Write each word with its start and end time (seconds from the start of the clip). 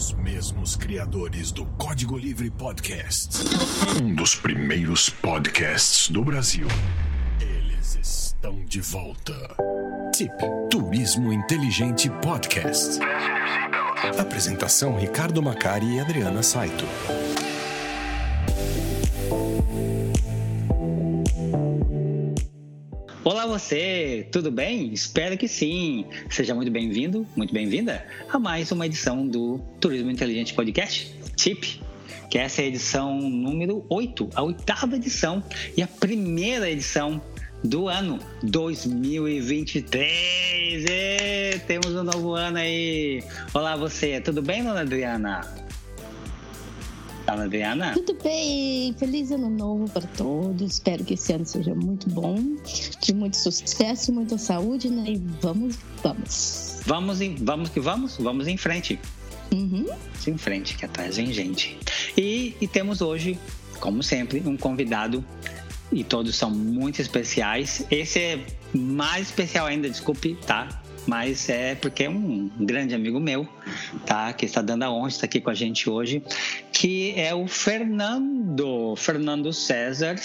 Os 0.00 0.14
mesmos 0.14 0.76
criadores 0.76 1.52
do 1.52 1.66
Código 1.76 2.16
Livre 2.16 2.48
Podcast. 2.48 3.36
Um 4.02 4.14
dos 4.14 4.34
primeiros 4.34 5.10
podcasts 5.10 6.08
do 6.08 6.24
Brasil. 6.24 6.66
Eles 7.38 7.98
estão 8.00 8.64
de 8.64 8.80
volta. 8.80 9.34
Tip 10.10 10.32
Turismo 10.70 11.30
Inteligente 11.30 12.08
Podcast. 12.22 12.98
Apresentação 14.18 14.98
Ricardo 14.98 15.42
Macari 15.42 15.96
e 15.96 16.00
Adriana 16.00 16.42
Saito. 16.42 16.86
Você, 23.60 24.26
tudo 24.32 24.50
bem? 24.50 24.90
Espero 24.92 25.36
que 25.36 25.46
sim. 25.46 26.06
Seja 26.30 26.54
muito 26.54 26.70
bem-vindo, 26.70 27.26
muito 27.36 27.52
bem-vinda 27.52 28.02
a 28.32 28.38
mais 28.38 28.72
uma 28.72 28.86
edição 28.86 29.28
do 29.28 29.60
Turismo 29.78 30.10
Inteligente 30.10 30.54
Podcast, 30.54 31.14
TIP, 31.36 31.78
que 32.30 32.38
essa 32.38 32.62
é 32.62 32.64
a 32.64 32.68
edição 32.68 33.20
número 33.20 33.84
8, 33.90 34.30
a 34.34 34.42
oitava 34.42 34.96
edição 34.96 35.44
e 35.76 35.82
a 35.82 35.86
primeira 35.86 36.70
edição 36.70 37.20
do 37.62 37.86
ano 37.86 38.18
2023. 38.42 40.86
E 40.88 41.58
temos 41.66 41.88
um 41.88 42.02
novo 42.02 42.34
ano 42.34 42.56
aí. 42.56 43.22
Olá 43.52 43.76
você, 43.76 44.22
tudo 44.22 44.40
bem, 44.40 44.64
dona 44.64 44.80
Adriana? 44.80 45.69
Fala, 47.30 47.44
Adriana. 47.44 47.92
Tudo 47.92 48.18
bem, 48.20 48.92
feliz 48.98 49.30
ano 49.30 49.48
novo 49.48 49.88
para 49.88 50.02
todos. 50.02 50.72
Espero 50.72 51.04
que 51.04 51.14
esse 51.14 51.32
ano 51.32 51.46
seja 51.46 51.72
muito 51.76 52.10
bom, 52.10 52.36
de 53.00 53.14
muito 53.14 53.36
sucesso, 53.36 54.12
muita 54.12 54.36
saúde, 54.36 54.90
né? 54.90 55.04
E 55.10 55.16
vamos, 55.40 55.78
vamos. 56.02 56.80
Vamos, 56.84 57.20
em, 57.20 57.36
vamos 57.36 57.68
que 57.68 57.78
vamos, 57.78 58.16
vamos 58.16 58.48
em 58.48 58.56
frente. 58.56 58.98
Uhum. 59.52 59.86
Vamos 59.86 60.26
em 60.26 60.36
frente, 60.36 60.76
que 60.76 60.84
atrás 60.84 61.18
vem 61.18 61.32
gente. 61.32 61.78
E, 62.18 62.56
e 62.60 62.66
temos 62.66 63.00
hoje, 63.00 63.38
como 63.78 64.02
sempre, 64.02 64.42
um 64.44 64.56
convidado 64.56 65.24
e 65.92 66.02
todos 66.02 66.34
são 66.34 66.50
muito 66.50 67.00
especiais. 67.00 67.86
Esse 67.92 68.18
é 68.18 68.44
mais 68.74 69.28
especial 69.28 69.66
ainda, 69.66 69.88
desculpe, 69.88 70.36
tá? 70.44 70.82
Mas 71.06 71.48
é 71.48 71.74
porque 71.74 72.04
é 72.04 72.10
um 72.10 72.50
grande 72.58 72.94
amigo 72.94 73.18
meu, 73.18 73.48
tá? 74.04 74.32
Que 74.32 74.46
está 74.46 74.60
dando 74.60 74.82
a 74.82 74.90
honra, 74.90 75.08
está 75.08 75.26
aqui 75.26 75.40
com 75.40 75.50
a 75.50 75.54
gente 75.54 75.88
hoje, 75.88 76.22
que 76.80 77.12
é 77.14 77.34
o 77.34 77.46
Fernando, 77.46 78.96
Fernando 78.96 79.52
César, 79.52 80.16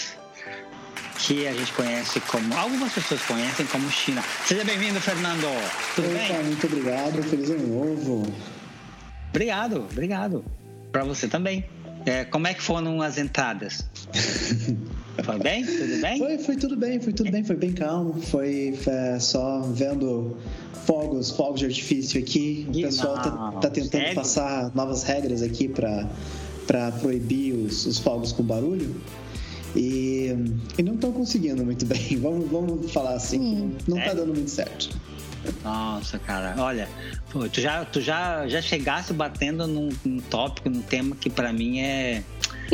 que 1.18 1.46
a 1.46 1.52
gente 1.52 1.70
conhece 1.74 2.18
como, 2.20 2.56
algumas 2.56 2.94
pessoas 2.94 3.20
conhecem 3.26 3.66
como 3.66 3.90
China. 3.90 4.24
Seja 4.46 4.64
bem-vindo, 4.64 4.98
Fernando. 4.98 5.46
Tudo 5.94 6.08
Opa, 6.08 6.16
bem? 6.16 6.44
muito 6.44 6.66
obrigado, 6.66 7.22
feliz 7.24 7.50
ano 7.50 7.66
novo. 7.66 8.32
Obrigado, 9.28 9.86
obrigado. 9.92 10.42
Para 10.90 11.04
você 11.04 11.28
também. 11.28 11.62
É, 12.06 12.24
como 12.24 12.46
é 12.46 12.54
que 12.54 12.62
foram 12.62 13.02
as 13.02 13.18
entradas? 13.18 13.86
Foi 15.22 15.38
bem? 15.38 15.64
Tudo 15.64 16.00
bem? 16.00 16.18
Foi, 16.18 16.38
foi 16.38 16.56
tudo 16.56 16.76
bem, 16.76 17.00
foi 17.00 17.12
tudo 17.12 17.30
bem, 17.30 17.42
foi 17.42 17.56
bem 17.56 17.72
calmo. 17.72 18.20
Foi 18.20 18.78
é, 18.86 19.18
só 19.18 19.62
vendo 19.62 20.36
fogos, 20.84 21.30
fogos 21.30 21.60
de 21.60 21.66
artifício 21.66 22.20
aqui. 22.20 22.66
O 22.68 22.72
pessoal 22.72 23.14
tá, 23.14 23.30
não, 23.30 23.52
tá 23.60 23.70
tentando 23.70 24.02
sério? 24.02 24.14
passar 24.14 24.70
novas 24.74 25.02
regras 25.04 25.42
aqui 25.42 25.68
para 25.68 26.06
para 26.66 26.90
proibir 26.92 27.52
os, 27.54 27.86
os 27.86 27.98
fogos 27.98 28.32
com 28.32 28.42
barulho. 28.42 28.94
E, 29.74 30.34
e 30.78 30.82
não 30.82 30.94
estão 30.94 31.12
conseguindo 31.12 31.64
muito 31.64 31.84
bem. 31.86 32.16
Vamos, 32.18 32.50
vamos 32.50 32.90
falar 32.92 33.14
assim, 33.14 33.38
Hum. 33.40 33.72
não 33.86 33.96
tá 33.98 34.04
Sério? 34.04 34.20
dando 34.20 34.34
muito 34.34 34.50
certo. 34.50 34.90
Nossa, 35.62 36.18
cara, 36.18 36.54
olha, 36.58 36.88
pô, 37.30 37.48
tu 37.48 37.60
já, 37.60 37.84
tu 37.84 38.00
já, 38.00 38.48
já 38.48 38.60
chegasse 38.60 39.12
batendo 39.12 39.64
num, 39.68 39.90
num 40.04 40.18
tópico, 40.18 40.68
num 40.68 40.80
tema 40.82 41.14
que 41.14 41.30
pra 41.30 41.52
mim 41.52 41.78
é. 41.78 42.24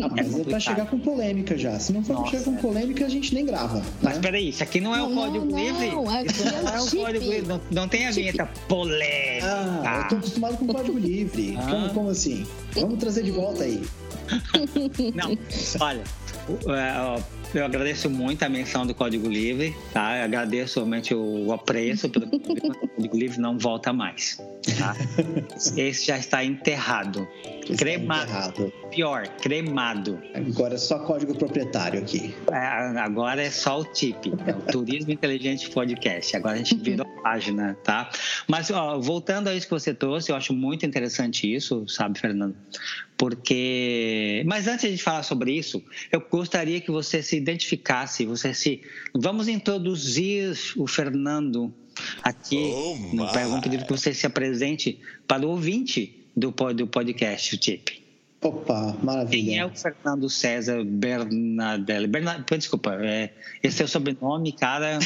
Ah, 0.00 0.08
mas 0.08 0.18
é, 0.18 0.22
para 0.22 0.24
complicado. 0.38 0.60
chegar 0.60 0.86
com 0.86 0.98
polêmica 0.98 1.58
já. 1.58 1.78
Se 1.78 1.92
não 1.92 2.02
for 2.02 2.14
pra 2.14 2.24
Nossa, 2.24 2.30
chegar 2.38 2.44
com 2.44 2.54
é. 2.58 2.60
polêmica, 2.60 3.04
a 3.04 3.08
gente 3.08 3.34
nem 3.34 3.44
grava. 3.44 3.82
Mas 4.00 4.14
né? 4.16 4.20
peraí, 4.22 4.48
isso 4.48 4.62
aqui 4.62 4.80
não 4.80 4.94
é 4.94 5.02
o 5.02 5.08
Não, 5.08 5.14
código 5.16 5.44
não, 5.44 5.58
livre? 5.58 5.90
não, 5.90 6.04
Isso 6.24 6.42
aqui 6.42 6.56
é 6.56 6.62
não 6.62 6.68
é 6.74 6.80
o 6.80 6.82
o 6.84 6.88
chip. 6.88 7.02
código 7.02 7.24
livre, 7.24 7.46
não, 7.48 7.60
não 7.70 7.88
tem 7.88 8.06
a 8.06 8.10
vinheta 8.10 8.46
polêmica. 8.68 9.46
Ah, 9.84 10.00
eu 10.02 10.08
tô 10.08 10.14
acostumado 10.16 10.56
com 10.56 10.66
código 10.66 10.98
livre. 10.98 11.56
Ah. 11.58 11.66
Como, 11.70 11.90
como 11.90 12.08
assim? 12.10 12.46
Vamos 12.72 12.98
trazer 12.98 13.22
de 13.24 13.30
volta 13.30 13.64
aí. 13.64 13.82
Não, 15.14 15.36
olha, 15.80 16.02
o- 16.48 16.72
é, 16.72 16.94
ó, 17.00 17.20
eu 17.54 17.64
agradeço 17.64 18.08
muito 18.08 18.42
a 18.42 18.48
menção 18.48 18.86
do 18.86 18.94
Código 18.94 19.28
Livre, 19.28 19.74
tá? 19.92 20.18
Eu 20.18 20.24
agradeço 20.24 20.80
realmente 20.80 21.14
o, 21.14 21.52
apreço 21.52 22.08
pelo 22.08 22.26
Código 22.26 22.54
Livre. 22.54 22.78
O 22.82 22.88
Código 22.88 23.16
Livre 23.16 23.40
não 23.40 23.58
volta 23.58 23.92
mais, 23.92 24.38
tá? 24.78 24.96
Esse 25.76 26.06
já 26.06 26.18
está 26.18 26.44
enterrado. 26.44 27.28
Está 27.62 27.76
Cremado. 27.76 28.30
errado. 28.30 28.72
Pior, 28.90 29.28
cremado. 29.40 30.20
Agora 30.34 30.74
é 30.74 30.78
só 30.78 30.98
código 30.98 31.34
proprietário 31.34 32.00
aqui. 32.00 32.34
É, 32.50 32.56
agora 32.98 33.42
é 33.42 33.50
só 33.50 33.80
o 33.80 33.84
TIP, 33.84 34.32
é 34.46 34.52
o 34.52 34.60
Turismo 34.60 35.12
Inteligente 35.12 35.70
Podcast. 35.70 36.36
Agora 36.36 36.54
a 36.54 36.58
gente 36.58 36.74
virou 36.76 37.06
a 37.06 37.10
página, 37.22 37.76
tá? 37.84 38.10
Mas 38.48 38.70
ó, 38.70 38.98
voltando 38.98 39.48
a 39.48 39.54
isso 39.54 39.66
que 39.66 39.72
você 39.72 39.94
trouxe, 39.94 40.30
eu 40.30 40.36
acho 40.36 40.52
muito 40.52 40.84
interessante 40.84 41.52
isso, 41.52 41.86
sabe, 41.88 42.18
Fernando? 42.18 42.56
Porque. 43.16 44.42
Mas 44.46 44.66
antes 44.66 44.90
de 44.90 45.00
falar 45.00 45.22
sobre 45.22 45.52
isso, 45.52 45.82
eu 46.10 46.20
gostaria 46.20 46.80
que 46.80 46.90
você 46.90 47.22
se 47.22 47.36
identificasse, 47.42 48.24
você 48.24 48.54
se. 48.54 48.82
Vamos 49.14 49.48
introduzir 49.48 50.56
o 50.76 50.86
Fernando 50.86 51.72
aqui. 52.22 52.72
no 53.12 53.26
Vamos 53.26 53.60
pedir 53.60 53.84
que 53.84 53.92
você 53.92 54.14
se 54.14 54.26
apresente 54.26 55.00
para 55.26 55.46
o 55.46 55.50
ouvinte 55.50 56.26
do, 56.36 56.50
do 56.50 56.86
podcast, 56.86 57.54
o 57.54 57.58
TIP. 57.58 58.02
Opa, 58.42 58.96
maravilha. 59.00 59.44
Quem 59.44 59.58
é 59.58 59.64
o 59.64 59.70
Fernando 59.70 60.28
César 60.28 60.82
Bernadelli? 60.84 62.08
Berna... 62.08 62.44
Desculpa, 62.58 62.98
é... 63.00 63.30
esse 63.62 63.82
é 63.82 63.84
o 63.84 63.88
sobrenome, 63.88 64.50
cara. 64.50 64.98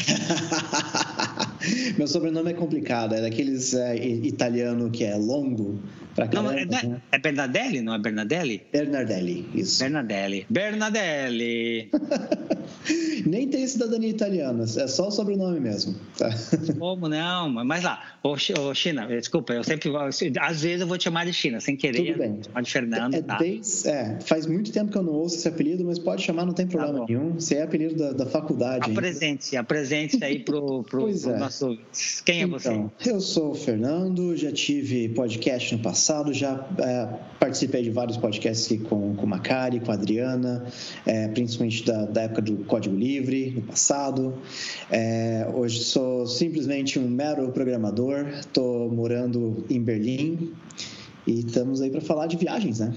Meu 1.97 2.07
sobrenome 2.07 2.49
é 2.49 2.53
complicado, 2.55 3.13
é 3.13 3.21
daqueles 3.21 3.75
é, 3.75 3.95
italiano 3.95 4.89
que 4.89 5.03
é 5.03 5.15
longo 5.15 5.79
pra 6.17 6.27
caramba. 6.27 6.59
é, 6.59 6.65
não 6.65 6.77
é- 6.77 6.83
né? 6.87 7.01
é 7.11 7.19
Bernadelli? 7.19 7.81
Não 7.81 7.93
é 7.93 7.99
Bernadelli? 7.99 8.63
Bernardelli, 8.73 9.47
isso. 9.53 9.79
Bernadelli. 9.79 10.45
Bernadelli. 10.49 11.89
Nem 13.25 13.47
tem 13.49 13.67
cidadania 13.67 14.09
italiana, 14.09 14.63
é 14.63 14.87
só 14.87 15.07
o 15.07 15.11
sobrenome 15.11 15.59
mesmo. 15.59 15.95
tá? 16.17 16.29
Como 16.79 17.09
não? 17.09 17.49
Mas 17.49 17.83
lá, 17.83 18.01
ô, 18.23 18.29
ô, 18.33 18.73
China, 18.73 19.05
desculpa, 19.07 19.53
eu 19.53 19.63
sempre 19.63 19.89
vou. 19.89 19.99
Às 20.01 20.61
vezes 20.61 20.81
eu 20.81 20.87
vou 20.87 20.97
te 20.97 21.05
chamar 21.05 21.25
de 21.25 21.33
China, 21.33 21.59
sem 21.59 21.75
querer. 21.75 22.13
Tudo 22.13 22.17
bem. 22.19 22.39
chamar 22.45 22.61
de 22.61 22.71
Fernando. 22.71 23.13
É, 23.15 23.21
tá. 23.21 23.37
desde- 23.37 23.89
é, 23.89 24.17
faz 24.21 24.45
muito 24.45 24.71
tempo 24.71 24.91
que 24.91 24.97
eu 24.97 25.03
não 25.03 25.13
ouço 25.13 25.35
esse 25.35 25.47
apelido, 25.47 25.83
mas 25.85 25.99
pode 25.99 26.23
chamar, 26.23 26.45
não 26.45 26.53
tem 26.53 26.65
problema 26.67 26.99
bom. 26.99 27.05
nenhum. 27.07 27.33
Você 27.33 27.55
é 27.55 27.63
apelido 27.63 27.95
da, 27.95 28.13
da 28.13 28.25
faculdade. 28.25 28.89
Apresente-se, 28.91 29.57
apresente-se 29.57 30.23
aí 30.23 30.39
pro, 30.39 30.83
pro, 30.83 31.01
Pois 31.07 31.23
pro 31.23 31.31
é. 31.33 31.37
nosso. 31.37 31.77
Quem 32.25 32.43
é 32.43 32.47
você? 32.47 32.69
Então, 32.69 32.91
eu 33.05 33.19
sou 33.19 33.51
o 33.51 33.55
Fernando, 33.55 34.35
já 34.37 34.51
tive 34.51 35.09
podcast 35.09 35.75
no 35.75 35.81
passado, 35.81 36.06
já 36.33 36.65
é, 36.79 37.07
participei 37.39 37.83
de 37.83 37.89
vários 37.89 38.17
podcasts 38.17 38.65
aqui 38.65 38.77
com, 38.83 39.15
com 39.15 39.25
o 39.25 39.27
Macari, 39.27 39.79
com 39.79 39.91
a 39.91 39.95
Adriana, 39.95 40.65
é, 41.05 41.27
principalmente 41.29 41.85
da, 41.85 42.05
da 42.05 42.21
época 42.23 42.41
do 42.41 42.57
Código 42.65 42.95
Livre, 42.95 43.51
no 43.51 43.61
passado. 43.61 44.37
É, 44.91 45.47
hoje 45.53 45.83
sou 45.83 46.25
simplesmente 46.27 46.99
um 46.99 47.07
mero 47.07 47.51
programador, 47.51 48.27
estou 48.27 48.91
morando 48.91 49.65
em 49.69 49.81
Berlim 49.81 50.53
e 51.25 51.39
estamos 51.39 51.81
aí 51.81 51.89
para 51.89 52.01
falar 52.01 52.27
de 52.27 52.37
viagens, 52.37 52.79
né? 52.79 52.93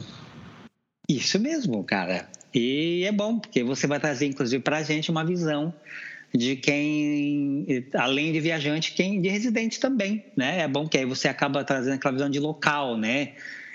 Isso 1.09 1.41
mesmo, 1.41 1.83
cara. 1.83 2.29
E 2.55 3.05
é 3.05 3.13
bom, 3.13 3.39
porque 3.39 3.63
você 3.63 3.87
vai 3.87 4.01
trazer, 4.01 4.27
inclusive, 4.27 4.63
para 4.63 4.79
a 4.79 4.83
gente 4.83 5.11
uma 5.11 5.25
visão 5.25 5.73
de 6.33 6.57
quem, 6.57 7.67
além 7.95 8.33
de 8.33 8.41
viajante, 8.41 8.93
quem 8.93 9.21
de 9.21 9.29
residente 9.29 9.81
também, 9.81 10.25
né? 10.37 10.61
É 10.61 10.69
bom 10.69 10.87
que 10.89 10.97
aí 10.97 11.05
você 11.05 11.29
acaba 11.29 11.65
trazendo 11.65 11.95
aquela 11.95 12.13
visão 12.13 12.31
de 12.31 12.39
local, 12.39 12.97
né? 12.97 13.33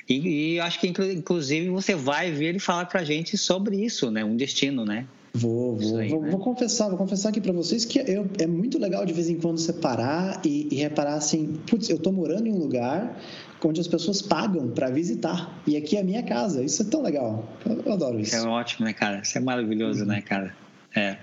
E, 0.07 0.15
e 0.53 0.57
eu 0.57 0.63
acho 0.63 0.79
que, 0.79 0.87
inclu- 0.87 1.11
inclusive, 1.11 1.69
você 1.69 1.95
vai 1.95 2.31
vir 2.31 2.55
e 2.55 2.59
falar 2.59 2.85
para 2.85 3.01
a 3.01 3.03
gente 3.03 3.37
sobre 3.37 3.83
isso, 3.83 4.09
né? 4.11 4.23
Um 4.23 4.35
destino, 4.37 4.85
né? 4.85 5.05
Vou, 5.33 5.75
vou, 5.75 5.97
aí, 5.97 6.07
vou, 6.07 6.21
né? 6.21 6.29
vou 6.31 6.39
confessar, 6.39 6.87
vou 6.87 6.97
confessar 6.97 7.27
aqui 7.27 7.41
para 7.41 7.51
vocês 7.51 7.83
que 7.83 7.99
eu, 7.99 8.25
é 8.39 8.47
muito 8.47 8.79
legal 8.79 9.05
de 9.05 9.11
vez 9.11 9.27
em 9.27 9.35
quando 9.35 9.57
você 9.57 9.73
parar 9.73 10.39
e, 10.45 10.69
e 10.71 10.75
reparar 10.75 11.15
assim, 11.15 11.59
putz, 11.67 11.89
eu 11.89 11.99
tô 11.99 12.09
morando 12.13 12.47
em 12.47 12.53
um 12.53 12.57
lugar 12.57 13.19
onde 13.61 13.81
as 13.81 13.87
pessoas 13.87 14.21
pagam 14.21 14.69
para 14.69 14.89
visitar 14.91 15.61
e 15.67 15.75
aqui 15.75 15.97
é 15.97 16.01
a 16.01 16.03
minha 16.03 16.23
casa. 16.23 16.63
Isso 16.63 16.83
é 16.83 16.85
tão 16.85 17.01
legal. 17.01 17.51
Eu, 17.65 17.81
eu 17.81 17.93
adoro 17.93 18.17
Isso 18.19 18.35
isso. 18.35 18.45
é 18.45 18.49
ótimo, 18.49 18.85
né, 18.85 18.93
cara? 18.93 19.21
Isso 19.23 19.37
é 19.37 19.41
maravilhoso, 19.41 20.05
né, 20.05 20.21
cara? 20.21 20.55
É. 20.95 21.17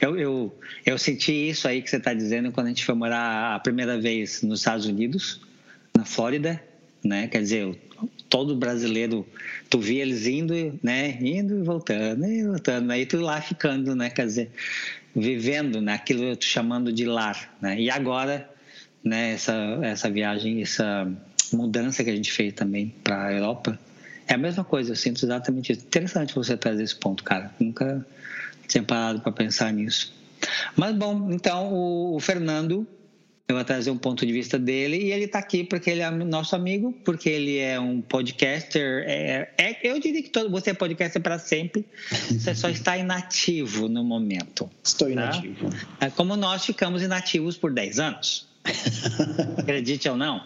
Eu, 0.00 0.18
eu, 0.18 0.58
eu 0.84 0.98
senti 0.98 1.32
isso 1.32 1.68
aí 1.68 1.82
que 1.82 1.90
você 1.90 1.96
está 1.96 2.12
dizendo 2.12 2.50
quando 2.52 2.66
a 2.66 2.70
gente 2.70 2.84
foi 2.84 2.94
morar 2.94 3.54
a 3.54 3.58
primeira 3.58 4.00
vez 4.00 4.42
nos 4.42 4.60
Estados 4.60 4.86
Unidos, 4.86 5.40
na 5.96 6.04
Flórida, 6.04 6.62
né? 7.04 7.28
Quer 7.28 7.42
dizer, 7.42 7.78
todo 8.28 8.56
brasileiro, 8.56 9.26
tu 9.68 9.78
via 9.78 10.02
eles 10.02 10.26
indo, 10.26 10.78
né? 10.82 11.18
Indo 11.20 11.58
e 11.58 11.62
voltando, 11.62 12.24
e 12.26 12.44
voltando, 12.44 12.90
aí 12.90 13.06
tu 13.06 13.18
lá 13.18 13.40
ficando, 13.40 13.94
né? 13.94 14.10
Quer 14.10 14.26
dizer, 14.26 14.50
vivendo 15.14 15.80
naquilo 15.80 16.20
que 16.20 16.26
eu 16.26 16.36
tô 16.36 16.46
chamando 16.46 16.92
de 16.92 17.04
lar, 17.04 17.56
né? 17.60 17.80
E 17.80 17.90
agora, 17.90 18.48
né? 19.04 19.32
Essa 19.32 19.54
essa 19.82 20.10
viagem, 20.10 20.62
essa 20.62 21.10
mudança 21.52 22.04
que 22.04 22.10
a 22.10 22.16
gente 22.16 22.32
fez 22.32 22.52
também 22.52 22.94
para 23.02 23.26
a 23.26 23.32
Europa. 23.32 23.78
É 24.26 24.34
a 24.34 24.38
mesma 24.38 24.62
coisa, 24.62 24.92
eu 24.92 24.96
sinto 24.96 25.24
exatamente 25.24 25.72
isso. 25.72 25.84
Interessante 25.84 26.34
você 26.34 26.56
trazer 26.56 26.84
esse 26.84 26.94
ponto, 26.94 27.24
cara. 27.24 27.52
Nunca 27.58 28.06
tinha 28.70 28.82
parado 28.82 29.20
para 29.20 29.32
pensar 29.32 29.72
nisso. 29.72 30.12
Mas 30.76 30.94
bom, 30.94 31.30
então 31.30 31.72
o, 31.72 32.16
o 32.16 32.20
Fernando 32.20 32.86
eu 33.50 33.56
vou 33.56 33.64
trazer 33.64 33.90
um 33.90 33.98
ponto 33.98 34.24
de 34.24 34.32
vista 34.32 34.58
dele 34.58 34.96
e 34.96 35.12
ele 35.12 35.24
está 35.24 35.40
aqui 35.40 35.64
porque 35.64 35.90
ele 35.90 36.02
é 36.02 36.10
nosso 36.10 36.54
amigo, 36.54 36.92
porque 37.04 37.28
ele 37.28 37.58
é 37.58 37.80
um 37.80 38.00
podcaster. 38.00 39.04
É, 39.06 39.50
é 39.58 39.80
eu 39.82 39.98
diria 39.98 40.22
que 40.22 40.30
todo, 40.30 40.48
você 40.48 40.70
é 40.70 40.74
podcaster 40.74 41.20
para 41.20 41.38
sempre, 41.38 41.84
você 42.30 42.54
só 42.54 42.68
está 42.68 42.96
inativo 42.96 43.88
no 43.88 44.04
momento. 44.04 44.70
Estou 44.84 45.08
tá? 45.08 45.12
inativo. 45.12 45.68
É 46.00 46.08
como 46.10 46.36
nós 46.36 46.64
ficamos 46.64 47.02
inativos 47.02 47.56
por 47.56 47.72
10 47.72 47.98
anos. 47.98 48.48
Acredite 49.58 50.08
ou 50.08 50.16
não. 50.16 50.44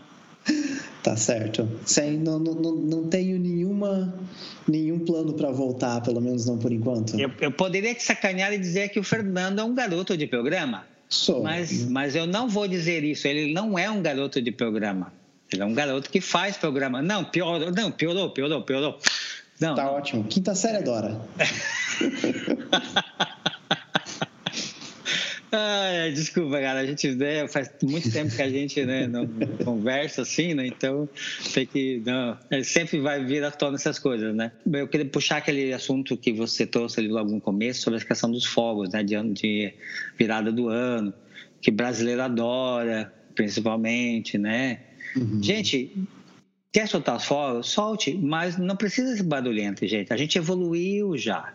Tá 1.05 1.17
certo. 1.19 1.69
Sem, 1.85 2.17
não, 2.17 2.39
não, 2.39 2.55
não 2.55 3.09
tenho 3.09 3.39
nenhuma, 3.39 4.15
nenhum 4.67 4.99
plano 4.99 5.35
para 5.35 5.51
voltar, 5.51 6.01
pelo 6.01 6.19
menos 6.19 6.47
não 6.47 6.57
por 6.57 6.73
enquanto. 6.73 7.21
Eu, 7.21 7.31
eu 7.43 7.53
poderia 7.53 7.95
te 7.95 8.03
sacanear 8.03 8.55
e 8.55 8.59
dizer 8.59 8.89
que 8.89 8.99
o 8.99 9.05
Fernando 9.05 9.59
é 9.59 9.63
um 9.63 9.75
garoto 9.75 10.17
de 10.17 10.27
programa. 10.27 10.87
Sou. 11.07 11.43
Mas, 11.43 11.85
mas 11.91 12.17
eu 12.17 12.27
não 12.27 12.49
vou 12.49 12.67
dizer 12.67 13.05
isso. 13.05 13.29
Ele 13.29 13.53
não 13.53 13.79
é 13.79 13.91
um 13.91 14.01
garoto 14.01 14.41
de 14.41 14.51
programa. 14.51 15.13
Ele 15.53 15.61
é 15.61 15.65
um 15.67 15.75
garoto 15.75 16.09
que 16.09 16.23
faz 16.23 16.57
programa. 16.57 17.03
Não, 17.03 17.23
piorou, 17.23 17.71
não, 17.71 17.93
piorou, 17.93 18.31
piorou, 18.31 18.63
piorou. 18.63 18.99
Não, 19.61 19.75
tá 19.75 19.91
ótimo. 19.91 20.25
Quinta 20.25 20.55
série 20.55 20.79
adora. 20.79 21.21
Ah, 25.57 26.11
desculpa, 26.13 26.61
cara. 26.61 26.81
A 26.81 26.87
gente 26.87 27.15
né, 27.15 27.47
faz 27.47 27.71
muito 27.83 28.11
tempo 28.11 28.35
que 28.35 28.43
a 28.43 28.49
gente 28.49 28.85
né, 28.85 29.07
não 29.07 29.27
conversa 29.65 30.23
assim, 30.23 30.53
né? 30.53 30.67
Então 30.67 31.09
tem 31.53 31.67
que. 31.67 32.03
Não, 32.05 32.37
sempre 32.65 32.99
vai 32.99 33.25
vir 33.25 33.45
à 33.45 33.51
tona 33.51 33.77
essas 33.77 33.99
coisas, 33.99 34.35
né? 34.35 34.51
Eu 34.71 34.89
queria 34.89 35.07
puxar 35.07 35.37
aquele 35.37 35.73
assunto 35.73 36.17
que 36.17 36.33
você 36.33 36.67
trouxe 36.67 36.99
ali 37.01 37.09
logo 37.09 37.31
no 37.31 37.41
começo 37.41 37.83
sobre 37.83 38.01
a 38.01 38.05
questão 38.05 38.31
dos 38.31 38.45
fogos, 38.45 38.91
né? 38.91 39.03
De 39.03 39.15
ano 39.15 39.33
de 39.33 39.73
virada 40.19 40.51
do 40.51 40.69
ano, 40.69 41.15
que 41.61 41.71
brasileiro 41.71 42.23
adora, 42.23 43.13
principalmente, 43.35 44.37
né? 44.37 44.81
Uhum. 45.17 45.41
Gente, 45.41 45.93
quer 46.73 46.89
soltar 46.89 47.17
os 47.17 47.25
fogos? 47.25 47.69
Solte, 47.69 48.13
mas 48.15 48.59
não 48.59 48.77
precisa 48.77 49.17
ser 49.17 49.23
barulhento, 49.23 49.87
gente. 49.87 50.13
A 50.13 50.17
gente 50.17 50.37
evoluiu 50.37 51.17
já. 51.17 51.55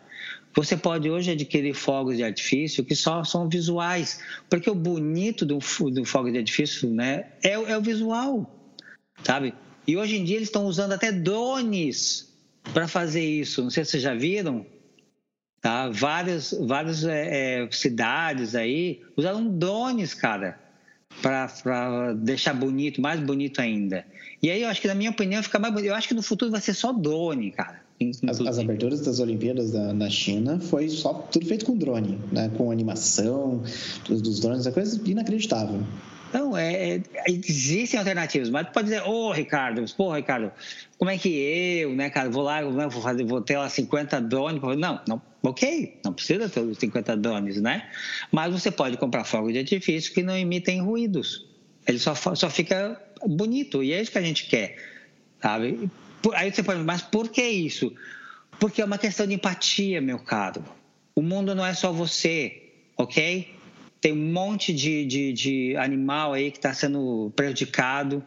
Você 0.56 0.76
pode 0.76 1.10
hoje 1.10 1.32
adquirir 1.32 1.74
fogos 1.74 2.18
de 2.18 2.24
artifício 2.24 2.84
que 2.84 2.96
só 2.96 3.24
são 3.24 3.48
visuais, 3.48 4.20
porque 4.50 4.70
o 4.70 4.76
bonito 4.76 5.46
do, 5.46 5.60
do 5.92 6.06
fogo 6.06 6.32
de 6.32 6.40
artifício 6.40 6.90
né, 6.90 7.28
é, 7.44 7.54
é 7.54 7.78
o 7.78 7.82
visual, 7.82 8.50
sabe? 9.24 9.54
E 9.88 9.96
hoje 9.96 10.18
em 10.18 10.24
dia 10.24 10.38
eles 10.38 10.50
estão 10.50 10.66
usando 10.66 10.94
até 10.94 11.12
drones 11.12 12.34
para 12.74 12.88
fazer 12.88 13.24
isso. 13.24 13.62
Não 13.62 13.70
sei 13.70 13.86
se 13.86 13.92
vocês 13.92 14.04
já 14.04 14.14
viram, 14.14 14.66
tá? 15.62 15.90
Várias, 15.90 16.54
várias 16.60 17.04
é, 17.04 17.64
é, 17.64 17.72
cidades 17.72 18.56
aí 18.56 19.02
usaram 19.16 19.48
drones, 19.58 20.14
cara, 20.14 20.60
para 21.22 22.14
deixar 22.14 22.54
bonito, 22.54 23.02
mais 23.02 23.20
bonito 23.20 23.62
ainda. 23.62 24.06
E 24.42 24.50
aí 24.50 24.62
eu 24.62 24.70
acho 24.70 24.82
que, 24.82 24.88
na 24.88 24.96
minha 24.96 25.12
opinião, 25.12 25.44
fica 25.44 25.60
mais 25.60 25.74
bonito. 25.74 25.90
Eu 25.90 25.96
acho 25.96 26.08
que 26.08 26.14
no 26.14 26.24
futuro 26.24 26.52
vai 26.52 26.62
ser 26.62 26.74
só 26.74 26.94
drone, 26.94 27.52
cara. 27.52 27.89
As, 28.28 28.40
as, 28.40 28.58
aberturas 28.58 29.02
das 29.02 29.20
Olimpíadas 29.20 29.72
da, 29.72 29.94
na 29.94 30.10
China 30.10 30.58
foi 30.60 30.88
só 30.88 31.14
tudo 31.14 31.46
feito 31.46 31.66
com 31.66 31.78
drone, 31.78 32.18
né? 32.32 32.50
com 32.56 32.72
animação 32.72 33.62
dos, 34.08 34.22
dos 34.22 34.40
drones, 34.40 34.66
é 34.66 34.72
coisa 34.72 35.02
inacreditável. 35.06 35.84
Não, 36.32 36.56
é, 36.56 36.96
é, 36.96 37.04
existem 37.28 38.00
alternativas, 38.00 38.50
mas 38.50 38.70
pode 38.70 38.90
dizer, 38.90 39.02
ô 39.02 39.30
oh, 39.30 39.32
Ricardo, 39.32 39.84
pô, 39.98 40.14
Ricardo, 40.14 40.52
como 40.98 41.10
é 41.10 41.18
que 41.18 41.30
eu, 41.30 41.94
né, 41.96 42.10
cara, 42.10 42.30
vou 42.30 42.44
lá, 42.44 42.62
vou, 42.62 43.02
fazer, 43.02 43.26
vou 43.26 43.42
ter 43.42 43.58
lá 43.58 43.68
50 43.68 44.22
drones? 44.22 44.62
Não, 44.78 45.02
não, 45.08 45.22
ok, 45.42 46.00
não 46.06 46.14
precisa 46.14 46.48
ter 46.48 46.60
os 46.62 46.78
50 46.78 47.18
drones, 47.18 47.60
né? 47.60 47.90
Mas 48.32 48.54
você 48.54 48.70
pode 48.70 48.96
comprar 48.98 49.24
fogos 49.24 49.54
de 49.54 49.60
artifício 49.60 50.14
que 50.14 50.22
não 50.22 50.38
emitem 50.38 50.82
ruídos. 50.82 51.48
Ele 51.88 51.98
só, 51.98 52.14
só 52.14 52.50
fica 52.50 53.02
bonito, 53.26 53.84
e 53.84 53.92
é 53.92 54.02
isso 54.02 54.12
que 54.12 54.18
a 54.20 54.22
gente 54.22 54.46
quer, 54.48 54.78
sabe? 55.42 55.90
Aí 56.34 56.52
você 56.52 56.62
pode, 56.64 56.82
mas 56.84 57.02
por 57.02 57.30
que 57.30 57.44
isso? 57.44 57.94
Porque 58.60 58.82
é 58.82 58.86
uma 58.86 58.98
questão 58.98 59.26
de 59.26 59.34
empatia, 59.34 60.02
meu 60.02 60.20
caro. 60.20 60.64
O 61.16 61.22
mundo 61.22 61.56
não 61.56 61.66
é 61.66 61.74
só 61.74 61.92
você, 61.92 62.72
ok? 62.98 63.56
Tem 64.02 64.14
um 64.14 64.32
monte 64.32 64.74
de, 64.74 65.06
de, 65.06 65.34
de 65.34 65.76
animal 65.78 66.34
aí 66.34 66.52
que 66.52 66.58
está 66.58 66.74
sendo 66.74 67.32
prejudicado, 67.36 68.24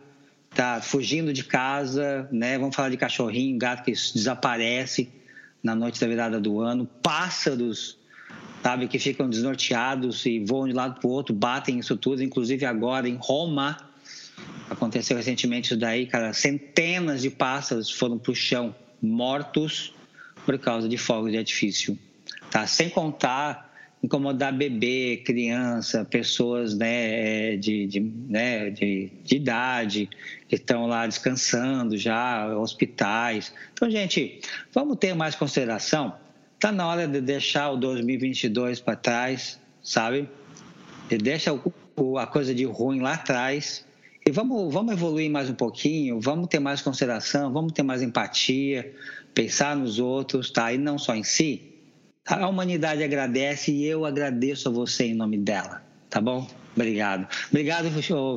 está 0.51 0.81
fugindo 0.81 1.33
de 1.33 1.45
casa, 1.45 2.29
né? 2.31 2.59
Vamos 2.59 2.77
falar 2.77 2.91
de 2.91 2.97
cachorrinho, 2.97 3.59
gato 3.59 3.85
que 3.85 3.93
desaparece 3.93 5.09
na 5.63 5.75
noite 5.75 6.01
da 6.01 6.07
virada 6.07 6.41
do 6.41 6.61
ano, 6.61 6.87
pássaros, 7.03 7.99
sabe, 8.63 8.89
que 8.89 8.99
ficam 8.99 9.29
desnorteados 9.31 10.27
e 10.27 10.45
voam 10.45 10.67
de 10.67 10.73
lado 10.73 11.01
para 11.01 11.09
o 11.09 11.11
outro, 11.11 11.35
batem 11.35 11.79
isso 11.79 11.97
tudo, 11.97 12.23
inclusive 12.23 12.67
agora 12.67 13.09
em 13.09 13.17
Roma, 13.21 13.77
Aconteceu 14.73 15.19
recentemente 15.19 15.67
isso 15.67 15.77
daí, 15.77 16.07
cara. 16.07 16.33
Centenas 16.33 17.21
de 17.21 17.29
pássaros 17.29 17.91
foram 17.91 18.19
para 18.19 18.33
o 18.33 18.35
chão, 18.35 18.75
mortos 19.03 19.93
por 20.47 20.59
causa 20.59 20.89
de 20.89 20.97
fogos 20.97 21.31
de 21.31 21.37
artifício. 21.37 21.99
Tá? 22.51 22.67
Sem 22.67 22.89
contar 22.89 23.71
incomodar 24.03 24.53
bebê, 24.53 25.23
criança, 25.25 26.05
pessoas 26.07 26.75
né, 26.75 27.55
de, 27.57 27.87
de, 27.87 28.01
né, 28.01 28.71
de, 28.71 29.13
de 29.23 29.37
idade 29.37 30.09
que 30.49 30.57
estão 30.57 30.87
lá 30.87 31.07
descansando 31.07 31.97
já, 31.97 32.57
hospitais. 32.57 33.53
Então, 33.75 33.91
gente, 33.91 34.41
vamos 34.73 34.97
ter 34.97 35.15
mais 35.15 35.35
consideração. 35.35 36.17
Está 36.55 36.73
na 36.73 36.87
hora 36.87 37.07
de 37.07 37.21
deixar 37.21 37.71
o 37.71 37.77
2022 37.77 38.81
para 38.81 38.97
trás, 38.97 39.61
sabe? 39.83 40.29
E 41.11 41.19
deixa 41.19 41.53
a 42.19 42.27
coisa 42.27 42.55
de 42.55 42.65
ruim 42.65 43.01
lá 43.01 43.13
atrás 43.13 43.85
e 44.25 44.31
vamos, 44.31 44.73
vamos 44.73 44.93
evoluir 44.93 45.31
mais 45.31 45.51
um 45.51 45.55
pouquinho, 45.55 46.21
vamos 46.21 46.47
ter 46.47 46.61
mais 46.61 46.81
consideração, 46.81 47.53
vamos 47.53 47.73
ter 47.73 47.83
mais 47.83 48.03
empatia, 48.03 48.95
pensar 49.35 49.77
nos 49.77 49.99
outros, 49.99 50.51
tá? 50.51 50.73
E 50.73 50.79
não 50.79 50.97
só 50.97 51.15
em 51.15 51.25
si. 51.25 51.73
A 52.27 52.47
humanidade 52.47 53.03
agradece 53.03 53.73
e 53.73 53.85
eu 53.85 54.05
agradeço 54.05 54.69
a 54.69 54.73
você 54.73 55.07
em 55.07 55.15
nome 55.15 55.37
dela, 55.39 55.83
tá 56.09 56.21
bom? 56.21 56.47
Obrigado. 56.75 57.27
Obrigado, 57.51 57.89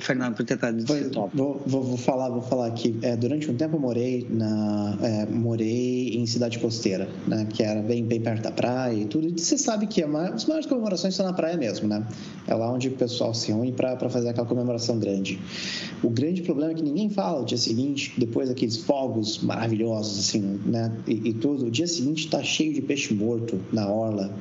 Fernando, 0.01 0.35
por 0.35 0.45
ter 0.45 0.57
trazido 0.57 0.93
esse 0.93 1.09
tópico. 1.09 1.37
Vou, 1.37 1.61
vou, 1.65 1.83
vou, 1.83 1.97
falar, 1.97 2.29
vou 2.29 2.41
falar 2.41 2.67
aqui. 2.67 2.97
É, 3.01 3.15
durante 3.15 3.49
um 3.49 3.55
tempo 3.55 3.77
eu 3.77 3.79
morei, 3.79 4.27
na, 4.29 4.97
é, 5.01 5.25
morei 5.25 6.09
em 6.15 6.25
cidade 6.25 6.59
costeira, 6.59 7.07
né, 7.27 7.47
que 7.49 7.63
era 7.63 7.81
bem, 7.81 8.03
bem 8.03 8.19
perto 8.19 8.43
da 8.43 8.51
praia 8.51 8.93
e 8.93 9.05
tudo. 9.05 9.27
E 9.27 9.31
você 9.31 9.57
sabe 9.57 9.87
que 9.87 10.03
as 10.03 10.45
maiores 10.45 10.65
comemorações 10.65 11.15
são 11.15 11.25
na 11.25 11.33
praia 11.33 11.55
mesmo, 11.55 11.87
né? 11.87 12.05
É 12.45 12.53
lá 12.53 12.71
onde 12.71 12.89
o 12.89 12.91
pessoal 12.91 13.33
se 13.33 13.51
une 13.53 13.71
para 13.71 14.09
fazer 14.09 14.29
aquela 14.29 14.47
comemoração 14.47 14.99
grande. 14.99 15.39
O 16.03 16.09
grande 16.09 16.41
problema 16.41 16.71
é 16.71 16.75
que 16.75 16.83
ninguém 16.83 17.09
fala 17.09 17.41
o 17.41 17.45
dia 17.45 17.57
seguinte, 17.57 18.13
depois 18.17 18.49
daqueles 18.49 18.77
fogos 18.77 19.41
maravilhosos, 19.41 20.19
assim, 20.19 20.59
né? 20.65 20.91
E, 21.07 21.29
e 21.29 21.33
tudo. 21.33 21.67
O 21.67 21.71
dia 21.71 21.87
seguinte 21.87 22.25
está 22.25 22.43
cheio 22.43 22.73
de 22.73 22.81
peixe 22.81 23.13
morto 23.13 23.59
na 23.71 23.87
orla 23.87 24.33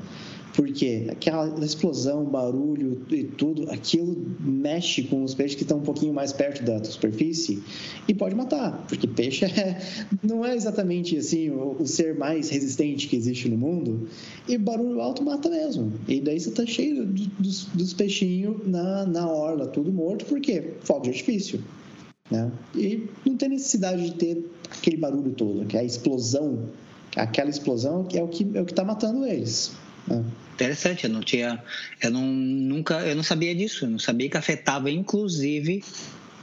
porque 0.54 1.06
aquela 1.10 1.64
explosão, 1.64 2.24
barulho 2.24 3.04
e 3.10 3.24
tudo, 3.24 3.70
aquilo 3.70 4.16
mexe 4.40 5.02
com 5.02 5.24
os 5.24 5.34
peixes 5.34 5.56
que 5.56 5.62
estão 5.62 5.78
um 5.78 5.82
pouquinho 5.82 6.14
mais 6.14 6.32
perto 6.32 6.64
da 6.64 6.82
superfície 6.84 7.62
e 8.06 8.14
pode 8.14 8.36
matar, 8.36 8.84
porque 8.88 9.06
peixe 9.06 9.44
é, 9.44 9.80
não 10.22 10.44
é 10.44 10.54
exatamente 10.54 11.16
assim 11.16 11.50
o, 11.50 11.76
o, 11.80 11.86
ser 11.86 12.16
mais 12.16 12.50
resistente 12.50 13.08
que 13.08 13.16
existe 13.16 13.48
no 13.48 13.58
mundo 13.58 14.08
e 14.48 14.56
barulho 14.56 15.00
alto 15.00 15.24
mata 15.24 15.50
mesmo. 15.50 15.92
E 16.06 16.20
daí 16.20 16.38
você 16.38 16.52
tá 16.52 16.64
cheio 16.64 17.04
dos, 17.04 17.64
dos 17.66 17.92
peixinhos 17.92 18.64
na, 18.64 19.04
na 19.06 19.28
orla, 19.28 19.66
tudo 19.66 19.92
morto, 19.92 20.24
porque 20.26 20.74
fogo 20.82 21.02
de 21.02 21.10
artifício. 21.10 21.62
Né? 22.30 22.50
E 22.76 23.08
não 23.26 23.36
tem 23.36 23.48
necessidade 23.48 24.04
de 24.04 24.14
ter 24.14 24.44
aquele 24.70 24.96
barulho 24.96 25.32
todo, 25.32 25.66
que 25.66 25.76
é 25.76 25.80
a 25.80 25.84
explosão, 25.84 26.68
aquela 27.16 27.50
explosão 27.50 28.06
é 28.14 28.22
o 28.22 28.28
que 28.28 28.48
é 28.54 28.60
o 28.62 28.64
que 28.64 28.72
está 28.72 28.84
matando 28.84 29.26
eles. 29.26 29.72
Interessante, 30.54 31.04
eu 31.04 31.10
não 31.10 31.20
tinha, 31.20 31.62
eu 32.00 32.10
não 32.10 32.24
nunca, 32.24 33.00
eu 33.00 33.16
não 33.16 33.22
sabia 33.22 33.54
disso, 33.54 33.86
eu 33.86 33.90
não 33.90 33.98
sabia 33.98 34.28
que 34.28 34.36
afetava 34.36 34.90
inclusive 34.90 35.82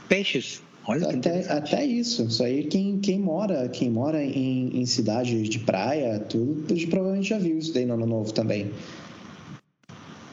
peixes. 0.08 0.60
Olha 0.84 1.08
até, 1.08 1.50
até 1.50 1.84
isso. 1.84 2.24
Isso 2.24 2.42
aí 2.42 2.64
quem, 2.64 2.98
quem 2.98 3.18
mora, 3.18 3.68
quem 3.68 3.88
mora 3.88 4.22
em, 4.22 4.80
em 4.80 4.84
cidade 4.84 5.48
de 5.48 5.58
praia, 5.60 6.18
tudo, 6.18 6.74
provavelmente 6.88 7.28
já 7.28 7.38
viu 7.38 7.58
isso 7.58 7.72
daí 7.72 7.86
no 7.86 7.94
ano 7.94 8.06
novo 8.06 8.32
também. 8.32 8.70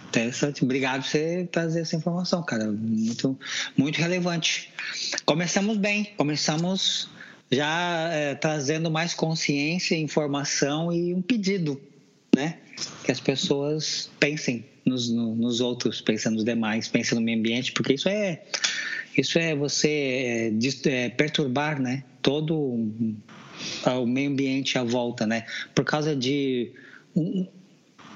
Interessante. 0.09 0.63
Obrigado 0.63 1.03
por 1.03 1.09
você 1.09 1.47
trazer 1.51 1.81
essa 1.81 1.95
informação, 1.95 2.41
cara. 2.41 2.65
Muito, 2.71 3.37
muito 3.77 3.97
relevante. 3.97 4.73
Começamos 5.23 5.77
bem, 5.77 6.11
começamos 6.17 7.09
já 7.51 8.09
é, 8.11 8.35
trazendo 8.35 8.89
mais 8.89 9.13
consciência, 9.13 9.95
informação 9.95 10.91
e 10.91 11.13
um 11.13 11.21
pedido, 11.21 11.79
né? 12.39 12.57
que 13.03 13.11
as 13.11 13.19
pessoas 13.19 14.09
pensem 14.19 14.65
nos, 14.85 15.09
nos 15.09 15.59
outros, 15.59 16.01
pensa 16.01 16.29
nos 16.31 16.43
demais, 16.43 16.87
pensa 16.87 17.15
no 17.15 17.21
meio 17.21 17.37
ambiente, 17.37 17.71
porque 17.73 17.93
isso 17.93 18.07
é 18.07 18.41
isso 19.17 19.37
é 19.37 19.53
você 19.55 20.51
é, 20.55 20.89
é, 20.89 21.09
perturbar, 21.09 21.81
né? 21.81 22.03
Todo 22.21 22.55
o 22.55 24.05
meio 24.05 24.29
ambiente 24.29 24.77
à 24.77 24.83
volta, 24.83 25.27
né? 25.27 25.45
Por 25.75 25.83
causa 25.83 26.15
de 26.15 26.71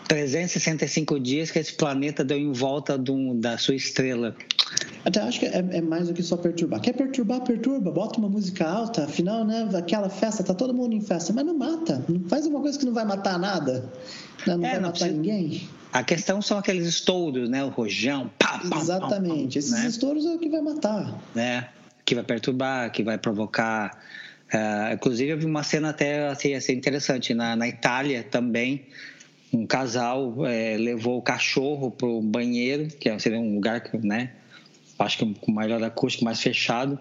365 0.07 1.19
dias 1.19 1.51
que 1.51 1.59
esse 1.59 1.73
planeta 1.73 2.23
deu 2.23 2.37
em 2.37 2.51
volta 2.51 2.97
do, 2.97 3.33
da 3.35 3.57
sua 3.57 3.75
estrela. 3.75 4.35
Até 5.05 5.21
acho 5.21 5.39
que 5.39 5.45
é, 5.45 5.57
é, 5.71 5.81
mais 5.81 6.07
do 6.07 6.13
que 6.13 6.23
só 6.23 6.37
perturbar. 6.37 6.79
Quer 6.79 6.93
perturbar, 6.93 7.41
perturba, 7.41 7.91
bota 7.91 8.19
uma 8.19 8.29
música 8.29 8.65
alta, 8.65 9.03
afinal, 9.03 9.45
né? 9.45 9.69
Aquela 9.75 10.09
festa, 10.09 10.43
tá 10.43 10.53
todo 10.53 10.73
mundo 10.73 10.95
em 10.95 11.01
festa, 11.01 11.33
mas 11.33 11.45
não 11.45 11.57
mata. 11.57 12.03
Faz 12.27 12.45
uma 12.45 12.61
coisa 12.61 12.79
que 12.79 12.85
não 12.85 12.93
vai 12.93 13.05
matar 13.05 13.37
nada. 13.37 13.91
Né? 14.47 14.55
Não 14.55 14.65
é, 14.65 14.71
vai 14.71 14.75
não 14.75 14.81
matar 14.83 14.91
precisa... 14.91 15.11
ninguém. 15.11 15.69
A 15.91 16.03
questão 16.03 16.41
são 16.41 16.57
aqueles 16.57 16.87
estouros, 16.87 17.49
né? 17.49 17.63
O 17.63 17.69
rojão, 17.69 18.31
pá, 18.39 18.59
pá, 18.67 18.77
Exatamente. 18.77 19.53
Pá, 19.53 19.59
Esses 19.59 19.71
né? 19.71 19.87
estouros 19.87 20.25
é 20.25 20.29
o 20.29 20.39
que 20.39 20.49
vai 20.49 20.61
matar. 20.61 21.21
É, 21.35 21.65
que 22.05 22.15
vai 22.15 22.23
perturbar, 22.23 22.91
que 22.91 23.03
vai 23.03 23.17
provocar. 23.17 23.99
Uh, 24.53 24.93
inclusive, 24.93 25.31
eu 25.31 25.37
vi 25.37 25.45
uma 25.45 25.63
cena 25.63 25.89
até 25.89 26.27
assim, 26.29 26.53
assim 26.53 26.73
interessante. 26.73 27.33
Na, 27.33 27.55
na 27.55 27.67
Itália 27.67 28.23
também, 28.23 28.85
um 29.53 29.67
casal 29.67 30.45
é, 30.45 30.75
levou 30.77 31.19
o 31.19 31.21
cachorro 31.21 31.91
para 31.91 32.07
o 32.07 32.21
banheiro, 32.21 32.87
que 32.87 33.07
é, 33.07 33.17
seria 33.19 33.39
um 33.39 33.53
lugar 33.53 33.81
que, 33.81 33.95
né? 33.97 34.31
Acho 34.97 35.19
que 35.19 35.33
com 35.35 35.51
maior 35.51 35.81
acústico, 35.83 36.25
mais 36.25 36.41
fechado. 36.41 36.99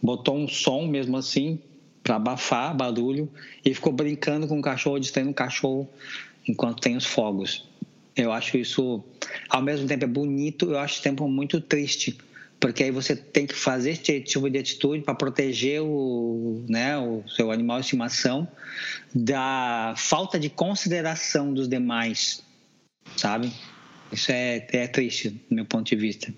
Botou 0.00 0.36
um 0.36 0.46
som 0.46 0.86
mesmo 0.86 1.16
assim, 1.16 1.58
para 2.02 2.16
abafar 2.16 2.74
barulho, 2.76 3.28
e 3.64 3.74
ficou 3.74 3.92
brincando 3.92 4.46
com 4.46 4.58
o 4.58 4.62
cachorro, 4.62 5.00
distraindo 5.00 5.32
o 5.32 5.34
cachorro 5.34 5.88
enquanto 6.48 6.80
tem 6.80 6.96
os 6.96 7.04
fogos. 7.04 7.68
Eu 8.16 8.32
acho 8.32 8.56
isso, 8.56 9.02
ao 9.48 9.60
mesmo 9.60 9.86
tempo, 9.86 10.04
é 10.04 10.08
bonito, 10.08 10.70
eu 10.70 10.78
acho 10.78 11.02
tempo 11.02 11.28
muito 11.28 11.60
triste, 11.60 12.16
porque 12.60 12.84
aí 12.84 12.90
você 12.90 13.14
tem 13.14 13.46
que 13.46 13.54
fazer 13.54 13.90
esse 13.90 14.20
tipo 14.20 14.50
de 14.50 14.58
atitude 14.58 15.02
para 15.02 15.14
proteger 15.14 15.80
o, 15.82 16.64
né, 16.68 16.98
o 16.98 17.22
seu 17.28 17.50
animal 17.50 17.78
de 17.78 17.86
estimação 17.86 18.48
da 19.14 19.94
falta 19.96 20.38
de 20.38 20.50
consideração 20.50 21.52
dos 21.54 21.68
demais, 21.68 22.42
sabe? 23.16 23.52
Isso 24.12 24.32
é, 24.32 24.66
é 24.72 24.86
triste, 24.88 25.30
do 25.30 25.54
meu 25.54 25.64
ponto 25.64 25.86
de 25.86 25.96
vista. 25.96 26.32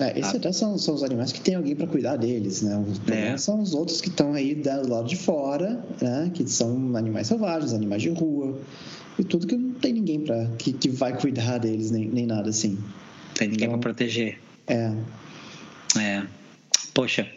É, 0.00 0.18
esses 0.18 0.34
até 0.34 0.50
são, 0.50 0.78
são 0.78 0.94
os 0.94 1.04
animais 1.04 1.30
que 1.30 1.40
tem 1.40 1.54
alguém 1.54 1.76
para 1.76 1.86
cuidar 1.86 2.16
deles, 2.16 2.62
né? 2.62 2.76
Os 2.78 3.00
é. 3.12 3.36
são 3.36 3.60
os 3.60 3.74
outros 3.74 4.00
que 4.00 4.08
estão 4.08 4.32
aí 4.32 4.54
do 4.54 4.88
lado 4.88 5.06
de 5.06 5.16
fora, 5.16 5.84
né? 6.00 6.30
Que 6.32 6.48
são 6.48 6.96
animais 6.96 7.26
selvagens, 7.26 7.74
animais 7.74 8.00
de 8.00 8.08
rua, 8.08 8.58
e 9.18 9.24
tudo 9.24 9.46
que 9.46 9.56
não 9.56 9.74
tem 9.74 9.92
ninguém 9.92 10.20
para 10.20 10.46
que, 10.58 10.72
que 10.72 10.88
vai 10.88 11.16
cuidar 11.16 11.58
deles, 11.58 11.90
nem, 11.90 12.08
nem 12.08 12.26
nada 12.26 12.48
assim. 12.48 12.78
Tem 13.34 13.48
ninguém 13.48 13.68
então, 13.68 13.78
para 13.78 13.92
proteger. 13.92 14.40
É. 14.66 14.94
É. 15.98 16.22
Poxa. 16.94 17.28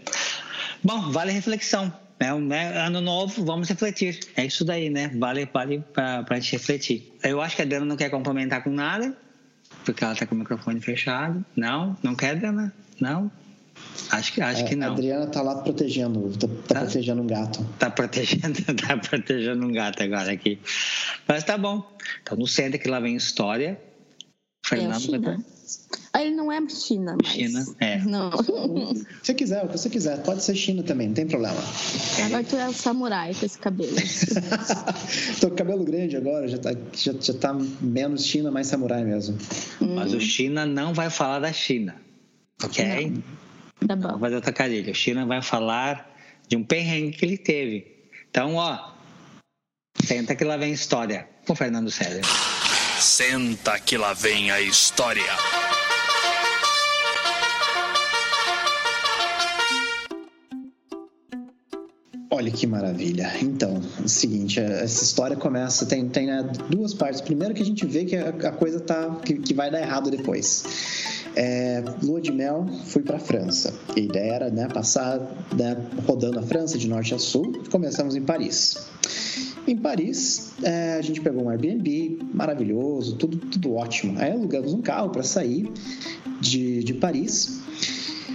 Bom, 0.83 1.12
vale 1.12 1.31
a 1.31 1.33
reflexão. 1.33 1.93
É 2.19 2.33
um 2.33 2.53
é, 2.53 2.86
ano 2.86 3.01
novo, 3.01 3.43
vamos 3.43 3.67
refletir. 3.67 4.19
É 4.36 4.45
isso 4.45 4.63
daí, 4.63 4.89
né? 4.89 5.12
Vale, 5.15 5.48
vale 5.51 5.83
para 5.93 6.25
a 6.29 6.39
gente 6.39 6.53
refletir. 6.53 7.13
Eu 7.24 7.41
acho 7.41 7.55
que 7.55 7.62
a 7.62 7.65
Dana 7.65 7.86
não 7.86 7.98
quer 7.98 8.10
complementar 8.10 8.63
com 8.63 8.69
nada, 8.69 9.15
porque 9.83 10.03
ela 10.03 10.13
está 10.13 10.25
com 10.25 10.36
o 10.36 10.38
microfone 10.38 10.79
fechado. 10.79 11.43
Não? 11.55 11.98
Não 12.01 12.15
quer, 12.15 12.39
Dana? 12.39 12.74
Não? 13.00 13.31
Acho 14.12 14.33
que, 14.33 14.41
acho 14.41 14.62
é, 14.62 14.63
que 14.65 14.75
não. 14.75 14.89
A 14.89 14.91
Adriana 14.91 15.27
tá 15.27 15.41
lá 15.41 15.55
protegendo, 15.55 16.31
tá, 16.38 16.48
tá, 16.48 16.74
tá, 16.75 16.79
protegendo 16.81 17.22
um 17.22 17.27
gato. 17.27 17.65
Tá 17.79 17.89
protegendo, 17.89 18.62
tá 18.75 18.98
protegendo 18.98 19.65
um 19.65 19.72
gato 19.72 20.03
agora 20.03 20.31
aqui. 20.31 20.60
Mas 21.27 21.43
tá 21.43 21.57
bom. 21.57 21.83
Então 22.22 22.38
no 22.38 22.48
centro 22.48 22.79
que 22.79 22.88
lá 22.88 23.00
vem 23.00 23.15
história. 23.15 23.79
Fernando 24.65 24.95
é 24.95 25.00
China. 25.00 25.45
Ele 26.15 26.32
não 26.32 26.51
é 26.51 26.62
China, 26.70 27.17
mas... 27.22 27.32
China, 27.32 27.65
é. 27.79 27.98
Não. 28.05 28.32
Se 29.24 29.34
quiser, 29.34 29.63
o 29.65 29.67
que 29.67 29.77
você 29.77 29.89
quiser. 29.89 30.22
Pode 30.22 30.43
ser 30.43 30.55
China 30.55 30.84
também, 30.84 31.08
não 31.08 31.15
tem 31.15 31.27
problema. 31.27 31.58
Agora 32.25 32.43
tu 32.43 32.55
é 32.55 32.70
um 32.70 32.74
samurai 32.74 33.34
com 33.34 33.46
esse 33.46 33.58
cabelo. 33.58 33.96
Tô 35.41 35.50
com 35.50 35.55
cabelo 35.55 35.84
grande 35.84 36.15
agora, 36.15 36.48
já 36.48 36.60
tá, 36.60 36.70
já, 36.93 37.13
já 37.20 37.34
tá 37.34 37.53
menos 37.82 38.25
China, 38.25 38.51
mais 38.51 38.67
samurai 38.67 39.03
mesmo. 39.03 39.38
Mas 39.82 40.13
o 40.13 40.22
China 40.22 40.65
não 40.65 40.93
vai 40.93 41.10
falar 41.10 41.39
da 41.39 41.51
China, 41.51 41.96
ok? 42.63 43.10
Não. 43.10 43.88
Tá 43.88 43.96
bom. 43.96 44.10
Não, 44.10 44.20
vai 44.20 44.29
dar 44.29 44.41
trocadilho. 44.41 44.91
O 44.91 44.96
China 44.96 45.25
vai 45.25 45.41
falar 45.41 46.15
de 46.48 46.55
um 46.55 46.63
perrengue 46.63 47.17
que 47.17 47.25
ele 47.25 47.38
teve. 47.38 47.88
Então, 48.29 48.55
ó, 48.55 48.93
senta 50.03 50.36
que 50.36 50.43
lá 50.43 50.58
vem 50.58 50.72
a 50.72 50.74
história 50.74 51.27
com 51.46 51.55
Fernando 51.55 51.89
César. 51.89 52.22
Senta 53.00 53.79
que 53.79 53.98
lá 53.98 54.13
vem 54.13 54.51
a 54.51 54.62
história. 54.62 55.24
Olha 62.43 62.51
que 62.51 62.67
maravilha. 62.67 63.31
Então, 63.41 63.81
é 64.01 64.03
o 64.03 64.09
seguinte, 64.09 64.59
essa 64.59 65.01
história 65.01 65.38
começa, 65.38 65.85
tem, 65.85 66.09
tem 66.09 66.27
né, 66.27 66.43
duas 66.69 66.93
partes. 66.93 67.21
Primeiro 67.21 67.53
que 67.53 67.62
a 67.62 67.65
gente 67.65 67.85
vê 67.85 68.03
que 68.03 68.17
a, 68.17 68.27
a 68.27 68.51
coisa 68.51 68.81
tá, 68.81 69.15
que, 69.23 69.35
que 69.35 69.53
vai 69.53 69.71
dar 69.71 69.79
errado 69.79 70.12
depois. 70.12 70.65
É, 71.38 71.81
lua 72.03 72.19
de 72.19 72.33
mel, 72.33 72.67
fui 72.88 73.01
para 73.01 73.17
França. 73.17 73.73
A 73.95 73.97
ideia 73.97 74.33
era 74.33 74.50
né, 74.50 74.67
passar 74.67 75.19
né, 75.55 75.77
rodando 76.05 76.38
a 76.38 76.41
França 76.41 76.77
de 76.77 76.85
norte 76.85 77.15
a 77.15 77.17
sul. 77.17 77.63
Começamos 77.71 78.13
em 78.13 78.21
Paris. 78.21 78.75
Em 79.65 79.77
Paris, 79.77 80.51
é, 80.63 80.95
a 80.95 81.01
gente 81.01 81.21
pegou 81.21 81.45
um 81.45 81.50
Airbnb 81.50 82.19
maravilhoso, 82.33 83.15
tudo, 83.15 83.38
tudo 83.38 83.73
ótimo. 83.73 84.19
Aí 84.19 84.33
alugamos 84.33 84.73
um 84.73 84.81
carro 84.81 85.09
para 85.12 85.23
sair 85.23 85.71
de, 86.41 86.83
de 86.83 86.93
Paris 86.93 87.63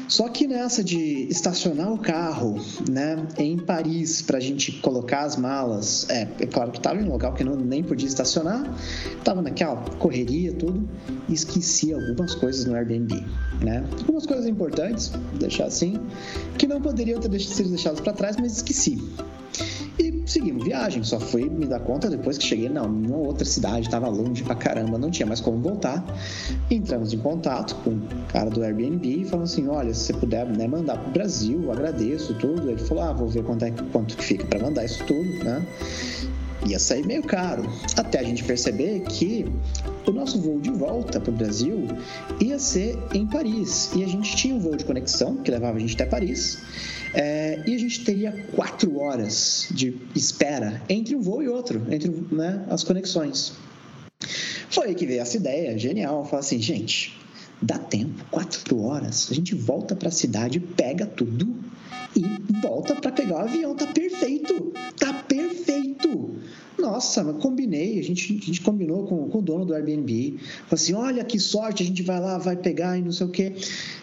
só 0.08 0.28
que 0.28 0.46
nessa 0.46 0.82
de 0.82 1.28
estacionar 1.28 1.92
o 1.92 1.98
carro, 1.98 2.58
né, 2.90 3.26
em 3.36 3.58
Paris, 3.58 4.22
para 4.22 4.38
a 4.38 4.40
gente 4.40 4.72
colocar 4.80 5.20
as 5.20 5.36
malas, 5.36 6.08
é, 6.08 6.22
é 6.40 6.46
claro 6.46 6.70
que 6.70 6.78
estava 6.78 7.00
em 7.00 7.04
um 7.04 7.10
local 7.10 7.34
que 7.34 7.44
não, 7.44 7.54
nem 7.54 7.84
podia 7.84 8.08
estacionar, 8.08 8.64
estava 9.18 9.42
naquela 9.42 9.76
correria, 9.98 10.52
tudo, 10.54 10.88
e 11.28 11.34
esqueci 11.34 11.92
algumas 11.92 12.34
coisas 12.34 12.64
no 12.64 12.74
Airbnb, 12.74 13.22
né? 13.62 13.84
Algumas 14.00 14.24
coisas 14.24 14.46
importantes, 14.46 15.12
deixar 15.38 15.66
assim, 15.66 16.00
que 16.56 16.66
não 16.66 16.80
poderiam 16.80 17.20
ter 17.20 17.38
sido 17.38 17.68
deixadas 17.68 18.00
para 18.00 18.14
trás, 18.14 18.36
mas 18.38 18.56
esqueci. 18.56 18.98
Seguimos 20.28 20.62
viagem, 20.62 21.02
só 21.02 21.18
fui 21.18 21.48
me 21.48 21.64
dar 21.64 21.80
conta 21.80 22.10
depois 22.10 22.36
que 22.36 22.44
cheguei 22.44 22.68
numa 22.68 23.16
outra 23.16 23.46
cidade, 23.46 23.86
estava 23.86 24.08
longe 24.08 24.44
pra 24.44 24.54
caramba, 24.54 24.98
não 24.98 25.10
tinha 25.10 25.24
mais 25.24 25.40
como 25.40 25.56
voltar. 25.56 26.04
Entramos 26.70 27.14
em 27.14 27.18
contato 27.18 27.74
com 27.76 27.92
o 27.92 28.02
cara 28.30 28.50
do 28.50 28.62
Airbnb 28.62 29.22
e 29.22 29.24
falou 29.24 29.44
assim: 29.44 29.68
olha, 29.68 29.94
se 29.94 30.04
você 30.04 30.12
puder 30.12 30.46
né, 30.46 30.68
mandar 30.68 30.98
pro 30.98 31.12
Brasil, 31.12 31.72
agradeço 31.72 32.34
tudo. 32.34 32.70
Ele 32.70 32.78
falou: 32.78 33.04
ah, 33.04 33.12
vou 33.14 33.26
ver 33.26 33.42
quanto, 33.42 33.64
é, 33.64 33.72
quanto 33.90 34.18
que 34.18 34.22
fica 34.22 34.44
para 34.44 34.58
mandar 34.58 34.84
isso 34.84 35.02
tudo, 35.06 35.42
né? 35.42 35.66
Ia 36.68 36.78
sair 36.78 37.04
meio 37.06 37.22
caro, 37.22 37.62
até 37.96 38.18
a 38.18 38.22
gente 38.22 38.44
perceber 38.44 39.00
que 39.00 39.46
o 40.06 40.12
nosso 40.12 40.38
voo 40.38 40.60
de 40.60 40.70
volta 40.70 41.18
para 41.18 41.30
o 41.30 41.34
Brasil 41.34 41.88
ia 42.40 42.58
ser 42.58 42.98
em 43.14 43.26
Paris. 43.26 43.90
E 43.96 44.04
a 44.04 44.06
gente 44.06 44.36
tinha 44.36 44.54
um 44.54 44.60
voo 44.60 44.76
de 44.76 44.84
conexão 44.84 45.36
que 45.38 45.50
levava 45.50 45.78
a 45.78 45.80
gente 45.80 45.94
até 45.94 46.04
Paris. 46.04 46.58
É, 47.14 47.62
e 47.66 47.74
a 47.74 47.78
gente 47.78 48.04
teria 48.04 48.32
quatro 48.54 48.98
horas 48.98 49.68
de 49.70 49.96
espera 50.14 50.82
entre 50.90 51.16
um 51.16 51.22
voo 51.22 51.42
e 51.42 51.48
outro, 51.48 51.86
entre 51.90 52.10
né, 52.30 52.64
as 52.68 52.84
conexões. 52.84 53.54
Foi 54.68 54.88
aí 54.88 54.94
que 54.94 55.06
veio 55.06 55.22
essa 55.22 55.36
ideia 55.36 55.78
genial. 55.78 56.24
Falar 56.26 56.40
assim, 56.40 56.60
gente, 56.60 57.18
dá 57.62 57.78
tempo, 57.78 58.24
quatro 58.30 58.82
horas, 58.82 59.28
a 59.30 59.34
gente 59.34 59.54
volta 59.54 59.96
para 59.96 60.08
a 60.08 60.12
cidade, 60.12 60.60
pega 60.60 61.06
tudo 61.06 61.56
e 62.14 62.24
volta 62.60 62.94
para 62.94 63.10
pegar 63.10 63.36
o 63.36 63.38
avião. 63.38 63.74
Tá 63.74 63.86
perfeito, 63.86 64.72
tá 64.98 65.12
perfeito. 65.12 65.97
Nossa, 66.90 67.22
combinei, 67.34 67.98
a 67.98 68.02
gente, 68.02 68.38
a 68.42 68.46
gente 68.46 68.62
combinou 68.62 69.06
com, 69.06 69.28
com 69.28 69.38
o 69.38 69.42
dono 69.42 69.66
do 69.66 69.74
Airbnb. 69.74 70.38
Falei 70.38 70.66
assim: 70.72 70.94
olha 70.94 71.22
que 71.22 71.38
sorte, 71.38 71.82
a 71.82 71.86
gente 71.86 72.02
vai 72.02 72.18
lá, 72.18 72.38
vai 72.38 72.56
pegar 72.56 72.96
e 72.96 73.02
não 73.02 73.12
sei 73.12 73.26
o 73.26 73.30
quê. 73.30 73.52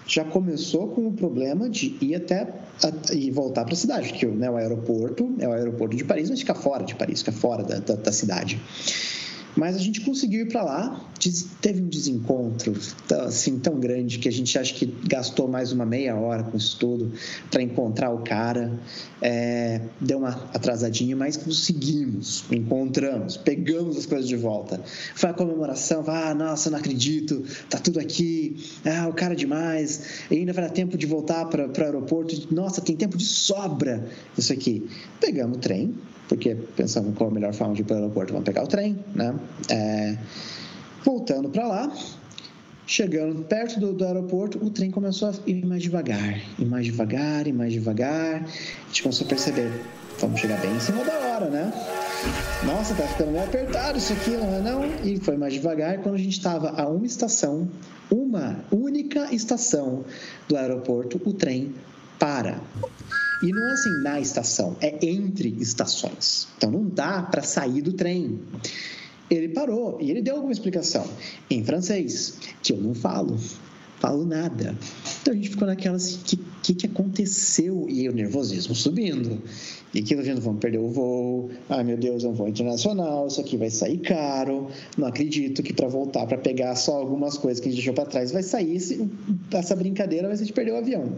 Já 0.06 0.24
começou 0.24 0.90
com 0.90 1.08
o 1.08 1.12
problema 1.12 1.68
de 1.68 1.98
ir 2.00 2.14
até 2.14 2.44
a, 2.84 3.14
e 3.14 3.32
voltar 3.32 3.66
para 3.66 3.74
a 3.74 3.78
cidade, 3.78 4.10
porque 4.10 4.28
né, 4.28 4.52
o 4.52 4.56
aeroporto 4.56 5.34
é 5.40 5.48
o 5.48 5.52
aeroporto 5.52 5.98
de 5.98 6.04
Paris, 6.04 6.30
mas 6.30 6.40
fica 6.40 6.54
fora 6.54 6.84
de 6.84 6.94
Paris, 6.94 7.22
fica 7.22 7.32
fora 7.32 7.64
da, 7.64 7.80
da, 7.80 7.96
da 7.96 8.12
cidade. 8.12 8.62
Mas 9.56 9.76
a 9.76 9.80
gente 9.80 10.02
conseguiu 10.02 10.42
ir 10.42 10.50
para 10.50 10.64
lá, 10.64 11.06
teve 11.62 11.82
um 11.82 11.88
desencontro 11.88 12.74
assim 13.26 13.58
tão 13.58 13.80
grande 13.80 14.20
que 14.20 14.28
a 14.28 14.32
gente 14.32 14.58
acha 14.60 14.74
que 14.74 14.86
gastou 15.08 15.48
mais 15.48 15.72
uma 15.72 15.86
meia 15.86 16.16
hora 16.16 16.44
com 16.44 16.58
isso 16.58 16.78
tudo 16.78 17.12
para 17.50 17.62
encontrar 17.62 18.12
o 18.12 18.20
cara. 18.20 18.78
É, 19.22 19.82
deu 20.00 20.20
uma 20.20 20.30
atrasadinha, 20.54 21.16
mas 21.16 21.38
conseguimos, 21.38 22.44
encontramos, 22.52 23.38
pegamos 23.38 23.98
as 23.98 24.06
coisas 24.06 24.28
de 24.28 24.36
volta. 24.36 24.82
Foi 25.16 25.30
a 25.30 25.34
comemoração, 25.34 26.04
ah, 26.08 26.34
nossa, 26.34 26.70
não 26.70 26.78
acredito, 26.78 27.44
tá 27.70 27.80
tudo 27.80 28.00
aqui, 28.00 28.58
ah, 28.86 29.08
o 29.08 29.14
cara 29.14 29.34
é 29.34 29.36
demais, 29.36 30.26
e 30.30 30.36
ainda 30.36 30.54
vai 30.54 30.66
dar 30.66 30.72
tempo 30.72 30.98
de 30.98 31.06
voltar 31.06 31.46
para 31.46 31.68
o 31.68 31.84
aeroporto, 31.84 32.54
nossa, 32.54 32.82
tem 32.82 32.96
tempo 32.96 33.18
de 33.18 33.26
sobra 33.26 34.08
isso 34.38 34.52
aqui. 34.52 34.88
Pegamos 35.20 35.58
o 35.58 35.60
trem, 35.60 35.96
porque 36.28 36.56
pensamos 36.76 37.16
qual 37.18 37.30
a 37.30 37.34
melhor 37.34 37.54
forma 37.54 37.74
de 37.74 37.82
ir 37.82 37.86
para 37.86 37.96
o 37.96 38.00
aeroporto, 38.00 38.34
vamos 38.34 38.46
pegar 38.46 38.64
o 38.64 38.68
trem, 38.68 38.98
né? 39.14 39.36
É, 39.70 40.18
voltando 41.04 41.50
para 41.50 41.68
lá, 41.68 41.92
Chegando 42.88 43.44
perto 43.44 43.80
do, 43.80 43.94
do, 43.94 44.06
aeroporto, 44.06 44.64
o 44.64 44.70
trem 44.70 44.92
começou 44.92 45.30
a 45.30 45.34
ir 45.48 45.66
mais 45.66 45.82
devagar, 45.82 46.40
e 46.60 46.64
mais 46.64 46.86
devagar, 46.86 47.48
e 47.48 47.52
mais 47.52 47.74
devagar. 47.74 48.44
A 48.44 48.88
gente 48.88 49.02
começou 49.02 49.26
a 49.26 49.30
perceber, 49.30 49.72
vamos 50.20 50.40
chegar 50.40 50.62
bem 50.62 50.72
em 50.72 50.80
cima 50.80 51.04
da 51.04 51.14
hora, 51.14 51.50
né? 51.50 51.74
Nossa, 52.64 52.94
tá 52.94 53.02
ficando 53.08 53.32
meio 53.32 53.44
apertado 53.44 53.98
isso 53.98 54.14
aqui, 54.14 54.32
não 54.32 54.54
é 54.54 54.62
não? 54.62 54.86
E 55.04 55.18
foi 55.18 55.36
mais 55.36 55.54
devagar 55.54 55.98
quando 55.98 56.14
a 56.14 56.20
gente 56.20 56.38
estava 56.38 56.80
a 56.80 56.88
uma 56.88 57.08
estação, 57.08 57.68
uma 58.12 58.64
única 58.72 59.34
estação 59.34 60.06
do 60.48 60.56
aeroporto, 60.56 61.20
o 61.26 61.34
trem 61.34 61.74
para. 62.20 62.60
E 63.46 63.52
não 63.52 63.70
é 63.70 63.74
assim 63.74 64.02
na 64.02 64.20
estação, 64.20 64.76
é 64.82 65.06
entre 65.06 65.56
estações. 65.60 66.48
Então 66.58 66.72
não 66.72 66.88
dá 66.88 67.22
para 67.22 67.44
sair 67.44 67.82
do 67.82 67.94
trem. 67.94 68.40
Ele 69.30 69.50
parou 69.50 70.00
e 70.02 70.10
ele 70.10 70.22
deu 70.22 70.36
alguma 70.36 70.52
explicação 70.52 71.06
em 71.50 71.64
francês, 71.64 72.40
que 72.64 72.74
eu 72.74 72.78
não 72.78 72.96
falo, 72.96 73.38
falo 74.00 74.26
nada. 74.26 74.76
Então 75.22 75.34
a 75.34 75.36
gente 75.36 75.50
ficou 75.50 75.68
naquela 75.68 75.98
assim, 75.98 76.20
que 76.26 76.38
que, 76.66 76.74
que 76.74 76.88
aconteceu? 76.88 77.86
E 77.88 78.10
o 78.10 78.12
nervosismo 78.12 78.74
subindo. 78.74 79.40
E 79.94 80.00
aquilo 80.00 80.24
vendo, 80.24 80.42
vamos 80.42 80.60
perder 80.60 80.80
o 80.80 80.88
voo. 80.88 81.52
Ai 81.70 81.84
meu 81.84 81.96
Deus, 81.96 82.24
é 82.24 82.28
um 82.28 82.34
voo 82.34 82.48
internacional, 82.48 83.28
isso 83.28 83.40
aqui 83.40 83.56
vai 83.56 83.70
sair 83.70 84.00
caro. 84.00 84.68
Não 84.98 85.08
acredito 85.08 85.62
que 85.62 85.74
para 85.74 85.88
voltar, 85.88 86.26
para 86.26 86.40
pegar 86.40 86.76
só 86.76 86.98
algumas 86.98 87.38
coisas 87.38 87.62
que 87.62 87.68
a 87.68 87.72
gente 87.72 87.78
deixou 87.78 87.94
para 87.94 88.06
trás, 88.06 88.32
vai 88.32 88.42
sair 88.42 88.76
esse, 88.76 89.08
essa 89.52 89.76
brincadeira, 89.76 90.28
vai 90.28 90.36
ser 90.36 90.46
de 90.46 90.54
perder 90.54 90.72
o 90.72 90.78
avião. 90.78 91.14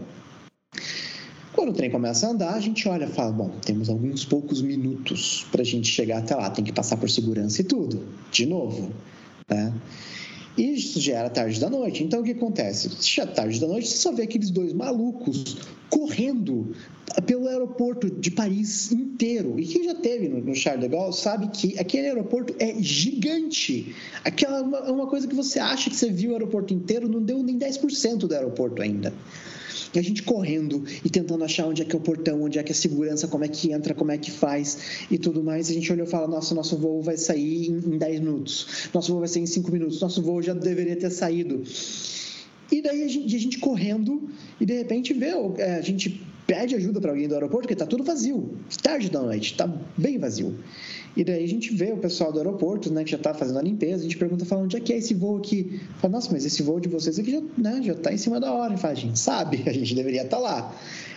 Quando 1.58 1.70
o 1.70 1.72
trem 1.72 1.90
começa 1.90 2.24
a 2.24 2.30
andar, 2.30 2.54
a 2.54 2.60
gente 2.60 2.88
olha 2.88 3.06
e 3.06 3.08
fala: 3.08 3.32
bom, 3.32 3.50
temos 3.66 3.88
alguns 3.88 4.24
poucos 4.24 4.62
minutos 4.62 5.44
para 5.50 5.62
a 5.62 5.64
gente 5.64 5.88
chegar 5.88 6.18
até 6.18 6.36
lá, 6.36 6.48
tem 6.50 6.64
que 6.64 6.72
passar 6.72 6.96
por 6.96 7.10
segurança 7.10 7.60
e 7.62 7.64
tudo, 7.64 8.00
de 8.30 8.46
novo. 8.46 8.92
Né? 9.50 9.74
E 10.56 10.74
isso 10.74 11.00
já 11.00 11.16
era 11.16 11.28
tarde 11.28 11.58
da 11.58 11.68
noite. 11.68 12.04
Então 12.04 12.20
o 12.20 12.22
que 12.22 12.30
acontece? 12.30 12.88
Já 13.00 13.24
é 13.24 13.26
tarde 13.26 13.58
da 13.58 13.66
noite, 13.66 13.88
você 13.88 13.96
só 13.96 14.12
vê 14.12 14.22
aqueles 14.22 14.50
dois 14.50 14.72
malucos 14.72 15.56
correndo 15.90 16.76
pelo 17.26 17.48
aeroporto 17.48 18.08
de 18.08 18.30
Paris 18.30 18.92
inteiro. 18.92 19.58
E 19.58 19.66
quem 19.66 19.82
já 19.82 19.96
teve 19.96 20.28
no 20.28 20.54
Charles 20.54 20.84
de 20.84 20.88
Gaulle 20.88 21.12
sabe 21.12 21.48
que 21.48 21.76
aquele 21.76 22.06
aeroporto 22.06 22.54
é 22.60 22.80
gigante. 22.80 23.96
Aquela 24.24 24.58
é 24.58 24.92
uma 24.92 25.08
coisa 25.08 25.26
que 25.26 25.34
você 25.34 25.58
acha 25.58 25.90
que 25.90 25.96
você 25.96 26.08
viu 26.08 26.30
o 26.30 26.34
aeroporto 26.34 26.72
inteiro, 26.72 27.08
não 27.08 27.20
deu 27.20 27.42
nem 27.42 27.58
10% 27.58 28.18
do 28.18 28.32
aeroporto 28.32 28.80
ainda. 28.80 29.12
A 29.98 30.02
gente 30.02 30.22
correndo 30.22 30.84
e 31.04 31.10
tentando 31.10 31.42
achar 31.44 31.66
onde 31.66 31.82
é 31.82 31.84
que 31.84 31.94
é 31.94 31.98
o 31.98 32.00
portão, 32.00 32.42
onde 32.42 32.58
é 32.58 32.62
que 32.62 32.70
é 32.70 32.74
a 32.74 32.76
segurança, 32.76 33.26
como 33.28 33.44
é 33.44 33.48
que 33.48 33.72
entra, 33.72 33.94
como 33.94 34.10
é 34.10 34.18
que 34.18 34.30
faz 34.30 35.06
e 35.10 35.18
tudo 35.18 35.42
mais. 35.42 35.70
A 35.70 35.72
gente 35.72 35.92
olhou 35.92 36.06
e 36.06 36.10
falou: 36.10 36.28
nossa, 36.28 36.54
nosso 36.54 36.76
voo 36.76 37.02
vai 37.02 37.16
sair 37.16 37.68
em 37.68 37.98
10 37.98 38.20
minutos, 38.20 38.88
nosso 38.94 39.10
voo 39.10 39.20
vai 39.20 39.28
sair 39.28 39.42
em 39.42 39.46
5 39.46 39.70
minutos, 39.72 40.00
nosso 40.00 40.22
voo 40.22 40.40
já 40.42 40.54
deveria 40.54 40.96
ter 40.96 41.10
saído. 41.10 41.62
E 42.70 42.82
daí 42.82 43.02
a 43.02 43.08
gente, 43.08 43.34
a 43.34 43.40
gente 43.40 43.58
correndo 43.58 44.28
e 44.60 44.66
de 44.66 44.74
repente 44.74 45.14
vê, 45.14 45.32
é, 45.56 45.74
a 45.76 45.80
gente 45.80 46.22
pede 46.46 46.74
ajuda 46.74 47.00
para 47.00 47.10
alguém 47.10 47.28
do 47.28 47.34
aeroporto, 47.34 47.62
porque 47.62 47.74
está 47.74 47.86
tudo 47.86 48.04
vazio, 48.04 48.56
tarde 48.82 49.10
da 49.10 49.20
noite, 49.20 49.52
está 49.52 49.66
bem 49.96 50.18
vazio. 50.18 50.58
E 51.18 51.24
daí 51.24 51.42
a 51.42 51.48
gente 51.48 51.74
vê 51.74 51.92
o 51.92 51.96
pessoal 51.96 52.32
do 52.32 52.38
aeroporto, 52.38 52.92
né, 52.92 53.02
que 53.02 53.10
já 53.10 53.16
está 53.16 53.34
fazendo 53.34 53.58
a 53.58 53.62
limpeza, 53.62 53.96
a 53.96 54.02
gente 54.04 54.16
pergunta, 54.16 54.44
fala, 54.44 54.62
onde 54.62 54.76
é 54.76 54.80
que 54.80 54.92
é 54.92 54.98
esse 54.98 55.14
voo 55.14 55.36
aqui? 55.36 55.80
Fala, 55.96 56.12
nossa, 56.12 56.30
mas 56.30 56.44
esse 56.44 56.62
voo 56.62 56.78
de 56.78 56.88
vocês 56.88 57.18
aqui 57.18 57.32
já, 57.32 57.42
né, 57.58 57.80
já 57.82 57.94
tá 57.96 58.12
em 58.12 58.16
cima 58.16 58.38
da 58.38 58.52
hora. 58.52 58.76
Fala, 58.76 58.92
a 58.92 58.96
gente 58.96 59.18
sabe, 59.18 59.64
a 59.66 59.72
gente 59.72 59.96
deveria 59.96 60.22
estar 60.22 60.36
tá 60.36 60.42
lá. 60.42 60.76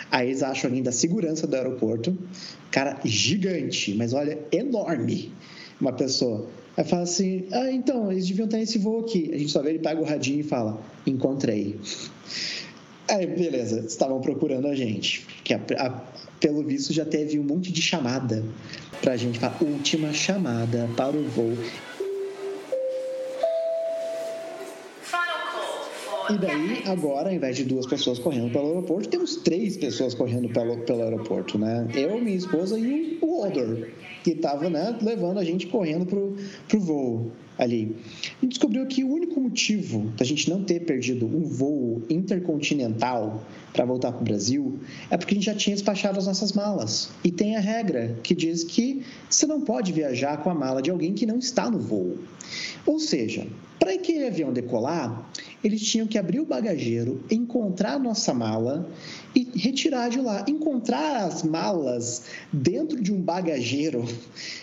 Aí 0.09 0.29
eles 0.29 0.41
acham 0.41 0.69
alguém 0.69 0.81
da 0.81 0.91
segurança 0.91 1.45
do 1.45 1.55
aeroporto, 1.55 2.17
cara 2.71 2.99
gigante, 3.05 3.93
mas 3.93 4.11
olha, 4.11 4.39
enorme, 4.51 5.31
uma 5.79 5.93
pessoa. 5.93 6.47
Aí 6.75 6.83
fala 6.83 7.03
assim, 7.03 7.45
ah, 7.51 7.71
então, 7.71 8.11
eles 8.11 8.27
deviam 8.27 8.45
estar 8.45 8.57
nesse 8.57 8.79
voo 8.79 9.01
aqui. 9.01 9.29
A 9.31 9.37
gente 9.37 9.51
só 9.51 9.61
vê 9.61 9.69
ele 9.69 9.79
pega 9.79 10.01
o 10.01 10.03
radinho 10.03 10.39
e 10.39 10.43
fala, 10.43 10.81
encontrei. 11.05 11.79
Aí, 13.07 13.27
beleza, 13.27 13.81
estavam 13.81 14.19
procurando 14.19 14.67
a 14.67 14.73
gente. 14.73 15.27
A, 15.77 15.85
a, 15.85 16.01
pelo 16.41 16.63
visto 16.63 16.91
já 16.91 17.05
teve 17.05 17.39
um 17.39 17.43
monte 17.43 17.71
de 17.71 17.81
chamada 17.81 18.43
para 19.01 19.13
a 19.13 19.17
gente 19.17 19.39
falar 19.39 19.57
última 19.61 20.11
chamada 20.11 20.89
para 20.97 21.15
o 21.15 21.23
voo. 21.29 21.57
E 26.29 26.37
daí, 26.37 26.83
agora, 26.85 27.29
ao 27.29 27.35
invés 27.35 27.57
de 27.57 27.65
duas 27.65 27.85
pessoas 27.85 28.17
correndo 28.17 28.51
pelo 28.51 28.67
aeroporto, 28.67 29.09
temos 29.09 29.35
três 29.37 29.75
pessoas 29.77 30.13
correndo 30.13 30.49
pelo, 30.49 30.77
pelo 30.79 31.03
aeroporto, 31.03 31.57
né? 31.57 31.87
Eu, 31.93 32.21
minha 32.21 32.37
esposa 32.37 32.79
e 32.79 33.17
o 33.21 33.45
Odor, 33.45 33.87
que 34.23 34.31
estava 34.31 34.69
né, 34.69 34.97
levando 35.01 35.39
a 35.39 35.43
gente 35.43 35.67
correndo 35.67 36.05
pro, 36.05 36.35
pro 36.67 36.79
voo 36.79 37.31
ali. 37.63 37.95
E 38.41 38.47
descobriu 38.47 38.85
que 38.87 39.03
o 39.03 39.13
único 39.13 39.39
motivo 39.39 40.11
da 40.17 40.25
gente 40.25 40.49
não 40.49 40.63
ter 40.63 40.81
perdido 40.81 41.25
um 41.25 41.43
voo 41.43 42.01
intercontinental 42.09 43.45
para 43.71 43.85
voltar 43.85 44.11
para 44.11 44.21
o 44.21 44.23
Brasil 44.23 44.79
é 45.09 45.17
porque 45.17 45.33
a 45.33 45.35
gente 45.35 45.45
já 45.45 45.55
tinha 45.55 45.75
despachado 45.75 46.17
as 46.17 46.25
nossas 46.25 46.53
malas. 46.53 47.09
E 47.23 47.31
tem 47.31 47.55
a 47.55 47.59
regra 47.59 48.17
que 48.23 48.33
diz 48.33 48.63
que 48.63 49.03
você 49.29 49.45
não 49.45 49.61
pode 49.61 49.93
viajar 49.93 50.37
com 50.37 50.49
a 50.49 50.55
mala 50.55 50.81
de 50.81 50.89
alguém 50.89 51.13
que 51.13 51.25
não 51.25 51.37
está 51.37 51.69
no 51.69 51.79
voo. 51.79 52.17
Ou 52.85 52.99
seja, 52.99 53.47
para 53.81 53.93
aquele 53.93 54.27
avião 54.27 54.53
decolar, 54.53 55.27
eles 55.63 55.81
tinham 55.81 56.05
que 56.05 56.15
abrir 56.15 56.39
o 56.39 56.45
bagageiro, 56.45 57.25
encontrar 57.31 57.93
a 57.93 57.99
nossa 57.99 58.31
mala 58.31 58.87
e 59.35 59.49
retirar 59.55 60.07
de 60.07 60.21
lá. 60.21 60.45
Encontrar 60.47 61.25
as 61.25 61.41
malas 61.41 62.25
dentro 62.53 63.01
de 63.01 63.11
um 63.11 63.19
bagageiro 63.19 64.05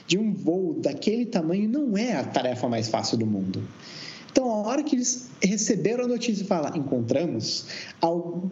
de 0.06 0.16
um 0.16 0.32
voo 0.32 0.74
daquele 0.74 1.26
tamanho 1.26 1.68
não 1.68 1.98
é 1.98 2.12
a 2.12 2.22
tarefa 2.22 2.68
mais 2.68 2.86
fácil 2.86 3.18
do 3.18 3.26
mundo. 3.26 3.60
Então, 4.30 4.52
a 4.52 4.68
hora 4.68 4.84
que 4.84 4.94
eles 4.94 5.28
receberam 5.42 6.04
a 6.04 6.06
notícia 6.06 6.44
e 6.44 6.46
falaram, 6.46 6.76
encontramos, 6.76 7.66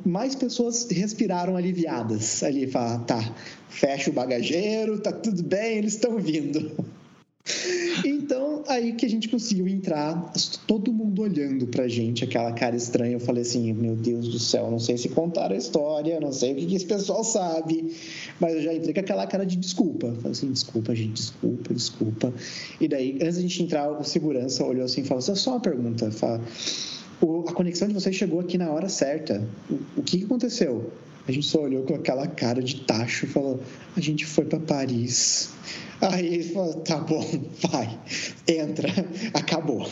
mais 0.04 0.34
pessoas 0.34 0.88
respiraram 0.90 1.56
aliviadas. 1.56 2.42
Ali, 2.42 2.66
fala, 2.66 2.98
tá, 3.04 3.34
fecha 3.68 4.10
o 4.10 4.12
bagageiro, 4.12 4.98
tá 4.98 5.12
tudo 5.12 5.44
bem, 5.44 5.78
eles 5.78 5.92
estão 5.92 6.18
vindo. 6.18 6.72
Então, 8.04 8.64
aí 8.66 8.92
que 8.92 9.06
a 9.06 9.08
gente 9.08 9.28
conseguiu 9.28 9.68
entrar, 9.68 10.32
todo 10.66 10.92
mundo 10.92 11.22
olhando 11.22 11.66
pra 11.66 11.86
gente, 11.86 12.24
aquela 12.24 12.52
cara 12.52 12.74
estranha. 12.76 13.14
Eu 13.14 13.20
falei 13.20 13.42
assim: 13.42 13.72
meu 13.72 13.94
Deus 13.94 14.28
do 14.28 14.38
céu, 14.38 14.70
não 14.70 14.78
sei 14.78 14.98
se 14.98 15.08
contaram 15.08 15.54
a 15.54 15.58
história, 15.58 16.18
não 16.20 16.32
sei 16.32 16.52
o 16.52 16.56
que, 16.56 16.66
que 16.66 16.74
esse 16.74 16.86
pessoal 16.86 17.22
sabe, 17.22 17.94
mas 18.40 18.54
eu 18.54 18.62
já 18.62 18.74
entrei 18.74 18.92
com 18.92 19.00
aquela 19.00 19.26
cara 19.26 19.44
de 19.44 19.56
desculpa. 19.56 20.12
Falei 20.16 20.32
assim: 20.32 20.50
desculpa, 20.50 20.94
gente, 20.94 21.14
desculpa, 21.14 21.74
desculpa. 21.74 22.34
E 22.80 22.88
daí, 22.88 23.18
antes 23.22 23.34
de 23.34 23.38
a 23.38 23.42
gente 23.42 23.62
entrar, 23.62 23.90
o 23.90 24.04
segurança 24.04 24.64
olhou 24.64 24.84
assim 24.84 25.02
e 25.02 25.04
falou: 25.04 25.22
só 25.22 25.50
uma 25.52 25.60
pergunta, 25.60 26.10
fala, 26.10 26.40
a 27.48 27.52
conexão 27.52 27.88
de 27.88 27.94
vocês 27.94 28.14
chegou 28.14 28.40
aqui 28.40 28.58
na 28.58 28.70
hora 28.70 28.88
certa. 28.88 29.46
O 29.96 30.02
que 30.02 30.24
aconteceu? 30.24 30.92
A 31.28 31.32
gente 31.32 31.46
só 31.46 31.62
olhou 31.62 31.82
com 31.82 31.94
aquela 31.94 32.26
cara 32.26 32.62
de 32.62 32.80
tacho 32.82 33.26
e 33.26 33.28
falou: 33.28 33.60
a 33.96 34.00
gente 34.00 34.24
foi 34.24 34.44
para 34.44 34.60
Paris. 34.60 35.50
Aí 36.00 36.26
ele 36.26 36.44
falou: 36.44 36.74
tá 36.80 36.98
bom, 36.98 37.24
vai, 37.70 37.98
entra, 38.48 38.88
acabou. 39.34 39.88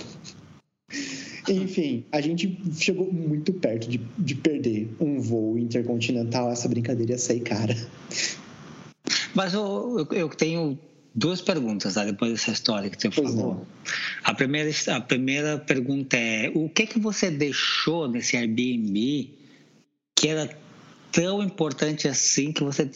Enfim, 1.48 2.04
a 2.10 2.20
gente 2.20 2.58
chegou 2.78 3.12
muito 3.12 3.52
perto 3.52 3.88
de, 3.88 4.00
de 4.18 4.34
perder 4.34 4.88
um 4.98 5.20
voo 5.20 5.58
intercontinental. 5.58 6.50
Essa 6.50 6.68
brincadeira 6.68 7.12
ia 7.12 7.18
sair 7.18 7.40
cara. 7.40 7.76
Mas 9.34 9.52
eu, 9.52 10.06
eu 10.12 10.28
tenho 10.30 10.78
duas 11.14 11.40
perguntas 11.42 11.94
tá, 11.94 12.04
depois 12.04 12.32
dessa 12.32 12.52
história 12.52 12.88
que 12.88 13.00
você 13.00 13.10
pois 13.10 13.30
falou. 13.30 13.54
Não. 13.54 13.66
A 14.22 14.32
primeira, 14.32 14.70
a 14.88 15.00
primeira 15.00 15.58
pergunta 15.58 16.16
é: 16.16 16.50
o 16.54 16.68
que 16.68 16.86
que 16.86 16.98
você 16.98 17.30
deixou 17.30 18.08
nesse 18.08 18.36
Airbnb 18.36 19.30
que 20.16 20.28
era 20.28 20.48
tão 21.14 21.40
importante 21.40 22.08
assim 22.08 22.52
que 22.52 22.64
você 22.64 22.90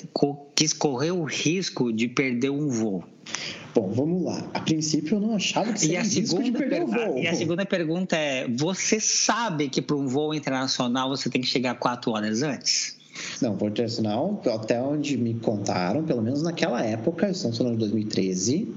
quis 0.57 0.73
correr 0.73 1.13
o 1.13 1.23
risco 1.23 1.93
de 1.93 2.09
perder 2.09 2.51
um 2.51 2.69
voo? 2.69 3.05
Bom, 3.73 3.93
vamos 3.93 4.25
lá. 4.25 4.51
A 4.53 4.61
princípio 4.61 5.17
eu 5.17 5.21
não 5.21 5.37
achava 5.37 5.73
que 5.73 5.81
seria 5.81 6.03
risco 6.03 6.43
de 6.43 6.51
perder 6.51 6.83
o 6.83 6.89
voo. 6.89 7.19
E 7.19 7.29
a 7.29 7.35
segunda 7.35 7.65
pergunta 7.65 8.17
é: 8.17 8.49
você 8.49 8.99
sabe 8.99 9.69
que 9.69 9.81
para 9.81 9.95
um 9.95 10.09
voo 10.09 10.35
internacional 10.35 11.09
você 11.09 11.31
tem 11.31 11.41
que 11.41 11.47
chegar 11.47 11.77
quatro 11.77 12.11
horas 12.11 12.43
antes? 12.43 12.97
Não, 13.41 13.57
voo 13.57 13.69
internacional, 13.69 14.43
até 14.53 14.83
onde 14.83 15.17
me 15.17 15.35
contaram, 15.35 16.03
pelo 16.05 16.23
menos 16.23 16.43
naquela 16.43 16.85
época, 16.85 17.31
estamos 17.31 17.57
falando 17.57 17.75
de 17.75 17.81
2013, 17.81 18.75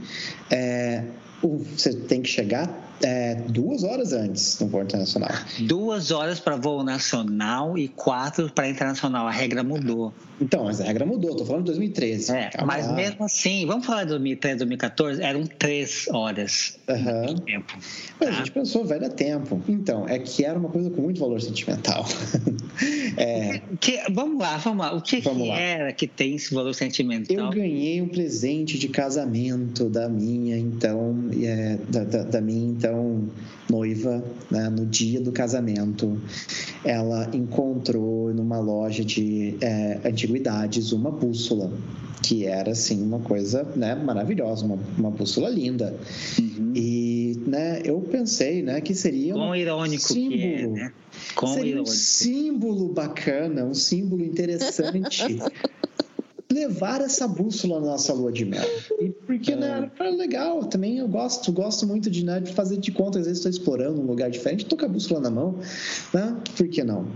é, 0.50 1.04
você 1.42 1.94
tem 1.94 2.22
que 2.22 2.30
chegar 2.30 2.91
é, 3.04 3.36
duas 3.36 3.84
horas 3.84 4.14
antes 4.14 4.60
no 4.60 4.68
voo 4.68 4.82
internacional. 4.82 5.32
Duas 5.62 6.12
horas 6.12 6.40
para 6.40 6.56
voo 6.56 6.84
nacional 6.84 7.78
e 7.78 7.88
quatro 7.88 8.52
para 8.52 8.70
internacional. 8.70 9.28
A 9.28 9.32
regra 9.32 9.64
mudou. 9.64 10.14
Então, 10.42 10.66
mas 10.66 10.82
a 10.82 10.86
regra 10.86 11.06
mudou. 11.06 11.32
Estou 11.32 11.46
falando 11.46 11.64
de 11.64 11.72
2013. 11.72 12.32
É, 12.32 12.50
mas 12.66 12.88
lá. 12.88 12.94
mesmo 12.94 13.24
assim, 13.24 13.66
vamos 13.66 13.86
falar 13.86 14.04
de 14.04 14.10
2013, 14.10 14.58
2014, 14.58 15.22
eram 15.22 15.46
três 15.46 16.08
horas 16.10 16.80
uhum. 16.90 17.36
de 17.36 17.42
tempo. 17.42 17.78
Mas 18.20 18.30
tá? 18.30 18.36
a 18.36 18.38
gente 18.38 18.52
pensou, 18.52 18.84
vai 18.84 19.00
dar 19.00 19.10
tempo. 19.10 19.62
Então, 19.68 20.08
é 20.08 20.18
que 20.18 20.44
era 20.44 20.58
uma 20.58 20.70
coisa 20.70 20.90
com 20.90 21.02
muito 21.02 21.20
valor 21.20 21.40
sentimental. 21.42 22.06
é... 23.18 23.62
que, 23.80 24.02
vamos 24.12 24.40
lá, 24.42 24.58
vamos 24.58 24.86
lá. 24.86 24.94
O 24.96 25.02
que, 25.02 25.22
que 25.22 25.30
lá. 25.30 25.60
era 25.60 25.94
que 25.94 26.08
tem 26.08 26.36
esse 26.36 26.54
valor 26.54 26.74
sentimental? 26.74 27.38
Eu 27.38 27.50
ganhei 27.52 28.02
um 28.02 28.08
presente 28.08 28.80
de 28.80 28.88
casamento 28.88 29.90
da 29.90 30.10
minha, 30.10 30.58
então, 30.58 31.30
é, 31.40 31.78
da, 31.88 32.04
da, 32.04 32.24
da, 32.24 32.42
minha 32.42 32.72
então 32.72 32.91
noiva, 33.70 34.24
né, 34.50 34.70
no 34.70 34.86
dia 34.86 35.20
do 35.22 35.32
casamento, 35.32 36.20
ela 36.84 37.30
encontrou 37.34 38.34
numa 38.34 38.60
loja 38.60 39.04
de 39.04 39.56
é, 39.62 40.00
antiguidades 40.06 40.92
uma 40.92 41.12
bússola 41.12 41.72
que 42.22 42.46
era 42.46 42.72
assim 42.72 43.02
uma 43.02 43.20
coisa 43.20 43.64
né, 43.76 43.96
maravilhosa, 43.96 44.66
uma, 44.66 44.78
uma 44.98 45.10
bússola 45.10 45.50
linda. 45.50 45.96
Uhum. 46.40 46.74
E 46.76 47.40
né, 47.48 47.82
eu 47.84 48.00
pensei 48.02 48.62
né, 48.62 48.80
que 48.80 48.94
seria 48.94 49.36
um 49.36 49.56
irônico 49.56 50.04
símbolo. 50.04 50.76
Que 50.76 50.80
é, 50.80 50.84
né? 50.84 50.92
seria 51.48 51.72
irônico. 51.72 51.90
um 51.90 51.94
símbolo 51.94 52.90
bacana, 52.90 53.66
um 53.66 53.74
símbolo 53.74 54.24
interessante 54.24 55.40
levar 56.52 57.02
essa 57.02 57.28
bússola 57.28 57.80
na 57.80 57.88
nossa 57.88 58.14
lua 58.14 58.32
de 58.32 58.46
mel. 58.46 58.68
E 59.00 59.10
porque, 59.10 59.56
né, 59.56 59.92
é 60.00 60.10
legal, 60.10 60.66
também 60.66 60.98
eu 60.98 61.08
gosto, 61.08 61.52
gosto 61.52 61.88
muito 61.88 62.10
de, 62.10 62.24
né, 62.26 62.40
de 62.40 62.54
fazer 62.54 62.78
de 62.78 62.92
conta, 62.92 63.20
às 63.20 63.26
vezes 63.26 63.40
estou 63.40 63.50
explorando 63.50 64.02
um 64.02 64.06
lugar 64.06 64.30
diferente, 64.30 64.66
tô 64.66 64.78
com 64.78 64.86
a 64.86 64.90
bússola 64.90 65.20
na 65.20 65.30
mão, 65.30 65.60
né? 66.14 66.36
Por 66.56 66.68
que 66.68 66.84
não? 66.84 67.08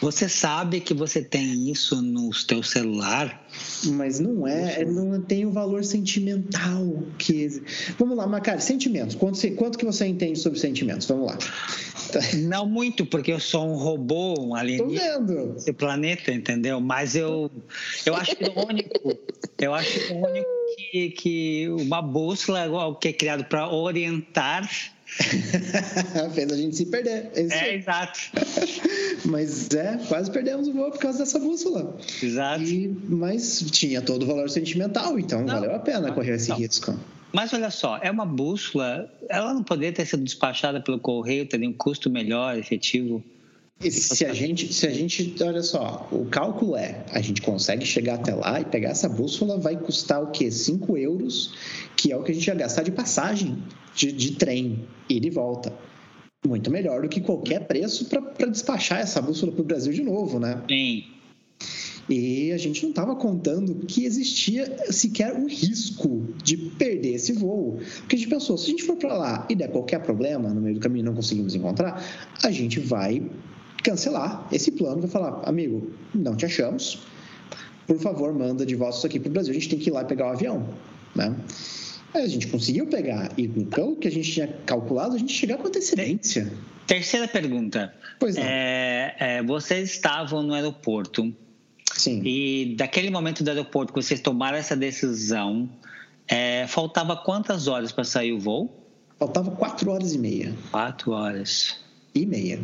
Você 0.00 0.28
sabe 0.28 0.80
que 0.80 0.94
você 0.94 1.22
tem 1.22 1.70
isso 1.70 2.00
no 2.00 2.30
teu 2.46 2.62
celular? 2.62 3.47
Mas 3.86 4.18
não 4.18 4.46
é, 4.46 4.84
não 4.84 5.20
tem 5.20 5.46
o 5.46 5.50
valor 5.50 5.84
sentimental 5.84 7.02
que. 7.18 7.62
Vamos 7.98 8.16
lá, 8.16 8.26
Macari, 8.26 8.60
sentimentos. 8.60 9.14
Quanto, 9.14 9.38
quanto 9.54 9.78
que 9.78 9.84
você 9.84 10.06
entende 10.06 10.38
sobre 10.38 10.58
sentimentos? 10.58 11.06
Vamos 11.06 11.26
lá. 11.26 11.38
Não 12.48 12.66
muito, 12.66 13.04
porque 13.04 13.32
eu 13.32 13.40
sou 13.40 13.68
um 13.68 13.74
robô, 13.74 14.34
um 14.40 14.54
alienígena 14.54 15.20
desse 15.20 15.72
planeta, 15.72 16.32
entendeu? 16.32 16.80
Mas 16.80 17.14
eu, 17.14 17.50
eu 18.06 18.14
acho 18.14 18.34
irônico, 18.40 19.18
eu 19.58 19.74
acho 19.74 19.98
irônico 19.98 20.48
que, 20.76 21.10
que 21.10 21.68
uma 21.68 22.00
bússola 22.00 22.60
é 22.64 22.68
que 23.00 23.08
é 23.08 23.12
criado 23.12 23.44
para 23.44 23.70
orientar 23.70 24.68
Fez 26.34 26.52
a 26.52 26.56
gente 26.56 26.76
se 26.76 26.86
perder. 26.86 27.30
É, 27.34 27.40
é 27.40 27.74
exato. 27.76 28.20
mas 29.24 29.68
é, 29.70 29.98
quase 30.08 30.30
perdemos 30.30 30.68
o 30.68 30.72
voo 30.72 30.90
por 30.90 30.98
causa 30.98 31.18
dessa 31.18 31.38
bússola. 31.38 31.96
Exato. 32.22 32.62
E, 32.62 32.88
mas 33.08 33.64
tinha 33.70 34.02
todo 34.02 34.22
o 34.22 34.26
valor 34.26 34.50
sentimental, 34.50 35.18
então 35.18 35.40
não, 35.40 35.54
valeu 35.54 35.74
a 35.74 35.78
pena 35.78 36.12
correr 36.12 36.34
esse 36.34 36.50
não. 36.50 36.56
risco. 36.56 36.98
Mas 37.32 37.52
olha 37.52 37.70
só, 37.70 37.98
é 37.98 38.10
uma 38.10 38.24
bússola, 38.24 39.10
ela 39.28 39.52
não 39.52 39.62
poderia 39.62 39.92
ter 39.92 40.06
sido 40.06 40.24
despachada 40.24 40.80
pelo 40.80 40.98
correio, 40.98 41.46
teria 41.46 41.68
um 41.68 41.72
custo 41.72 42.08
melhor, 42.08 42.56
efetivo. 42.56 43.22
Se 43.80 44.26
a 44.26 44.34
gente, 44.34 44.74
se 44.74 44.88
a 44.88 44.90
gente, 44.90 45.36
olha 45.40 45.62
só, 45.62 46.08
o 46.10 46.26
cálculo 46.26 46.76
é, 46.76 47.04
a 47.12 47.20
gente 47.20 47.40
consegue 47.40 47.86
chegar 47.86 48.14
até 48.14 48.34
lá 48.34 48.60
e 48.60 48.64
pegar 48.64 48.88
essa 48.88 49.08
bússola, 49.08 49.56
vai 49.56 49.76
custar 49.76 50.20
o 50.20 50.32
quê? 50.32 50.50
5 50.50 50.98
euros, 50.98 51.54
que 51.96 52.10
é 52.10 52.16
o 52.16 52.24
que 52.24 52.32
a 52.32 52.34
gente 52.34 52.48
ia 52.48 52.56
gastar 52.56 52.82
de 52.82 52.90
passagem 52.90 53.62
de, 53.94 54.10
de 54.10 54.32
trem, 54.32 54.84
ir 55.08 55.24
e 55.24 55.30
volta. 55.30 55.72
Muito 56.44 56.72
melhor 56.72 57.02
do 57.02 57.08
que 57.08 57.20
qualquer 57.20 57.68
preço 57.68 58.06
para 58.06 58.46
despachar 58.46 58.98
essa 58.98 59.22
bússola 59.22 59.52
para 59.52 59.62
o 59.62 59.64
Brasil 59.64 59.92
de 59.92 60.02
novo, 60.02 60.40
né? 60.40 60.60
Sim. 60.68 61.04
E 62.08 62.50
a 62.52 62.56
gente 62.56 62.82
não 62.82 62.90
estava 62.90 63.14
contando 63.14 63.86
que 63.86 64.04
existia 64.04 64.90
sequer 64.90 65.34
o 65.34 65.46
risco 65.46 66.26
de 66.42 66.56
perder 66.56 67.14
esse 67.14 67.32
voo. 67.32 67.78
Porque 67.98 68.16
a 68.16 68.18
gente 68.18 68.30
pensou, 68.30 68.56
se 68.56 68.66
a 68.66 68.70
gente 68.70 68.82
for 68.82 68.96
para 68.96 69.14
lá 69.14 69.46
e 69.48 69.54
der 69.54 69.70
qualquer 69.70 70.00
problema 70.00 70.48
no 70.52 70.60
meio 70.60 70.76
do 70.76 70.80
caminho 70.80 71.02
e 71.02 71.06
não 71.06 71.14
conseguimos 71.14 71.54
encontrar, 71.54 72.02
a 72.42 72.50
gente 72.50 72.80
vai 72.80 73.22
cancelar 73.82 74.46
esse 74.52 74.70
plano, 74.72 75.00
vai 75.00 75.10
falar, 75.10 75.42
amigo, 75.48 75.90
não 76.14 76.36
te 76.36 76.46
achamos, 76.46 77.00
por 77.86 77.98
favor, 77.98 78.34
manda 78.34 78.66
de 78.66 78.74
volta 78.74 78.96
isso 78.96 79.06
aqui 79.06 79.18
para 79.18 79.30
o 79.30 79.32
Brasil, 79.32 79.50
a 79.50 79.54
gente 79.54 79.68
tem 79.68 79.78
que 79.78 79.88
ir 79.88 79.92
lá 79.92 80.02
e 80.02 80.04
pegar 80.04 80.26
o 80.26 80.30
avião, 80.30 80.68
né? 81.14 81.34
Aí 82.12 82.22
a 82.22 82.26
gente 82.26 82.46
conseguiu 82.46 82.86
pegar, 82.86 83.32
e 83.36 83.46
pelo 83.48 83.96
que 83.96 84.08
a 84.08 84.10
gente 84.10 84.30
tinha 84.30 84.48
calculado, 84.66 85.14
a 85.14 85.18
gente 85.18 85.32
chegar 85.32 85.58
com 85.58 85.68
antecedência. 85.68 86.50
Terceira 86.86 87.28
pergunta. 87.28 87.94
Pois 88.18 88.36
não. 88.36 88.42
É, 88.42 89.14
é, 89.18 89.42
vocês 89.42 89.90
estavam 89.90 90.42
no 90.42 90.54
aeroporto. 90.54 91.34
Sim. 91.94 92.22
E 92.24 92.74
daquele 92.76 93.10
momento 93.10 93.44
do 93.44 93.50
aeroporto 93.50 93.92
que 93.92 94.02
vocês 94.02 94.20
tomaram 94.20 94.56
essa 94.56 94.74
decisão, 94.74 95.68
é, 96.26 96.66
faltava 96.66 97.14
quantas 97.14 97.68
horas 97.68 97.92
para 97.92 98.04
sair 98.04 98.32
o 98.32 98.38
voo? 98.38 98.74
Faltava 99.18 99.50
quatro 99.50 99.90
horas 99.90 100.14
e 100.14 100.18
meia. 100.18 100.54
Quatro 100.70 101.12
horas. 101.12 101.76
E 102.14 102.24
meia 102.24 102.58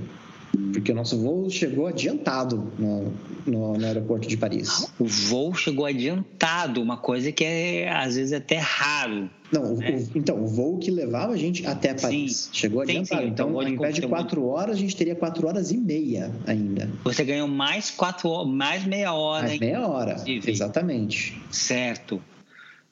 porque 0.72 0.92
o 0.92 0.94
nosso 0.94 1.18
voo 1.18 1.48
chegou 1.48 1.86
adiantado 1.86 2.70
no, 2.78 3.12
no, 3.46 3.78
no, 3.78 3.86
aeroporto 3.86 4.28
de 4.28 4.36
Paris. 4.36 4.92
O 4.98 5.04
voo 5.04 5.54
chegou 5.54 5.86
adiantado, 5.86 6.82
uma 6.82 6.96
coisa 6.96 7.32
que 7.32 7.44
é 7.44 7.90
às 7.90 8.16
vezes 8.16 8.32
até 8.32 8.58
raro. 8.58 9.30
Não, 9.52 9.76
né? 9.76 10.04
o, 10.14 10.18
então, 10.18 10.42
o 10.42 10.46
voo 10.46 10.78
que 10.78 10.90
levava 10.90 11.32
a 11.32 11.36
gente 11.36 11.66
até 11.66 11.94
Paris 11.94 12.36
sim, 12.36 12.50
chegou 12.52 12.82
adiantado. 12.82 13.22
Sim, 13.22 13.28
então, 13.28 13.50
então 13.50 13.60
ao 13.60 13.68
invés 13.68 13.94
de 13.94 14.02
quatro 14.02 14.40
muito... 14.40 14.52
horas, 14.52 14.76
a 14.76 14.78
gente 14.78 14.96
teria 14.96 15.14
quatro 15.14 15.46
horas 15.46 15.70
e 15.70 15.76
meia 15.76 16.30
ainda. 16.46 16.90
Você 17.04 17.24
ganhou 17.24 17.46
mais 17.46 17.90
quatro 17.90 18.44
mais 18.44 18.84
meia 18.84 19.12
hora. 19.12 19.46
Mais 19.46 19.60
meia 19.60 19.86
hora, 19.86 20.16
exatamente. 20.26 21.40
Certo. 21.50 22.20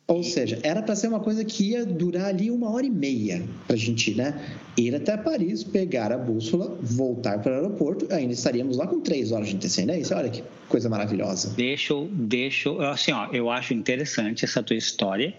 Ou 0.06 0.22
seja, 0.22 0.58
era 0.62 0.82
para 0.82 0.96
ser 0.96 1.08
uma 1.08 1.20
coisa 1.20 1.44
que 1.44 1.70
ia 1.70 1.86
durar 1.86 2.26
ali 2.26 2.50
uma 2.50 2.70
hora 2.70 2.84
e 2.84 2.90
meia 2.90 3.42
para 3.66 3.76
a 3.76 3.78
gente 3.78 4.14
né, 4.14 4.40
ir 4.76 4.94
até 4.94 5.16
Paris, 5.16 5.62
pegar 5.62 6.12
a 6.12 6.18
bússola, 6.18 6.76
voltar 6.82 7.40
para 7.40 7.52
o 7.52 7.54
aeroporto, 7.54 8.08
ainda 8.12 8.32
estaríamos 8.32 8.76
lá 8.76 8.86
com 8.86 9.00
três 9.00 9.30
horas 9.30 9.48
de 9.48 9.56
antecedência. 9.56 10.16
Olha 10.16 10.28
que 10.28 10.42
coisa 10.72 10.88
maravilhosa. 10.88 11.52
Deixa 11.54 11.92
eu, 11.92 12.08
deixa 12.10 12.70
eu, 12.70 12.80
assim, 12.80 13.12
ó, 13.12 13.28
eu 13.30 13.50
acho 13.50 13.74
interessante 13.74 14.42
essa 14.42 14.62
tua 14.62 14.74
história 14.74 15.34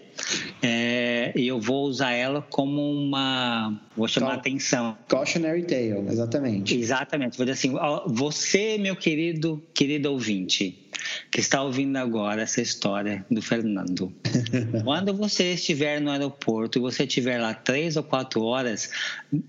é, 0.62 1.32
e 1.34 1.48
eu 1.48 1.60
vou 1.60 1.86
usar 1.86 2.12
ela 2.12 2.40
como 2.40 2.80
uma, 2.88 3.80
vou 3.96 4.06
chamar 4.06 4.30
a 4.30 4.34
atenção. 4.34 4.96
Cautionary 5.08 5.64
tale, 5.64 6.06
exatamente. 6.08 6.78
Exatamente. 6.78 7.36
Vou 7.36 7.44
dizer 7.44 7.58
assim, 7.58 7.76
ó, 7.76 8.04
você, 8.06 8.78
meu 8.78 8.94
querido, 8.94 9.60
querido 9.74 10.12
ouvinte, 10.12 10.88
que 11.32 11.40
está 11.40 11.60
ouvindo 11.62 11.96
agora 11.96 12.42
essa 12.42 12.62
história 12.62 13.26
do 13.28 13.42
Fernando. 13.42 14.12
Quando 14.84 15.12
você 15.12 15.54
estiver 15.54 16.00
no 16.00 16.12
aeroporto 16.12 16.78
e 16.78 16.80
você 16.80 17.02
estiver 17.02 17.40
lá 17.40 17.52
três 17.52 17.96
ou 17.96 18.04
quatro 18.04 18.40
horas, 18.44 18.88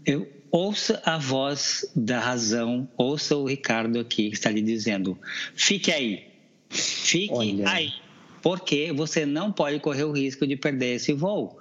eu, 0.04 0.28
ouça 0.56 1.02
a 1.06 1.18
voz 1.18 1.86
da 1.94 2.18
razão, 2.20 2.88
ouça 2.98 3.36
o 3.36 3.46
Ricardo 3.46 4.00
aqui 4.00 4.30
que 4.30 4.36
está 4.36 4.50
lhe 4.50 4.62
dizendo: 4.62 5.20
fique 5.54 5.92
aí, 5.92 6.28
fique 6.70 7.34
Olha. 7.34 7.70
aí, 7.70 7.94
porque 8.42 8.94
você 8.94 9.26
não 9.26 9.52
pode 9.52 9.80
correr 9.80 10.06
o 10.06 10.14
risco 10.14 10.48
de 10.48 10.56
perder 10.56 10.96
esse 10.96 11.12
voo. 11.12 11.60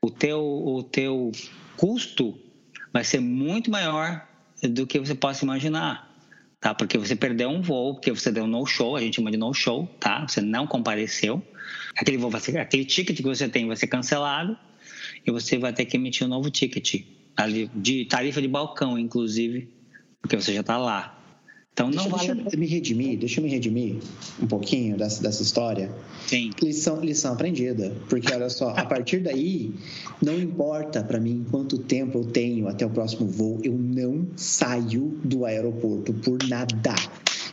O 0.00 0.10
teu, 0.10 0.40
o 0.40 0.82
teu 0.84 1.32
custo 1.76 2.38
vai 2.92 3.02
ser 3.02 3.18
muito 3.18 3.68
maior 3.68 4.24
do 4.62 4.86
que 4.86 5.00
você 5.00 5.14
possa 5.14 5.44
imaginar 5.44 6.06
tá? 6.60 6.74
Porque 6.74 6.96
você 6.96 7.14
perdeu 7.14 7.48
um 7.48 7.60
voo, 7.60 7.94
porque 7.94 8.10
você 8.10 8.32
deu 8.32 8.46
no 8.46 8.64
show, 8.66 8.96
a 8.96 9.00
gente 9.00 9.16
chama 9.16 9.30
de 9.30 9.36
no 9.36 9.52
show, 9.52 9.86
tá? 10.00 10.26
Você 10.26 10.40
não 10.40 10.66
compareceu. 10.66 11.42
Aquele 11.96 12.16
voo 12.16 12.30
vai 12.30 12.40
ser, 12.40 12.58
aquele 12.58 12.84
ticket 12.84 13.16
que 13.16 13.22
você 13.22 13.48
tem 13.48 13.66
vai 13.66 13.76
ser 13.76 13.86
cancelado 13.88 14.56
e 15.24 15.30
você 15.30 15.58
vai 15.58 15.72
ter 15.72 15.84
que 15.84 15.96
emitir 15.96 16.26
um 16.26 16.30
novo 16.30 16.50
ticket 16.50 17.04
ali 17.36 17.70
de 17.74 18.04
tarifa 18.06 18.40
de 18.40 18.48
balcão, 18.48 18.98
inclusive, 18.98 19.68
porque 20.20 20.36
você 20.36 20.54
já 20.54 20.60
está 20.60 20.78
lá. 20.78 21.12
Então 21.76 21.90
deixa, 21.90 22.08
não 22.08 22.16
vale. 22.16 22.32
Deixa 22.32 22.56
eu 22.56 22.58
me 22.58 22.66
redimir, 22.66 23.18
deixa 23.18 23.38
eu 23.38 23.44
me 23.44 23.50
redimir 23.50 23.96
um 24.40 24.46
pouquinho 24.46 24.96
dessa, 24.96 25.22
dessa 25.22 25.42
história. 25.42 25.94
Sim. 26.26 26.50
Lição, 26.62 27.02
lição 27.02 27.34
aprendida. 27.34 27.94
Porque 28.08 28.32
olha 28.32 28.48
só, 28.48 28.70
a 28.70 28.86
partir 28.86 29.18
daí, 29.18 29.74
não 30.22 30.38
importa 30.38 31.04
para 31.04 31.20
mim 31.20 31.44
quanto 31.50 31.76
tempo 31.76 32.16
eu 32.18 32.24
tenho 32.24 32.66
até 32.66 32.86
o 32.86 32.90
próximo 32.90 33.28
voo, 33.28 33.60
eu 33.62 33.74
não 33.74 34.26
saio 34.36 35.20
do 35.22 35.44
aeroporto 35.44 36.14
por 36.14 36.38
nada. 36.48 36.94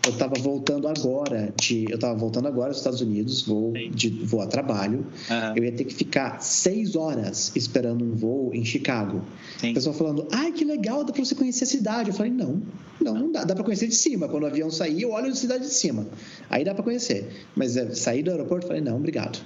Eu 0.05 0.11
estava 0.11 0.33
voltando 0.37 0.85
agora 0.89 1.53
de, 1.55 1.85
eu 1.89 1.95
estava 1.95 2.13
voltando 2.13 2.49
agora 2.49 2.71
dos 2.71 2.79
Estados 2.79 2.99
Unidos, 2.99 3.43
vou 3.43 3.71
de 3.71 4.09
voo 4.09 4.41
a 4.41 4.47
trabalho. 4.47 5.07
Uhum. 5.29 5.55
Eu 5.55 5.63
ia 5.63 5.71
ter 5.71 5.85
que 5.85 5.93
ficar 5.93 6.41
seis 6.41 6.97
horas 6.97 7.53
esperando 7.55 8.03
um 8.03 8.13
voo 8.13 8.53
em 8.53 8.65
Chicago. 8.65 9.21
Sim. 9.59 9.71
O 9.71 9.73
pessoal 9.75 9.95
falando, 9.95 10.27
ai 10.29 10.51
que 10.51 10.65
legal, 10.65 11.05
dá 11.05 11.13
para 11.13 11.23
você 11.23 11.33
conhecer 11.33 11.63
a 11.63 11.67
cidade. 11.67 12.09
Eu 12.09 12.15
falei, 12.15 12.33
não, 12.33 12.61
não, 12.99 13.13
não 13.13 13.31
dá, 13.31 13.45
dá 13.45 13.55
para 13.55 13.63
conhecer 13.63 13.87
de 13.87 13.95
cima. 13.95 14.27
Quando 14.27 14.43
o 14.43 14.47
avião 14.47 14.69
sair, 14.69 15.03
eu 15.03 15.11
olho 15.11 15.31
a 15.31 15.35
cidade 15.35 15.63
de 15.63 15.73
cima. 15.73 16.05
Aí 16.49 16.65
dá 16.65 16.73
para 16.73 16.83
conhecer. 16.83 17.47
Mas 17.55 17.77
é, 17.77 17.95
sair 17.95 18.23
do 18.23 18.31
aeroporto, 18.31 18.65
eu 18.65 18.67
falei, 18.67 18.83
não, 18.83 18.97
obrigado. 18.97 19.39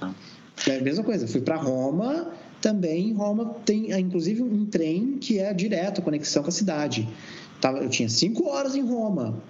É 0.66 0.78
a 0.78 0.82
mesma 0.82 1.04
coisa. 1.04 1.28
Fui 1.28 1.40
para 1.40 1.54
Roma, 1.54 2.32
também 2.60 3.12
Roma 3.12 3.54
tem, 3.64 3.92
inclusive, 3.92 4.42
um 4.42 4.66
trem 4.66 5.18
que 5.20 5.38
é 5.38 5.54
direto 5.54 6.02
conexão 6.02 6.42
com 6.42 6.48
a 6.48 6.52
cidade. 6.52 7.08
Eu 7.80 7.88
tinha 7.88 8.08
cinco 8.08 8.48
horas 8.48 8.74
em 8.74 8.82
Roma 8.82 9.40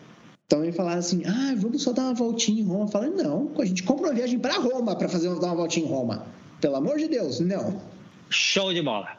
então 0.49 0.65
ele 0.65 0.73
falaram 0.73 0.99
assim: 0.99 1.23
ah, 1.27 1.55
vamos 1.59 1.83
só 1.83 1.93
dar 1.93 2.05
uma 2.05 2.15
voltinha 2.15 2.63
em 2.63 2.65
Roma. 2.65 2.87
Eu 2.87 2.89
falei: 2.89 3.11
não, 3.11 3.53
a 3.59 3.65
gente 3.67 3.83
compra 3.83 4.09
uma 4.09 4.15
viagem 4.15 4.39
para 4.39 4.55
Roma 4.55 4.97
para 4.97 5.07
fazer 5.07 5.29
dar 5.39 5.49
uma 5.49 5.57
voltinha 5.57 5.85
em 5.85 5.89
Roma. 5.89 6.27
Pelo 6.59 6.77
amor 6.77 6.97
de 6.97 7.07
Deus, 7.07 7.39
não. 7.39 7.83
Show 8.31 8.73
de 8.73 8.81
bola. 8.81 9.19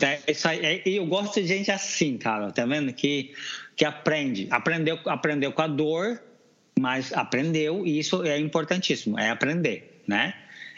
É, 0.00 0.20
isso 0.30 0.46
aí, 0.46 0.60
é, 0.62 0.82
eu 0.84 1.06
gosto 1.06 1.40
de 1.40 1.46
gente 1.46 1.70
assim, 1.70 2.18
cara, 2.18 2.52
tá 2.52 2.66
vendo? 2.66 2.92
Que, 2.92 3.32
que 3.74 3.86
aprende. 3.86 4.46
Aprendeu, 4.50 4.98
aprendeu 5.06 5.50
com 5.50 5.62
a 5.62 5.66
dor, 5.66 6.22
mas 6.78 7.10
aprendeu, 7.14 7.86
e 7.86 7.98
isso 7.98 8.22
é 8.22 8.38
importantíssimo, 8.38 9.18
é 9.18 9.30
aprender, 9.30 10.02
né? 10.06 10.34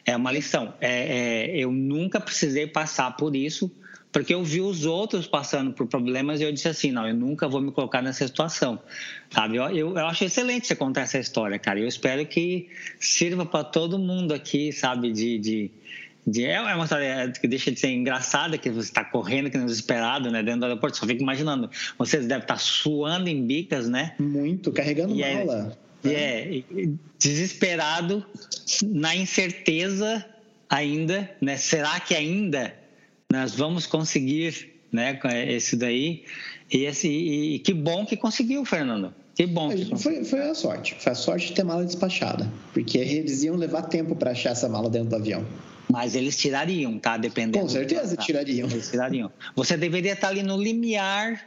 é 0.07 0.17
uma 0.17 0.31
lição. 0.31 0.73
É, 0.81 1.49
é, 1.49 1.59
eu 1.59 1.73
nunca 1.73 2.21
precisei 2.21 2.67
passar 2.67 3.17
por 3.17 3.35
isso, 3.35 3.71
porque 4.13 4.33
eu 4.33 4.43
vi 4.43 4.61
os 4.61 4.87
outros 4.87 5.27
passando 5.27 5.73
por 5.73 5.87
problemas 5.87 6.41
e 6.41 6.45
eu 6.45 6.53
disse 6.53 6.69
assim, 6.69 6.91
não, 6.91 7.07
eu 7.07 7.15
nunca 7.15 7.47
vou 7.47 7.61
me 7.61 7.71
colocar 7.71 8.01
nessa 8.01 8.27
situação, 8.27 8.79
sabe? 9.31 9.57
Eu, 9.57 9.65
eu, 9.65 9.99
eu 9.99 10.07
acho 10.07 10.25
excelente 10.25 10.67
você 10.67 10.75
contar 10.75 11.03
essa 11.03 11.19
história, 11.19 11.59
cara. 11.59 11.79
Eu 11.79 11.87
espero 11.87 12.25
que 12.25 12.69
sirva 12.99 13.45
para 13.45 13.63
todo 13.63 13.99
mundo 13.99 14.33
aqui, 14.33 14.73
sabe? 14.73 15.13
De, 15.13 15.39
de, 15.39 15.71
de, 16.27 16.45
é 16.45 16.61
uma 16.61 16.85
história 16.85 17.31
que 17.31 17.47
deixa 17.47 17.71
de 17.71 17.79
ser 17.79 17.91
engraçada, 17.91 18.57
que 18.57 18.71
você 18.71 18.89
está 18.89 19.05
correndo, 19.05 19.51
que 19.51 19.57
é 19.59 19.61
desesperado, 19.61 20.31
né? 20.31 20.43
Dentro 20.43 20.61
do 20.61 20.67
aeroporto, 20.67 20.97
só 20.97 21.07
fico 21.07 21.23
imaginando. 21.23 21.71
Vocês 21.99 22.27
devem 22.27 22.43
estar 22.43 22.55
tá 22.55 22.61
suando 22.61 23.29
em 23.29 23.47
bicas, 23.47 23.89
né? 23.89 24.15
Muito, 24.19 24.73
carregando 24.73 25.15
e 25.15 25.23
é 25.23 25.45
mala. 25.45 25.79
É, 26.05 26.59
é, 26.59 26.63
desesperado, 27.19 28.25
na 28.83 29.15
incerteza 29.15 30.25
ainda, 30.71 31.31
né? 31.41 31.57
Será 31.57 32.01
que 32.01 32.15
ainda 32.15 32.86
nós 33.37 33.55
vamos 33.55 33.87
conseguir 33.87 34.73
né, 34.93 35.19
esse 35.49 35.77
daí. 35.77 36.25
E, 36.73 36.85
esse, 36.85 37.09
e 37.09 37.59
que 37.61 37.73
bom 37.73 38.05
que 38.05 38.17
conseguiu, 38.17 38.65
Fernando. 38.65 39.15
Que 39.35 39.47
bom. 39.47 39.69
Que 39.69 39.95
foi, 39.97 40.25
foi 40.25 40.41
a 40.41 40.55
sorte. 40.55 40.97
Foi 40.99 41.13
a 41.13 41.15
sorte 41.15 41.49
de 41.49 41.53
ter 41.53 41.63
mala 41.63 41.85
despachada. 41.85 42.51
Porque 42.73 42.99
eles 42.99 43.43
iam 43.43 43.55
levar 43.55 43.83
tempo 43.83 44.17
para 44.17 44.31
achar 44.31 44.51
essa 44.51 44.69
mala 44.69 44.89
dentro 44.89 45.11
do 45.11 45.17
avião. 45.17 45.47
Mas 45.93 46.15
eles 46.15 46.37
tirariam, 46.37 46.99
tá? 46.99 47.17
Dependendo. 47.17 47.61
Com 47.61 47.69
certeza 47.69 48.17
tirariam. 48.17 48.69
Eles 48.69 48.91
tirariam. 48.91 49.31
Você 49.55 49.77
deveria 49.77 50.15
estar 50.15 50.29
ali 50.29 50.43
no 50.43 50.61
limiar 50.61 51.41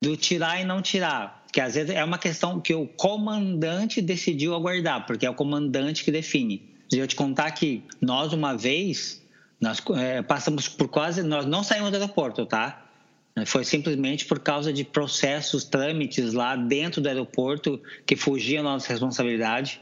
do 0.00 0.16
tirar 0.16 0.60
e 0.60 0.64
não 0.64 0.82
tirar. 0.82 1.44
Que 1.50 1.60
às 1.60 1.74
vezes 1.74 1.90
é 1.94 2.04
uma 2.04 2.18
questão 2.18 2.60
que 2.60 2.74
o 2.74 2.86
comandante 2.86 4.02
decidiu 4.02 4.54
aguardar, 4.54 5.06
porque 5.06 5.24
é 5.24 5.30
o 5.30 5.34
comandante 5.34 6.04
que 6.04 6.12
define. 6.12 6.74
E 6.92 6.98
eu 6.98 7.06
te 7.06 7.16
contar 7.16 7.50
que 7.52 7.82
nós, 8.00 8.32
uma 8.32 8.54
vez, 8.56 9.23
nós 9.60 9.82
é, 9.96 10.22
passamos 10.22 10.68
por 10.68 10.88
quase. 10.88 11.22
Nós 11.22 11.46
não 11.46 11.62
saímos 11.62 11.90
do 11.90 11.96
aeroporto, 11.96 12.46
tá? 12.46 12.84
Foi 13.46 13.64
simplesmente 13.64 14.26
por 14.26 14.38
causa 14.38 14.72
de 14.72 14.84
processos, 14.84 15.64
trâmites 15.64 16.32
lá 16.32 16.54
dentro 16.54 17.00
do 17.00 17.08
aeroporto 17.08 17.80
que 18.06 18.14
fugiam 18.14 18.62
da 18.62 18.70
nossa 18.70 18.88
responsabilidade 18.88 19.80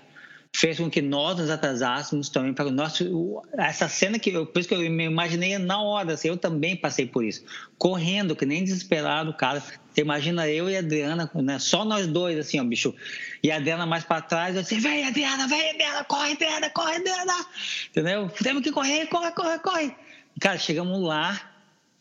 fez 0.55 0.79
com 0.79 0.91
que 0.91 1.01
nós 1.01 1.39
nos 1.39 1.49
atrasássemos 1.49 2.29
também 2.29 2.53
para 2.53 2.67
o 2.67 2.71
nosso 2.71 3.43
essa 3.55 3.89
cena 3.89 4.19
que 4.19 4.31
eu, 4.31 4.47
por 4.47 4.61
isso 4.61 4.69
que 4.69 4.75
eu 4.75 4.91
me 4.91 5.05
imaginei 5.05 5.57
na 5.59 5.81
hora 5.81 6.13
assim, 6.13 6.29
eu 6.29 6.37
também 6.37 6.77
passei 6.77 7.07
por 7.07 7.25
isso. 7.25 7.45
Correndo 7.79 8.37
que 8.37 8.45
nem 8.45 8.63
desesperado 8.63 9.33
cara. 9.33 9.61
Você 9.61 10.01
imagina 10.01 10.49
eu 10.49 10.71
e 10.71 10.77
a 10.77 10.81
Adriana 10.81 11.31
né, 11.35 11.59
só 11.59 11.85
nós 11.85 12.07
dois 12.07 12.39
assim 12.39 12.61
ó 12.61 12.65
bicho. 12.65 12.95
E 13.43 13.51
a 13.51 13.57
Adriana 13.57 13.87
mais 13.87 14.05
para 14.05 14.21
trás 14.21 14.55
eu 14.55 14.61
assim 14.61 14.79
vem 14.79 15.07
Adriana 15.07 15.49
vem 15.49 15.71
Adriana 15.71 16.05
corre 16.05 16.33
Adriana 16.33 16.71
corre 16.71 16.97
Adriana. 16.97 17.47
Entendeu? 17.89 18.29
Temos 18.43 18.63
que 18.63 18.71
correr 18.71 19.07
corre 19.07 19.31
corre 19.33 19.59
corre. 19.59 19.97
Cara 20.39 20.59
chegamos 20.59 21.03
lá 21.03 21.41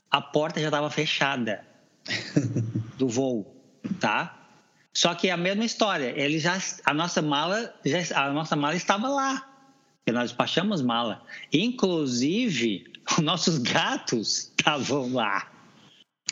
a 0.09 0.21
porta 0.21 0.59
já 0.59 0.67
estava 0.67 0.89
fechada. 0.89 1.65
Do 2.97 3.07
voo 3.07 3.55
tá 3.99 4.40
só 4.93 5.15
que 5.15 5.29
é 5.29 5.31
a 5.31 5.37
mesma 5.37 5.63
história. 5.63 6.13
Ele 6.15 6.39
já, 6.39 6.57
a 6.85 6.93
nossa 6.93 7.21
mala, 7.21 7.73
já, 7.85 7.99
a 8.19 8.31
nossa 8.31 8.55
mala 8.55 8.75
estava 8.75 9.07
lá. 9.07 9.47
E 10.05 10.11
nós 10.11 10.29
despachamos 10.29 10.81
mala. 10.81 11.23
Inclusive, 11.53 12.85
os 13.17 13.23
nossos 13.23 13.57
gatos 13.57 14.51
estavam 14.57 15.13
lá. 15.13 15.49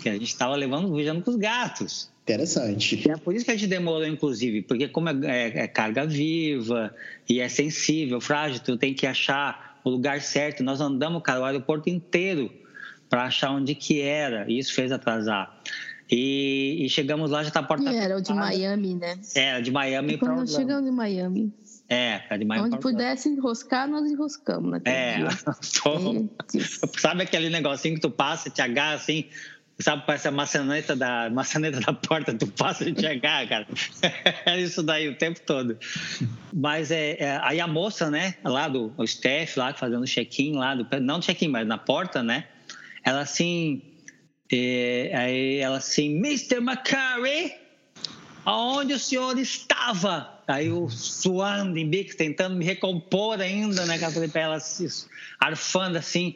Que 0.02 0.10
a 0.10 0.14
gente 0.14 0.28
estava 0.28 0.56
levando, 0.56 0.94
viajando 0.94 1.22
com 1.22 1.32
os 1.32 1.38
gatos. 1.38 2.12
Interessante. 2.24 3.10
É 3.10 3.18
por 3.18 3.34
isso 3.34 3.44
que 3.44 3.52
a 3.52 3.56
gente 3.56 3.68
demorou, 3.68 4.06
inclusive, 4.06 4.62
porque 4.62 4.88
como 4.88 5.10
é, 5.10 5.16
é, 5.24 5.60
é 5.62 5.68
carga 5.68 6.06
viva 6.06 6.94
e 7.28 7.40
é 7.40 7.50
sensível, 7.50 8.22
frágil, 8.22 8.62
tu 8.64 8.78
tem 8.78 8.94
que 8.94 9.08
achar 9.08 9.80
o 9.84 9.90
lugar 9.90 10.22
certo. 10.22 10.64
Nós 10.64 10.80
andamos, 10.80 11.24
cara, 11.24 11.42
o 11.42 11.44
aeroporto 11.46 11.90
inteiro 11.90 12.52
para 13.10 13.24
achar 13.24 13.52
onde 13.52 13.74
que 13.74 14.02
era. 14.02 14.46
E 14.50 14.60
isso 14.60 14.74
fez 14.74 14.92
atrasar. 14.92 15.60
E, 16.12 16.86
e, 16.86 16.90
chegamos 16.90 17.30
lá, 17.30 17.44
já 17.44 17.52
tá 17.52 17.60
a 17.60 17.64
porta. 17.64 17.92
E 17.92 17.96
era 17.96 18.18
o 18.18 18.22
de 18.22 18.34
Miami, 18.34 18.96
né? 18.96 19.20
Era 19.36 19.60
de 19.62 19.72
Miami 19.72 20.18
para 20.18 20.30
Quando 20.30 20.40
nós 20.40 20.54
chegamos 20.54 20.90
em 20.90 20.92
Miami. 20.92 21.54
É, 21.88 22.22
era 22.28 22.38
de 22.38 22.46
Miami. 22.46 22.68
Onde 22.68 22.80
pudesse 22.80 23.30
enroscar, 23.30 23.88
nós 23.88 24.10
enroscamos 24.10 24.72
naquele 24.72 24.96
é, 24.96 25.18
dia. 25.18 25.28
Tô... 25.84 26.30
Sabe 26.98 27.24
aquele 27.24 27.50
negocinho 27.50 27.96
que 27.96 28.02
tu 28.02 28.10
passa, 28.10 28.50
te 28.50 28.62
agarra 28.62 28.96
assim, 28.96 29.26
sabe, 29.80 30.04
parece 30.06 30.28
a 30.28 30.32
maçaneta 30.32 30.96
da, 30.96 31.30
maçaneta 31.30 31.80
da 31.80 31.94
porta, 31.94 32.34
tu 32.34 32.48
passa 32.48 32.88
e 32.88 32.94
te 32.94 33.06
agarra, 33.06 33.48
cara. 33.48 33.68
É 34.46 34.60
isso 34.60 34.84
daí 34.84 35.08
o 35.08 35.16
tempo 35.16 35.40
todo. 35.42 35.78
Mas 36.54 36.92
é, 36.92 37.18
é, 37.20 37.40
aí 37.44 37.60
a 37.60 37.68
moça, 37.68 38.10
né, 38.10 38.36
lá 38.44 38.68
do 38.68 38.94
o 38.98 39.04
staff, 39.04 39.58
lá 39.58 39.74
fazendo 39.74 40.06
check-in, 40.06 40.54
lá 40.54 40.76
do, 40.76 40.88
não 41.00 41.20
check-in, 41.20 41.48
mas 41.48 41.68
na 41.68 41.78
porta, 41.78 42.22
né, 42.22 42.46
ela 43.04 43.22
assim 43.22 43.82
e 44.52 45.12
aí 45.14 45.58
ela 45.58 45.78
assim, 45.78 46.18
Mr. 46.18 46.58
McCurry, 46.58 47.54
aonde 48.46 48.94
o 48.94 49.00
senhor 49.00 49.38
estava? 49.38 50.40
Aí 50.48 50.68
eu 50.68 50.90
suando 50.90 51.78
em 51.78 51.88
bico, 51.88 52.18
tentando 52.18 52.56
me 52.56 52.66
recompor 52.66 53.40
ainda, 53.40 53.86
né? 53.86 53.98
Eu 54.02 54.12
falei 54.12 54.32
ela, 54.34 54.56
assim, 54.56 54.88
arfando 55.40 55.98
assim, 55.98 56.36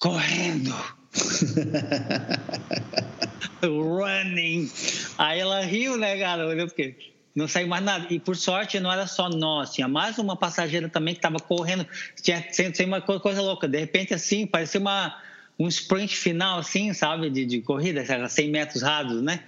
correndo. 0.00 0.74
Running. 3.62 4.70
Aí 5.16 5.38
ela 5.38 5.60
riu, 5.60 5.96
né, 5.96 6.18
cara? 6.18 6.66
Porque 6.66 7.14
não 7.34 7.46
saiu 7.46 7.68
mais 7.68 7.84
nada. 7.84 8.06
E 8.10 8.18
por 8.18 8.36
sorte 8.36 8.80
não 8.80 8.90
era 8.90 9.06
só 9.06 9.28
nós, 9.28 9.72
tinha 9.72 9.86
mais 9.86 10.18
uma 10.18 10.36
passageira 10.36 10.88
também 10.88 11.14
que 11.14 11.18
estava 11.18 11.38
correndo, 11.38 11.86
tinha, 12.20 12.40
tinha 12.40 12.86
uma 12.86 13.00
coisa 13.00 13.40
louca. 13.40 13.68
De 13.68 13.78
repente, 13.78 14.12
assim, 14.12 14.46
parecia 14.46 14.80
uma 14.80 15.16
um 15.58 15.68
sprint 15.68 16.16
final, 16.16 16.58
assim, 16.58 16.92
sabe, 16.92 17.30
de, 17.30 17.46
de 17.46 17.60
corrida, 17.62 18.04
100 18.28 18.50
metros 18.50 18.82
rasos, 18.82 19.22
né? 19.22 19.40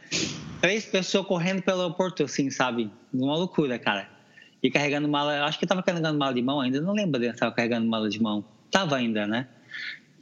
Três 0.61 0.87
pessoas 0.87 1.27
correndo 1.27 1.63
pelo 1.63 1.83
aeroporto, 1.83 2.23
assim, 2.23 2.51
sabe? 2.51 2.91
Uma 3.13 3.37
loucura, 3.37 3.79
cara. 3.79 4.09
E 4.63 4.71
carregando 4.71 5.09
mala, 5.09 5.45
acho 5.45 5.59
que 5.59 5.65
estava 5.65 5.83
carregando 5.83 6.19
mala 6.19 6.35
de 6.35 6.43
mão 6.43 6.61
ainda, 6.61 6.81
não 6.81 6.93
lembro 6.93 7.21
dele 7.21 7.33
estava 7.33 7.55
carregando 7.55 7.87
mala 7.87 8.09
de 8.09 8.21
mão. 8.21 8.45
Tava 8.71 8.97
ainda, 8.97 9.27
né? 9.27 9.47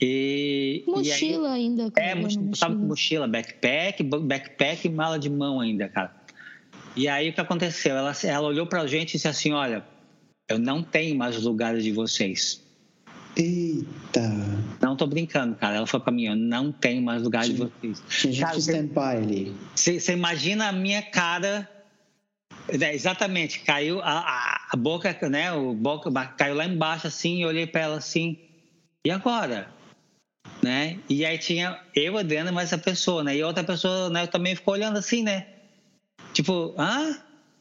E, 0.01 0.85
mochila 0.87 1.49
e 1.49 1.53
aí, 1.53 1.55
ainda. 1.55 1.93
É, 1.97 2.15
mochila, 2.15 2.51
tava 2.59 2.75
com 2.75 2.83
mochila, 2.83 3.27
backpack, 3.27 4.03
backpack 4.03 4.87
e 4.87 4.91
mala 4.91 5.19
de 5.19 5.31
mão 5.31 5.61
ainda, 5.61 5.89
cara. 5.89 6.15
E 6.95 7.09
aí 7.09 7.31
o 7.31 7.33
que 7.33 7.41
aconteceu? 7.41 7.97
Ela, 7.97 8.13
ela 8.25 8.47
olhou 8.47 8.67
pra 8.67 8.87
gente 8.87 9.11
e 9.11 9.13
disse 9.13 9.29
assim: 9.29 9.53
Olha, 9.53 9.85
eu 10.49 10.59
não 10.59 10.83
tenho 10.83 11.17
mais 11.17 11.43
lugares 11.43 11.83
de 11.83 11.93
vocês. 11.93 12.66
Eita! 13.37 14.23
Não 14.81 14.97
tô 14.97 15.07
brincando, 15.07 15.55
cara. 15.57 15.77
Ela 15.77 15.87
falou 15.87 16.05
pra 16.05 16.13
mim: 16.13 16.25
eu 16.25 16.37
não 16.37 16.73
tenho 16.73 17.03
mais 17.03 17.23
lugar 17.23 17.45
de 17.45 17.53
vocês. 17.53 18.03
Tinha 18.09 18.33
gente 18.33 18.45
cara, 18.47 18.59
stand-by 18.59 19.17
ali. 19.23 19.57
Você 19.75 20.13
imagina 20.13 20.69
a 20.69 20.73
minha 20.73 21.03
cara. 21.03 21.69
É, 22.69 22.95
exatamente, 22.95 23.61
caiu 23.61 24.01
a, 24.01 24.11
a, 24.11 24.61
a, 24.73 24.77
boca, 24.77 25.17
né? 25.29 25.53
O 25.53 25.73
boca 25.73 26.11
caiu 26.37 26.55
lá 26.55 26.65
embaixo 26.65 27.07
assim, 27.07 27.41
e 27.41 27.47
olhei 27.47 27.67
para 27.67 27.83
ela 27.83 27.97
assim. 27.97 28.39
E 29.05 29.11
agora? 29.11 29.69
Né? 30.63 30.99
E 31.09 31.25
aí 31.25 31.39
tinha 31.39 31.81
eu, 31.95 32.17
Adriana, 32.17 32.51
mais 32.51 32.73
essa 32.73 32.79
pessoa, 32.79 33.23
né? 33.23 33.37
E 33.37 33.45
outra 33.45 33.63
pessoa, 33.63 34.11
né, 34.11 34.27
também 34.27 34.57
ficou 34.57 34.75
olhando 34.75 34.99
assim, 34.99 35.23
né? 35.23 35.47
Tipo, 36.33 36.75
ah, 36.77 37.19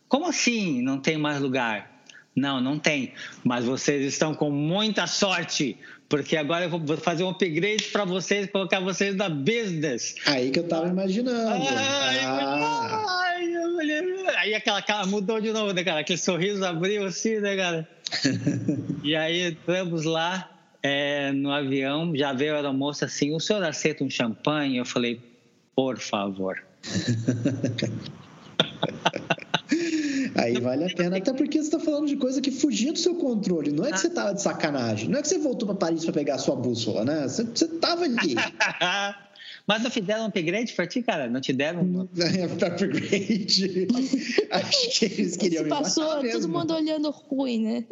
como 0.07 0.25
assim 0.25 0.81
não 0.81 0.99
tem 0.99 1.17
mais 1.17 1.39
lugar? 1.39 1.94
Não, 2.35 2.59
não 2.59 2.77
tem. 2.77 3.13
Mas 3.43 3.65
vocês 3.65 4.05
estão 4.05 4.35
com 4.35 4.51
muita 4.51 5.07
sorte, 5.07 5.77
porque 6.09 6.35
agora 6.35 6.65
eu 6.65 6.69
vou 6.69 6.97
fazer 6.97 7.23
um 7.23 7.29
upgrade 7.29 7.85
para 7.85 8.03
vocês, 8.03 8.49
colocar 8.51 8.81
vocês 8.81 9.15
na 9.15 9.29
business. 9.29 10.15
Aí 10.25 10.51
que 10.51 10.59
eu 10.59 10.67
tava 10.67 10.89
imaginando. 10.89 11.49
Ai, 11.49 12.19
ah. 12.25 13.05
ai, 13.31 13.53
aí 14.37 14.53
aquela 14.53 14.81
cara 14.81 15.07
mudou 15.07 15.39
de 15.39 15.51
novo, 15.51 15.73
né, 15.73 15.83
cara? 15.83 16.01
Aquele 16.01 16.19
sorriso 16.19 16.63
abriu 16.65 17.05
assim, 17.05 17.39
né, 17.39 17.55
cara? 17.55 17.89
e 19.03 19.15
aí 19.15 19.47
entramos 19.47 20.03
lá 20.03 20.51
é, 20.83 21.31
no 21.31 21.51
avião, 21.51 22.13
já 22.15 22.33
veio 22.33 22.53
a 22.53 22.57
aeromoça 22.57 23.05
assim, 23.05 23.33
o 23.33 23.39
senhor 23.39 23.63
aceita 23.63 24.03
um 24.03 24.09
champanhe? 24.09 24.77
Eu 24.77 24.85
falei, 24.85 25.21
por 25.75 25.97
favor. 25.97 26.61
Aí 30.35 30.59
vale 30.59 30.85
a 30.85 30.89
pena, 30.89 31.17
até 31.17 31.33
porque 31.33 31.57
você 31.57 31.65
está 31.65 31.79
falando 31.79 32.07
de 32.07 32.17
coisa 32.17 32.41
que 32.41 32.51
fugia 32.51 32.91
do 32.91 32.99
seu 32.99 33.15
controle. 33.15 33.71
Não 33.71 33.85
é 33.85 33.91
que 33.91 33.99
você 33.99 34.07
estava 34.07 34.33
de 34.33 34.41
sacanagem. 34.41 35.09
Não 35.09 35.19
é 35.19 35.21
que 35.21 35.27
você 35.27 35.37
voltou 35.37 35.67
para 35.67 35.77
Paris 35.77 36.03
para 36.03 36.13
pegar 36.13 36.35
a 36.35 36.39
sua 36.39 36.55
bússola, 36.55 37.05
né? 37.05 37.23
Você 37.23 37.43
estava 37.43 38.03
ali. 38.03 38.35
Mas 39.67 39.81
não 39.81 39.89
um 40.21 40.25
upgrade 40.27 40.73
pra 40.73 40.85
ti, 40.85 41.01
cara? 41.01 41.27
Não 41.27 41.41
te 41.41 41.51
deram 41.51 41.81
um 41.81 42.01
upgrade? 42.01 43.87
Acho 44.51 44.99
que 44.99 45.05
eles 45.05 45.35
queriam 45.35 45.63
Se 45.63 45.69
passou 45.69 46.21
todo 46.21 46.49
mundo 46.49 46.73
olhando 46.75 47.09
ruim, 47.09 47.63
né? 47.63 47.83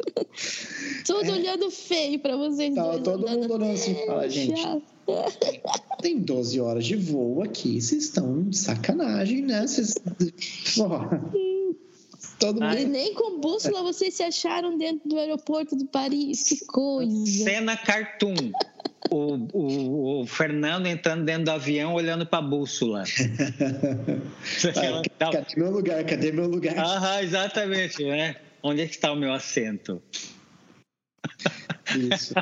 Tudo 1.04 1.24
é. 1.24 1.32
olhando 1.32 1.70
feio 1.70 2.20
pra 2.20 2.36
vocês. 2.36 2.74
Tava 2.74 3.00
todo 3.00 3.28
mundo 3.28 3.54
olhando 3.54 3.72
assim, 3.74 3.94
fala, 4.06 4.28
gente. 4.28 4.62
Tem 6.00 6.18
12 6.18 6.60
horas 6.60 6.86
de 6.86 6.96
voo 6.96 7.42
aqui, 7.42 7.80
vocês 7.80 8.04
estão 8.04 8.44
de 8.44 8.56
sacanagem, 8.56 9.42
né? 9.42 9.66
Vocês. 9.66 9.94
Todo 12.44 12.60
mundo... 12.60 12.76
E 12.76 12.84
nem 12.84 13.14
com 13.14 13.40
bússola 13.40 13.82
vocês 13.82 14.12
se 14.12 14.22
acharam 14.22 14.76
dentro 14.76 15.08
do 15.08 15.18
aeroporto 15.18 15.74
de 15.74 15.86
Paris. 15.86 16.42
Que 16.42 16.62
coisa. 16.66 17.42
Cena 17.42 17.74
cartoon. 17.74 18.52
O, 19.10 19.34
o, 19.52 20.20
o, 20.20 20.26
Fernando 20.26 20.86
entrando 20.86 21.24
dentro 21.24 21.44
do 21.44 21.50
avião 21.52 21.94
olhando 21.94 22.26
para 22.26 22.40
a 22.40 22.42
bússola. 22.42 23.04
ah, 25.20 25.30
cadê 25.32 25.56
meu 25.56 25.70
lugar? 25.70 26.04
Cadê 26.04 26.32
meu 26.32 26.46
lugar? 26.46 26.74
Ah, 26.76 27.22
exatamente, 27.22 28.04
né? 28.04 28.36
Onde 28.62 28.82
é 28.82 28.86
que 28.86 28.94
está 28.94 29.10
o 29.10 29.16
meu 29.16 29.32
assento? 29.32 30.02
Isso. 31.94 32.34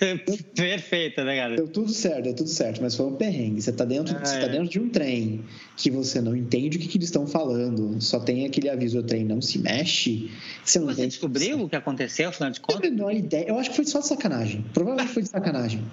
É. 0.00 0.16
Perfeito, 0.54 1.22
né, 1.22 1.36
cara? 1.36 1.56
Deu 1.56 1.68
tudo 1.68 1.90
certo, 1.92 2.24
deu 2.24 2.34
tudo 2.34 2.48
certo, 2.48 2.80
mas 2.82 2.94
foi 2.94 3.06
um 3.06 3.14
perrengue. 3.14 3.60
Você 3.60 3.70
está 3.70 3.84
dentro, 3.84 4.16
ah, 4.16 4.24
você 4.24 4.38
tá 4.38 4.46
é. 4.46 4.48
dentro 4.48 4.68
de 4.68 4.80
um 4.80 4.88
trem 4.88 5.44
que 5.76 5.90
você 5.90 6.20
não 6.20 6.34
entende 6.34 6.76
o 6.76 6.80
que, 6.80 6.88
que 6.88 6.98
eles 6.98 7.08
estão 7.08 7.26
falando, 7.26 8.00
só 8.00 8.18
tem 8.20 8.46
aquele 8.46 8.68
aviso: 8.68 8.98
o 8.98 9.02
trem 9.02 9.24
não 9.24 9.40
se 9.40 9.58
mexe. 9.58 10.30
Você, 10.64 10.78
não 10.78 10.86
você 10.86 11.06
descobriu 11.06 11.62
o 11.62 11.68
que 11.68 11.76
aconteceu, 11.76 12.28
afinal 12.28 12.50
de 12.50 12.60
contas? 12.60 12.90
Eu 12.90 12.96
não 12.96 13.10
ideia. 13.10 13.48
Eu 13.48 13.58
acho 13.58 13.70
que 13.70 13.76
foi 13.76 13.84
só 13.84 14.00
de 14.00 14.06
sacanagem. 14.06 14.64
Provavelmente 14.72 15.12
foi 15.12 15.22
de 15.22 15.28
sacanagem. 15.28 15.84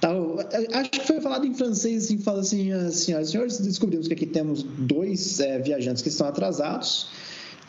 Tá, 0.00 0.08
acho 0.72 0.90
que 0.90 1.00
foi 1.00 1.20
falado 1.20 1.46
em 1.46 1.52
francês, 1.52 2.04
assim, 2.04 2.18
fala 2.18 2.40
assim, 2.40 2.72
assim, 2.72 3.22
senhores, 3.22 3.58
descobrimos 3.58 4.08
que 4.08 4.14
aqui 4.14 4.24
temos 4.24 4.62
dois 4.62 5.38
é, 5.40 5.58
viajantes 5.58 6.02
que 6.02 6.08
estão 6.08 6.26
atrasados 6.26 7.10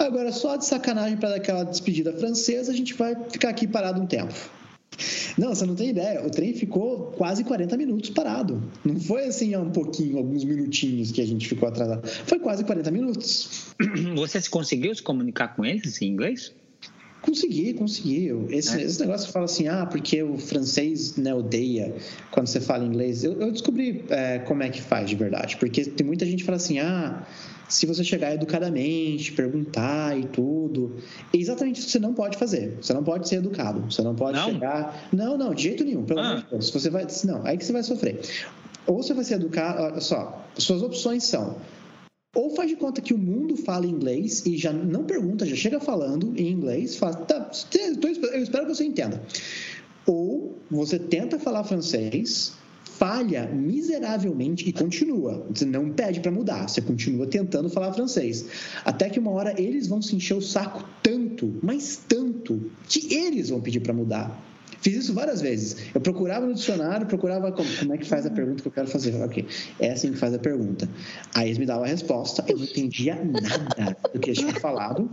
Agora, 0.06 0.32
só 0.32 0.56
de 0.56 0.66
sacanagem 0.66 1.18
para 1.18 1.36
aquela 1.36 1.64
despedida 1.64 2.12
francesa, 2.14 2.72
a 2.72 2.76
gente 2.76 2.94
vai 2.96 3.16
ficar 3.30 3.50
aqui 3.50 3.68
parado 3.68 4.02
um 4.02 4.08
tempo. 4.08 4.34
Não, 5.38 5.56
você 5.56 5.66
não 5.66 5.76
tem 5.76 5.90
ideia. 5.90 6.26
O 6.26 6.30
trem 6.30 6.54
ficou 6.54 7.14
quase 7.18 7.44
40 7.44 7.78
minutos 7.78 8.10
parado. 8.10 8.62
Não 8.84 9.00
foi 9.00 9.26
assim 9.26 9.56
um 9.56 9.70
pouquinho, 9.70 10.18
alguns 10.18 10.44
minutinhos 10.44 11.12
que 11.12 11.22
a 11.22 11.26
gente 11.26 11.48
ficou 11.48 11.70
atrasado. 11.70 12.08
Foi 12.08 12.40
quase 12.40 12.64
40 12.64 12.92
minutos. 12.92 13.74
Você 14.16 14.42
conseguiu 14.50 14.94
se 14.94 15.02
comunicar 15.02 15.56
com 15.56 15.64
eles 15.64 16.02
em 16.02 16.08
inglês? 16.08 16.52
Consegui, 17.22 17.74
consegui. 17.74 18.32
Esse, 18.50 18.82
é. 18.82 18.84
esse 18.84 19.00
negócio 19.00 19.28
que 19.28 19.34
fala 19.34 19.46
assim, 19.46 19.68
ah, 19.68 19.86
porque 19.86 20.24
o 20.24 20.38
francês 20.38 21.16
né, 21.18 21.34
odeia 21.34 21.94
quando 22.32 22.48
você 22.48 22.60
fala 22.60 22.84
inglês. 22.84 23.24
Eu, 23.24 23.40
eu 23.40 23.52
descobri 23.52 24.04
é, 24.10 24.40
como 24.40 24.64
é 24.64 24.70
que 24.70 24.82
faz 24.82 25.10
de 25.10 25.16
verdade. 25.16 25.58
Porque 25.58 25.86
tem 25.86 26.06
muita 26.06 26.26
gente 26.26 26.40
que 26.40 26.46
fala 26.46 26.58
assim, 26.58 26.80
ah, 26.80 27.24
se 27.72 27.86
você 27.86 28.04
chegar 28.04 28.34
educadamente, 28.34 29.32
perguntar 29.32 30.18
e 30.20 30.26
tudo. 30.26 30.98
É 31.34 31.38
exatamente 31.38 31.78
isso 31.78 31.88
que 31.88 31.92
você 31.94 32.00
não 32.00 32.14
pode 32.14 32.38
fazer. 32.38 32.78
Você 32.82 32.94
não 32.94 33.04
pode 33.04 33.28
ser 33.28 33.38
educado. 33.38 33.82
Você 33.90 34.02
não 34.02 34.14
pode 34.14 34.38
não? 34.38 34.52
chegar. 34.52 35.10
Não, 35.12 35.38
não, 35.38 35.54
de 35.54 35.64
jeito 35.64 35.84
nenhum. 35.84 36.04
Pelo 36.04 36.20
ah. 36.20 36.32
amor 36.32 36.44
de 36.44 36.50
Deus. 36.50 36.70
Você 36.70 36.90
vai. 36.90 37.08
Não, 37.24 37.46
aí 37.46 37.58
que 37.58 37.66
você 37.66 37.72
vai 37.72 37.84
sofrer. 37.84 38.20
Ou 38.86 39.02
você 39.02 39.14
vai 39.14 39.24
ser 39.24 39.36
educado. 39.36 39.82
Olha 39.82 40.02
só, 40.02 40.46
suas 40.58 40.82
opções 40.82 41.24
são. 41.24 41.56
Ou 42.36 42.56
faz 42.56 42.70
de 42.70 42.76
conta 42.76 43.02
que 43.02 43.14
o 43.14 43.18
mundo 43.18 43.56
fala 43.58 43.86
inglês 43.86 44.46
e 44.46 44.58
já 44.58 44.72
não 44.72 45.04
pergunta, 45.04 45.46
já 45.46 45.56
chega 45.56 45.82
falando 45.82 46.34
em 46.38 46.50
inglês, 46.50 46.96
fala, 46.96 47.16
tá, 47.16 47.52
eu 47.74 48.42
espero 48.42 48.66
que 48.66 48.74
você 48.74 48.86
entenda. 48.86 49.22
Ou 50.06 50.58
você 50.70 50.98
tenta 50.98 51.38
falar 51.38 51.66
francês, 51.66 52.54
falha 53.02 53.48
miseravelmente 53.48 54.70
e 54.70 54.72
continua. 54.72 55.44
Você 55.50 55.66
não 55.66 55.90
pede 55.90 56.20
para 56.20 56.30
mudar, 56.30 56.70
você 56.70 56.80
continua 56.82 57.26
tentando 57.26 57.68
falar 57.68 57.92
francês. 57.94 58.46
Até 58.86 59.10
que 59.10 59.18
uma 59.18 59.32
hora 59.32 59.60
eles 59.60 59.88
vão 59.88 60.04
se 60.04 60.16
encher 60.16 60.36
o 60.36 60.42
saco 60.42 60.88
tanto, 61.02 61.52
mas 61.64 62.00
tanto, 62.08 62.70
que 62.88 63.12
eles 63.12 63.50
vão 63.50 63.60
pedir 63.60 63.80
para 63.80 63.92
mudar. 63.92 64.40
Fiz 64.82 64.98
isso 64.98 65.16
várias 65.16 65.42
vezes. 65.42 65.78
Eu 65.96 66.00
procurava 66.00 66.46
no 66.46 66.54
dicionário, 66.54 67.08
procurava 67.08 67.52
como, 67.52 67.68
como, 67.80 67.92
é 67.92 67.98
que 67.98 68.06
faz 68.06 68.28
a 68.28 68.30
pergunta 68.30 68.62
que 68.62 68.68
eu 68.68 68.72
quero 68.72 68.88
fazer. 68.88 69.16
Ok, 69.24 69.48
é 69.80 69.94
assim 69.94 70.12
que 70.12 70.18
faz 70.20 70.36
a 70.36 70.40
pergunta. 70.40 70.88
Aí 71.34 71.48
eles 71.48 71.58
me 71.58 71.66
davam 71.66 71.86
a 71.86 71.88
resposta, 71.88 72.46
eu 72.48 72.56
não 72.56 72.66
entendia 72.66 73.16
nada 73.16 73.98
do 74.14 74.20
que 74.20 74.30
eles 74.30 74.38
tinham 74.38 74.54
falado. 74.54 75.10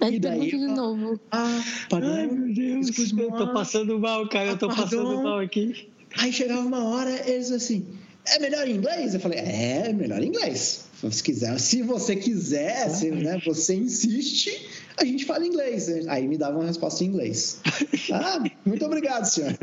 Aí 0.00 0.14
e 0.14 0.18
daí, 0.18 0.48
de 0.48 0.56
novo. 0.56 1.20
Ah, 1.30 1.60
pardon, 1.90 2.08
Ai, 2.08 2.26
meu 2.26 2.54
Deus, 2.54 3.12
eu 3.12 3.32
tô 3.32 3.52
passando 3.52 3.98
mal, 3.98 4.26
cara, 4.30 4.50
eu 4.50 4.56
tô 4.56 4.70
ah, 4.70 4.74
passando 4.74 5.22
mal 5.22 5.40
aqui. 5.40 5.90
Aí 6.16 6.32
chegava 6.32 6.60
uma 6.60 6.84
hora, 6.84 7.28
eles 7.28 7.50
assim, 7.50 7.86
é 8.26 8.38
melhor 8.38 8.66
em 8.68 8.76
inglês? 8.76 9.14
Eu 9.14 9.20
falei, 9.20 9.38
é, 9.38 9.92
melhor 9.92 10.22
em 10.22 10.28
inglês. 10.28 10.84
Se 11.10 11.22
quiser, 11.22 11.58
se 11.58 11.82
você 11.82 12.14
quiser, 12.14 12.90
se, 12.90 13.10
né, 13.10 13.40
você 13.44 13.74
insiste, 13.74 14.68
a 15.00 15.04
gente 15.04 15.24
fala 15.24 15.46
inglês. 15.46 15.88
Aí 16.08 16.28
me 16.28 16.36
dava 16.36 16.58
uma 16.58 16.66
resposta 16.66 17.02
em 17.02 17.08
inglês. 17.08 17.60
Ah, 18.12 18.42
muito 18.66 18.84
obrigado, 18.84 19.24
senhor. 19.24 19.56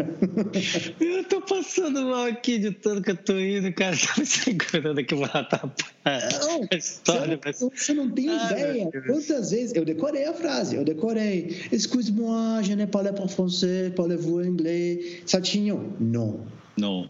Eu 1.02 1.24
tô 1.26 1.42
passando 1.42 2.06
mal 2.06 2.26
aqui 2.26 2.58
de 2.58 2.72
tanto 2.72 3.02
que 3.02 3.12
eu 3.12 3.18
tô 3.18 3.38
indo, 3.38 3.74
cara. 3.74 3.96
Tá 3.98 4.14
me 4.18 4.26
segurando 4.26 5.00
aqui 5.00 5.16
pra 5.16 5.44
tapar. 5.44 5.74
Não, 6.06 6.66
história, 6.72 7.38
você, 7.44 7.64
não, 7.64 7.72
você 7.76 7.94
não 7.94 8.10
tem 8.10 8.30
ah, 8.30 8.50
ideia. 8.52 8.90
Quantas 9.06 9.52
vezes 9.52 9.76
eu 9.76 9.84
decorei 9.84 10.26
a 10.26 10.34
frase, 10.34 10.78
eu 10.78 10.86
decorei. 10.86 11.68
Excuse-moi, 11.72 12.64
je 12.64 12.76
n'ai 12.76 12.88
pas 12.88 13.04
le 13.04 13.12
français, 13.28 13.92
parlez-vous 13.94 14.40
anglais? 14.40 15.24
Certinho? 15.26 15.94
Não. 16.00 16.48
Não. 16.78 17.10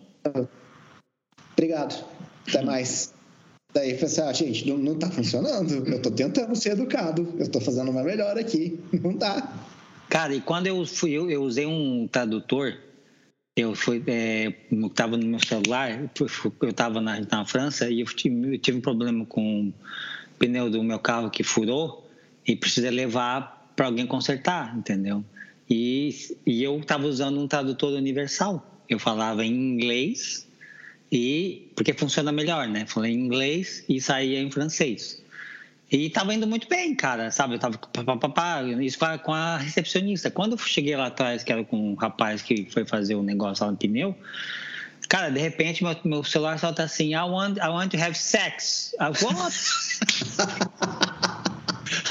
Obrigado. 1.53 2.03
Até 2.47 2.63
mais. 2.63 3.13
Daí 3.77 3.91
eu 3.91 3.99
falei 3.99 4.11
assim, 4.11 4.21
ah, 4.21 4.33
gente, 4.33 4.67
não, 4.67 4.75
não 4.75 4.95
tá 4.95 5.07
funcionando. 5.11 5.87
Eu 5.87 6.01
tô 6.01 6.09
tentando 6.09 6.55
ser 6.55 6.71
educado. 6.71 7.31
Eu 7.37 7.47
tô 7.47 7.61
fazendo 7.61 7.91
uma 7.91 8.01
melhor 8.01 8.35
aqui. 8.35 8.79
Não 8.91 9.15
tá. 9.15 9.53
Cara, 10.09 10.33
e 10.33 10.41
quando 10.41 10.65
eu 10.65 10.83
fui, 10.83 11.11
eu, 11.11 11.29
eu 11.29 11.43
usei 11.43 11.67
um 11.67 12.07
tradutor, 12.07 12.75
eu 13.55 13.75
fui, 13.75 14.03
é, 14.07 14.51
tava 14.95 15.15
no 15.15 15.27
meu 15.27 15.39
celular, 15.39 16.09
eu 16.61 16.73
tava 16.73 16.99
na, 16.99 17.21
na 17.21 17.45
França 17.45 17.87
e 17.87 17.99
eu 17.99 18.07
tive, 18.07 18.55
eu 18.55 18.57
tive 18.57 18.79
um 18.79 18.81
problema 18.81 19.23
com 19.27 19.67
o 19.67 19.73
pneu 20.39 20.71
do 20.71 20.81
meu 20.81 20.97
carro 20.97 21.29
que 21.29 21.43
furou 21.43 22.09
e 22.47 22.55
precisei 22.55 22.89
levar 22.89 23.71
para 23.75 23.85
alguém 23.85 24.07
consertar, 24.07 24.75
entendeu? 24.75 25.23
E, 25.69 26.15
e 26.47 26.63
eu 26.63 26.81
tava 26.83 27.05
usando 27.05 27.39
um 27.39 27.47
tradutor 27.47 27.93
universal. 27.93 28.81
Eu 28.89 28.97
falava 28.97 29.45
em 29.45 29.53
inglês 29.53 30.46
e 31.11 31.71
porque 31.75 31.93
funciona 31.93 32.31
melhor, 32.31 32.67
né? 32.67 32.85
Falei 32.85 33.13
em 33.13 33.25
inglês 33.25 33.83
e 33.87 34.01
saía 34.01 34.41
em 34.41 34.51
francês. 34.51 35.21
E 35.89 36.09
tava 36.09 36.33
indo 36.33 36.45
muito 36.45 36.67
bem, 36.67 36.93
cara, 36.93 37.31
sabe? 37.31 37.55
Eu 37.55 37.59
tava 37.59 37.77
pá, 37.77 38.17
pá, 38.17 38.29
pá, 38.29 38.61
isso 38.81 38.99
com 39.23 39.33
a 39.33 39.55
recepcionista. 39.57 40.29
Quando 40.29 40.51
eu 40.53 40.57
cheguei 40.57 40.97
lá 40.97 41.07
atrás, 41.07 41.45
que 41.45 41.51
era 41.51 41.63
com 41.63 41.91
um 41.91 41.95
rapaz 41.95 42.41
que 42.41 42.67
foi 42.69 42.85
fazer 42.85 43.15
um 43.15 43.23
negócio 43.23 43.65
lá 43.65 43.71
no 43.71 43.77
pneu, 43.77 44.13
cara, 45.07 45.29
de 45.29 45.39
repente 45.39 45.85
meu, 45.85 45.95
meu 46.03 46.25
celular 46.25 46.59
solta 46.59 46.83
assim: 46.83 47.13
I 47.13 47.19
want, 47.19 47.57
I 47.57 47.69
want 47.69 47.91
to 47.91 47.97
have 47.97 48.17
sex. 48.17 48.93
I 48.99 49.05
want. 49.23 49.53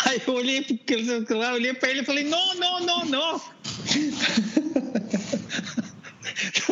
Aí 0.06 0.22
eu 0.26 0.34
olhei 0.34 0.62
pro 0.62 0.78
celular, 1.26 1.52
olhei 1.52 1.74
pra 1.74 1.90
ele 1.90 2.00
e 2.00 2.04
falei: 2.04 2.24
não, 2.24 2.54
não, 2.54 2.80
não, 2.80 3.04
não. 3.04 3.42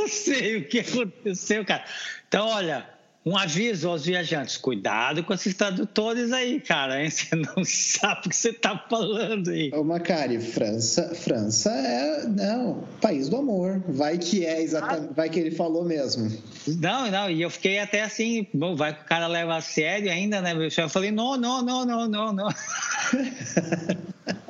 Não 0.04 0.08
sei 0.08 0.58
o 0.58 0.68
que 0.68 0.80
aconteceu, 0.80 1.64
cara. 1.64 1.84
Então, 2.28 2.46
olha, 2.46 2.86
um 3.24 3.36
aviso 3.36 3.88
aos 3.88 4.04
viajantes: 4.04 4.58
cuidado 4.58 5.24
com 5.24 5.32
esses 5.32 5.54
tradutores 5.54 6.30
aí, 6.30 6.60
cara. 6.60 7.02
Hein? 7.02 7.08
Você 7.10 7.34
não 7.34 7.64
sabe 7.64 8.26
o 8.26 8.28
que 8.28 8.36
você 8.36 8.50
está 8.50 8.76
falando 8.76 9.48
aí. 9.50 9.70
Ô, 9.72 9.82
Macari, 9.82 10.38
França, 10.38 11.14
França 11.14 11.70
é 11.70 12.24
não, 12.24 12.76
né, 12.76 12.82
país 13.00 13.28
do 13.28 13.36
amor. 13.36 13.82
Vai 13.88 14.18
que 14.18 14.44
é 14.44 14.60
exatamente, 14.62 15.10
ah. 15.10 15.14
vai 15.14 15.30
que 15.30 15.40
ele 15.40 15.50
falou 15.50 15.84
mesmo. 15.84 16.30
Não, 16.66 17.10
não, 17.10 17.30
e 17.30 17.40
eu 17.40 17.50
fiquei 17.50 17.78
até 17.78 18.02
assim, 18.02 18.46
bom, 18.52 18.76
vai 18.76 18.94
que 18.94 19.02
o 19.02 19.06
cara 19.06 19.26
leva 19.26 19.56
a 19.56 19.60
sério 19.60 20.10
ainda, 20.10 20.40
né? 20.42 20.54
Eu 20.76 20.88
falei: 20.88 21.10
não, 21.10 21.36
não, 21.36 21.62
não, 21.62 21.84
não, 21.84 22.08
não, 22.08 22.32
não. 22.32 22.48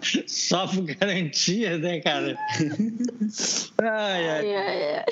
Só 0.27 0.67
por 0.67 0.83
garantia, 0.83 1.79
né, 1.79 2.01
cara? 2.01 2.37
Ai, 3.79 4.29
ai. 4.29 4.55
ai, 4.55 4.95
ai. 4.97 5.05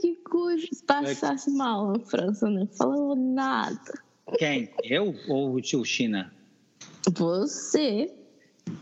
que 0.00 0.14
coisa. 0.24 0.66
Passasse 0.86 1.50
mal 1.50 1.92
na 1.92 2.00
França, 2.00 2.48
não 2.48 2.66
falou 2.66 3.16
nada. 3.16 3.80
Quem? 4.38 4.70
Eu 4.84 5.14
ou 5.28 5.54
o 5.54 5.84
China? 5.84 6.32
Você. 7.12 8.12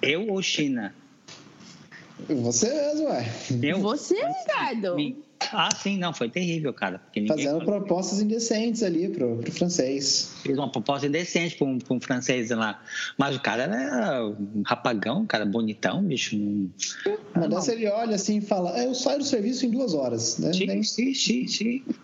Eu 0.02 0.28
ou 0.28 0.42
China? 0.42 0.94
Você 2.28 2.68
mesmo, 2.68 3.08
ué. 3.08 3.24
Eu? 3.62 3.80
Você, 3.80 4.14
Ricardo. 4.14 4.96
Ah, 5.52 5.68
sim, 5.74 5.96
não, 5.96 6.12
foi 6.12 6.28
terrível, 6.28 6.74
cara. 6.74 7.00
Fazendo 7.26 7.64
propostas 7.64 8.20
indecentes 8.20 8.82
ali 8.82 9.08
pro, 9.08 9.36
pro 9.36 9.52
francês. 9.52 10.32
Fiz 10.42 10.58
uma 10.58 10.70
proposta 10.70 11.06
indecente 11.06 11.56
para 11.56 11.66
um, 11.66 11.78
um 11.90 12.00
francês 12.00 12.50
lá. 12.50 12.82
Mas 13.16 13.36
o 13.36 13.40
cara 13.40 13.62
era 13.62 14.26
um 14.26 14.62
rapagão, 14.66 15.22
um 15.22 15.26
cara 15.26 15.46
bonitão, 15.46 16.02
bicho. 16.02 16.36
Um... 16.36 16.68
Mas 17.34 17.48
dessa 17.48 17.72
ele 17.72 17.88
olha 17.88 18.16
assim 18.16 18.38
e 18.38 18.40
fala: 18.40 18.76
é, 18.78 18.86
Eu 18.86 18.94
saio 18.94 19.18
do 19.18 19.24
serviço 19.24 19.64
em 19.64 19.70
duas 19.70 19.94
horas. 19.94 20.38
Né? 20.38 20.52
Sim, 20.52 20.66
Nem... 20.66 20.82
sim, 20.82 21.14
sim, 21.14 21.46
sim. 21.46 21.84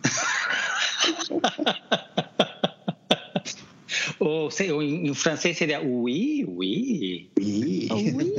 ou, 4.21 4.49
sei, 4.51 4.71
ou 4.71 4.83
em, 4.83 5.09
em, 5.09 5.15
francês 5.15 5.59
seria 5.59 5.83
oui, 5.83 6.47
oui. 6.49 7.31
Oui. 7.39 7.89
oui. 7.93 8.35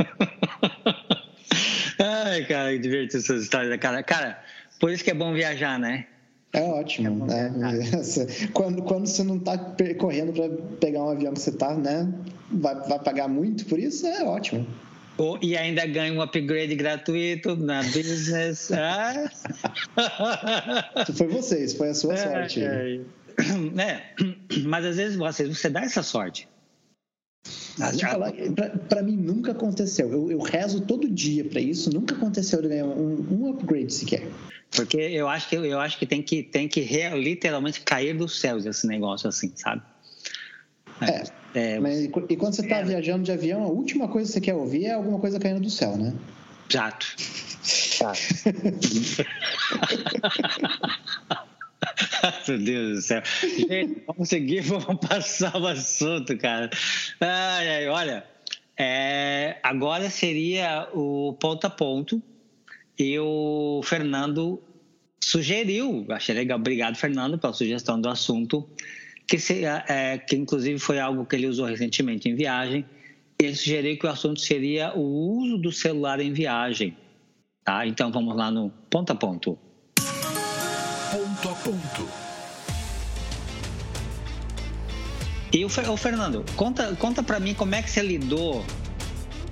Ai, 1.98 2.44
cara, 2.44 2.72
que 2.72 2.78
divertido 2.78 3.22
essas 3.22 3.42
histórias 3.42 3.70
da 3.70 3.78
cara. 3.78 4.02
Cara, 4.02 4.42
por 4.78 4.90
isso 4.90 5.02
que 5.02 5.10
é 5.10 5.14
bom 5.14 5.32
viajar, 5.32 5.78
né? 5.78 6.06
É 6.52 6.62
ótimo, 6.62 7.26
é 7.30 7.50
né? 7.50 7.80
Quando, 8.52 8.82
quando 8.82 9.06
você 9.06 9.22
não 9.22 9.36
está 9.36 9.58
correndo 9.98 10.32
para 10.32 10.48
pegar 10.78 11.02
um 11.04 11.10
avião 11.10 11.34
que 11.34 11.40
você 11.40 11.50
está, 11.50 11.74
né? 11.74 12.10
Vai, 12.50 12.74
vai 12.88 12.98
pagar 12.98 13.28
muito 13.28 13.66
por 13.66 13.78
isso, 13.78 14.06
é 14.06 14.24
ótimo. 14.24 14.66
Oh, 15.18 15.38
e 15.40 15.56
ainda 15.56 15.86
ganha 15.86 16.12
um 16.12 16.20
upgrade 16.20 16.74
gratuito 16.74 17.56
na 17.56 17.82
business. 17.82 18.70
Ah. 19.96 21.04
foi 21.14 21.26
vocês, 21.26 21.72
foi 21.74 21.88
a 21.90 21.94
sua 21.94 22.14
é, 22.14 22.16
sorte. 22.16 22.60
É, 22.66 23.00
é, 23.82 24.14
mas 24.64 24.84
às 24.84 24.96
vezes 24.96 25.16
você, 25.16 25.46
você 25.46 25.68
dá 25.68 25.82
essa 25.82 26.02
sorte. 26.02 26.48
Para 28.88 29.02
mim 29.02 29.16
nunca 29.16 29.52
aconteceu. 29.52 30.10
Eu, 30.10 30.30
eu, 30.30 30.38
rezo 30.38 30.80
todo 30.80 31.08
dia 31.08 31.44
para 31.44 31.60
isso. 31.60 31.92
Nunca 31.92 32.14
aconteceu 32.14 32.62
de 32.62 32.68
ganhar 32.68 32.86
um, 32.86 33.26
um, 33.30 33.50
upgrade 33.50 33.92
sequer. 33.92 34.26
Porque 34.70 34.96
eu 34.96 35.28
acho 35.28 35.48
que 35.48 35.56
eu 35.56 35.78
acho 35.78 35.98
que 35.98 36.06
tem 36.06 36.22
que 36.22 36.42
tem 36.42 36.68
que 36.68 36.80
literalmente 37.14 37.80
cair 37.82 38.16
dos 38.16 38.40
céus 38.40 38.64
esse 38.64 38.86
negócio 38.86 39.28
assim, 39.28 39.52
sabe? 39.54 39.82
É. 41.00 41.24
é 41.54 41.80
mas, 41.80 42.04
e 42.04 42.08
quando 42.36 42.54
você 42.54 42.62
está 42.62 42.76
é, 42.78 42.84
viajando 42.84 43.22
de 43.24 43.32
avião, 43.32 43.62
a 43.62 43.68
última 43.68 44.08
coisa 44.08 44.28
que 44.28 44.34
você 44.34 44.40
quer 44.40 44.54
ouvir 44.54 44.86
é 44.86 44.94
alguma 44.94 45.18
coisa 45.18 45.38
caindo 45.38 45.60
do 45.60 45.70
céu, 45.70 45.96
né? 45.96 46.14
Exato. 46.70 47.06
Exato. 47.66 48.20
Meu 52.48 52.58
Deus 52.58 52.96
do 52.96 53.02
céu. 53.02 53.22
Gente, 53.42 54.02
vamos 54.06 54.28
seguir, 54.28 54.60
vamos 54.66 55.06
passar 55.06 55.56
o 55.56 55.66
assunto, 55.66 56.36
cara. 56.36 56.70
Ai, 57.20 57.68
ai, 57.68 57.88
olha, 57.88 58.24
é, 58.78 59.58
agora 59.62 60.10
seria 60.10 60.88
o 60.92 61.36
ponto 61.40 61.66
a 61.66 61.70
ponto. 61.70 62.22
E 62.98 63.18
o 63.18 63.82
Fernando 63.84 64.62
sugeriu, 65.22 66.06
achei 66.08 66.34
legal, 66.34 66.58
obrigado, 66.58 66.96
Fernando, 66.96 67.38
pela 67.38 67.52
sugestão 67.52 68.00
do 68.00 68.08
assunto, 68.08 68.66
que, 69.28 69.38
seria, 69.38 69.84
é, 69.86 70.16
que 70.16 70.34
inclusive 70.34 70.78
foi 70.78 70.98
algo 70.98 71.26
que 71.26 71.36
ele 71.36 71.46
usou 71.46 71.66
recentemente 71.66 72.28
em 72.28 72.34
viagem. 72.34 72.86
Ele 73.38 73.54
sugeriu 73.54 73.98
que 73.98 74.06
o 74.06 74.10
assunto 74.10 74.40
seria 74.40 74.94
o 74.94 75.00
uso 75.00 75.58
do 75.58 75.70
celular 75.70 76.20
em 76.20 76.32
viagem. 76.32 76.96
Tá? 77.62 77.86
Então 77.86 78.10
vamos 78.10 78.34
lá 78.34 78.50
no 78.50 78.70
ponto 78.88 79.12
a 79.12 79.14
ponto 79.14 79.58
ponto 81.46 81.48
a 81.48 81.54
ponto. 81.54 82.08
E 85.52 85.64
o, 85.64 85.96
Fernando, 85.96 86.44
conta, 86.56 86.94
conta 86.96 87.22
para 87.22 87.38
mim 87.40 87.54
como 87.54 87.74
é 87.74 87.82
que 87.82 87.90
você 87.90 88.02
lidou, 88.02 88.64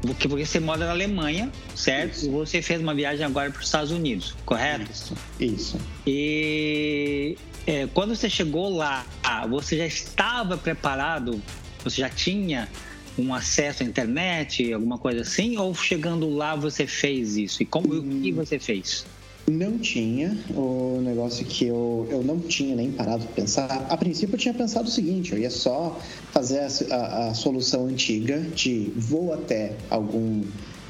porque, 0.03 0.29
porque 0.29 0.45
você 0.45 0.61
mora 0.61 0.85
na 0.85 0.91
Alemanha, 0.91 1.51
certo? 1.75 2.17
Isso. 2.17 2.27
E 2.27 2.29
você 2.31 2.61
fez 2.61 2.81
uma 2.81 2.95
viagem 2.95 3.25
agora 3.25 3.51
para 3.51 3.61
os 3.61 3.67
Estados 3.67 3.91
Unidos, 3.91 4.35
correto? 4.45 4.91
Isso. 4.91 5.15
Isso. 5.41 5.79
E 6.07 7.39
é, 7.67 7.87
quando 7.95 8.15
você 8.15 8.29
chegou 8.29 8.77
lá, 8.77 9.07
você 9.49 9.79
já 9.79 9.87
estava 9.87 10.59
preparado? 10.59 11.41
Você 11.83 12.01
já 12.01 12.09
tinha 12.09 12.69
um 13.17 13.33
acesso 13.33 13.83
à 13.83 13.87
internet, 13.87 14.73
alguma 14.73 14.99
coisa 14.99 15.23
assim? 15.23 15.57
Ou 15.57 15.75
chegando 15.75 16.29
lá 16.29 16.55
você 16.55 16.87
fez 16.87 17.37
isso? 17.37 17.63
E 17.63 17.67
como 17.67 17.95
hum. 17.95 18.19
o 18.19 18.23
que 18.23 18.33
você 18.33 18.59
fez? 18.59 19.07
Não 19.47 19.79
tinha. 19.79 20.39
O 20.57 21.01
negócio 21.03 21.45
que 21.45 21.67
eu, 21.67 22.07
eu 22.11 22.23
não 22.23 22.41
tinha 22.41 22.75
nem 22.75 22.91
parado 22.91 23.25
para 23.27 23.35
pensar. 23.35 23.87
A 23.91 23.97
princípio 23.97 24.35
eu 24.35 24.39
tinha 24.39 24.55
pensado 24.55 24.89
o 24.89 24.91
seguinte: 24.91 25.33
eu 25.33 25.39
ia 25.39 25.51
só 25.51 26.01
fazer 26.33 26.61
a, 26.61 26.95
a, 26.95 27.29
a 27.29 27.35
solução 27.35 27.87
antiga 27.87 28.41
de 28.41 28.91
vou 28.97 29.35
até 29.35 29.77
algum, 29.91 30.43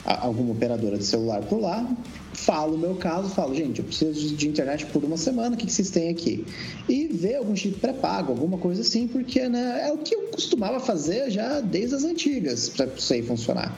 a, 0.04 0.26
alguma 0.26 0.52
operadora 0.52 0.96
de 0.96 1.04
celular 1.04 1.42
por 1.42 1.60
lá, 1.60 1.84
falo 2.32 2.74
o 2.74 2.78
meu 2.78 2.94
caso, 2.94 3.28
falo, 3.30 3.54
gente, 3.54 3.80
eu 3.80 3.84
preciso 3.84 4.36
de 4.36 4.48
internet 4.48 4.86
por 4.86 5.02
uma 5.02 5.16
semana, 5.16 5.56
o 5.56 5.58
que, 5.58 5.66
que 5.66 5.72
vocês 5.72 5.90
têm 5.90 6.08
aqui? 6.10 6.44
E 6.88 7.08
ver 7.08 7.36
algum 7.36 7.56
chip 7.56 7.80
pré-pago, 7.80 8.30
alguma 8.30 8.58
coisa 8.58 8.82
assim, 8.82 9.08
porque 9.08 9.48
né, 9.48 9.88
é 9.88 9.92
o 9.92 9.98
que 9.98 10.14
eu 10.14 10.28
costumava 10.28 10.78
fazer 10.78 11.30
já 11.30 11.60
desde 11.60 11.96
as 11.96 12.04
antigas 12.04 12.68
para 12.68 12.86
isso 12.86 13.12
aí 13.12 13.22
funcionar. 13.22 13.76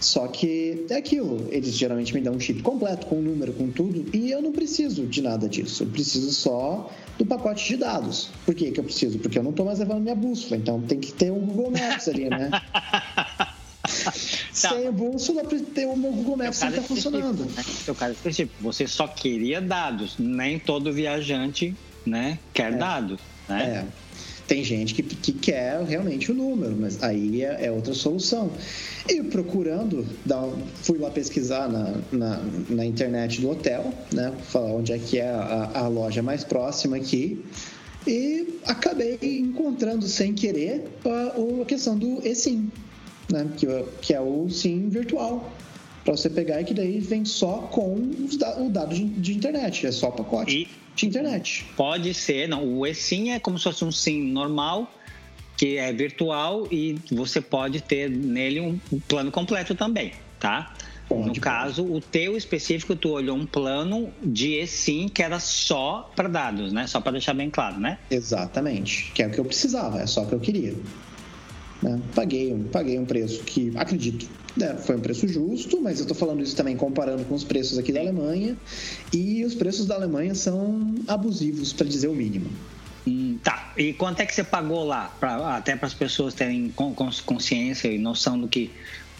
Só 0.00 0.28
que 0.28 0.86
é 0.90 0.96
aquilo, 0.96 1.48
eles 1.50 1.74
geralmente 1.74 2.14
me 2.14 2.20
dão 2.20 2.34
um 2.34 2.40
chip 2.40 2.62
completo, 2.62 3.06
com 3.06 3.20
número, 3.20 3.52
com 3.52 3.68
tudo, 3.70 4.04
e 4.14 4.30
eu 4.30 4.40
não 4.40 4.52
preciso 4.52 5.06
de 5.06 5.20
nada 5.20 5.48
disso. 5.48 5.82
Eu 5.82 5.88
preciso 5.88 6.32
só 6.32 6.90
do 7.18 7.26
pacote 7.26 7.66
de 7.66 7.76
dados. 7.76 8.30
Por 8.44 8.54
que, 8.54 8.70
que 8.70 8.78
eu 8.78 8.84
preciso? 8.84 9.18
Porque 9.18 9.38
eu 9.38 9.42
não 9.42 9.50
estou 9.50 9.66
mais 9.66 9.80
levando 9.80 10.00
minha 10.00 10.14
bússola, 10.14 10.56
então 10.56 10.80
tem 10.82 11.00
que 11.00 11.12
ter 11.12 11.32
um 11.32 11.40
Google 11.40 11.72
Maps 11.72 12.08
ali, 12.08 12.30
né? 12.30 12.50
Sem 14.52 14.90
bússola, 14.92 15.42
tem 15.74 15.86
o 15.86 15.96
meu 15.96 16.12
Google 16.12 16.36
Maps 16.36 16.58
que 16.58 16.66
está 16.66 16.82
funcionando. 16.82 17.46
Tipo, 17.46 17.56
né? 17.56 17.62
Seu 17.84 17.94
caso 17.94 18.12
específico, 18.12 18.56
você 18.60 18.86
só 18.86 19.08
queria 19.08 19.60
dados, 19.60 20.16
nem 20.18 20.58
todo 20.58 20.92
viajante 20.92 21.74
né, 22.06 22.38
quer 22.52 22.72
é. 22.72 22.76
dados. 22.76 23.20
Né? 23.48 23.84
É. 23.84 24.07
Tem 24.48 24.64
gente 24.64 24.94
que, 24.94 25.02
que 25.02 25.30
quer 25.30 25.78
realmente 25.84 26.32
o 26.32 26.34
número, 26.34 26.74
mas 26.74 27.02
aí 27.02 27.42
é, 27.42 27.66
é 27.66 27.70
outra 27.70 27.92
solução. 27.92 28.50
E 29.06 29.22
procurando, 29.22 30.06
fui 30.82 30.98
lá 30.98 31.10
pesquisar 31.10 31.68
na, 31.68 31.94
na, 32.10 32.42
na, 32.70 32.86
internet 32.86 33.42
do 33.42 33.50
hotel, 33.50 33.92
né? 34.10 34.32
Falar 34.44 34.72
onde 34.72 34.90
é 34.94 34.98
que 34.98 35.18
é 35.18 35.28
a, 35.28 35.70
a 35.74 35.88
loja 35.88 36.22
mais 36.22 36.44
próxima 36.44 36.96
aqui. 36.96 37.44
E 38.06 38.58
acabei 38.64 39.18
encontrando 39.20 40.08
sem 40.08 40.32
querer 40.32 40.88
a, 41.04 41.62
a 41.62 41.64
questão 41.66 41.98
do 41.98 42.26
eSIM, 42.26 42.72
né? 43.30 43.46
Que, 43.54 43.66
que 44.00 44.14
é 44.14 44.20
o 44.20 44.48
SIM 44.48 44.88
virtual 44.88 45.52
para 46.06 46.16
você 46.16 46.30
pegar 46.30 46.62
e 46.62 46.64
que 46.64 46.72
daí 46.72 47.00
vem 47.00 47.26
só 47.26 47.68
com 47.70 47.96
os, 48.24 48.36
o 48.36 48.70
dado 48.70 48.94
de, 48.94 49.04
de 49.04 49.34
internet, 49.34 49.86
é 49.86 49.92
só 49.92 50.10
pacote. 50.10 50.62
E 50.62 50.87
de 51.00 51.06
internet. 51.06 51.66
Pode 51.76 52.12
ser, 52.14 52.48
não. 52.48 52.64
O 52.64 52.86
eSIM 52.86 53.30
é 53.30 53.38
como 53.38 53.58
se 53.58 53.64
fosse 53.64 53.84
um 53.84 53.92
SIM 53.92 54.30
normal, 54.32 54.92
que 55.56 55.76
é 55.76 55.92
virtual 55.92 56.68
e 56.70 56.98
você 57.10 57.40
pode 57.40 57.80
ter 57.80 58.08
nele 58.08 58.60
um 58.60 58.78
plano 59.08 59.30
completo 59.30 59.74
também, 59.74 60.12
tá? 60.38 60.74
Pode, 61.08 61.26
no 61.26 61.40
caso, 61.40 61.84
o 61.84 62.00
teu 62.00 62.36
específico, 62.36 62.94
tu 62.94 63.10
olhou 63.10 63.36
um 63.36 63.46
plano 63.46 64.12
de 64.22 64.54
eSIM 64.54 65.08
que 65.08 65.22
era 65.22 65.40
só 65.40 66.10
para 66.14 66.28
dados, 66.28 66.72
né? 66.72 66.86
Só 66.86 67.00
para 67.00 67.12
deixar 67.12 67.32
bem 67.32 67.48
claro, 67.48 67.80
né? 67.80 67.98
Exatamente. 68.10 69.10
Que 69.14 69.22
é 69.22 69.26
o 69.26 69.30
que 69.30 69.38
eu 69.38 69.44
precisava, 69.44 70.00
é 70.00 70.06
só 70.06 70.22
o 70.22 70.26
que 70.26 70.34
eu 70.34 70.40
queria. 70.40 70.74
Né? 71.82 72.00
Paguei, 72.14 72.54
paguei 72.72 72.98
um 72.98 73.04
preço 73.04 73.42
que, 73.44 73.72
acredito, 73.76 74.28
né, 74.56 74.76
foi 74.76 74.96
um 74.96 75.00
preço 75.00 75.28
justo, 75.28 75.80
mas 75.80 75.98
eu 75.98 76.02
estou 76.02 76.16
falando 76.16 76.42
isso 76.42 76.56
também 76.56 76.76
comparando 76.76 77.24
com 77.24 77.34
os 77.34 77.44
preços 77.44 77.78
aqui 77.78 77.92
da 77.92 78.00
Alemanha. 78.00 78.56
E 79.12 79.44
os 79.44 79.54
preços 79.54 79.86
da 79.86 79.94
Alemanha 79.94 80.34
são 80.34 80.94
abusivos, 81.06 81.72
para 81.72 81.86
dizer 81.86 82.08
o 82.08 82.14
mínimo. 82.14 82.50
Hum, 83.06 83.38
tá. 83.42 83.72
E 83.76 83.92
quanto 83.92 84.20
é 84.20 84.26
que 84.26 84.34
você 84.34 84.42
pagou 84.42 84.84
lá? 84.84 85.14
Pra, 85.20 85.56
até 85.56 85.76
para 85.76 85.86
as 85.86 85.94
pessoas 85.94 86.34
terem 86.34 86.72
consciência 87.24 87.88
e 87.88 87.98
noção 87.98 88.38
do 88.38 88.48
que. 88.48 88.70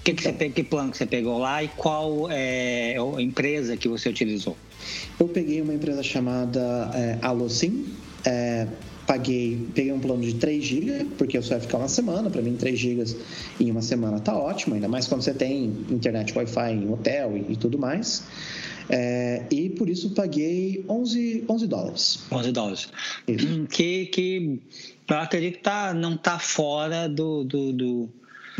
Que, 0.05 0.15
que, 0.15 0.23
você, 0.23 0.33
que 0.33 0.63
plano 0.63 0.91
que 0.91 0.97
você 0.97 1.07
pegou 1.07 1.39
lá 1.39 1.63
e 1.63 1.69
qual 1.69 2.31
é 2.31 2.97
a 2.97 3.21
empresa 3.21 3.77
que 3.77 3.89
você 3.89 4.09
utilizou? 4.09 4.57
Eu 5.19 5.29
peguei 5.29 5.61
uma 5.61 5.75
empresa 5.75 6.03
chamada 6.03 6.91
é, 6.95 7.19
Alocim. 7.21 7.87
É, 8.25 8.67
paguei, 9.09 9.67
peguei 9.75 9.91
um 9.91 9.99
plano 9.99 10.23
de 10.23 10.35
3 10.35 10.63
GB, 10.63 11.07
porque 11.17 11.39
eu 11.39 11.43
só 11.43 11.55
ia 11.55 11.61
ficar 11.61 11.79
uma 11.79 11.89
semana, 11.89 12.29
para 12.29 12.43
mim 12.43 12.57
3 12.57 12.79
GB 12.79 13.05
em 13.59 13.71
uma 13.71 13.81
semana 13.81 14.21
tá 14.21 14.37
ótimo, 14.37 14.75
ainda 14.75 14.87
mais 14.87 15.07
quando 15.07 15.23
você 15.23 15.33
tem 15.33 15.65
internet 15.91 16.37
Wi-Fi 16.37 16.73
em 16.73 16.93
hotel 16.93 17.35
e, 17.37 17.53
e 17.53 17.57
tudo 17.57 17.79
mais. 17.79 18.23
É, 18.91 19.45
e 19.51 19.71
por 19.71 19.89
isso 19.89 20.11
paguei 20.11 20.85
11, 20.89 21.45
11 21.49 21.67
dólares. 21.67 22.21
11 22.31 22.53
dólares. 22.53 22.89
Isso. 23.27 23.67
Que, 23.67 24.07
que 24.07 24.61
eu 25.09 25.17
acredito 25.17 25.57
que 25.57 25.63
tá, 25.63 25.95
não 25.95 26.15
está 26.15 26.39
fora 26.39 27.09
do, 27.09 27.45
do, 27.45 27.73
do, 27.73 28.09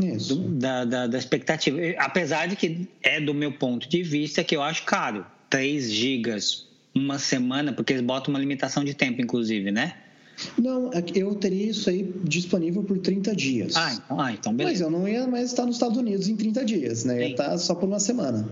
do 0.01 0.37
da, 0.51 0.85
da, 0.85 1.07
da, 1.07 1.19
expectativa. 1.19 1.79
Apesar 1.99 2.47
de 2.47 2.57
que 2.57 2.89
é 3.03 3.21
do 3.21 3.35
meu 3.35 3.53
ponto 3.53 3.89
de 3.89 4.03
vista 4.03 4.45
que 4.45 4.55
eu 4.55 4.63
acho 4.63 4.85
caro. 4.85 5.27
3 5.51 5.91
gigas 5.91 6.67
uma 6.95 7.19
semana, 7.19 7.73
porque 7.73 7.95
eles 7.95 8.03
botam 8.03 8.35
uma 8.35 8.39
limitação 8.39 8.85
de 8.85 8.93
tempo, 8.93 9.23
inclusive, 9.23 9.71
né? 9.71 9.95
Não, 10.59 10.93
é 10.93 11.03
eu 11.15 11.35
teria 11.35 11.71
isso 11.71 11.89
aí 11.89 12.13
disponível 12.23 12.83
por 12.85 12.99
30 12.99 13.35
dias. 13.35 13.77
Ah, 13.77 13.93
então, 13.95 14.21
ah, 14.21 14.33
então 14.33 14.55
beleza. 14.55 14.85
Mas 14.85 14.93
eu 14.93 14.99
não 14.99 15.09
ia 15.09 15.27
mais 15.27 15.51
estar 15.51 15.65
nos 15.65 15.77
Estados 15.77 15.97
Unidos 15.97 16.29
em 16.29 16.37
30 16.37 16.65
dias, 16.65 17.05
né? 17.05 17.17
Eu 17.17 17.21
ia 17.21 17.31
estar 17.31 17.59
só 17.59 17.75
por 17.75 17.87
uma 17.87 17.99
semana. 17.99 18.49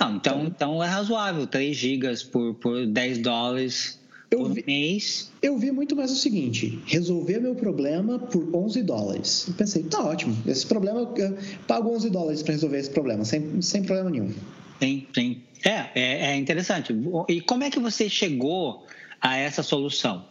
Não, 0.00 0.16
então, 0.16 0.44
então 0.46 0.82
é 0.82 0.88
razoável, 0.88 1.46
3 1.46 1.76
gigas 1.76 2.22
por, 2.22 2.54
por 2.54 2.86
10 2.86 3.18
dólares 3.18 3.99
eu 4.30 4.38
por 4.38 4.52
vi, 4.52 4.64
mês. 4.66 5.30
Eu 5.42 5.58
vi 5.58 5.70
muito 5.70 5.96
mais 5.96 6.10
o 6.10 6.16
seguinte: 6.16 6.78
resolver 6.86 7.40
meu 7.40 7.54
problema 7.54 8.18
por 8.18 8.54
11 8.54 8.82
dólares. 8.82 9.46
Eu 9.48 9.54
pensei, 9.54 9.82
tá 9.82 10.02
ótimo, 10.02 10.36
esse 10.46 10.66
problema, 10.66 11.00
eu 11.00 11.38
pago 11.66 11.90
11 11.94 12.10
dólares 12.10 12.42
para 12.42 12.52
resolver 12.52 12.78
esse 12.78 12.90
problema, 12.90 13.24
sem, 13.24 13.60
sem 13.60 13.82
problema 13.82 14.10
nenhum. 14.10 14.32
Sim, 14.80 15.06
sim. 15.14 15.42
É, 15.64 15.86
é, 15.94 16.32
é 16.32 16.36
interessante. 16.36 16.94
E 17.28 17.40
como 17.40 17.64
é 17.64 17.70
que 17.70 17.78
você 17.78 18.08
chegou 18.08 18.86
a 19.20 19.36
essa 19.36 19.62
solução? 19.62 20.24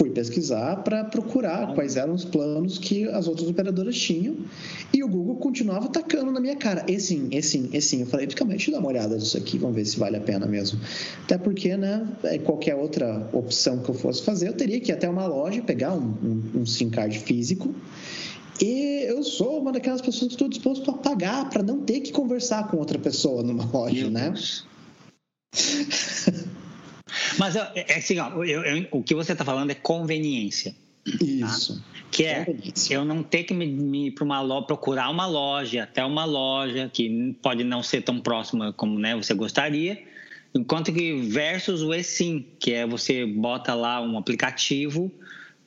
Fui 0.00 0.08
pesquisar 0.08 0.76
para 0.76 1.04
procurar 1.04 1.74
quais 1.74 1.94
eram 1.94 2.14
os 2.14 2.24
planos 2.24 2.78
que 2.78 3.04
as 3.04 3.28
outras 3.28 3.50
operadoras 3.50 3.94
tinham 3.98 4.34
e 4.94 5.04
o 5.04 5.08
Google 5.08 5.36
continuava 5.36 5.88
atacando 5.88 6.32
na 6.32 6.40
minha 6.40 6.56
cara. 6.56 6.86
E 6.88 6.98
sim, 6.98 7.28
e 7.30 7.42
sim, 7.42 7.68
e 7.70 7.82
sim. 7.82 8.00
Eu 8.00 8.06
falei, 8.06 8.26
calma, 8.28 8.54
deixa 8.54 8.70
eu 8.70 8.72
dar 8.72 8.80
uma 8.80 8.88
olhada 8.88 9.14
nisso 9.14 9.36
aqui, 9.36 9.58
vamos 9.58 9.76
ver 9.76 9.84
se 9.84 9.98
vale 9.98 10.16
a 10.16 10.20
pena 10.20 10.46
mesmo. 10.46 10.80
Até 11.24 11.36
porque, 11.36 11.76
né, 11.76 12.08
é, 12.22 12.38
qualquer 12.38 12.76
outra 12.76 13.28
opção 13.30 13.80
que 13.82 13.90
eu 13.90 13.94
fosse 13.94 14.22
fazer, 14.22 14.48
eu 14.48 14.54
teria 14.54 14.80
que 14.80 14.90
ir 14.90 14.94
até 14.94 15.06
uma 15.06 15.26
loja, 15.26 15.60
pegar 15.60 15.92
um, 15.92 16.14
um, 16.24 16.60
um 16.60 16.66
SIM 16.66 16.88
card 16.88 17.18
físico 17.18 17.74
e 18.58 19.04
eu 19.06 19.22
sou 19.22 19.60
uma 19.60 19.70
daquelas 19.70 20.00
pessoas 20.00 20.28
que 20.28 20.34
estou 20.34 20.48
disposto 20.48 20.90
a 20.90 20.94
pagar 20.94 21.50
para 21.50 21.62
não 21.62 21.80
ter 21.82 22.00
que 22.00 22.10
conversar 22.10 22.68
com 22.68 22.78
outra 22.78 22.98
pessoa 22.98 23.42
numa 23.42 23.70
loja, 23.70 24.08
né? 24.08 24.32
Mas 27.38 27.56
é 27.56 27.94
assim, 27.96 28.18
ó, 28.18 28.44
eu, 28.44 28.62
eu, 28.62 28.88
o 28.90 29.02
que 29.02 29.14
você 29.14 29.32
está 29.32 29.44
falando 29.44 29.70
é 29.70 29.74
conveniência. 29.74 30.74
Tá? 31.04 31.24
Isso. 31.24 31.76
Tá? 31.76 31.90
Que 32.10 32.24
é 32.24 32.46
eu 32.90 33.04
não 33.04 33.22
ter 33.22 33.44
que 33.44 33.54
me, 33.54 33.66
me 33.66 34.10
para 34.10 34.24
uma 34.24 34.40
loja, 34.40 34.66
procurar 34.66 35.08
uma 35.10 35.26
loja, 35.26 35.84
até 35.84 36.04
uma 36.04 36.24
loja 36.24 36.90
que 36.92 37.36
pode 37.40 37.62
não 37.62 37.82
ser 37.82 38.02
tão 38.02 38.20
próxima 38.20 38.72
como 38.72 38.98
né, 38.98 39.14
você 39.14 39.32
gostaria. 39.32 40.02
Enquanto 40.52 40.92
que 40.92 41.20
versus 41.20 41.82
o 41.82 41.94
eSIM, 41.94 42.44
que 42.58 42.72
é 42.72 42.84
você 42.84 43.24
bota 43.24 43.72
lá 43.74 44.02
um 44.02 44.18
aplicativo 44.18 45.10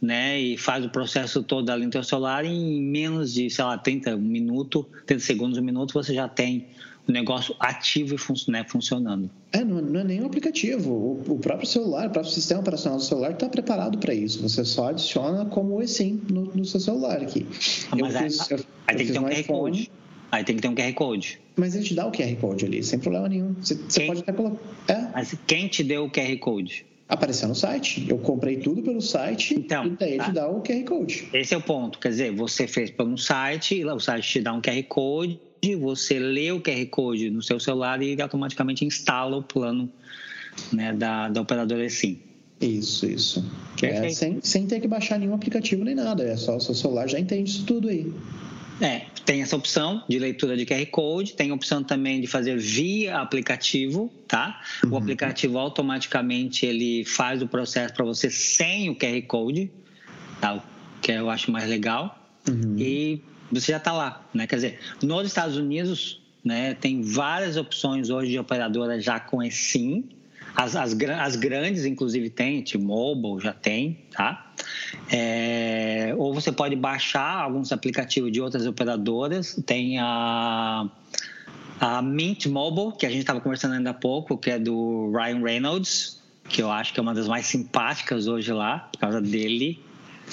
né, 0.01 0.38
e 0.38 0.57
faz 0.57 0.84
o 0.84 0.89
processo 0.89 1.41
todo 1.41 1.70
ali 1.70 1.86
no 1.86 1.91
teu 1.91 2.03
celular 2.03 2.43
em 2.43 2.82
menos 2.82 3.34
de, 3.34 3.49
sei 3.49 3.64
lá, 3.64 3.78
30 3.78 4.18
minutos, 4.18 4.86
30 5.05 5.24
segundos, 5.24 5.57
um 5.57 5.64
minuto, 5.64 5.93
você 5.93 6.14
já 6.14 6.28
tem 6.28 6.68
negócio 7.12 7.56
ativo 7.60 8.16
e 8.16 8.18
fun 8.18 8.34
né, 8.47 8.66
funcionando. 8.68 9.30
É, 9.51 9.64
não, 9.64 9.82
não, 9.82 9.99
é 9.99 10.04
nem 10.04 10.22
um 10.22 10.26
aplicativo. 10.26 10.91
O, 10.91 11.34
o, 11.34 11.39
próprio 11.39 11.68
celular, 11.68 12.08
o 12.08 12.12
próprio 12.12 12.34
sistema 12.34 12.62
operacional 12.62 12.97
do 12.97 13.04
celular 13.04 13.32
está 13.32 13.49
preparado 13.49 13.97
para 13.97 14.14
isso. 14.14 14.41
Você 14.41 14.64
só 14.64 14.89
adiciona 14.89 15.45
como 15.45 15.82
eSIM 15.82 16.22
no, 16.30 16.45
no 16.45 16.66
seu 16.66 16.80
celular 16.80 17.22
aqui. 17.22 17.45
Ah, 17.91 17.95
mas 17.99 18.16
eu 18.16 18.22
fiz, 18.22 18.51
eu, 18.51 18.60
aí 18.88 18.95
tem 18.95 19.06
que 19.06 19.14
ter 19.14 19.20
um 19.20 19.26
QR 19.26 19.43
Code. 19.43 19.91
Aí 20.32 20.43
tem 20.43 20.56
que 20.56 20.62
ter 20.62 20.68
um 20.68 20.76
QR 20.76 20.93
Code. 20.93 21.39
Mas 21.56 21.76
ele 21.76 21.84
te 21.84 21.93
dá 21.93 22.08
o 22.08 22.12
QR 22.12 22.36
Code 22.38 22.66
ali, 22.66 22.84
sem 22.84 22.97
problema 22.97 23.30
nenhum. 23.30 23.54
Você, 23.62 23.76
você 23.76 24.06
pode 24.08 24.22
até 24.22 24.34
colocar. 24.34 24.60
É. 24.88 25.10
Mas 25.14 25.36
quem 25.45 25.68
te 25.68 25.84
deu 25.84 26.06
o 26.06 26.10
QR 26.10 26.36
Code? 26.39 26.86
apareceu 27.08 27.47
no 27.47 27.56
site. 27.56 28.06
Eu 28.10 28.18
comprei 28.18 28.58
tudo 28.58 28.82
pelo 28.82 29.01
site 29.01 29.54
então, 29.56 29.86
e 29.86 29.89
daí 29.91 30.18
tá. 30.18 30.26
te 30.26 30.32
dá 30.32 30.47
o 30.47 30.62
QR 30.62 30.84
Code. 30.84 31.28
Esse 31.34 31.54
é 31.54 31.58
o 31.58 31.62
ponto. 31.62 31.99
Quer 31.99 32.10
dizer, 32.10 32.32
você 32.32 32.68
fez 32.68 32.89
pelo 32.89 33.18
site, 33.18 33.84
o 33.86 33.99
site 33.99 34.28
te 34.28 34.41
dá 34.41 34.54
um 34.54 34.62
QR 34.62 34.84
Code, 34.84 35.39
você 35.76 36.20
lê 36.20 36.51
o 36.51 36.61
QR 36.61 36.86
Code 36.88 37.30
no 37.30 37.41
seu 37.41 37.59
celular 37.59 38.01
e 38.01 38.09
ele 38.09 38.22
automaticamente 38.22 38.84
instala 38.84 39.38
o 39.38 39.43
plano 39.43 39.89
né, 40.72 40.93
da, 40.93 41.30
da 41.30 41.41
operadora 41.41 41.89
SIM. 41.89 42.20
Isso, 42.59 43.05
isso. 43.05 43.45
É, 43.82 44.09
sem, 44.09 44.39
sem 44.41 44.68
ter 44.68 44.80
que 44.80 44.88
baixar 44.88 45.20
nenhum 45.20 45.34
aplicativo 45.34 45.84
nem 45.84 45.95
nada. 45.95 46.24
É 46.24 46.38
só 46.38 46.57
o 46.57 46.59
seu 46.59 46.74
celular 46.74 47.07
já 47.07 47.20
entende 47.20 47.49
isso 47.49 47.66
tudo 47.66 47.89
aí. 47.89 48.11
É, 48.82 49.05
tem 49.26 49.41
essa 49.41 49.55
opção 49.55 50.03
de 50.09 50.18
leitura 50.18 50.57
de 50.57 50.66
QR 50.66 50.86
Code, 50.88 51.34
tem 51.34 51.51
a 51.51 51.53
opção 51.53 51.84
também 51.84 52.20
de 52.20 52.28
fazer 52.28 52.57
via 52.57 53.20
aplicativo, 53.20 54.11
tá? 54.28 54.61
Uhum. 54.84 54.91
O 54.91 54.97
aplicativo 54.97 55.57
automaticamente 55.57 56.66
ele 56.66 57.05
faz 57.05 57.41
o 57.41 57.47
processo 57.47 57.93
para 57.93 58.03
você 58.03 58.30
sem 58.30 58.89
o 58.89 58.95
QR 58.95 59.22
Code, 59.28 59.72
tá? 60.41 60.64
Que 61.01 61.11
eu 61.11 61.30
acho 61.30 61.51
mais 61.51 61.68
legal. 61.70 62.18
Uhum. 62.49 62.76
E 62.78 63.22
você 63.60 63.72
já 63.72 63.78
está 63.78 63.91
lá, 63.91 64.26
né? 64.34 64.47
Quer 64.47 64.56
dizer, 64.56 64.80
nos 65.01 65.28
Estados 65.28 65.58
Unidos, 65.58 66.22
né, 66.43 66.74
tem 66.74 67.01
várias 67.01 67.58
opções 67.58 68.10
hoje 68.10 68.32
de 68.32 68.39
operadora 68.39 68.99
já 68.99 69.20
com 69.20 69.41
eSIM, 69.41 70.10
as, 70.56 70.76
as, 70.76 70.93
as 70.93 71.36
grandes, 71.36 71.86
inclusive, 71.86 72.30
tem, 72.30 72.62
T-Mobile 72.62 73.39
já 73.39 73.54
tem, 73.54 74.06
tá? 74.12 74.54
É, 75.12 76.14
ou 76.18 76.34
você 76.34 76.51
pode 76.51 76.76
baixar 76.76 77.41
alguns 77.41 77.72
aplicativos 77.72 78.32
de 78.32 78.39
outras 78.39 78.68
operadoras. 78.68 79.60
Tem 79.66 79.97
a, 79.99 80.88
a 81.80 82.01
Mint 82.01 82.45
Mobile, 82.45 82.95
que 82.97 83.06
a 83.06 83.10
gente 83.10 83.22
estava 83.22 83.41
conversando 83.41 83.74
ainda 83.74 83.89
há 83.89 83.93
pouco, 83.95 84.38
que 84.38 84.51
é 84.51 84.60
do 84.60 85.12
Ryan 85.12 85.41
Reynolds, 85.41 86.22
que 86.47 86.62
eu 86.62 86.72
acho 86.72 86.93
que 86.93 86.99
é 86.99 87.04
uma 87.04 87.16
das 87.16 87.28
mais 87.28 87.47
simpáticas 87.47 88.28
hoje 88.28 88.54
lá, 88.54 88.89
por 88.91 88.99
causa 88.99 89.20
dele. 89.20 89.80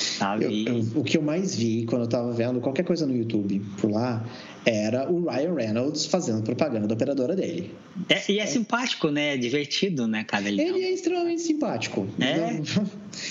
Sabe? 0.01 0.45
Eu, 0.67 0.75
eu, 0.75 0.87
o 0.97 1.05
que 1.05 1.17
eu 1.19 1.23
mais 1.23 1.55
vi 1.55 1.85
quando 1.85 2.03
eu 2.03 2.07
estava 2.07 2.33
vendo 2.33 2.61
qualquer 2.61 2.85
coisa 2.85 3.07
no 3.07 3.15
YouTube 3.15 3.61
por 3.79 3.91
lá 3.91 4.25
era 4.65 5.11
o 5.11 5.29
Ryan 5.29 5.55
Reynolds 5.55 6.07
fazendo 6.07 6.43
propaganda 6.43 6.87
da 6.87 6.95
operadora 6.95 7.37
dele. 7.37 7.75
É, 8.09 8.33
e 8.33 8.39
é, 8.39 8.43
é, 8.43 8.47
simpático, 8.47 9.11
né? 9.11 9.35
É 9.35 9.37
divertido, 9.37 10.07
né, 10.07 10.25
cara? 10.25 10.49
Ele, 10.49 10.61
ele 10.63 10.85
é 10.85 10.91
extremamente 10.91 11.43
simpático. 11.43 12.09
É. 12.19 12.61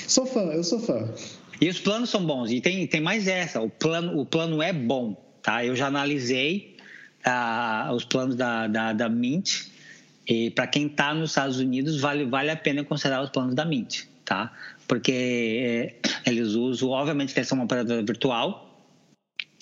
sou 0.08 0.26
fã, 0.26 0.42
eu 0.52 0.64
sou 0.64 0.80
fã. 0.80 1.10
E 1.62 1.68
os 1.68 1.80
planos 1.80 2.10
são 2.10 2.26
bons. 2.26 2.52
E 2.52 2.62
tem, 2.62 2.86
tem 2.88 3.02
mais 3.02 3.28
essa: 3.28 3.60
o 3.62 3.70
plano, 3.70 4.20
o 4.20 4.26
plano 4.26 4.62
é 4.62 4.72
bom, 4.72 5.16
tá? 5.42 5.66
Eu 5.66 5.76
já 5.76 5.88
analisei 5.88 6.78
uh, 7.26 7.94
os 7.94 8.06
planos 8.06 8.36
da, 8.36 8.68
da, 8.68 8.94
da 8.94 9.10
Mint. 9.10 9.68
E 10.28 10.52
para 10.52 10.68
quem 10.68 10.86
está 10.86 11.14
nos 11.14 11.32
Estados 11.32 11.60
Unidos, 11.60 12.00
vale, 12.00 12.24
vale 12.26 12.52
a 12.52 12.56
pena 12.56 12.84
considerar 12.84 13.24
os 13.24 13.32
planos 13.32 13.56
da 13.56 13.66
Mint, 13.66 14.04
tá? 14.24 14.54
Porque 14.90 15.12
é, 15.12 15.96
eles 16.26 16.56
usam, 16.56 16.90
obviamente, 16.90 17.32
que 17.32 17.40
eles 17.40 17.48
são 17.48 17.60
uma 17.60 17.66
operadora 17.66 18.02
virtual, 18.02 18.66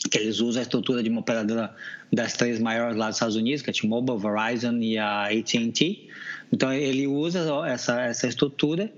que 0.10 0.18
eles 0.18 0.40
usam 0.40 0.62
a 0.62 0.64
estrutura 0.64 1.04
de 1.04 1.10
uma 1.10 1.20
operadora 1.20 1.76
das 2.14 2.32
três 2.32 2.62
maiores 2.62 2.96
lá 2.96 3.08
dos 3.08 3.18
Estados 3.18 3.36
Unidos, 3.36 3.62
que 3.62 3.70
é 3.70 3.72
a 3.72 3.74
T-Mobile, 3.74 4.18
Verizon 4.18 4.78
e 4.78 4.98
a 4.98 5.26
AT&T. 5.26 6.08
Então 6.50 6.72
ele 6.72 7.08
usa 7.08 7.46
essa, 7.68 8.02
essa 8.04 8.26
estrutura 8.26 8.90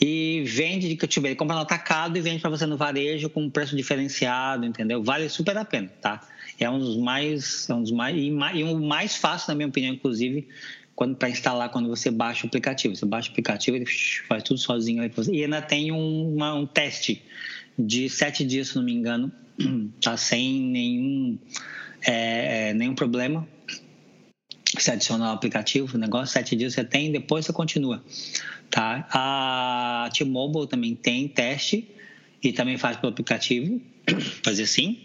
e 0.00 0.44
vende 0.46 0.88
de 0.88 0.94
que 0.96 1.18
ele 1.18 1.34
compra 1.34 1.56
no 1.56 1.62
atacado 1.62 2.16
e 2.16 2.20
vende 2.20 2.40
para 2.40 2.50
você 2.50 2.64
no 2.64 2.76
varejo 2.76 3.28
com 3.28 3.42
um 3.42 3.50
preço 3.50 3.74
diferenciado, 3.74 4.64
entendeu? 4.64 5.02
Vale 5.02 5.28
super 5.28 5.56
a 5.56 5.64
pena, 5.64 5.90
tá? 6.00 6.20
É 6.60 6.70
um 6.70 6.78
dos 6.78 6.96
mais, 6.96 7.68
é 7.68 7.74
um 7.74 7.82
dos 7.82 7.90
mais 7.90 8.16
e, 8.16 8.28
e 8.28 8.62
um 8.62 8.86
mais 8.86 9.16
fácil 9.16 9.48
na 9.48 9.56
minha 9.56 9.68
opinião, 9.68 9.92
inclusive, 9.92 10.46
quando 10.94 11.16
para 11.16 11.30
instalar 11.30 11.70
quando 11.70 11.88
você 11.88 12.10
baixa 12.10 12.44
o 12.44 12.46
aplicativo. 12.46 12.94
Você 12.94 13.06
baixa 13.06 13.28
o 13.28 13.32
aplicativo 13.32 13.76
ele 13.76 13.86
faz 14.28 14.42
tudo 14.42 14.58
sozinho 14.58 15.02
e 15.04 15.44
ainda 15.44 15.62
tem 15.62 15.92
um, 15.92 16.34
uma, 16.34 16.54
um 16.54 16.66
teste 16.66 17.22
de 17.78 18.08
sete 18.08 18.44
dias, 18.44 18.68
se 18.68 18.76
não 18.76 18.82
me 18.82 18.92
engano, 18.92 19.32
tá 20.00 20.16
sem 20.16 20.60
nenhum, 20.60 21.38
é, 22.06 22.70
é, 22.70 22.74
nenhum 22.74 22.94
problema. 22.94 23.46
Você 24.74 24.90
adiciona 24.90 25.30
o 25.30 25.32
aplicativo, 25.32 25.96
o 25.96 26.00
negócio, 26.00 26.32
sete 26.32 26.56
dias 26.56 26.74
você 26.74 26.84
tem, 26.84 27.12
depois 27.12 27.44
você 27.44 27.52
continua. 27.52 28.02
Tá? 28.70 29.06
A 29.10 30.08
T-Mobile 30.14 30.66
também 30.66 30.94
tem 30.94 31.28
teste 31.28 31.88
e 32.42 32.52
também 32.52 32.78
faz 32.78 32.96
pelo 32.96 33.12
aplicativo, 33.12 33.80
fazer 34.42 34.62
assim. 34.62 35.04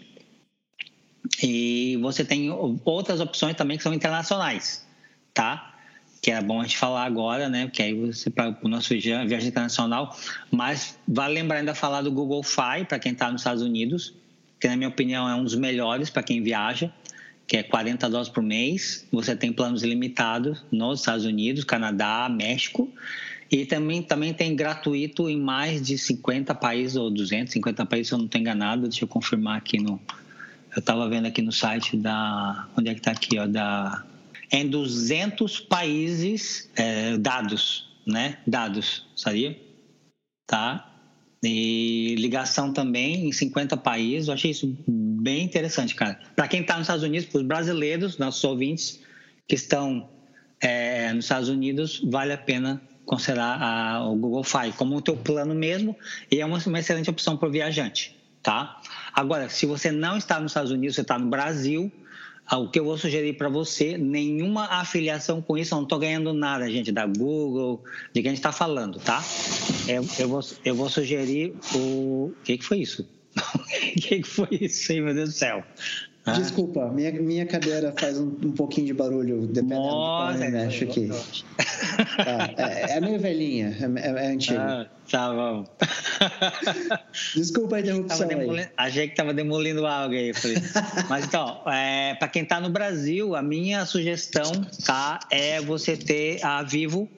E 1.42 1.98
você 2.00 2.24
tem 2.24 2.50
outras 2.84 3.20
opções 3.20 3.54
também 3.56 3.76
que 3.76 3.82
são 3.82 3.92
internacionais, 3.92 4.86
tá? 5.34 5.77
Que 6.20 6.30
é 6.30 6.40
bom 6.42 6.60
a 6.60 6.64
gente 6.64 6.76
falar 6.76 7.04
agora, 7.04 7.48
né? 7.48 7.70
Que 7.72 7.82
aí 7.82 7.94
você 7.94 8.28
para 8.28 8.56
o 8.62 8.68
nosso 8.68 8.88
viagem 8.90 9.48
internacional. 9.48 10.16
Mas 10.50 10.98
vale 11.06 11.34
lembrar 11.34 11.58
ainda 11.58 11.74
falar 11.74 12.02
do 12.02 12.10
Google 12.10 12.42
Fi 12.42 12.84
para 12.88 12.98
quem 12.98 13.12
está 13.12 13.30
nos 13.30 13.42
Estados 13.42 13.62
Unidos, 13.62 14.14
que 14.60 14.66
na 14.68 14.76
minha 14.76 14.88
opinião 14.88 15.28
é 15.28 15.34
um 15.34 15.44
dos 15.44 15.54
melhores 15.54 16.10
para 16.10 16.22
quem 16.22 16.42
viaja, 16.42 16.92
que 17.46 17.56
é 17.56 17.62
40 17.62 18.08
dólares 18.08 18.28
por 18.28 18.42
mês. 18.42 19.06
Você 19.12 19.36
tem 19.36 19.52
planos 19.52 19.82
ilimitados 19.82 20.64
nos 20.70 21.00
Estados 21.00 21.24
Unidos, 21.24 21.64
Canadá, 21.64 22.28
México. 22.28 22.92
E 23.50 23.64
também, 23.64 24.02
também 24.02 24.34
tem 24.34 24.54
gratuito 24.54 25.28
em 25.28 25.40
mais 25.40 25.80
de 25.80 25.96
50 25.96 26.54
países, 26.54 26.96
ou 26.96 27.10
250 27.10 27.86
países, 27.86 28.08
se 28.08 28.14
eu 28.14 28.18
não 28.18 28.26
estou 28.26 28.40
enganado. 28.40 28.82
Deixa 28.82 29.04
eu 29.04 29.08
confirmar 29.08 29.56
aqui 29.56 29.78
no. 29.78 29.98
Eu 30.76 30.80
estava 30.80 31.08
vendo 31.08 31.26
aqui 31.26 31.40
no 31.40 31.52
site 31.52 31.96
da. 31.96 32.68
Onde 32.76 32.90
é 32.90 32.92
que 32.92 33.00
está 33.00 33.12
aqui? 33.12 33.38
Ó, 33.38 33.46
da 33.46 34.04
em 34.50 34.68
200 34.68 35.60
países 35.60 36.70
é, 36.76 37.16
dados, 37.18 37.88
né? 38.06 38.38
Dados, 38.46 39.06
sabia? 39.16 39.58
Tá? 40.46 40.84
E 41.42 42.16
ligação 42.18 42.72
também 42.72 43.28
em 43.28 43.32
50 43.32 43.76
países. 43.76 44.28
Eu 44.28 44.34
achei 44.34 44.50
isso 44.50 44.76
bem 44.86 45.44
interessante, 45.44 45.94
cara. 45.94 46.18
Para 46.34 46.48
quem 46.48 46.62
está 46.62 46.74
nos 46.74 46.84
Estados 46.84 47.04
Unidos, 47.04 47.28
para 47.28 47.40
os 47.40 47.46
brasileiros, 47.46 48.18
nossos 48.18 48.42
ouvintes 48.44 49.00
que 49.46 49.54
estão 49.54 50.08
é, 50.60 51.12
nos 51.12 51.26
Estados 51.26 51.48
Unidos, 51.48 52.00
vale 52.04 52.32
a 52.32 52.38
pena 52.38 52.82
considerar 53.04 53.62
a, 53.62 54.06
o 54.06 54.14
Google 54.16 54.44
Fi 54.44 54.72
como 54.76 54.96
o 54.96 55.00
teu 55.00 55.16
plano 55.16 55.54
mesmo 55.54 55.96
e 56.30 56.40
é 56.40 56.44
uma, 56.44 56.58
uma 56.58 56.78
excelente 56.78 57.08
opção 57.08 57.38
para 57.38 57.48
o 57.48 57.50
viajante, 57.50 58.14
tá? 58.42 58.80
Agora, 59.14 59.48
se 59.48 59.64
você 59.64 59.90
não 59.90 60.18
está 60.18 60.38
nos 60.38 60.52
Estados 60.52 60.70
Unidos, 60.70 60.94
você 60.94 61.00
está 61.00 61.18
no 61.18 61.30
Brasil, 61.30 61.90
o 62.56 62.68
que 62.68 62.80
eu 62.80 62.84
vou 62.84 62.96
sugerir 62.96 63.34
para 63.34 63.48
você, 63.48 63.98
nenhuma 63.98 64.64
afiliação 64.66 65.42
com 65.42 65.58
isso, 65.58 65.74
eu 65.74 65.76
não 65.76 65.82
estou 65.84 65.98
ganhando 65.98 66.32
nada, 66.32 66.70
gente, 66.70 66.90
da 66.90 67.06
Google, 67.06 67.82
de 68.12 68.22
quem 68.22 68.30
a 68.30 68.34
gente 68.34 68.38
está 68.38 68.52
falando, 68.52 68.98
tá? 68.98 69.22
Eu, 69.86 70.06
eu, 70.18 70.28
vou, 70.28 70.40
eu 70.64 70.74
vou 70.74 70.88
sugerir 70.88 71.54
o. 71.74 72.32
O 72.38 72.42
que, 72.42 72.56
que 72.56 72.64
foi 72.64 72.78
isso? 72.78 73.06
O 73.36 74.00
que, 74.00 74.22
que 74.22 74.28
foi 74.28 74.48
isso 74.52 74.90
aí, 74.90 75.00
meu 75.00 75.14
Deus 75.14 75.30
do 75.30 75.34
céu? 75.34 75.62
Desculpa, 76.26 76.88
minha, 76.90 77.12
minha 77.12 77.46
cadeira 77.46 77.94
faz 77.98 78.18
um, 78.18 78.26
um 78.44 78.52
pouquinho 78.52 78.86
de 78.86 78.92
barulho, 78.92 79.46
dependendo 79.46 79.80
Nossa, 79.80 80.38
de 80.38 80.44
como 80.44 80.52
mexe 80.52 80.84
aqui. 80.84 81.08
Tá, 81.08 82.50
é, 82.56 82.96
é, 82.96 83.00
meio 83.00 83.18
velhinha, 83.18 83.76
é, 83.80 84.08
é, 84.08 84.24
é 84.24 84.26
antigo. 84.28 84.58
Ah, 84.60 84.86
tá 85.10 85.32
bom. 85.32 85.64
Desculpa 87.34 87.76
a 87.76 87.80
interrupção 87.80 88.28
aí. 88.28 88.68
Achei 88.76 89.06
que 89.06 89.14
estava 89.14 89.32
demolindo 89.32 89.86
algo 89.86 90.14
aí. 90.14 90.32
Mas 91.08 91.24
então, 91.24 91.62
é, 91.66 92.14
para 92.14 92.28
quem 92.28 92.42
está 92.42 92.60
no 92.60 92.68
Brasil, 92.68 93.34
a 93.34 93.42
minha 93.42 93.86
sugestão 93.86 94.50
tá, 94.84 95.20
é 95.30 95.60
você 95.60 95.96
ter 95.96 96.44
a 96.44 96.62
Vivo, 96.62 97.08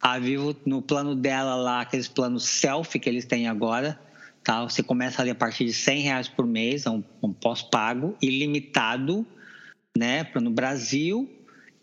a 0.00 0.18
Vivo 0.18 0.56
no 0.66 0.82
plano 0.82 1.14
dela 1.14 1.54
lá, 1.54 1.82
aqueles 1.82 2.08
planos 2.08 2.44
selfie 2.44 2.98
que 2.98 3.08
eles 3.08 3.24
têm 3.24 3.46
agora, 3.46 3.98
Tá? 4.48 4.62
Você 4.62 4.82
começa 4.82 5.20
ali 5.20 5.28
a 5.28 5.34
partir 5.34 5.66
de 5.66 5.74
100 5.74 6.00
reais 6.00 6.26
por 6.26 6.46
mês, 6.46 6.86
é 6.86 6.90
um, 6.90 7.04
um 7.22 7.34
pós-pago, 7.34 8.16
ilimitado, 8.22 9.26
né, 9.94 10.24
para 10.24 10.40
no 10.40 10.50
Brasil. 10.50 11.30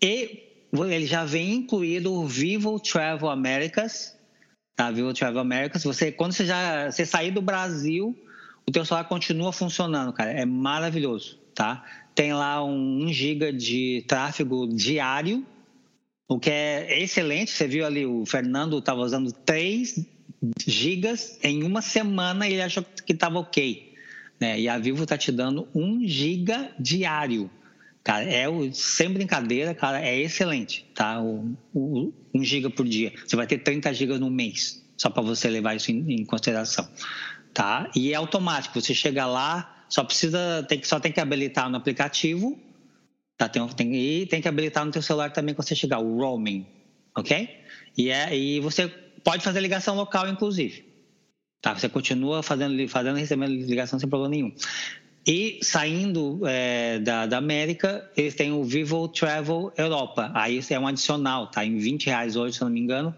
E 0.02 0.42
ele 0.72 1.06
já 1.06 1.24
vem 1.24 1.54
incluído 1.54 2.12
o 2.12 2.26
Vivo 2.26 2.80
Travel 2.80 3.30
Americas, 3.30 4.18
tá? 4.74 4.90
Vivo 4.90 5.14
Travel 5.14 5.38
Americas. 5.38 5.84
Você, 5.84 6.10
quando 6.10 6.32
você 6.32 6.44
já 6.44 6.90
você 6.90 7.06
sair 7.06 7.30
do 7.30 7.40
Brasil, 7.40 8.18
o 8.68 8.72
teu 8.72 8.84
celular 8.84 9.04
continua 9.04 9.52
funcionando, 9.52 10.12
cara. 10.12 10.32
É 10.32 10.44
maravilhoso, 10.44 11.38
tá? 11.54 11.84
Tem 12.16 12.32
lá 12.32 12.64
um 12.64 13.04
1 13.04 13.12
GB 13.12 13.52
de 13.52 14.04
tráfego 14.08 14.66
diário, 14.66 15.46
o 16.28 16.36
que 16.36 16.50
é 16.50 17.00
excelente. 17.00 17.52
Você 17.52 17.68
viu 17.68 17.86
ali, 17.86 18.04
o 18.04 18.26
Fernando 18.26 18.76
estava 18.76 19.02
usando 19.02 19.30
3 19.30 20.15
gigas 20.66 21.38
em 21.42 21.62
uma 21.62 21.82
semana 21.82 22.48
ele 22.48 22.62
achou 22.62 22.84
que 23.04 23.12
estava 23.12 23.38
ok. 23.38 23.94
Né? 24.40 24.60
E 24.60 24.68
a 24.68 24.78
Vivo 24.78 25.02
está 25.02 25.16
te 25.16 25.32
dando 25.32 25.68
um 25.74 26.06
giga 26.06 26.70
diário. 26.78 27.50
Cara, 28.04 28.22
é 28.24 28.48
o, 28.48 28.72
sem 28.72 29.10
brincadeira, 29.10 29.74
cara, 29.74 30.00
é 30.00 30.20
excelente, 30.20 30.86
tá? 30.94 31.20
O, 31.20 31.56
o, 31.74 32.12
um 32.32 32.44
giga 32.44 32.70
por 32.70 32.86
dia. 32.86 33.12
Você 33.26 33.34
vai 33.34 33.48
ter 33.48 33.58
30 33.58 33.92
gigas 33.92 34.20
no 34.20 34.30
mês, 34.30 34.80
só 34.96 35.10
para 35.10 35.24
você 35.24 35.48
levar 35.48 35.74
isso 35.74 35.90
em, 35.90 36.12
em, 36.12 36.24
consideração, 36.24 36.88
tá? 37.52 37.90
E 37.96 38.12
é 38.12 38.14
automático, 38.14 38.80
você 38.80 38.94
chega 38.94 39.26
lá, 39.26 39.84
só 39.88 40.04
precisa, 40.04 40.64
tem, 40.68 40.80
só 40.84 41.00
tem 41.00 41.10
que 41.10 41.18
habilitar 41.18 41.68
no 41.68 41.76
aplicativo, 41.76 42.56
tá? 43.36 43.48
Tem, 43.48 43.66
tem, 43.70 43.96
e 43.96 44.26
tem 44.26 44.40
que 44.40 44.46
habilitar 44.46 44.84
no 44.84 44.92
teu 44.92 45.02
celular 45.02 45.32
também 45.32 45.52
quando 45.52 45.66
você 45.66 45.74
chegar, 45.74 45.98
o 45.98 46.16
roaming, 46.16 46.64
ok? 47.16 47.48
E, 47.98 48.08
é, 48.08 48.38
e 48.38 48.60
você 48.60 48.88
Pode 49.26 49.42
fazer 49.42 49.58
ligação 49.58 49.96
local, 49.96 50.28
inclusive. 50.28 50.86
Tá? 51.60 51.74
Você 51.74 51.88
continua 51.88 52.44
fazendo, 52.44 52.88
fazendo 52.88 53.16
recebendo 53.16 53.50
ligação 53.50 53.98
sem 53.98 54.08
problema 54.08 54.30
nenhum. 54.30 54.54
E 55.26 55.58
saindo 55.64 56.42
é, 56.46 57.00
da, 57.00 57.26
da, 57.26 57.36
América, 57.36 58.08
eles 58.16 58.36
têm 58.36 58.52
o 58.52 58.62
Vivo 58.62 59.08
Travel 59.08 59.72
Europa. 59.76 60.30
Aí 60.32 60.60
é 60.70 60.78
um 60.78 60.86
adicional, 60.86 61.48
tá? 61.48 61.64
Em 61.64 61.76
20 61.76 62.06
reais 62.06 62.36
hoje, 62.36 62.58
se 62.58 62.62
não 62.62 62.70
me 62.70 62.78
engano, 62.78 63.12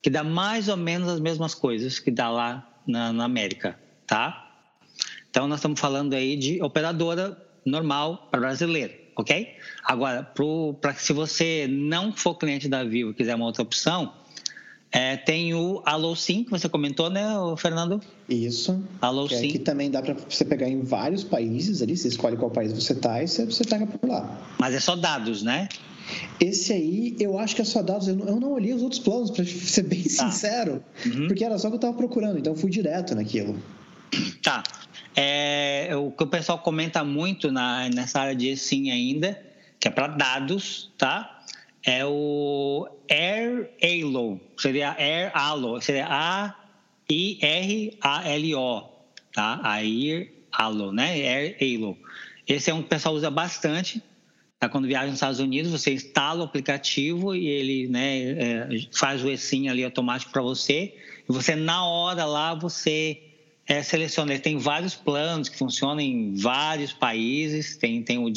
que 0.00 0.08
dá 0.08 0.22
mais 0.22 0.68
ou 0.68 0.76
menos 0.76 1.08
as 1.08 1.18
mesmas 1.18 1.52
coisas 1.52 1.98
que 1.98 2.12
dá 2.12 2.30
lá 2.30 2.64
na, 2.86 3.12
na 3.12 3.24
América, 3.24 3.76
tá? 4.06 4.52
Então 5.28 5.48
nós 5.48 5.58
estamos 5.58 5.80
falando 5.80 6.14
aí 6.14 6.36
de 6.36 6.62
operadora 6.62 7.36
normal 7.66 8.28
para 8.30 8.38
brasileiro, 8.38 8.94
ok? 9.16 9.48
Agora, 9.82 10.32
para 10.80 10.94
se 10.94 11.12
você 11.12 11.66
não 11.68 12.12
for 12.12 12.36
cliente 12.36 12.68
da 12.68 12.84
Vivo 12.84 13.10
e 13.10 13.14
quiser 13.14 13.34
uma 13.34 13.46
outra 13.46 13.64
opção, 13.64 14.14
é, 14.92 15.16
tem 15.16 15.54
o 15.54 15.82
Allo 15.86 16.16
Sim, 16.16 16.42
que 16.42 16.50
você 16.50 16.68
comentou, 16.68 17.08
né, 17.08 17.24
Fernando? 17.56 18.00
Isso. 18.28 18.82
Allo 19.00 19.28
que 19.28 19.36
Sim. 19.36 19.48
Aqui 19.48 19.58
também 19.60 19.88
dá 19.88 20.02
para 20.02 20.14
você 20.14 20.44
pegar 20.44 20.68
em 20.68 20.82
vários 20.82 21.22
países 21.22 21.80
ali, 21.80 21.96
você 21.96 22.08
escolhe 22.08 22.36
qual 22.36 22.50
país 22.50 22.72
você 22.72 22.92
está 22.92 23.22
e 23.22 23.28
você, 23.28 23.64
pega 23.64 23.86
por 23.86 24.08
lá. 24.08 24.36
Mas 24.58 24.74
é 24.74 24.80
só 24.80 24.96
dados, 24.96 25.42
né? 25.42 25.68
Esse 26.40 26.72
aí, 26.72 27.16
eu 27.20 27.38
acho 27.38 27.54
que 27.54 27.62
é 27.62 27.64
só 27.64 27.82
dados. 27.82 28.08
Eu 28.08 28.16
não, 28.16 28.26
eu 28.26 28.40
não 28.40 28.52
olhei 28.52 28.72
os 28.72 28.82
outros 28.82 29.00
planos, 29.00 29.30
para 29.30 29.44
ser 29.46 29.82
bem 29.82 30.02
tá. 30.02 30.08
sincero. 30.08 30.82
Uhum. 31.06 31.28
Porque 31.28 31.44
era 31.44 31.56
só 31.56 31.68
o 31.68 31.70
que 31.70 31.74
eu 31.76 31.78
estava 31.78 31.96
procurando, 31.96 32.38
então 32.38 32.52
eu 32.52 32.58
fui 32.58 32.70
direto 32.70 33.14
naquilo. 33.14 33.58
Tá. 34.42 34.62
É, 35.14 35.90
o 35.94 36.10
que 36.10 36.24
o 36.24 36.26
pessoal 36.26 36.58
comenta 36.58 37.04
muito 37.04 37.52
na, 37.52 37.88
nessa 37.90 38.20
área 38.20 38.34
de 38.34 38.56
sim 38.56 38.90
ainda, 38.90 39.40
que 39.78 39.86
é 39.86 39.90
para 39.90 40.06
dados, 40.08 40.90
tá? 40.96 41.39
É 41.84 42.04
o 42.04 42.88
Air 43.10 43.70
Alo, 43.82 44.40
seria 44.56 44.94
Air 44.98 45.30
Alo, 45.34 45.80
seria 45.80 46.06
A-I-R-A-L-O, 46.06 46.58
tá? 49.32 49.60
Air 49.62 50.32
Alo, 50.52 50.92
né? 50.92 51.12
Air. 51.12 51.56
Esse 52.46 52.70
é 52.70 52.74
um 52.74 52.80
que 52.80 52.86
o 52.86 52.88
pessoal 52.88 53.14
usa 53.14 53.30
bastante, 53.30 54.02
tá? 54.58 54.68
Quando 54.68 54.86
viaja 54.86 55.06
nos 55.06 55.14
Estados 55.14 55.40
Unidos, 55.40 55.70
você 55.70 55.94
instala 55.94 56.42
o 56.42 56.44
aplicativo 56.44 57.34
e 57.34 57.46
ele 57.46 57.88
né, 57.88 58.20
é, 58.20 58.68
faz 58.92 59.24
o 59.24 59.30
eSIM 59.30 59.68
ali 59.68 59.84
automático 59.84 60.32
para 60.32 60.42
você, 60.42 60.94
e 61.28 61.32
você, 61.32 61.54
na 61.54 61.84
hora 61.86 62.24
lá, 62.24 62.54
você 62.54 63.22
é, 63.66 63.82
seleciona. 63.82 64.32
Ele 64.32 64.42
tem 64.42 64.58
vários 64.58 64.94
planos 64.96 65.48
que 65.48 65.56
funcionam 65.56 66.00
em 66.00 66.34
vários 66.34 66.92
países, 66.92 67.76
tem, 67.76 68.02
tem 68.02 68.18
o 68.18 68.28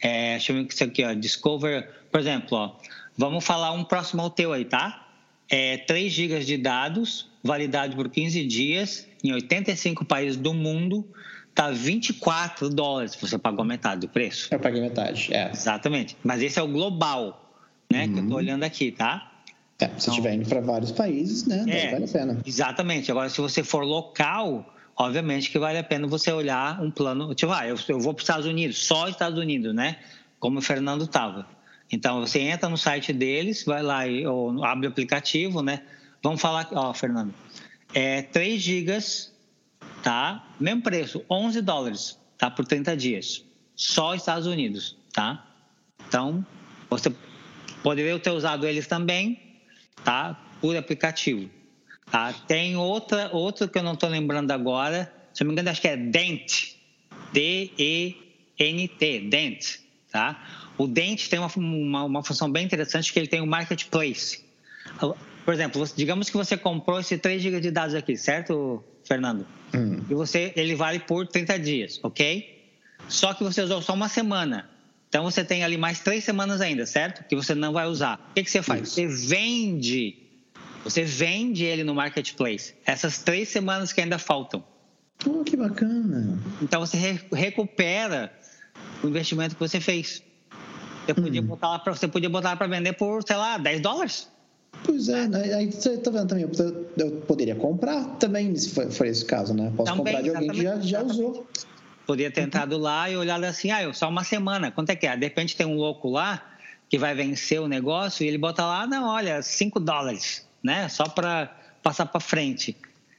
é, 0.00 0.38
ver 0.38 0.66
isso 0.68 0.84
aqui, 0.84 1.04
ó, 1.04 1.12
Discover, 1.12 1.88
por 2.10 2.20
exemplo, 2.20 2.56
ó, 2.56 2.76
vamos 3.16 3.44
falar 3.44 3.72
um 3.72 3.84
próximo 3.84 4.22
ao 4.22 4.30
teu 4.30 4.52
aí, 4.52 4.64
tá? 4.64 5.06
É, 5.48 5.78
3 5.78 6.12
GB 6.12 6.40
de 6.40 6.56
dados, 6.56 7.30
validade 7.42 7.96
por 7.96 8.08
15 8.08 8.44
dias, 8.46 9.06
em 9.24 9.32
85 9.32 10.04
países 10.04 10.36
do 10.36 10.52
mundo, 10.52 11.06
tá 11.54 11.70
24 11.70 12.68
dólares. 12.68 13.16
Você 13.20 13.38
pagou 13.38 13.64
metade 13.64 14.02
do 14.02 14.08
preço? 14.08 14.48
Eu 14.50 14.60
paguei 14.60 14.80
metade, 14.80 15.34
é. 15.34 15.50
Exatamente. 15.50 16.16
Mas 16.22 16.42
esse 16.42 16.58
é 16.58 16.62
o 16.62 16.68
global, 16.68 17.52
né? 17.90 18.04
Uhum. 18.04 18.12
Que 18.12 18.18
eu 18.18 18.22
tô 18.24 18.30
uhum. 18.30 18.36
olhando 18.36 18.62
aqui, 18.64 18.92
tá? 18.92 19.32
É, 19.80 19.86
se 19.86 19.92
então, 19.92 20.14
estiver 20.14 20.34
indo 20.34 20.48
para 20.48 20.60
vários 20.60 20.92
países, 20.92 21.46
né? 21.46 21.64
É, 21.68 21.90
vale 21.92 22.04
a 22.04 22.08
pena. 22.08 22.40
Exatamente. 22.44 23.10
Agora, 23.10 23.28
se 23.28 23.40
você 23.40 23.62
for 23.62 23.84
local, 23.84 24.74
obviamente 24.96 25.50
que 25.50 25.58
vale 25.58 25.78
a 25.78 25.84
pena 25.84 26.06
você 26.06 26.32
olhar 26.32 26.82
um 26.82 26.90
plano. 26.90 27.32
Tipo, 27.34 27.52
ah, 27.52 27.66
eu, 27.66 27.76
eu 27.88 28.00
vou 28.00 28.12
para 28.12 28.20
os 28.20 28.24
Estados 28.24 28.46
Unidos, 28.46 28.84
só 28.84 29.08
Estados 29.08 29.38
Unidos, 29.38 29.74
né? 29.74 29.96
Como 30.40 30.58
o 30.58 30.62
Fernando 30.62 31.04
estava. 31.04 31.46
Então, 31.90 32.20
você 32.20 32.40
entra 32.40 32.68
no 32.68 32.76
site 32.76 33.12
deles, 33.12 33.64
vai 33.64 33.82
lá 33.82 34.06
e 34.06 34.26
ou 34.26 34.64
abre 34.64 34.86
o 34.86 34.90
aplicativo, 34.90 35.62
né? 35.62 35.82
Vamos 36.22 36.40
falar, 36.40 36.68
ó, 36.72 36.92
Fernando, 36.92 37.32
é 37.94 38.22
3 38.22 38.60
gigas, 38.60 39.32
tá? 40.02 40.46
Mesmo 40.60 40.82
preço, 40.82 41.24
11 41.30 41.62
dólares, 41.62 42.18
tá? 42.36 42.50
Por 42.50 42.66
30 42.66 42.96
dias. 42.96 43.44
Só 43.74 44.14
Estados 44.14 44.46
Unidos, 44.46 44.96
tá? 45.12 45.46
Então, 46.06 46.44
você 46.90 47.14
poderia 47.82 48.18
ter 48.18 48.30
usado 48.30 48.66
eles 48.66 48.86
também, 48.86 49.40
tá? 50.04 50.38
Por 50.60 50.76
aplicativo. 50.76 51.48
Tá? 52.10 52.32
Tem 52.32 52.76
outra, 52.76 53.30
outro 53.32 53.68
que 53.68 53.78
eu 53.78 53.82
não 53.82 53.92
estou 53.92 54.08
lembrando 54.08 54.50
agora, 54.50 55.12
se 55.32 55.44
não 55.44 55.48
me 55.48 55.52
engano, 55.52 55.70
acho 55.70 55.80
que 55.80 55.88
é 55.88 55.96
Dent. 55.96 56.74
D-E-N-T, 57.32 59.20
Dent. 59.28 59.76
Tá? 60.10 60.67
O 60.78 60.86
Dent 60.86 61.28
tem 61.28 61.38
uma, 61.38 61.50
uma, 61.56 62.04
uma, 62.04 62.24
função 62.24 62.50
bem 62.50 62.64
interessante 62.64 63.12
que 63.12 63.18
ele 63.18 63.26
tem 63.26 63.40
o 63.40 63.44
um 63.44 63.46
marketplace. 63.46 64.44
Por 65.44 65.52
exemplo, 65.52 65.84
digamos 65.96 66.30
que 66.30 66.36
você 66.36 66.56
comprou 66.56 67.00
esse 67.00 67.18
3 67.18 67.42
GB 67.42 67.60
de 67.60 67.70
dados 67.70 67.94
aqui, 67.94 68.16
certo, 68.16 68.82
Fernando? 69.04 69.46
Hum. 69.74 70.00
E 70.08 70.14
você, 70.14 70.52
ele 70.54 70.74
vale 70.74 71.00
por 71.00 71.26
30 71.26 71.58
dias, 71.58 72.00
ok? 72.02 72.72
Só 73.08 73.34
que 73.34 73.42
você 73.42 73.62
usou 73.62 73.82
só 73.82 73.94
uma 73.94 74.08
semana. 74.08 74.70
Então 75.08 75.24
você 75.24 75.42
tem 75.42 75.64
ali 75.64 75.76
mais 75.76 76.00
três 76.00 76.22
semanas 76.22 76.60
ainda, 76.60 76.86
certo? 76.86 77.26
Que 77.26 77.34
você 77.34 77.54
não 77.54 77.72
vai 77.72 77.86
usar. 77.86 78.28
O 78.30 78.34
que, 78.34 78.44
que 78.44 78.50
você 78.50 78.62
faz? 78.62 78.82
Isso. 78.82 78.94
Você 78.94 79.06
vende 79.06 80.28
você 80.84 81.04
vende 81.04 81.64
ele 81.64 81.84
no 81.84 81.94
marketplace. 81.94 82.74
Essas 82.86 83.18
três 83.18 83.48
semanas 83.48 83.92
que 83.92 84.00
ainda 84.00 84.18
faltam. 84.18 84.64
Oh, 85.26 85.42
que 85.42 85.56
bacana. 85.56 86.38
Então 86.62 86.80
você 86.80 86.96
re 86.96 87.20
recupera 87.32 88.32
o 89.02 89.08
investimento 89.08 89.54
que 89.54 89.60
você 89.60 89.80
fez. 89.80 90.22
Você 91.14 91.20
podia 91.20 91.40
hum. 91.40 91.46
botar 91.46 91.68
lá 91.68 91.78
para 91.78 91.94
você 91.94 92.08
podia 92.08 92.30
botar 92.30 92.56
para 92.56 92.66
vender 92.66 92.92
por, 92.92 93.22
sei 93.26 93.36
lá, 93.36 93.58
10 93.58 93.80
dólares. 93.80 94.28
Pois 94.84 95.08
é, 95.08 95.26
né? 95.26 95.54
aí 95.54 95.72
você 95.72 95.96
tá 95.96 96.10
vendo 96.10 96.28
também, 96.28 96.46
eu 96.98 97.10
poderia 97.26 97.54
comprar 97.54 98.04
também, 98.16 98.54
se 98.54 98.70
for, 98.70 98.90
for 98.90 99.06
esse 99.06 99.24
caso, 99.24 99.54
né? 99.54 99.72
Posso 99.76 99.92
também, 99.92 100.14
comprar 100.14 100.22
de 100.22 100.36
alguém 100.36 100.50
que 100.50 100.62
já, 100.62 100.78
já 100.78 101.02
usou. 101.02 101.46
Podia 102.06 102.30
ter 102.30 102.42
entrado 102.42 102.74
uhum. 102.74 102.82
lá 102.82 103.10
e 103.10 103.16
olhado 103.16 103.44
assim, 103.44 103.70
ah, 103.70 103.82
eu 103.82 103.92
só 103.92 104.08
uma 104.08 104.24
semana, 104.24 104.70
quanto 104.70 104.90
é 104.90 104.96
que 104.96 105.06
é? 105.06 105.16
De 105.16 105.24
repente 105.24 105.56
tem 105.56 105.66
um 105.66 105.76
louco 105.76 106.10
lá 106.10 106.42
que 106.88 106.98
vai 106.98 107.14
vencer 107.14 107.60
o 107.60 107.66
negócio 107.66 108.24
e 108.24 108.28
ele 108.28 108.38
bota 108.38 108.64
lá, 108.64 108.86
não, 108.86 109.08
olha, 109.08 109.42
5 109.42 109.80
dólares 109.80 110.46
né? 110.62 110.88
Só 110.88 111.04
para 111.08 111.54
passar 111.82 112.06
para 112.06 112.20
frente. 112.20 112.76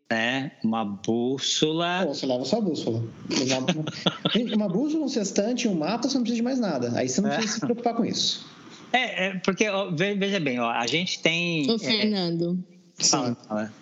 né? 0.09 0.51
Uma 0.63 0.85
bússola. 0.85 2.03
Pô, 2.05 2.13
você 2.13 2.25
leva 2.25 2.45
sua 2.45 2.61
bússola. 2.61 3.03
Uma, 3.29 4.55
uma 4.55 4.69
bússola, 4.69 5.05
um 5.05 5.09
sextante, 5.09 5.67
um 5.67 5.75
mapa, 5.75 6.07
você 6.07 6.15
não 6.15 6.23
precisa 6.23 6.37
de 6.37 6.43
mais 6.43 6.59
nada. 6.59 6.91
Aí 6.95 7.09
você 7.09 7.21
não 7.21 7.29
precisa 7.29 7.51
é. 7.51 7.55
se 7.55 7.59
preocupar 7.59 7.95
com 7.95 8.05
isso. 8.05 8.45
É, 8.93 9.27
é 9.27 9.35
porque, 9.39 9.67
ó, 9.67 9.91
veja 9.91 10.39
bem, 10.39 10.59
ó, 10.59 10.69
a 10.69 10.87
gente 10.87 11.19
tem. 11.19 11.69
Ô, 11.69 11.77
Fernando. 11.77 12.63
É... 12.97 13.03
Fala, 13.03 13.35
fala. 13.35 13.73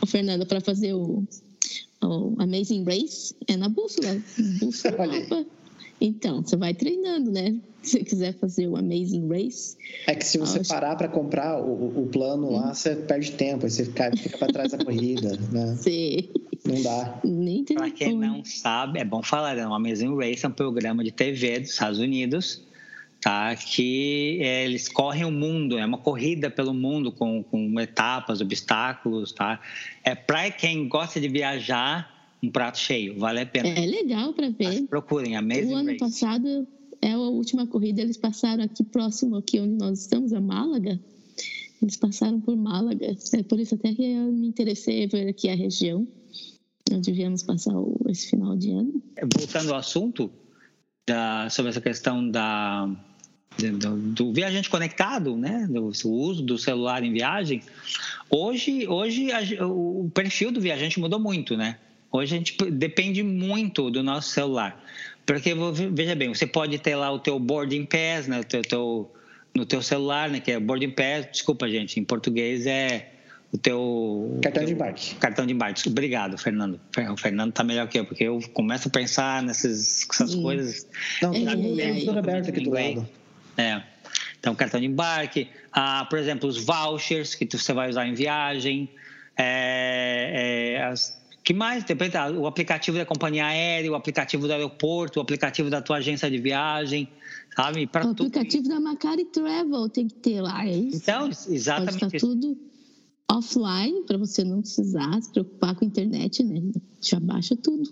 Ô, 0.00 0.06
Fernando, 0.06 0.44
para 0.46 0.60
fazer 0.60 0.94
o, 0.94 1.22
o 2.02 2.34
Amazing 2.36 2.84
Race 2.84 3.34
é 3.46 3.56
na 3.56 3.68
bússola. 3.68 4.20
Bússola. 4.60 5.06
Então, 6.02 6.40
você 6.40 6.56
vai 6.56 6.72
treinando, 6.72 7.30
né? 7.30 7.54
Se 7.82 7.92
você 7.92 8.04
quiser 8.04 8.34
fazer 8.34 8.68
o 8.68 8.76
Amazing 8.76 9.28
Race. 9.28 9.76
É 10.06 10.14
que 10.14 10.24
se 10.24 10.38
você 10.38 10.62
parar 10.64 10.96
para 10.96 11.08
comprar 11.08 11.58
o, 11.60 12.02
o 12.02 12.06
plano 12.08 12.52
lá, 12.52 12.74
você 12.74 12.94
perde 12.94 13.32
tempo, 13.32 13.64
aí 13.64 13.70
você 13.70 13.84
fica, 13.86 14.14
fica 14.16 14.38
para 14.38 14.52
trás 14.52 14.72
da 14.72 14.78
corrida, 14.84 15.38
né? 15.50 15.76
Sim. 15.76 16.28
Não 16.64 16.82
dá. 16.82 17.20
Para 17.74 17.90
quem 17.90 18.14
não 18.16 18.44
sabe, 18.44 18.98
é 18.98 19.04
bom 19.04 19.22
falar, 19.22 19.56
né? 19.56 19.66
o 19.66 19.72
Amazing 19.72 20.14
Race 20.16 20.44
é 20.44 20.48
um 20.48 20.52
programa 20.52 21.02
de 21.02 21.10
TV 21.10 21.60
dos 21.60 21.70
Estados 21.70 21.98
Unidos, 21.98 22.62
tá? 23.20 23.54
Que 23.56 24.38
é, 24.42 24.64
eles 24.64 24.88
correm 24.88 25.24
o 25.24 25.30
mundo, 25.30 25.78
é 25.78 25.84
uma 25.84 25.98
corrida 25.98 26.50
pelo 26.50 26.74
mundo 26.74 27.10
com, 27.10 27.42
com 27.42 27.80
etapas, 27.80 28.40
obstáculos, 28.40 29.32
tá? 29.32 29.60
É 30.04 30.14
para 30.14 30.50
quem 30.50 30.86
gosta 30.86 31.18
de 31.18 31.28
viajar 31.28 32.20
um 32.42 32.50
prato 32.50 32.78
cheio, 32.78 33.18
vale 33.18 33.40
a 33.40 33.46
pena. 33.46 33.68
É 33.68 33.86
legal 33.86 34.32
para 34.32 34.48
ver. 34.48 34.64
Mas 34.64 34.80
procurem, 34.82 35.36
Amazing 35.36 35.72
O 35.72 35.76
ano 35.76 35.88
Race. 35.88 35.98
passado, 35.98 36.66
é 37.02 37.12
a 37.12 37.18
última 37.18 37.66
corrida, 37.66 38.00
eles 38.02 38.16
passaram 38.16 38.64
aqui 38.64 38.84
próximo, 38.84 39.36
aqui 39.36 39.58
onde 39.58 39.74
nós 39.74 40.00
estamos, 40.00 40.32
a 40.32 40.40
Málaga. 40.40 41.00
Eles 41.80 41.96
passaram 41.96 42.40
por 42.40 42.56
Málaga. 42.56 43.16
É 43.32 43.42
por 43.42 43.58
isso 43.58 43.74
até 43.74 43.94
que 43.94 44.02
eu 44.02 44.32
me 44.32 44.48
interessei 44.48 45.06
ver 45.06 45.28
aqui 45.28 45.48
a 45.48 45.54
região 45.54 46.06
onde 46.92 47.12
viemos 47.12 47.42
passar 47.42 47.74
esse 48.08 48.30
final 48.30 48.56
de 48.56 48.72
ano. 48.72 49.02
Voltando 49.38 49.72
ao 49.72 49.78
assunto 49.78 50.30
da, 51.08 51.48
sobre 51.50 51.70
essa 51.70 51.80
questão 51.80 52.28
da 52.28 52.90
do, 53.58 53.96
do, 53.96 54.32
viajante 54.32 54.70
conectado, 54.70 55.36
né, 55.36 55.66
do, 55.68 55.90
do, 55.90 56.10
uso 56.10 56.42
do 56.42 56.56
celular 56.56 57.02
em 57.02 57.12
viagem, 57.12 57.62
hoje, 58.30 58.86
hoje 58.88 59.30
a, 59.32 59.66
o 59.66 60.10
perfil 60.14 60.50
do 60.50 60.60
viajante 60.60 60.98
mudou 60.98 61.20
muito, 61.20 61.56
né? 61.56 61.78
Hoje 62.12 62.34
a 62.34 62.38
gente 62.38 62.56
depende 62.70 63.22
muito 63.22 63.90
do 63.90 64.02
nosso 64.02 64.30
celular. 64.30 64.82
Porque, 65.32 65.54
veja 65.92 66.16
bem, 66.16 66.28
você 66.28 66.44
pode 66.44 66.76
ter 66.80 66.96
lá 66.96 67.08
o 67.12 67.20
teu 67.20 67.38
boarding 67.38 67.84
pass, 67.84 68.26
né, 68.26 68.40
o 68.40 68.44
teu, 68.44 68.62
teu, 68.62 69.12
no 69.54 69.64
teu 69.64 69.80
celular, 69.80 70.28
né, 70.28 70.40
que 70.40 70.50
é 70.50 70.58
boarding 70.58 70.90
pass, 70.90 71.28
desculpa, 71.30 71.68
gente, 71.68 72.00
em 72.00 72.04
português 72.04 72.66
é 72.66 73.12
o 73.52 73.56
teu... 73.56 74.40
Cartão 74.42 74.62
teu, 74.62 74.66
de 74.66 74.72
embarque. 74.72 75.14
Cartão 75.14 75.46
de 75.46 75.52
embarque. 75.52 75.88
Obrigado, 75.88 76.36
Fernando. 76.36 76.80
O 77.12 77.16
Fernando 77.16 77.52
tá 77.52 77.62
melhor 77.62 77.86
que 77.86 78.00
eu, 78.00 78.04
porque 78.04 78.24
eu 78.24 78.40
começo 78.52 78.88
a 78.88 78.90
pensar 78.90 79.40
nessas, 79.40 80.04
nessas 80.08 80.34
coisas... 80.34 80.88
Não, 81.22 81.30
tem 81.30 82.04
tudo 82.04 82.18
aberto 82.18 82.48
aqui 82.48 82.60
do 82.62 82.70
lado. 82.70 83.08
É. 83.56 83.82
Então, 84.40 84.52
cartão 84.56 84.80
de 84.80 84.86
embarque, 84.86 85.48
ah, 85.70 86.06
por 86.10 86.18
exemplo, 86.18 86.48
os 86.48 86.58
vouchers 86.58 87.36
que 87.36 87.46
você 87.46 87.72
vai 87.72 87.88
usar 87.88 88.04
em 88.04 88.14
viagem, 88.14 88.88
é, 89.36 90.74
é, 90.74 90.82
as, 90.82 91.19
que 91.42 91.54
mais? 91.54 91.84
O 92.38 92.46
aplicativo 92.46 92.98
da 92.98 93.06
companhia 93.06 93.46
aérea, 93.46 93.90
o 93.90 93.94
aplicativo 93.94 94.46
do 94.46 94.52
aeroporto, 94.52 95.18
o 95.18 95.22
aplicativo 95.22 95.70
da 95.70 95.80
tua 95.80 95.96
agência 95.96 96.30
de 96.30 96.38
viagem, 96.38 97.08
sabe? 97.56 97.86
Pra 97.86 98.06
o 98.06 98.10
aplicativo 98.10 98.68
da 98.68 98.78
Macari 98.78 99.24
Travel 99.24 99.88
tem 99.88 100.06
que 100.06 100.14
ter 100.14 100.40
lá, 100.40 100.66
é 100.66 100.76
isso? 100.76 100.98
Então, 100.98 101.28
exatamente. 101.28 101.98
Pode 101.98 102.16
estar 102.16 102.26
tudo 102.26 102.58
offline 103.30 104.04
para 104.04 104.18
você 104.18 104.44
não 104.44 104.60
precisar 104.60 105.20
se 105.22 105.30
preocupar 105.30 105.74
com 105.74 105.84
a 105.84 105.88
internet, 105.88 106.42
né? 106.44 106.60
Já 107.00 107.18
baixa 107.18 107.56
tudo. 107.56 107.90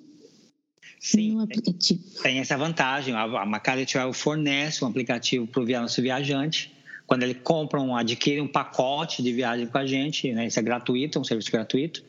Sim, 1.01 1.37
no 1.37 1.43
aplicativo. 1.43 2.03
Tem 2.23 2.41
essa 2.41 2.57
vantagem. 2.57 3.15
A 3.15 3.47
Macari 3.47 3.87
Travel 3.87 4.13
fornece 4.13 4.85
um 4.85 4.89
aplicativo 4.89 5.47
para 5.47 5.63
o 5.63 5.67
nosso 5.67 6.03
viajante. 6.03 6.73
Quando 7.07 7.23
ele 7.23 7.35
compra 7.35 7.81
um, 7.81 7.97
adquire 7.97 8.41
um 8.41 8.49
pacote 8.49 9.23
de 9.23 9.33
viagem 9.33 9.67
com 9.67 9.79
a 9.79 9.87
gente, 9.87 10.33
né? 10.33 10.49
Isso 10.49 10.59
é 10.59 10.63
gratuito, 10.63 11.17
é 11.17 11.21
um 11.21 11.25
serviço 11.25 11.51
gratuito 11.51 12.05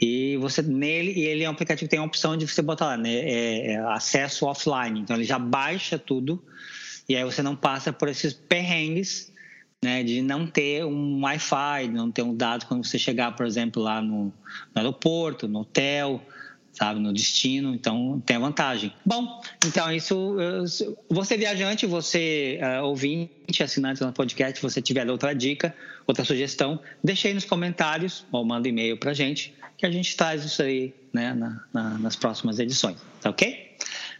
e 0.00 0.36
você 0.36 0.62
nele 0.62 1.12
e 1.12 1.24
ele 1.24 1.44
é 1.44 1.48
um 1.48 1.52
aplicativo 1.52 1.88
que 1.88 1.90
tem 1.90 1.98
a 1.98 2.04
opção 2.04 2.36
de 2.36 2.46
você 2.46 2.60
botar 2.60 2.86
lá, 2.86 2.96
né, 2.96 3.10
é, 3.10 3.72
é 3.72 3.76
acesso 3.88 4.46
offline. 4.46 5.00
Então 5.00 5.16
ele 5.16 5.24
já 5.24 5.38
baixa 5.38 5.98
tudo 5.98 6.42
e 7.08 7.16
aí 7.16 7.24
você 7.24 7.42
não 7.42 7.56
passa 7.56 7.92
por 7.92 8.08
esses 8.08 8.32
perrengues, 8.32 9.32
né, 9.82 10.02
de 10.02 10.22
não 10.22 10.46
ter 10.46 10.84
um 10.84 11.22
Wi-Fi, 11.22 11.88
não 11.88 12.10
ter 12.10 12.22
um 12.22 12.34
dado 12.34 12.66
quando 12.66 12.84
você 12.84 12.98
chegar, 12.98 13.34
por 13.36 13.46
exemplo, 13.46 13.82
lá 13.82 14.02
no, 14.02 14.24
no 14.26 14.32
aeroporto, 14.74 15.46
no 15.46 15.60
hotel, 15.60 16.20
sabe, 16.76 17.00
no 17.00 17.12
destino, 17.12 17.74
então 17.74 18.22
tem 18.24 18.36
a 18.36 18.38
vantagem. 18.38 18.92
Bom, 19.04 19.40
então 19.64 19.90
isso, 19.90 20.36
você 21.08 21.36
viajante, 21.36 21.86
você 21.86 22.60
uh, 22.62 22.84
ouvinte, 22.84 23.62
assinante 23.62 24.04
do 24.04 24.12
podcast, 24.12 24.60
você 24.60 24.82
tiver 24.82 25.08
outra 25.10 25.34
dica, 25.34 25.74
outra 26.06 26.24
sugestão, 26.24 26.78
deixe 27.02 27.28
aí 27.28 27.34
nos 27.34 27.46
comentários 27.46 28.26
ou 28.30 28.44
manda 28.44 28.68
e-mail 28.68 28.98
para 28.98 29.14
gente, 29.14 29.54
que 29.78 29.86
a 29.86 29.90
gente 29.90 30.14
traz 30.16 30.44
isso 30.44 30.62
aí 30.62 30.94
né, 31.12 31.32
na, 31.32 31.64
na, 31.72 31.98
nas 31.98 32.14
próximas 32.14 32.58
edições, 32.58 32.98
tá 33.22 33.30
ok? 33.30 33.76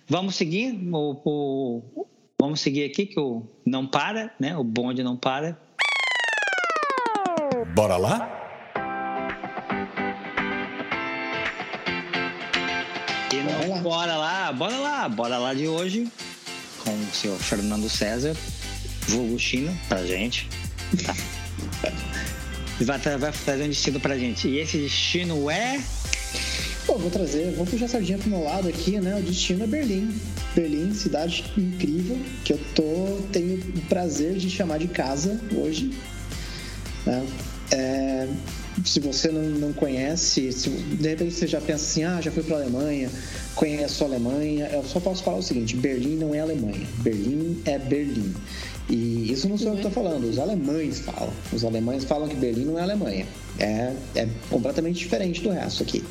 Vamos 0.09 0.36
seguir 0.36 0.72
o, 0.92 1.20
o, 1.24 2.07
vamos 2.40 2.61
seguir 2.61 2.84
aqui 2.84 3.07
que 3.07 3.20
o 3.20 3.46
não 3.66 3.86
para, 3.86 4.32
né? 4.38 4.57
O 4.57 4.62
bonde 4.62 5.02
não 5.02 5.16
para. 5.16 5.59
Bora 7.74 7.96
lá? 7.96 8.36
Bora 14.57 14.76
lá, 14.78 15.09
bora 15.09 15.36
lá, 15.36 15.52
de 15.52 15.68
hoje 15.68 16.11
com 16.82 16.90
o 16.90 17.14
senhor 17.14 17.36
Fernando 17.38 17.90
César, 17.90 18.34
vulgo 19.09 19.38
Chino, 19.38 19.76
pra 19.88 20.04
gente. 20.07 20.48
Vai, 22.78 22.98
vai 22.98 23.32
trazer 23.32 23.64
um 23.64 23.68
destino 23.68 23.98
pra 23.98 24.18
gente. 24.18 24.48
E 24.48 24.59
esse 24.59 24.76
destino 24.76 25.50
é. 25.50 25.80
Pô, 26.86 26.98
vou 26.98 27.11
trazer, 27.11 27.54
vou 27.54 27.64
puxar 27.64 27.86
a 27.86 27.88
sardinha 27.88 28.18
pro 28.18 28.28
meu 28.28 28.44
lado 28.44 28.68
aqui, 28.68 29.00
né? 29.00 29.18
O 29.18 29.22
destino 29.22 29.64
é 29.64 29.66
Berlim. 29.66 30.14
Berlim, 30.54 30.92
cidade 30.92 31.50
incrível, 31.57 32.18
que 32.44 32.52
eu 32.52 32.61
tô, 32.74 33.22
tenho 33.32 33.57
o 33.57 33.80
prazer 33.88 34.34
de 34.34 34.50
chamar 34.50 34.78
de 34.78 34.88
casa 34.88 35.40
hoje. 35.57 35.90
Né? 37.07 37.26
É, 37.70 38.28
se 38.84 39.00
você 39.00 39.28
não, 39.28 39.42
não 39.42 39.72
conhece, 39.72 40.52
se, 40.52 40.68
de 40.68 41.09
repente 41.09 41.32
você 41.32 41.46
já 41.46 41.62
pensa 41.62 41.82
assim, 41.82 42.04
ah, 42.04 42.20
já 42.20 42.30
fui 42.30 42.42
para 42.42 42.57
a 42.57 42.61
Alemanha, 42.61 43.11
conheço 43.57 44.04
a 44.04 44.07
Alemanha, 44.07 44.68
eu 44.72 44.84
só 44.84 45.00
posso 45.00 45.24
falar 45.24 45.38
o 45.38 45.42
seguinte: 45.42 45.74
Berlim 45.74 46.16
não 46.16 46.32
é 46.34 46.40
Alemanha, 46.40 46.86
Berlim 46.98 47.61
é 47.64 47.78
Berlim. 47.78 48.32
E 48.88 49.32
isso 49.32 49.48
não 49.48 49.59
sou 49.59 49.68
eu 49.68 49.72
que 49.72 49.78
estou 49.80 49.90
falando, 49.90 50.28
os 50.28 50.38
alemães 50.38 51.00
falam. 51.00 51.32
Os 51.52 51.64
alemães 51.64 52.04
falam 52.04 52.28
que 52.28 52.36
Berlim 52.36 52.66
não 52.66 52.78
é 52.78 52.82
Alemanha. 52.82 53.26
É, 53.59 53.92
é 54.14 54.28
completamente 54.48 54.98
diferente 54.98 55.40
do 55.40 55.50
resto 55.50 55.82
aqui. 55.82 56.04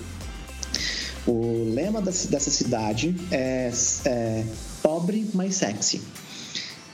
O 1.25 1.71
lema 1.73 2.01
dessa 2.01 2.51
cidade 2.51 3.15
é, 3.31 3.71
é 4.05 4.43
pobre, 4.83 5.25
mas 5.33 5.55
sexy. 5.55 6.01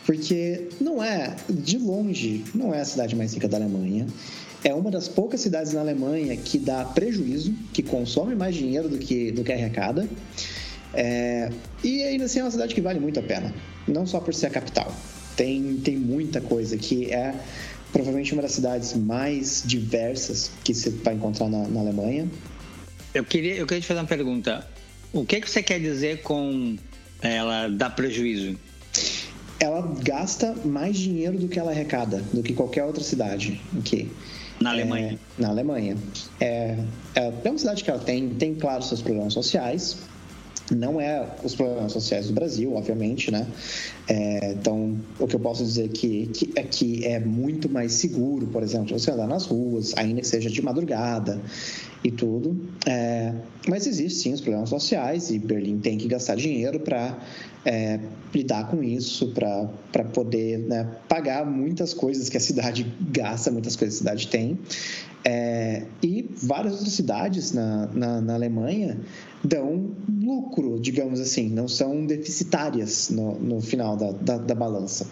Porque 0.06 0.68
não 0.80 1.04
é, 1.04 1.36
de 1.49 1.78
longe, 1.78 2.43
não 2.54 2.74
é 2.74 2.82
a 2.82 2.86
cidade 2.86 3.16
mais 3.16 3.34
rica 3.34 3.47
da 3.47 3.58
Alemanha 3.58 4.06
é 4.64 4.74
uma 4.74 4.91
das 4.91 5.07
poucas 5.07 5.41
cidades 5.41 5.74
na 5.74 5.82
Alemanha 5.82 6.36
que 6.38 6.59
dá 6.59 6.86
prejuízo, 6.86 7.53
que 7.74 7.82
consome 7.82 8.36
mais 8.36 8.55
dinheiro 8.55 8.88
do 8.88 8.97
que, 8.97 9.32
do 9.32 9.43
que 9.43 9.51
arrecada. 9.51 10.07
É, 10.93 11.49
e 11.84 12.03
ainda 12.03 12.26
assim 12.26 12.39
é 12.39 12.43
uma 12.43 12.51
cidade 12.51 12.76
que 12.76 12.82
vale 12.82 12.99
muito 12.99 13.20
a 13.20 13.24
pena, 13.24 13.53
não 13.88 14.05
só 14.05 14.20
por 14.20 14.34
ser 14.34 14.47
a 14.47 14.49
capital. 14.49 14.93
Tem, 15.36 15.78
tem 15.78 15.97
muita 15.97 16.41
coisa 16.41 16.78
que 16.78 17.12
é 17.12 17.34
provavelmente 17.91 18.34
uma 18.34 18.41
das 18.41 18.51
cidades 18.51 18.93
mais 18.93 19.64
diversas 19.66 20.51
que 20.64 20.74
você 20.74 20.89
vai 20.89 21.16
encontrar 21.16 21.49
na, 21.49 21.68
na 21.68 21.80
Alemanha. 21.80 22.30
Eu 23.14 23.24
queria, 23.24 23.55
eu 23.55 23.66
queria 23.66 23.82
te 23.82 23.88
fazer 23.88 23.99
uma 23.99 24.07
pergunta. 24.07 24.68
O 25.12 25.26
que, 25.26 25.41
que 25.41 25.49
você 25.49 25.64
quer 25.64 25.80
dizer 25.80 26.22
com 26.22 26.78
ela 27.22 27.68
dar 27.68 27.89
prejuízo? 27.89 28.57
Ela 29.59 29.82
gasta 30.03 30.55
mais 30.66 30.97
dinheiro 30.97 31.38
do 31.38 31.47
que 31.47 31.59
ela 31.59 31.72
arrecada, 31.72 32.24
do 32.34 32.41
que 32.41 32.53
qualquer 32.53 32.84
outra 32.84 33.03
cidade 33.03 33.62
aqui. 33.78 34.09
Na 34.62 34.72
Alemanha. 34.72 35.14
É, 35.14 35.41
na 35.41 35.49
Alemanha. 35.49 35.97
É, 36.39 36.78
é, 37.16 37.32
uma 37.49 37.57
cidade 37.57 37.84
que 37.84 37.89
ela 37.89 37.99
tem, 37.99 38.30
tem, 38.30 38.55
claro, 38.55 38.84
seus 38.84 39.01
problemas 39.01 39.34
sociais. 39.34 39.97
Não 40.72 41.00
é 41.00 41.28
os 41.44 41.56
problemas 41.56 41.92
sociais 41.92 42.28
do 42.28 42.34
Brasil, 42.34 42.74
obviamente, 42.76 43.32
né? 43.32 43.46
É, 44.08 44.54
então, 44.54 44.98
o 45.20 45.28
que 45.28 45.36
eu 45.36 45.40
posso 45.40 45.64
dizer 45.64 45.90
que, 45.90 46.28
que 46.28 46.52
é 46.56 46.64
que 46.64 47.06
é 47.06 47.20
muito 47.20 47.70
mais 47.70 47.94
seguro, 47.94 48.48
por 48.48 48.64
exemplo, 48.64 48.98
você 48.98 49.12
andar 49.12 49.28
nas 49.28 49.46
ruas, 49.46 49.94
ainda 49.98 50.22
que 50.22 50.28
seja 50.28 50.50
de 50.50 50.62
madrugada 50.62 51.40
e 52.04 52.12
tudo. 52.12 52.60
É, 52.86 53.34
mas 53.68 53.86
existem 53.86 54.32
sim 54.32 54.34
os 54.34 54.42
problemas 54.42 54.70
sociais 54.70 55.30
e 55.30 55.38
Berlim 55.38 55.80
tem 55.80 55.98
que 55.98 56.08
gastar 56.08 56.36
dinheiro 56.36 56.80
para 56.80 57.20
é, 57.66 58.00
lidar 58.34 58.68
com 58.70 58.84
isso, 58.84 59.34
para 59.34 60.04
poder 60.06 60.60
né, 60.60 60.88
pagar 61.08 61.46
muitas 61.46 61.94
coisas 61.94 62.30
que 62.30 62.38
a 62.38 62.40
cidade 62.40 62.92
gasta, 63.12 63.52
muitas 63.52 63.76
coisas 63.76 64.00
que 64.00 64.08
a 64.08 64.12
cidade 64.12 64.28
tem. 64.28 64.60
É, 65.24 65.84
e 66.02 66.28
várias 66.42 66.74
outras 66.74 66.94
cidades 66.94 67.52
na, 67.52 67.88
na, 67.94 68.22
na, 68.22 68.34
Alemanha 68.34 69.00
dão 69.44 69.92
lucro, 70.22 70.80
digamos 70.80 71.20
assim, 71.20 71.50
não 71.50 71.68
são 71.68 72.06
deficitárias 72.06 73.10
no, 73.10 73.39
no 73.39 73.62
final 73.62 73.98
da, 73.98 74.12
da, 74.12 74.38
da 74.38 74.56
balança. 74.56 75.08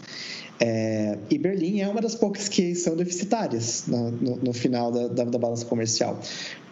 É, 0.62 1.18
e 1.30 1.38
Berlim 1.38 1.80
é 1.80 1.88
uma 1.88 2.02
das 2.02 2.16
poucas 2.16 2.50
que 2.50 2.76
são 2.76 2.96
deficitárias 2.96 3.86
no, 3.88 4.12
no, 4.12 4.36
no 4.38 4.54
final 4.54 4.92
da, 4.92 5.08
da, 5.08 5.24
da, 5.24 5.40
balança 5.40 5.64
comercial 5.66 6.20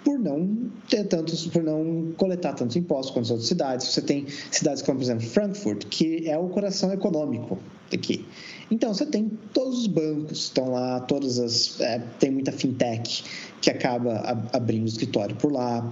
por 0.04 0.20
não 0.20 0.70
ter 0.90 1.06
tantos, 1.06 1.48
por 1.48 1.64
não 1.64 2.14
coletar 2.18 2.54
tantos 2.54 2.76
impostos 2.76 3.14
quanto 3.14 3.26
as 3.26 3.32
outras 3.32 3.48
cidades. 3.48 3.88
Você 3.88 4.02
tem 4.02 4.26
cidades 4.52 4.82
como, 4.82 4.98
por 4.98 5.04
exemplo, 5.04 5.26
Frankfurt, 5.26 5.86
que 5.86 6.30
é 6.30 6.38
o 6.38 6.50
coração 6.50 6.92
econômico 6.92 7.58
aqui. 7.94 8.26
Então, 8.70 8.94
você 8.94 9.06
tem 9.06 9.32
todos 9.54 9.80
os 9.80 9.88
bancos, 9.88 10.46
estão 10.46 10.72
lá, 10.72 11.00
todas 11.02 11.40
as. 11.40 11.80
É, 11.80 12.00
tem 12.20 12.32
muita 12.32 12.52
fintech 12.52 13.24
que 13.62 13.70
acaba 13.70 14.48
abrindo 14.54 14.88
escritório 14.88 15.36
por 15.36 15.52
lá 15.52 15.92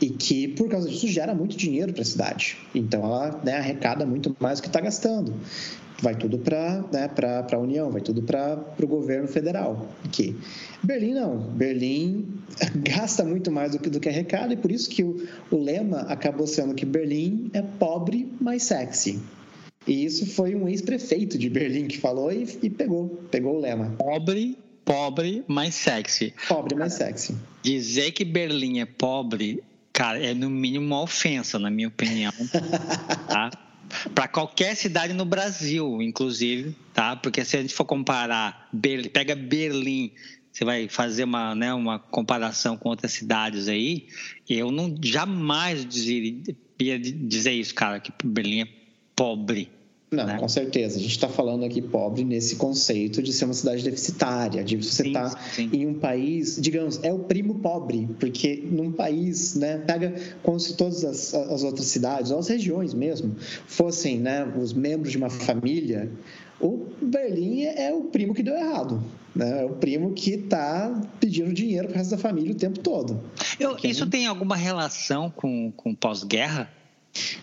e 0.00 0.10
que, 0.10 0.48
por 0.48 0.68
causa 0.68 0.88
disso, 0.88 1.08
gera 1.08 1.34
muito 1.34 1.56
dinheiro 1.56 1.92
para 1.92 2.02
a 2.02 2.04
cidade. 2.04 2.58
Então, 2.74 3.04
ela 3.04 3.40
né, 3.44 3.56
arrecada 3.56 4.04
muito 4.04 4.34
mais 4.40 4.58
do 4.58 4.62
que 4.62 4.68
está 4.68 4.80
gastando 4.80 5.34
vai 6.00 6.14
tudo 6.14 6.38
para 6.38 6.84
né, 6.92 7.10
a 7.52 7.58
União, 7.58 7.90
vai 7.90 8.00
tudo 8.00 8.22
para 8.22 8.58
o 8.80 8.86
governo 8.86 9.26
federal 9.28 9.88
aqui. 10.04 10.36
Berlim 10.82 11.14
não. 11.14 11.38
Berlim 11.38 12.26
gasta 12.88 13.24
muito 13.24 13.50
mais 13.50 13.72
do 13.72 13.78
que, 13.78 13.90
do 13.90 13.98
que 14.00 14.08
arrecada 14.08 14.52
e 14.52 14.56
por 14.56 14.70
isso 14.70 14.88
que 14.88 15.02
o, 15.02 15.26
o 15.50 15.56
lema 15.56 16.00
acabou 16.02 16.46
sendo 16.46 16.74
que 16.74 16.86
Berlim 16.86 17.50
é 17.52 17.62
pobre, 17.62 18.32
mas 18.40 18.62
sexy. 18.64 19.20
E 19.86 20.04
isso 20.04 20.26
foi 20.26 20.54
um 20.54 20.68
ex-prefeito 20.68 21.38
de 21.38 21.48
Berlim 21.48 21.86
que 21.86 21.98
falou 21.98 22.30
e, 22.30 22.46
e, 22.62 22.70
pegou, 22.70 23.08
pegou 23.30 23.56
o 23.56 23.60
lema. 23.60 23.94
Pobre, 23.98 24.58
pobre, 24.84 25.44
mas 25.46 25.74
sexy. 25.74 26.34
Pobre, 26.46 26.74
mais 26.74 26.94
sexy. 26.94 27.34
Dizer 27.62 28.12
que 28.12 28.24
Berlim 28.24 28.80
é 28.80 28.86
pobre, 28.86 29.62
cara, 29.92 30.22
é 30.22 30.34
no 30.34 30.50
mínimo 30.50 30.86
uma 30.86 31.02
ofensa, 31.02 31.58
na 31.58 31.70
minha 31.70 31.88
opinião. 31.88 32.32
tá? 33.28 33.50
para 34.14 34.28
qualquer 34.28 34.74
cidade 34.76 35.12
no 35.12 35.24
Brasil, 35.24 36.00
inclusive, 36.02 36.76
tá? 36.92 37.16
Porque 37.16 37.44
se 37.44 37.56
a 37.56 37.62
gente 37.62 37.74
for 37.74 37.84
comparar, 37.84 38.68
pega 39.12 39.34
Berlim, 39.34 40.12
você 40.52 40.64
vai 40.64 40.88
fazer 40.88 41.24
uma, 41.24 41.54
né, 41.54 41.72
uma 41.72 41.98
comparação 41.98 42.76
com 42.76 42.88
outras 42.88 43.12
cidades 43.12 43.68
aí, 43.68 44.08
eu 44.48 44.70
não 44.70 44.94
jamais 45.02 45.84
dizeria, 45.84 46.42
dizer 46.98 47.52
isso, 47.52 47.74
cara, 47.74 48.00
que 48.00 48.12
Berlim 48.24 48.62
é 48.62 48.68
pobre. 49.18 49.68
Não, 50.10 50.24
né? 50.24 50.38
com 50.38 50.48
certeza. 50.48 50.96
A 50.96 51.02
gente 51.02 51.10
está 51.10 51.28
falando 51.28 51.64
aqui 51.64 51.82
pobre 51.82 52.24
nesse 52.24 52.56
conceito 52.56 53.22
de 53.22 53.30
ser 53.30 53.44
uma 53.44 53.52
cidade 53.52 53.82
deficitária, 53.82 54.64
de 54.64 54.76
você 54.76 55.08
estar 55.08 55.34
tá 55.34 55.40
em 55.60 55.86
um 55.86 55.94
país, 55.94 56.56
digamos, 56.58 56.98
é 57.02 57.12
o 57.12 57.18
primo 57.18 57.56
pobre, 57.56 58.08
porque 58.18 58.64
num 58.70 58.90
país, 58.90 59.54
né, 59.54 59.82
pega 59.86 60.14
como 60.42 60.58
se 60.58 60.74
todas 60.76 61.04
as, 61.04 61.34
as 61.34 61.62
outras 61.62 61.88
cidades, 61.88 62.30
ou 62.30 62.38
as 62.38 62.48
regiões 62.48 62.94
mesmo, 62.94 63.36
fossem 63.66 64.18
né, 64.18 64.50
os 64.58 64.72
membros 64.72 65.12
de 65.12 65.18
uma 65.18 65.28
família, 65.28 66.10
o 66.58 66.86
Berlim 67.02 67.64
é 67.64 67.92
o 67.92 68.04
primo 68.04 68.32
que 68.32 68.42
deu 68.42 68.54
errado. 68.54 69.02
Né? 69.36 69.62
É 69.62 69.64
o 69.66 69.74
primo 69.74 70.12
que 70.14 70.30
está 70.30 71.02
pedindo 71.20 71.52
dinheiro 71.52 71.86
para 71.88 71.94
o 71.94 71.98
resto 71.98 72.12
da 72.12 72.18
família 72.18 72.52
o 72.52 72.56
tempo 72.56 72.78
todo. 72.78 73.22
Eu, 73.60 73.76
isso 73.84 74.06
tem 74.06 74.26
alguma 74.26 74.56
relação 74.56 75.30
com, 75.30 75.70
com 75.76 75.94
pós-guerra? 75.94 76.77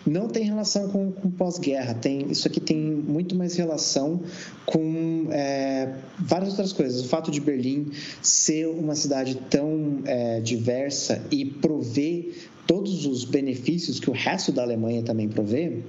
Não 0.06 0.28
tem 0.28 0.44
relação 0.44 0.88
com, 0.88 1.12
com 1.12 1.30
pós-guerra, 1.30 1.94
tem 1.94 2.30
isso 2.30 2.46
aqui 2.46 2.60
tem 2.60 2.76
muito 2.76 3.34
mais 3.34 3.56
relação 3.56 4.22
com 4.64 5.28
é, 5.30 5.94
várias 6.18 6.50
outras 6.50 6.72
coisas. 6.72 7.00
O 7.00 7.08
fato 7.08 7.30
de 7.30 7.40
Berlim 7.40 7.90
ser 8.22 8.66
uma 8.66 8.94
cidade 8.94 9.36
tão 9.50 10.00
é, 10.04 10.40
diversa 10.40 11.22
e 11.30 11.44
prover 11.44 12.34
todos 12.66 13.06
os 13.06 13.24
benefícios 13.24 14.00
que 14.00 14.10
o 14.10 14.12
resto 14.12 14.50
da 14.50 14.62
Alemanha 14.62 15.02
também 15.02 15.28
provê, 15.28 15.82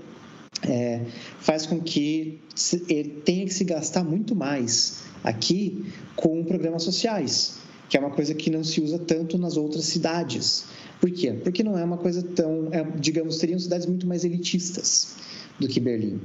é, 0.68 1.02
faz 1.40 1.66
com 1.66 1.80
que 1.80 2.40
ele 2.88 3.10
tenha 3.24 3.46
que 3.46 3.54
se 3.54 3.64
gastar 3.64 4.04
muito 4.04 4.36
mais 4.36 5.04
aqui 5.24 5.86
com 6.16 6.44
programas 6.44 6.84
sociais, 6.84 7.60
que 7.90 7.98
é 7.98 8.00
uma 8.00 8.10
coisa 8.10 8.34
que 8.34 8.50
não 8.50 8.64
se 8.64 8.82
usa 8.82 9.00
tanto 9.00 9.38
nas 9.38 9.58
outras 9.58 9.86
cidades. 9.86 10.66
Por 11.00 11.12
quê? 11.12 11.34
Porque 11.34 11.64
não 11.64 11.78
é 11.78 11.84
uma 11.84 11.98
coisa 11.98 12.22
tão, 12.22 12.70
é, 12.72 12.84
digamos, 13.00 13.38
seriam 13.38 13.60
cidades 13.60 13.86
muito 13.86 14.08
mais 14.08 14.24
elitistas 14.24 15.16
do 15.60 15.68
que 15.68 15.80
Berlim. 15.80 16.20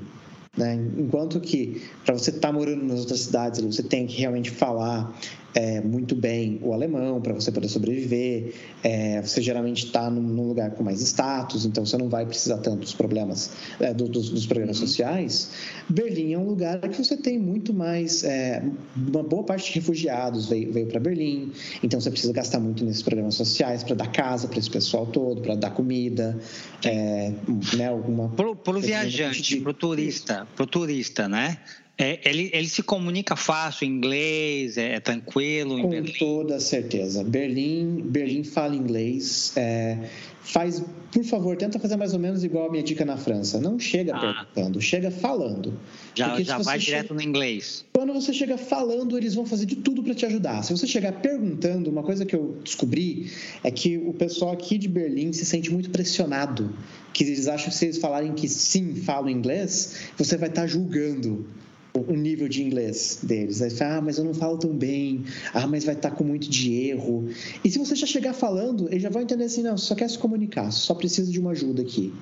Né? 0.56 0.74
Enquanto 0.98 1.40
que, 1.40 1.82
para 2.04 2.14
você 2.14 2.30
estar 2.30 2.48
tá 2.48 2.52
morando 2.52 2.84
nas 2.84 3.00
outras 3.00 3.20
cidades, 3.20 3.60
você 3.60 3.82
tem 3.82 4.06
que 4.06 4.18
realmente 4.18 4.50
falar 4.50 5.18
é, 5.54 5.80
muito 5.80 6.14
bem 6.14 6.58
o 6.62 6.72
alemão 6.72 7.20
para 7.20 7.32
você 7.32 7.52
poder 7.52 7.68
sobreviver. 7.68 8.54
É, 8.82 9.20
você 9.20 9.42
geralmente 9.42 9.86
está 9.86 10.10
num, 10.10 10.22
num, 10.22 10.48
lugar 10.48 10.70
com 10.72 10.82
mais 10.82 11.00
status, 11.00 11.64
então 11.64 11.84
você 11.84 11.96
não 11.98 12.08
vai 12.08 12.26
precisar 12.26 12.58
tanto 12.58 12.80
dos 12.80 12.94
problemas 12.94 13.50
é, 13.80 13.92
do, 13.92 14.08
dos, 14.08 14.30
dos, 14.30 14.46
programas 14.46 14.80
uhum. 14.80 14.86
sociais. 14.86 15.50
Berlim 15.88 16.32
é 16.32 16.38
um 16.38 16.46
lugar 16.46 16.80
que 16.80 17.02
você 17.02 17.16
tem 17.16 17.38
muito 17.38 17.74
mais. 17.74 18.24
É, 18.24 18.62
uma 18.96 19.22
boa 19.22 19.44
parte 19.44 19.72
de 19.72 19.78
refugiados 19.78 20.48
veio, 20.48 20.72
veio 20.72 20.86
para 20.86 21.00
Berlim, 21.00 21.52
então 21.82 22.00
você 22.00 22.10
precisa 22.10 22.32
gastar 22.32 22.60
muito 22.60 22.84
nesses 22.84 23.02
programas 23.02 23.34
sociais 23.34 23.82
para 23.82 23.94
dar 23.94 24.10
casa 24.10 24.48
para 24.48 24.58
esse 24.58 24.70
pessoal 24.70 25.06
todo, 25.06 25.42
para 25.42 25.54
dar 25.54 25.70
comida, 25.70 26.38
é, 26.84 27.32
né, 27.76 27.88
alguma. 27.88 28.28
Para 28.30 28.48
o 28.50 28.80
viajante, 28.80 29.60
para 29.60 29.70
o 29.70 29.74
turista, 29.74 30.46
para 30.56 30.64
o 30.64 30.66
turista, 30.66 31.28
né? 31.28 31.58
É, 31.98 32.18
ele, 32.28 32.50
ele 32.52 32.68
se 32.68 32.82
comunica 32.82 33.36
fácil 33.36 33.86
em 33.86 33.90
inglês, 33.90 34.76
é, 34.78 34.94
é 34.94 35.00
tranquilo 35.00 35.78
em 35.78 35.82
Com 35.82 35.90
Berlim? 35.90 36.12
toda 36.18 36.58
certeza. 36.58 37.22
Berlim, 37.22 38.00
Berlim 38.06 38.44
fala 38.44 38.74
inglês. 38.74 39.52
É, 39.56 39.98
faz, 40.40 40.82
por 41.12 41.22
favor, 41.22 41.56
tenta 41.56 41.78
fazer 41.78 41.96
mais 41.96 42.14
ou 42.14 42.18
menos 42.18 42.42
igual 42.42 42.66
a 42.66 42.70
minha 42.70 42.82
dica 42.82 43.04
na 43.04 43.16
França. 43.16 43.60
Não 43.60 43.78
chega 43.78 44.16
ah. 44.16 44.20
perguntando, 44.20 44.80
chega 44.80 45.10
falando. 45.10 45.78
Já, 46.14 46.40
já 46.40 46.58
vai 46.58 46.78
direto 46.78 47.08
chega, 47.08 47.14
no 47.14 47.22
inglês. 47.22 47.84
Quando 47.92 48.12
você 48.14 48.32
chega 48.32 48.56
falando, 48.56 49.16
eles 49.16 49.34
vão 49.34 49.44
fazer 49.44 49.66
de 49.66 49.76
tudo 49.76 50.02
para 50.02 50.14
te 50.14 50.24
ajudar. 50.24 50.62
Se 50.62 50.72
você 50.72 50.86
chegar 50.86 51.12
perguntando, 51.12 51.90
uma 51.90 52.02
coisa 52.02 52.24
que 52.24 52.34
eu 52.34 52.56
descobri 52.64 53.30
é 53.62 53.70
que 53.70 53.98
o 53.98 54.14
pessoal 54.14 54.52
aqui 54.52 54.78
de 54.78 54.88
Berlim 54.88 55.32
se 55.32 55.44
sente 55.44 55.70
muito 55.70 55.90
pressionado. 55.90 56.74
Que 57.12 57.24
eles 57.24 57.46
acham 57.46 57.68
que 57.68 57.76
se 57.76 57.84
eles 57.84 57.98
falarem 57.98 58.32
que 58.32 58.48
sim, 58.48 58.94
falam 58.94 59.28
inglês, 59.28 60.08
você 60.16 60.38
vai 60.38 60.48
estar 60.48 60.62
tá 60.62 60.66
julgando 60.66 61.46
o 61.94 62.14
nível 62.14 62.48
de 62.48 62.62
inglês 62.62 63.18
deles. 63.22 63.60
Fala, 63.78 63.96
ah, 63.96 64.00
mas 64.00 64.18
eu 64.18 64.24
não 64.24 64.34
falo 64.34 64.58
tão 64.58 64.74
bem, 64.74 65.24
ah, 65.52 65.66
mas 65.66 65.84
vai 65.84 65.94
estar 65.94 66.10
com 66.10 66.24
muito 66.24 66.48
de 66.48 66.74
erro. 66.74 67.28
E 67.64 67.70
se 67.70 67.78
você 67.78 67.94
já 67.94 68.06
chegar 68.06 68.32
falando, 68.32 68.88
eles 68.88 69.02
já 69.02 69.10
vão 69.10 69.22
entender 69.22 69.44
assim, 69.44 69.62
não, 69.62 69.76
só 69.76 69.94
quer 69.94 70.08
se 70.08 70.18
comunicar, 70.18 70.70
só 70.70 70.94
precisa 70.94 71.30
de 71.30 71.38
uma 71.38 71.50
ajuda 71.50 71.82
aqui. 71.82 72.12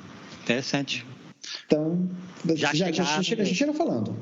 Interessante. 0.43 1.07
Então, 1.66 2.09
já, 2.55 2.75
já, 2.75 2.91
já, 2.91 3.05
já 3.05 3.23
chega, 3.23 3.45
já 3.45 3.55
chega 3.55 3.73
falando. 3.73 4.16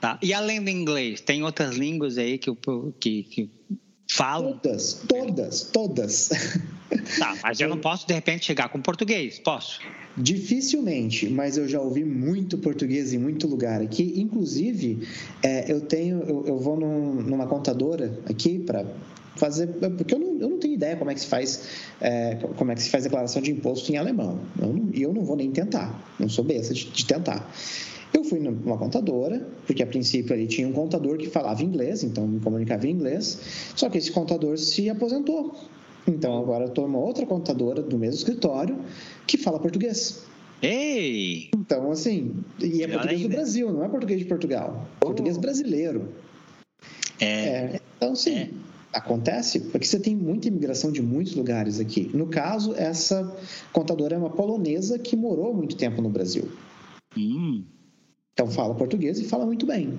Tá. 0.00 0.18
E 0.22 0.32
além 0.32 0.62
do 0.62 0.70
inglês, 0.70 1.20
tem 1.20 1.42
outras 1.42 1.76
línguas 1.76 2.18
aí 2.18 2.38
que, 2.38 2.50
que, 2.98 3.22
que 3.22 3.50
falam? 4.10 4.58
Todas, 4.58 5.04
todas, 5.08 5.62
todas. 5.62 6.30
Tá, 7.18 7.36
mas 7.42 7.60
eu 7.60 7.68
não 7.68 7.78
posso, 7.80 8.06
de 8.06 8.14
repente, 8.14 8.44
chegar 8.44 8.68
com 8.68 8.80
português, 8.80 9.38
posso? 9.38 9.80
Dificilmente, 10.16 11.28
mas 11.30 11.56
eu 11.56 11.66
já 11.66 11.80
ouvi 11.80 12.04
muito 12.04 12.58
português 12.58 13.14
em 13.14 13.18
muito 13.18 13.46
lugar 13.46 13.80
aqui. 13.80 14.14
Inclusive, 14.16 15.08
é, 15.42 15.72
eu 15.72 15.80
tenho, 15.80 16.20
eu, 16.22 16.44
eu 16.46 16.58
vou 16.58 16.78
num, 16.78 17.14
numa 17.14 17.46
contadora 17.46 18.18
aqui 18.28 18.58
para 18.58 18.84
fazer, 19.36 19.68
porque 19.96 20.14
eu 20.14 20.18
não, 20.18 20.38
eu 20.38 20.48
não 20.50 20.58
tenho 20.58 20.74
ideia 20.74 20.96
como 20.96 21.10
é 21.10 21.14
que 21.14 21.20
se 21.20 21.26
faz, 21.26 21.62
é, 22.00 22.36
como 22.56 22.70
é 22.70 22.74
que 22.74 22.82
se 22.82 22.90
faz 22.90 23.04
declaração 23.04 23.40
de 23.40 23.50
imposto 23.50 23.90
em 23.90 23.96
alemão. 23.96 24.38
E 24.92 25.02
eu, 25.02 25.08
eu 25.08 25.14
não 25.14 25.24
vou 25.24 25.36
nem 25.36 25.50
tentar, 25.50 26.04
não 26.18 26.28
sou 26.28 26.44
besta 26.44 26.74
de, 26.74 26.90
de 26.90 27.06
tentar. 27.06 27.50
Eu 28.12 28.22
fui 28.24 28.38
numa 28.38 28.76
contadora, 28.76 29.46
porque 29.66 29.82
a 29.82 29.86
princípio 29.86 30.34
ali 30.34 30.46
tinha 30.46 30.68
um 30.68 30.72
contador 30.72 31.16
que 31.16 31.28
falava 31.28 31.62
inglês, 31.62 32.04
então 32.04 32.26
me 32.26 32.40
comunicava 32.40 32.86
em 32.86 32.90
inglês, 32.90 33.38
só 33.74 33.88
que 33.88 33.96
esse 33.96 34.12
contador 34.12 34.58
se 34.58 34.90
aposentou. 34.90 35.56
Então 36.06 36.36
agora 36.38 36.64
eu 36.64 36.68
estou 36.68 36.86
numa 36.86 36.98
outra 36.98 37.24
contadora 37.24 37.80
do 37.80 37.96
mesmo 37.96 38.16
escritório 38.16 38.76
que 39.26 39.36
fala 39.36 39.58
português. 39.58 40.24
Ei! 40.62 41.50
Então, 41.54 41.90
assim, 41.90 42.36
e 42.60 42.82
é 42.82 42.88
português 42.88 43.22
do 43.22 43.28
Brasil, 43.28 43.72
não 43.72 43.84
é 43.84 43.88
português 43.88 44.20
de 44.20 44.26
Portugal. 44.26 44.86
Oh. 45.00 45.06
Português 45.06 45.36
brasileiro. 45.36 46.08
É. 47.20 47.26
é 47.26 47.80
então, 47.96 48.14
sim. 48.14 48.50
Acontece, 48.92 49.58
porque 49.58 49.86
você 49.86 49.98
tem 49.98 50.14
muita 50.14 50.48
imigração 50.48 50.92
de 50.92 51.00
muitos 51.00 51.34
lugares 51.34 51.80
aqui. 51.80 52.10
No 52.12 52.26
caso, 52.26 52.74
essa 52.74 53.34
contadora 53.72 54.14
é 54.14 54.18
uma 54.18 54.28
polonesa 54.28 54.98
que 54.98 55.16
morou 55.16 55.54
muito 55.54 55.76
tempo 55.76 56.02
no 56.02 56.10
Brasil. 56.10 56.50
Hum. 57.16 57.64
Então 58.34 58.50
fala 58.50 58.74
português 58.74 59.18
e 59.18 59.24
fala 59.24 59.46
muito 59.46 59.66
bem. 59.66 59.98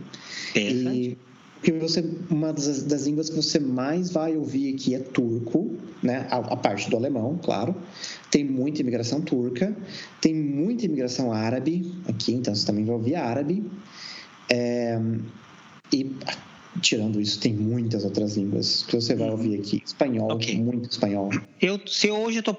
E 0.56 1.18
que 1.64 1.72
você, 1.72 2.04
uma 2.30 2.52
das, 2.52 2.84
das, 2.84 3.08
línguas 3.08 3.30
que 3.30 3.38
você 3.38 3.58
mais 3.58 4.12
vai 4.12 4.36
ouvir 4.36 4.76
aqui 4.76 4.94
é 4.94 5.00
turco, 5.00 5.76
né? 6.02 6.28
A, 6.30 6.38
a, 6.38 6.58
parte 6.58 6.90
do 6.90 6.98
alemão, 6.98 7.40
claro. 7.42 7.74
Tem 8.30 8.44
muita 8.44 8.82
imigração 8.82 9.22
turca, 9.22 9.76
tem 10.20 10.36
muita 10.36 10.86
imigração 10.86 11.32
árabe 11.32 11.90
aqui, 12.08 12.34
então 12.34 12.54
você 12.54 12.66
também 12.66 12.84
vai 12.84 12.96
ouvir 12.96 13.16
árabe. 13.16 13.64
É, 14.52 15.00
e 15.94 16.12
tirando 16.82 17.22
isso, 17.22 17.40
tem 17.40 17.54
muitas 17.54 18.04
outras 18.04 18.36
línguas 18.36 18.84
que 18.84 18.96
você 18.96 19.16
vai 19.16 19.30
ouvir 19.30 19.60
aqui. 19.60 19.82
Espanhol, 19.86 20.34
okay. 20.34 20.60
muito 20.60 20.90
espanhol. 20.90 21.30
Eu, 21.62 21.80
se 21.88 22.12
hoje 22.12 22.38
eu 22.38 22.42
estou 22.42 22.58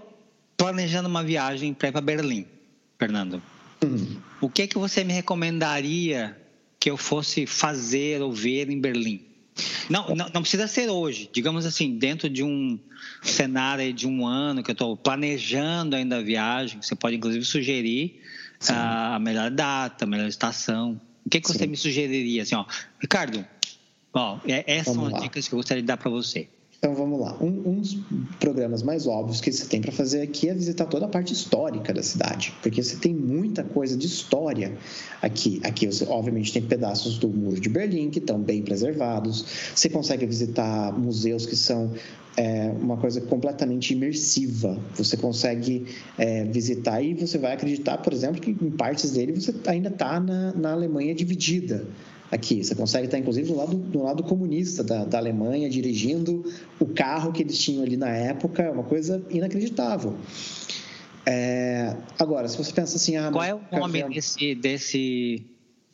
planejando 0.57 1.09
uma 1.09 1.23
viagem 1.23 1.75
para 1.75 1.89
ir 1.89 1.93
para 1.93 2.01
Berlim, 2.01 2.47
Fernando, 2.99 3.43
uhum. 3.83 4.17
o 4.41 4.49
que 4.49 4.63
é 4.63 4.67
que 4.67 4.79
você 4.79 5.05
me 5.05 5.13
recomendaria 5.13 6.37
que 6.85 6.91
eu 6.91 6.99
fosse 6.99 7.47
fazer 7.47 8.21
ou 8.21 8.31
ver 8.31 8.69
em 8.69 8.79
Berlim? 8.79 9.23
Não, 9.89 10.15
não, 10.15 10.29
não, 10.35 10.43
precisa 10.43 10.69
ser 10.69 10.91
hoje. 10.91 11.31
Digamos 11.33 11.65
assim, 11.65 11.97
dentro 11.97 12.29
de 12.29 12.45
um 12.45 12.79
cenário 13.23 13.91
de 13.91 14.07
um 14.07 14.27
ano 14.27 14.63
que 14.63 14.71
eu 14.71 14.75
estou 14.75 14.95
planejando 14.95 15.97
ainda 15.97 16.19
a 16.19 16.21
viagem, 16.21 16.83
você 16.83 16.95
pode 16.95 17.17
inclusive 17.17 17.43
sugerir 17.43 18.21
a 18.69 19.19
melhor 19.19 19.51
data, 19.51 20.05
a 20.05 20.07
melhor 20.07 20.29
estação. 20.29 21.01
O 21.25 21.31
que, 21.31 21.41
que 21.41 21.49
você 21.49 21.67
me 21.67 21.75
sugeriria? 21.75 22.43
Assim, 22.43 22.55
ó, 22.55 22.67
Ricardo, 23.01 23.43
ó, 24.13 24.39
é, 24.47 24.63
essas 24.67 24.93
são 24.93 25.07
as 25.07 25.23
dicas 25.23 25.49
que 25.49 25.55
eu 25.55 25.57
gostaria 25.57 25.83
de 25.83 25.87
dar 25.87 25.97
para 25.97 26.11
você. 26.11 26.51
Então 26.79 26.95
vamos 26.95 27.19
lá. 27.19 27.37
Um, 27.41 27.71
um, 27.71 27.81
dos 27.81 27.97
programas 28.39 28.83
mais 28.83 29.07
óbvios 29.07 29.41
que 29.41 29.51
você 29.51 29.65
tem 29.67 29.81
para 29.81 29.93
fazer 29.93 30.23
aqui 30.23 30.49
é 30.49 30.55
visitar 30.55 30.87
toda 30.87 31.07
a 31.07 31.09
parte 31.09 31.33
histórica 31.33 31.93
da 31.95 32.03
cidade, 32.03 32.53
porque 32.63 32.83
você 32.83 32.97
tem 32.97 33.15
muita 33.15 33.65
coisa 33.65 33.97
de 33.97 34.07
história 34.07 34.77
aqui. 35.23 35.61
Aqui 35.65 35.87
você, 35.87 36.05
obviamente, 36.05 36.53
tem 36.53 36.63
pedaços 36.63 37.19
do 37.19 37.29
Muro 37.29 37.61
de 37.61 37.69
Berlim 37.69 38.11
que 38.11 38.19
estão 38.19 38.39
bem 38.39 38.63
preservados. 38.63 39.45
Você 39.75 39.89
consegue 39.89 40.27
visitar 40.27 40.93
museus 40.99 41.47
que 41.47 41.57
são 41.57 41.93
é, 42.37 42.71
uma 42.81 42.97
coisa 42.97 43.21
completamente 43.21 43.93
imersiva. 43.95 44.79
Você 44.95 45.17
consegue 45.17 45.87
é, 46.19 46.45
visitar 46.45 47.01
e 47.01 47.15
você 47.15 47.39
vai 47.39 47.53
acreditar, 47.53 47.99
por 47.99 48.13
exemplo, 48.13 48.41
que 48.41 48.51
em 48.51 48.71
partes 48.71 49.13
dele 49.13 49.33
você 49.33 49.55
ainda 49.67 49.89
está 49.89 50.21
na, 50.21 50.53
na 50.53 50.73
Alemanha 50.73 51.15
dividida 51.15 51.87
aqui. 52.35 52.63
Você 52.63 52.75
consegue 52.75 53.07
estar, 53.07 53.19
inclusive, 53.19 53.47
do 53.47 53.57
lado, 53.57 53.77
do 53.77 54.03
lado 54.03 54.23
comunista 54.23 54.83
da, 54.83 55.05
da 55.05 55.19
Alemanha, 55.19 55.71
dirigindo 55.71 56.45
o 56.79 56.87
carro 56.87 57.33
que 57.33 57.43
eles 57.43 57.59
tinham 57.59 57.83
ali 57.83 57.97
na 57.97 58.11
época, 58.11 58.63
é 58.63 58.71
uma 58.71 58.83
coisa 58.83 59.25
inacreditável. 59.31 60.15
É, 61.25 61.97
agora, 62.19 62.49
se 62.49 62.57
você 62.59 62.73
pensa 62.73 62.97
assim... 62.97 63.17
Ah, 63.17 63.31
Qual 63.31 63.45
é 63.45 63.55
o 63.55 63.61
nome 63.71 64.03
desse, 64.09 64.55
desse, 64.55 65.43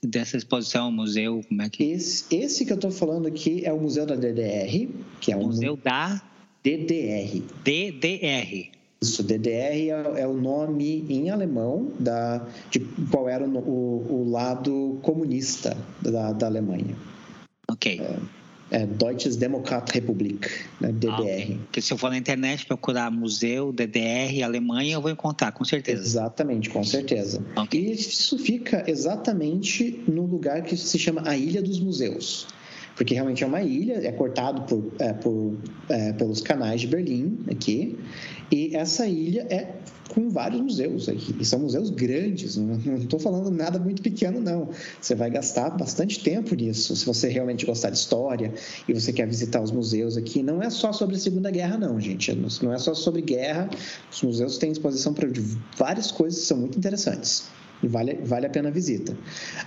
dessa 0.02 0.36
exposição, 0.36 0.90
museu? 0.90 1.42
Como 1.48 1.62
é 1.62 1.68
que... 1.68 1.84
esse, 1.84 2.24
esse 2.34 2.64
que 2.64 2.72
eu 2.72 2.76
estou 2.76 2.90
falando 2.90 3.28
aqui 3.28 3.64
é 3.64 3.72
o 3.72 3.80
Museu 3.80 4.06
da 4.06 4.16
DDR, 4.16 4.88
que 5.20 5.32
é 5.32 5.36
o... 5.36 5.44
Museu 5.44 5.76
da... 5.76 6.22
DDR. 6.62 7.42
DDR. 7.64 8.79
Isso, 9.02 9.22
DDR 9.22 9.88
é, 9.88 10.20
é, 10.20 10.26
o 10.26 10.34
nome 10.34 11.06
em 11.08 11.30
alemão 11.30 11.90
da, 11.98 12.46
de 12.70 12.80
qual 13.10 13.30
era 13.30 13.42
o, 13.42 13.58
o, 13.58 14.26
o 14.26 14.30
lado 14.30 14.98
comunista 15.00 15.74
da, 16.02 16.32
da 16.32 16.46
Alemanha. 16.46 16.94
Ok. 17.66 17.98
É, 17.98 18.82
é 18.82 18.86
Deutsches 18.86 19.36
Demokratrepublik, 19.36 20.48
né, 20.78 20.92
DDR. 20.92 21.12
Ah, 21.12 21.20
okay. 21.20 21.58
Porque 21.64 21.80
se 21.80 21.92
eu 21.94 21.96
for 21.96 22.10
na 22.10 22.18
internet 22.18 22.66
procurar 22.66 23.10
museu, 23.10 23.72
DDR, 23.72 24.42
Alemanha, 24.44 24.92
eu 24.92 25.00
vou 25.00 25.10
encontrar, 25.10 25.50
com 25.52 25.64
certeza. 25.64 26.02
Exatamente, 26.02 26.68
com 26.68 26.84
certeza. 26.84 27.42
Okay. 27.56 27.80
E 27.80 27.92
isso 27.92 28.38
fica 28.38 28.84
exatamente 28.86 30.04
no 30.06 30.26
lugar 30.26 30.62
que 30.62 30.76
se 30.76 30.98
chama 30.98 31.22
a 31.26 31.34
Ilha 31.34 31.62
dos 31.62 31.80
Museus 31.80 32.46
porque 33.00 33.14
realmente 33.14 33.42
é 33.42 33.46
uma 33.46 33.62
ilha, 33.62 33.94
é 34.06 34.12
cortado 34.12 34.60
por, 34.62 34.92
é, 34.98 35.10
por 35.14 35.56
é, 35.88 36.12
pelos 36.12 36.42
canais 36.42 36.82
de 36.82 36.86
Berlim 36.86 37.38
aqui, 37.50 37.98
e 38.50 38.74
essa 38.74 39.06
ilha 39.06 39.46
é 39.50 39.74
com 40.08 40.28
vários 40.28 40.60
museus 40.60 41.08
aqui, 41.08 41.36
e 41.38 41.44
são 41.44 41.60
museus 41.60 41.88
grandes, 41.88 42.56
não 42.56 42.96
estou 42.96 43.20
falando 43.20 43.48
nada 43.48 43.78
muito 43.78 44.02
pequeno, 44.02 44.40
não. 44.40 44.68
Você 45.00 45.14
vai 45.14 45.30
gastar 45.30 45.70
bastante 45.70 46.20
tempo 46.22 46.54
nisso, 46.56 46.96
se 46.96 47.06
você 47.06 47.28
realmente 47.28 47.64
gostar 47.64 47.90
de 47.90 47.98
história 47.98 48.52
e 48.88 48.92
você 48.92 49.12
quer 49.12 49.26
visitar 49.28 49.62
os 49.62 49.70
museus 49.70 50.16
aqui. 50.16 50.42
Não 50.42 50.60
é 50.60 50.68
só 50.68 50.92
sobre 50.92 51.14
a 51.14 51.18
Segunda 51.18 51.48
Guerra, 51.50 51.78
não, 51.78 52.00
gente. 52.00 52.36
Não 52.60 52.72
é 52.72 52.78
só 52.78 52.92
sobre 52.92 53.22
guerra. 53.22 53.70
Os 54.12 54.20
museus 54.22 54.58
têm 54.58 54.72
exposição 54.72 55.14
para 55.14 55.28
várias 55.76 56.10
coisas 56.10 56.40
que 56.40 56.46
são 56.46 56.58
muito 56.58 56.76
interessantes 56.76 57.44
e 57.82 57.88
vale, 57.88 58.18
vale 58.22 58.46
a 58.46 58.50
pena 58.50 58.68
a 58.68 58.72
visita. 58.72 59.16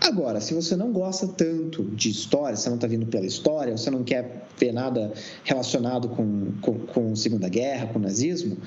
Agora, 0.02 0.40
se 0.40 0.54
você 0.54 0.76
não 0.76 0.92
gosta 0.92 1.28
tanto 1.28 1.84
de 1.84 2.10
história, 2.10 2.56
você 2.56 2.70
não 2.70 2.76
está 2.76 2.88
vindo 2.88 3.06
pela 3.06 3.26
história, 3.26 3.76
você 3.76 3.90
não 3.90 4.04
quer 4.04 4.48
ver 4.58 4.72
nada 4.72 5.12
relacionado 5.44 6.10
com, 6.10 6.52
com, 6.62 6.80
com 6.80 7.16
Segunda 7.16 7.50
Guerra, 7.50 7.88
com 7.88 8.00
nazismo, 8.00 8.58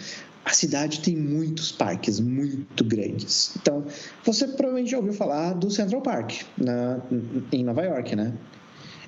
a 0.44 0.52
cidade 0.52 1.00
tem 1.00 1.16
muitos 1.16 1.72
parques 1.72 2.20
muito 2.20 2.84
grandes. 2.84 3.56
Então, 3.56 3.84
você 4.24 4.46
provavelmente 4.46 4.92
já 4.92 4.96
ouviu 4.96 5.12
falar 5.12 5.54
do 5.54 5.70
Central 5.70 6.00
Park 6.02 6.42
na, 6.56 7.00
em 7.50 7.64
Nova 7.64 7.82
York, 7.82 8.14
né? 8.14 8.32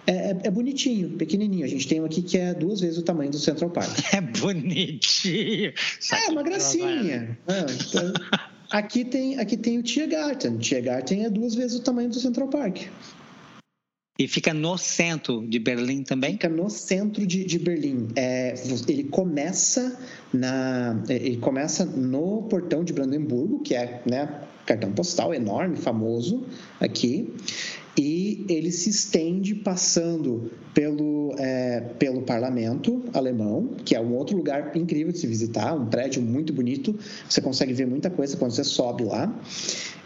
É, 0.08 0.30
é, 0.30 0.36
é, 0.44 0.50
bonitinho, 0.50 1.10
pequenininho. 1.10 1.66
A 1.66 1.68
gente 1.68 1.86
tem 1.86 2.00
um 2.00 2.06
aqui 2.06 2.22
que 2.22 2.38
é 2.38 2.54
duas 2.54 2.80
vezes 2.80 2.96
o 2.96 3.02
tamanho 3.02 3.30
do 3.30 3.38
Central 3.38 3.70
Park. 3.70 3.90
É 4.10 4.20
bonitinho. 4.22 5.72
É, 6.12 6.30
uma 6.30 6.42
gracinha. 6.42 7.38
Ah, 7.46 7.66
então, 7.70 8.12
Aqui 8.70 9.04
tem, 9.04 9.38
aqui 9.38 9.56
tem 9.56 9.78
o 9.78 9.82
Tiergarten. 9.82 10.56
O 10.56 10.58
Tiergarten 10.58 11.24
é 11.24 11.30
duas 11.30 11.54
vezes 11.54 11.78
o 11.78 11.82
tamanho 11.82 12.10
do 12.10 12.20
Central 12.20 12.48
Park. 12.48 12.86
E 14.18 14.26
fica 14.26 14.52
no 14.52 14.76
centro 14.76 15.46
de 15.46 15.60
Berlim 15.60 16.02
também? 16.02 16.32
Fica 16.32 16.48
no 16.48 16.68
centro 16.68 17.24
de, 17.24 17.44
de 17.44 17.58
Berlim. 17.58 18.08
É, 18.16 18.52
ele 18.88 19.04
começa 19.04 19.96
na, 20.32 21.00
ele 21.08 21.36
começa 21.36 21.84
no 21.84 22.42
portão 22.42 22.82
de 22.82 22.92
Brandemburgo, 22.92 23.62
que 23.62 23.76
é 23.76 24.02
né, 24.04 24.42
cartão 24.66 24.92
postal 24.92 25.32
enorme, 25.32 25.76
famoso 25.76 26.44
aqui 26.80 27.32
e 27.98 28.46
ele 28.48 28.70
se 28.70 28.90
estende 28.90 29.56
passando 29.56 30.52
pelo, 30.72 31.34
é, 31.36 31.80
pelo 31.98 32.22
parlamento 32.22 33.02
alemão, 33.12 33.70
que 33.84 33.96
é 33.96 34.00
um 34.00 34.14
outro 34.14 34.36
lugar 34.36 34.76
incrível 34.76 35.12
de 35.12 35.18
se 35.18 35.26
visitar, 35.26 35.74
um 35.74 35.86
prédio 35.86 36.22
muito 36.22 36.52
bonito, 36.52 36.96
você 37.28 37.40
consegue 37.40 37.72
ver 37.72 37.88
muita 37.88 38.08
coisa 38.08 38.36
quando 38.36 38.52
você 38.52 38.62
sobe 38.62 39.02
lá. 39.02 39.36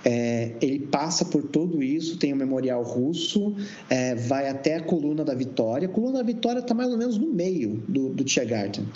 É, 0.05 0.53
ele 0.63 0.81
passa 0.81 1.27
por 1.27 1.43
tudo 1.43 1.83
isso, 1.83 2.17
tem 2.17 2.33
o 2.33 2.37
memorial 2.37 2.83
russo, 2.83 3.55
é, 3.91 4.15
vai 4.15 4.49
até 4.49 4.77
a 4.77 4.83
coluna 4.83 5.23
da 5.23 5.35
Vitória. 5.35 5.87
A 5.87 5.91
coluna 5.91 6.19
da 6.19 6.25
Vitória 6.25 6.61
está 6.61 6.73
mais 6.73 6.91
ou 6.91 6.97
menos 6.97 7.19
no 7.19 7.27
meio 7.27 7.83
do, 7.87 8.09
do 8.09 8.25
Tiergarten. 8.25 8.87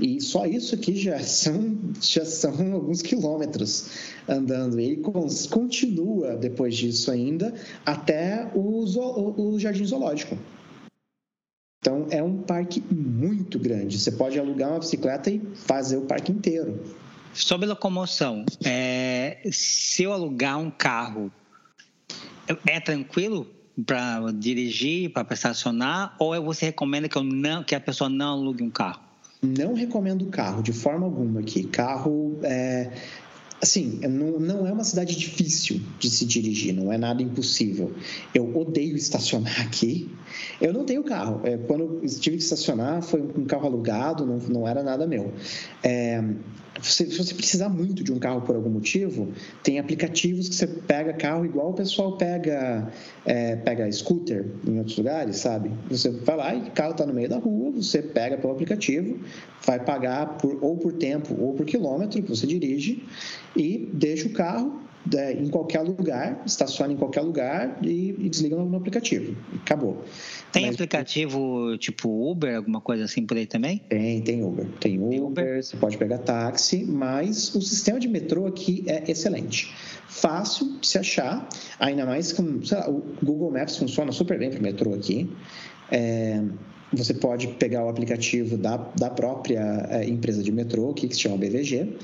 E 0.00 0.20
só 0.20 0.46
isso 0.46 0.74
aqui 0.74 0.96
já 0.96 1.20
são, 1.20 1.78
já 2.00 2.24
são 2.24 2.72
alguns 2.72 3.02
quilômetros 3.02 3.90
andando. 4.26 4.80
Ele 4.80 5.02
continua 5.50 6.36
depois 6.36 6.76
disso 6.76 7.10
ainda 7.10 7.54
até 7.84 8.50
o, 8.54 8.84
o 9.36 9.58
Jardim 9.60 9.84
Zoológico. 9.84 10.38
Então 11.82 12.06
é 12.10 12.22
um 12.22 12.38
parque 12.38 12.82
muito 12.90 13.58
grande. 13.58 13.98
Você 13.98 14.12
pode 14.12 14.38
alugar 14.38 14.70
uma 14.70 14.78
bicicleta 14.78 15.30
e 15.30 15.40
fazer 15.54 15.98
o 15.98 16.02
parque 16.02 16.32
inteiro. 16.32 16.82
Sobre 17.32 17.66
locomoção, 17.66 18.44
é, 18.64 19.40
se 19.52 20.02
eu 20.02 20.12
alugar 20.12 20.58
um 20.58 20.70
carro, 20.70 21.30
é 22.66 22.80
tranquilo 22.80 23.46
para 23.86 24.32
dirigir, 24.32 25.12
para 25.12 25.26
estacionar, 25.32 26.16
ou 26.18 26.42
você 26.42 26.66
recomenda 26.66 27.08
que, 27.08 27.16
eu 27.16 27.22
não, 27.22 27.62
que 27.62 27.74
a 27.74 27.80
pessoa 27.80 28.10
não 28.10 28.32
alugue 28.32 28.62
um 28.62 28.70
carro? 28.70 29.09
Não 29.42 29.72
recomendo 29.74 30.26
carro, 30.26 30.62
de 30.62 30.72
forma 30.72 31.06
alguma 31.06 31.40
aqui. 31.40 31.64
Carro 31.64 32.38
é. 32.42 32.90
Assim, 33.62 34.00
não, 34.08 34.40
não 34.40 34.66
é 34.66 34.72
uma 34.72 34.84
cidade 34.84 35.14
difícil 35.14 35.82
de 35.98 36.08
se 36.08 36.24
dirigir, 36.24 36.72
não 36.72 36.90
é 36.90 36.96
nada 36.96 37.22
impossível. 37.22 37.92
Eu 38.34 38.56
odeio 38.56 38.96
estacionar 38.96 39.60
aqui. 39.60 40.10
Eu 40.58 40.72
não 40.72 40.86
tenho 40.86 41.04
carro. 41.04 41.42
É, 41.44 41.58
quando 41.58 42.00
tive 42.20 42.38
que 42.38 42.42
estacionar, 42.42 43.02
foi 43.02 43.20
um 43.20 43.44
carro 43.44 43.66
alugado, 43.66 44.24
não, 44.24 44.38
não 44.38 44.68
era 44.68 44.82
nada 44.82 45.06
meu. 45.06 45.34
É, 45.82 46.24
se 46.82 47.04
você 47.06 47.34
precisar 47.34 47.68
muito 47.68 48.02
de 48.02 48.12
um 48.12 48.18
carro 48.18 48.42
por 48.42 48.54
algum 48.54 48.70
motivo, 48.70 49.32
tem 49.62 49.78
aplicativos 49.78 50.48
que 50.48 50.54
você 50.54 50.66
pega 50.66 51.12
carro 51.12 51.44
igual 51.44 51.70
o 51.70 51.74
pessoal 51.74 52.16
pega, 52.16 52.90
é, 53.24 53.56
pega 53.56 53.90
scooter 53.90 54.46
em 54.66 54.78
outros 54.78 54.96
lugares, 54.96 55.36
sabe? 55.36 55.70
Você 55.88 56.10
vai 56.10 56.36
lá 56.36 56.54
e 56.54 56.60
o 56.60 56.70
carro 56.70 56.92
está 56.92 57.06
no 57.06 57.14
meio 57.14 57.28
da 57.28 57.38
rua, 57.38 57.70
você 57.70 58.02
pega 58.02 58.36
pelo 58.36 58.52
aplicativo, 58.52 59.18
vai 59.64 59.78
pagar 59.78 60.38
por, 60.38 60.58
ou 60.62 60.76
por 60.76 60.92
tempo 60.94 61.34
ou 61.38 61.54
por 61.54 61.66
quilômetro 61.66 62.22
que 62.22 62.28
você 62.28 62.46
dirige 62.46 63.04
e 63.56 63.88
deixa 63.92 64.28
o 64.28 64.32
carro 64.32 64.89
é, 65.14 65.32
em 65.32 65.48
qualquer 65.48 65.80
lugar, 65.80 66.42
estaciona 66.44 66.92
em 66.92 66.96
qualquer 66.96 67.22
lugar 67.22 67.78
e, 67.82 68.14
e 68.18 68.28
desliga 68.28 68.56
no, 68.56 68.66
no, 68.66 68.76
aplicativo. 68.76 69.34
Acabou. 69.62 70.04
Tem 70.52 70.66
Mas, 70.66 70.74
aplicativo 70.74 71.76
tipo 71.78 72.30
Uber, 72.30 72.56
alguma 72.56 72.80
coisa 72.80 73.04
assim 73.04 73.24
por 73.24 73.36
aí 73.36 73.46
também? 73.46 73.82
Tem, 73.88 74.20
tem 74.20 74.44
Uber. 74.44 74.66
Tem 74.78 74.98
Uber, 74.98 75.10
tem 75.10 75.20
Uber, 75.20 75.62
você 75.62 75.76
pode 75.76 75.96
pegar 75.96 76.18
táxi, 76.18 76.84
mas 76.84 77.54
o 77.54 77.62
sistema 77.62 77.98
de 77.98 78.08
metrô 78.08 78.46
aqui 78.46 78.84
é 78.86 79.10
excelente. 79.10 79.72
Fácil 80.06 80.78
de 80.80 80.86
se 80.86 80.98
achar, 80.98 81.48
ainda 81.78 82.04
mais 82.04 82.32
com 82.32 82.60
lá, 82.70 82.90
o 82.90 83.02
Google 83.22 83.50
Maps 83.52 83.76
funciona 83.76 84.12
super 84.12 84.38
bem 84.38 84.50
para 84.50 84.58
o 84.58 84.62
metrô 84.62 84.94
aqui. 84.94 85.30
É, 85.90 86.42
você 86.92 87.14
pode 87.14 87.46
pegar 87.48 87.84
o 87.84 87.88
aplicativo 87.88 88.56
da, 88.56 88.76
da 88.76 89.08
própria 89.08 89.86
é, 89.90 90.04
empresa 90.08 90.42
de 90.42 90.50
metrô, 90.50 90.92
que 90.92 91.12
se 91.12 91.20
chama 91.20 91.36
BVG, 91.36 91.96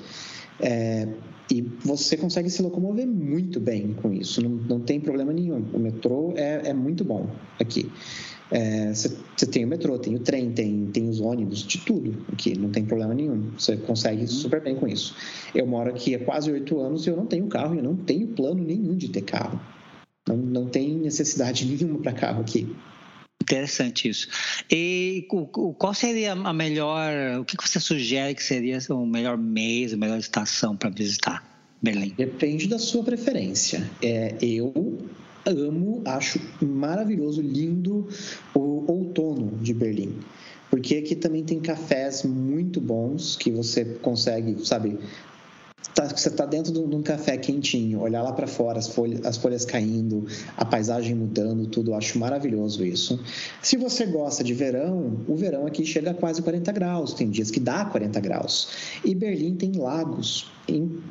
é, 0.61 1.09
e 1.51 1.63
você 1.85 2.17
consegue 2.17 2.51
se 2.51 2.61
locomover 2.61 3.07
muito 3.07 3.61
bem 3.61 3.95
com 3.95 4.13
isso, 4.13 4.43
não, 4.43 4.51
não 4.51 4.81
tem 4.81 5.01
problema 5.01 5.33
nenhum. 5.33 5.65
O 5.73 5.79
metrô 5.79 6.33
é, 6.37 6.71
é 6.71 6.75
muito 6.75 7.05
bom 7.05 7.29
aqui. 7.61 7.91
É, 8.51 8.93
você, 8.93 9.17
você, 9.37 9.47
tem 9.47 9.65
o 9.65 9.69
metrô, 9.69 9.99
tem 9.99 10.15
o 10.15 10.21
trem, 10.21 10.53
tem, 10.53 10.87
tem 10.87 11.09
os 11.09 11.21
ônibus, 11.21 11.61
de 11.61 11.79
tudo 11.79 12.17
aqui, 12.33 12.57
não 12.57 12.71
tem 12.71 12.85
problema 12.85 13.15
nenhum. 13.15 13.51
Você 13.59 13.77
consegue 13.77 14.23
uhum. 14.23 14.29
super 14.29 14.61
bem 14.61 14.77
com 14.77 14.87
isso. 14.87 15.15
Eu 15.55 15.67
moro 15.67 15.91
aqui 15.91 16.15
há 16.15 16.25
quase 16.25 16.51
oito 16.51 16.81
anos 16.81 17.07
e 17.07 17.11
eu 17.11 17.17
não 17.17 17.27
tenho 17.27 17.47
carro 17.47 17.75
e 17.75 17.79
eu 17.79 17.85
não 17.85 17.97
tenho 17.97 18.29
plano 18.29 18.63
nenhum 18.63 18.97
de 18.97 19.09
ter 19.09 19.23
carro. 19.23 19.61
Não, 20.29 20.37
não 20.37 20.67
tem 20.67 20.95
necessidade 20.95 21.65
nenhuma 21.67 21.99
para 21.99 22.13
carro 22.13 22.41
aqui. 22.41 22.69
Interessante 23.49 24.09
isso. 24.09 24.27
E 24.69 25.25
qual 25.79 25.95
seria 25.95 26.33
a 26.33 26.53
melhor. 26.53 27.39
O 27.39 27.45
que 27.45 27.57
você 27.63 27.79
sugere 27.79 28.35
que 28.35 28.43
seria 28.43 28.79
o 28.91 29.07
melhor 29.07 29.39
mês, 29.39 29.95
a 29.95 29.97
melhor 29.97 30.19
estação 30.19 30.77
para 30.77 30.91
visitar 30.91 31.45
Berlim? 31.81 32.13
Depende 32.19 32.67
da 32.67 32.77
sua 32.77 33.05
preferência. 33.05 33.89
É, 34.03 34.35
eu 34.43 34.99
amo, 35.47 36.03
acho 36.05 36.41
maravilhoso, 36.61 37.41
lindo 37.41 38.09
o 38.53 38.85
outono 38.91 39.57
de 39.63 39.73
Berlim. 39.73 40.19
Porque 40.69 40.97
aqui 40.97 41.15
também 41.15 41.45
tem 41.45 41.61
cafés 41.61 42.25
muito 42.25 42.81
bons 42.81 43.37
que 43.37 43.53
você 43.53 43.85
consegue, 44.03 44.67
sabe, 44.67 44.99
tá, 45.97 46.07
você 46.07 46.29
está 46.29 46.45
dentro 46.45 46.71
de 46.71 46.79
um 46.79 47.03
café 47.03 47.39
quentinho, 47.39 48.01
olhar 48.01 48.23
lá 48.23 48.33
para 48.33 48.47
fora, 48.47 48.79
as 48.79 48.87
folhas, 48.87 49.25
as 49.25 49.39
folhas 49.39 49.65
caindo, 49.65 50.27
a 50.57 50.65
paisagem 50.65 51.15
mudando, 51.15 51.67
tudo, 51.67 51.93
eu 51.93 51.95
acho 51.95 52.19
maravilhoso 52.19 52.85
isso. 52.85 53.19
Se 53.63 53.79
você 53.79 54.05
gosta 54.05 54.45
de 54.45 54.53
verão, 54.53 55.19
o 55.27 55.35
verão 55.35 55.67
aqui 55.67 55.87
chega 55.87 56.11
a 56.11 56.15
quase 56.15 56.43
40 56.43 56.71
graus, 56.71 57.15
tem 57.15 57.31
dias 57.31 57.51
que 57.51 57.59
dá 57.59 57.87
40 57.87 58.21
graus. 58.21 58.69
E 59.03 59.15
Berlim 59.15 59.57
tem 59.57 59.73
lagos 59.73 60.53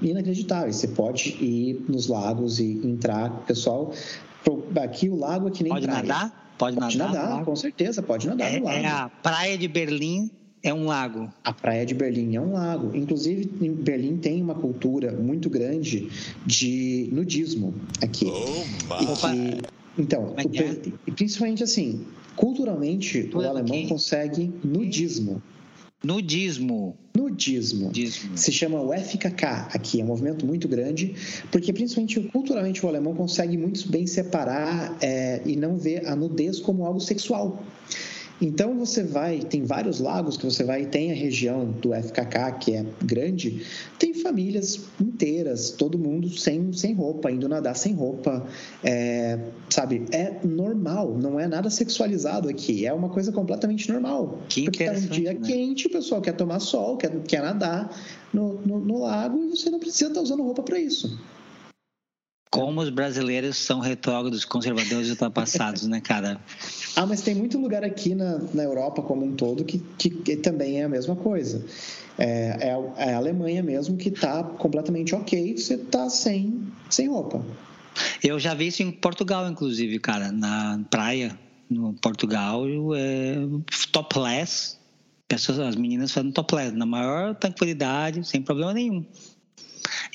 inacreditáveis, 0.02 0.76
você 0.76 0.88
pode 0.90 1.30
ir 1.44 1.84
nos 1.90 2.08
lagos 2.08 2.60
e 2.60 2.80
entrar, 2.86 3.44
pessoal, 3.48 3.92
aqui 4.82 5.10
o 5.10 5.16
lago 5.16 5.48
é 5.48 5.52
que 5.52 5.64
nem 5.64 5.74
pode 5.74 5.88
praia. 5.88 6.04
Nadar? 6.04 6.46
Pode, 6.58 6.78
pode 6.78 6.98
nadar? 6.98 7.30
nadar 7.30 7.44
com 7.44 7.56
certeza, 7.56 8.04
pode 8.04 8.28
nadar 8.28 8.54
é, 8.54 8.60
no 8.60 8.66
lago. 8.66 8.78
É 8.78 8.88
a 8.88 9.10
praia 9.10 9.58
de 9.58 9.68
Berlim 9.68 10.30
é 10.66 10.74
um 10.74 10.86
lago. 10.86 11.32
A 11.44 11.54
praia 11.54 11.86
de 11.86 11.94
Berlim 11.94 12.36
é 12.36 12.42
um 12.42 12.54
lago. 12.54 12.98
Inclusive, 12.98 13.50
em 13.62 13.72
Berlim 13.72 14.18
tem 14.18 14.42
uma 14.42 14.56
cultura 14.56 15.12
muito 15.12 15.48
grande 15.48 16.10
de 16.44 17.08
nudismo 17.12 17.76
aqui. 18.02 18.26
Oh, 18.26 19.04
e 19.04 19.06
que, 19.06 19.62
então, 20.02 20.34
é 20.36 20.44
que 20.44 20.64
é? 20.64 20.72
o, 21.08 21.12
principalmente 21.14 21.64
assim, 21.64 22.04
culturalmente, 22.36 23.30
o 23.32 23.42
alemão 23.42 23.88
consegue 23.88 24.52
nudismo. 24.64 25.40
Nudismo. 26.04 26.98
Nudismo. 27.16 27.86
Nudismo. 27.86 28.36
Se 28.36 28.52
chama 28.52 28.82
o 28.82 28.92
FKK 28.92 29.46
aqui, 29.72 30.02
é 30.02 30.04
um 30.04 30.08
movimento 30.08 30.48
muito 30.48 30.68
grande, 30.68 31.16
porque 31.52 31.72
principalmente 31.72 32.20
culturalmente 32.22 32.84
o 32.84 32.90
alemão 32.90 33.14
consegue 33.14 33.56
muito 33.56 33.88
bem 33.90 34.08
separar 34.08 34.98
é, 35.00 35.42
e 35.46 35.56
não 35.56 35.78
ver 35.78 36.08
a 36.08 36.16
nudez 36.16 36.60
como 36.60 36.86
algo 36.86 37.00
sexual. 37.00 37.64
Então 38.42 38.78
você 38.78 39.02
vai, 39.04 39.40
tem 39.40 39.64
vários 39.64 40.00
lagos 40.00 40.36
que 40.36 40.46
você 40.46 40.64
vai, 40.64 40.86
tem 40.86 41.12
a 41.12 41.16
região 41.16 41.66
do 41.66 41.94
FKK 41.94 42.60
que 42.60 42.74
é 42.74 42.86
grande, 43.02 43.66
tem 43.98 44.14
famílias 44.14 44.82
inteiras, 45.00 45.72
todo 45.72 45.98
mundo 45.98 46.30
sem, 46.30 46.74
sem 46.74 46.94
roupa, 46.94 47.32
indo 47.32 47.48
nadar 47.48 47.76
sem 47.76 47.94
roupa, 47.94 48.46
é, 48.84 49.40
sabe? 49.70 50.06
É 50.12 50.36
normal, 50.44 51.18
não 51.18 51.40
é 51.40 51.48
nada 51.48 51.70
sexualizado 51.70 52.50
aqui, 52.50 52.86
é 52.86 52.94
uma 52.94 53.10
coisa 53.10 53.32
completamente 53.32 53.90
normal. 53.92 54.40
Que 54.50 54.66
porque 54.66 54.84
tá 54.84 54.92
um 54.92 55.08
dia 55.08 55.34
né? 55.34 55.40
quente, 55.42 55.88
o 55.88 55.90
pessoal 55.90 56.22
quer 56.22 56.34
tomar 56.34 56.60
sol, 56.60 56.98
quer, 56.98 57.12
quer 57.22 57.42
nadar 57.42 57.90
no, 58.34 58.60
no, 58.66 58.80
no 58.80 59.00
lago 59.00 59.46
e 59.46 59.50
você 59.50 59.70
não 59.70 59.80
precisa 59.80 60.10
estar 60.10 60.22
usando 60.22 60.44
roupa 60.44 60.62
para 60.62 60.80
isso. 60.80 61.18
Como 62.50 62.82
os 62.82 62.90
brasileiros 62.90 63.58
são 63.58 63.80
retrógrados, 63.80 64.46
conservadores 64.46 65.08
e 65.08 65.12
ultrapassados, 65.12 65.88
né, 65.88 66.02
cara? 66.02 66.40
Ah, 66.98 67.06
mas 67.06 67.20
tem 67.20 67.36
muito 67.36 67.58
lugar 67.58 67.84
aqui 67.84 68.16
na, 68.16 68.38
na 68.54 68.64
Europa 68.64 69.02
como 69.02 69.26
um 69.26 69.36
todo 69.36 69.66
que, 69.66 69.80
que, 69.98 70.10
que 70.10 70.38
também 70.38 70.80
é 70.80 70.86
a 70.86 70.88
mesma 70.88 71.14
coisa. 71.14 71.62
É, 72.18 72.70
é, 72.70 73.10
é 73.10 73.14
a 73.14 73.18
Alemanha 73.18 73.62
mesmo 73.62 73.98
que 73.98 74.08
está 74.08 74.42
completamente 74.42 75.14
ok, 75.14 75.58
você 75.58 75.74
está 75.74 76.10
sem, 76.10 76.64
sem 76.90 77.10
roupa. 77.10 77.44
Eu 78.24 78.40
já 78.40 78.54
vi 78.54 78.68
isso 78.68 78.82
em 78.82 78.92
Portugal, 78.92 79.50
inclusive, 79.50 80.00
cara, 80.00 80.32
na 80.32 80.80
praia, 80.90 81.38
no 81.70 81.94
Portugal, 81.94 82.66
é 82.96 83.36
topless, 83.92 84.78
pessoas, 85.28 85.60
as 85.60 85.76
meninas 85.76 86.12
fazendo 86.12 86.34
topless, 86.34 86.72
na 86.72 86.86
maior 86.86 87.36
tranquilidade, 87.36 88.26
sem 88.28 88.42
problema 88.42 88.74
nenhum. 88.74 89.06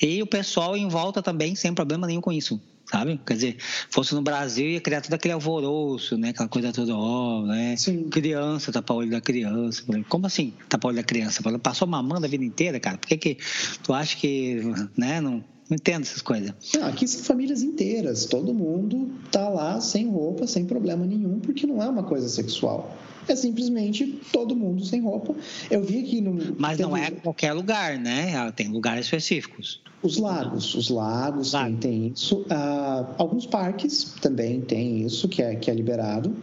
E 0.01 0.21
o 0.21 0.27
pessoal 0.27 0.75
em 0.75 0.87
volta 0.87 1.21
também, 1.21 1.55
sem 1.55 1.73
problema 1.73 2.07
nenhum 2.07 2.21
com 2.21 2.31
isso 2.31 2.59
sabe? 2.91 3.19
Quer 3.25 3.33
dizer, 3.35 3.57
fosse 3.89 4.13
no 4.13 4.21
Brasil 4.21 4.67
ia 4.67 4.81
criar 4.81 5.01
todo 5.01 5.13
aquele 5.13 5.33
alvoroço, 5.33 6.17
né? 6.17 6.29
Aquela 6.29 6.49
coisa 6.49 6.73
toda, 6.73 6.93
ó, 6.93 7.41
né? 7.43 7.75
Sim. 7.77 8.09
Criança, 8.09 8.71
tapar 8.71 8.97
o 8.97 8.99
olho 8.99 9.09
da 9.09 9.21
criança. 9.21 9.83
Como 10.09 10.27
assim 10.27 10.53
tapar 10.67 10.89
o 10.89 10.93
olho 10.93 10.97
da 10.97 11.03
criança? 11.03 11.41
Passou 11.59 11.87
mamando 11.87 12.25
a 12.25 12.29
vida 12.29 12.43
inteira, 12.43 12.79
cara. 12.79 12.97
Por 12.97 13.07
que 13.07 13.17
que 13.17 13.37
tu 13.81 13.93
acha 13.93 14.17
que, 14.17 14.61
né? 14.97 15.21
Não, 15.21 15.43
não 15.71 15.75
entendo 15.75 16.03
essas 16.03 16.21
coisas. 16.21 16.53
Não, 16.75 16.85
aqui 16.85 17.07
são 17.07 17.23
famílias 17.23 17.63
inteiras. 17.63 18.25
Todo 18.25 18.53
mundo 18.53 19.09
tá 19.31 19.47
lá 19.47 19.79
sem 19.79 20.09
roupa, 20.09 20.45
sem 20.45 20.65
problema 20.65 21.05
nenhum, 21.05 21.39
porque 21.39 21.65
não 21.65 21.81
é 21.81 21.87
uma 21.87 22.03
coisa 22.03 22.27
sexual 22.27 22.95
é 23.27 23.35
simplesmente 23.35 24.19
todo 24.31 24.55
mundo 24.55 24.83
sem 24.83 24.99
roupa. 24.99 25.35
Eu 25.69 25.83
vi 25.83 25.99
aqui 25.99 26.21
no. 26.21 26.55
Mas 26.57 26.79
não 26.79 26.97
é 26.97 27.11
qualquer 27.11 27.53
lugar, 27.53 27.97
né? 27.97 28.51
Tem 28.51 28.67
lugares 28.67 29.05
específicos. 29.05 29.79
Os 30.01 30.17
lagos, 30.17 30.73
os 30.73 30.89
lagos 30.89 31.53
Lago. 31.53 31.77
tem, 31.77 31.77
tem 31.77 32.13
isso. 32.13 32.43
Ah, 32.49 33.05
alguns 33.19 33.45
parques 33.45 34.15
também 34.19 34.59
tem 34.59 35.03
isso, 35.05 35.29
que 35.29 35.43
é, 35.43 35.55
que 35.55 35.69
é 35.69 35.73
liberado. 35.73 36.35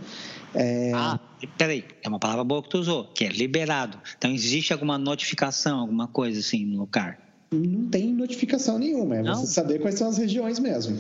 É... 0.54 0.92
Ah, 0.94 1.18
peraí, 1.56 1.84
é 2.02 2.08
uma 2.08 2.20
palavra 2.20 2.44
boa 2.44 2.62
que 2.62 2.68
tu 2.68 2.78
usou, 2.78 3.04
que 3.04 3.24
é 3.24 3.28
liberado. 3.28 3.98
Então, 4.16 4.30
existe 4.30 4.72
alguma 4.72 4.96
notificação, 4.96 5.80
alguma 5.80 6.06
coisa 6.06 6.38
assim 6.38 6.64
no 6.64 6.78
lugar? 6.78 7.27
Não 7.50 7.88
tem 7.88 8.12
notificação 8.12 8.78
nenhuma, 8.78 9.16
é 9.16 9.22
não? 9.22 9.34
você 9.34 9.46
saber 9.46 9.78
quais 9.80 9.96
são 9.96 10.08
as 10.08 10.18
regiões 10.18 10.58
mesmo. 10.58 10.98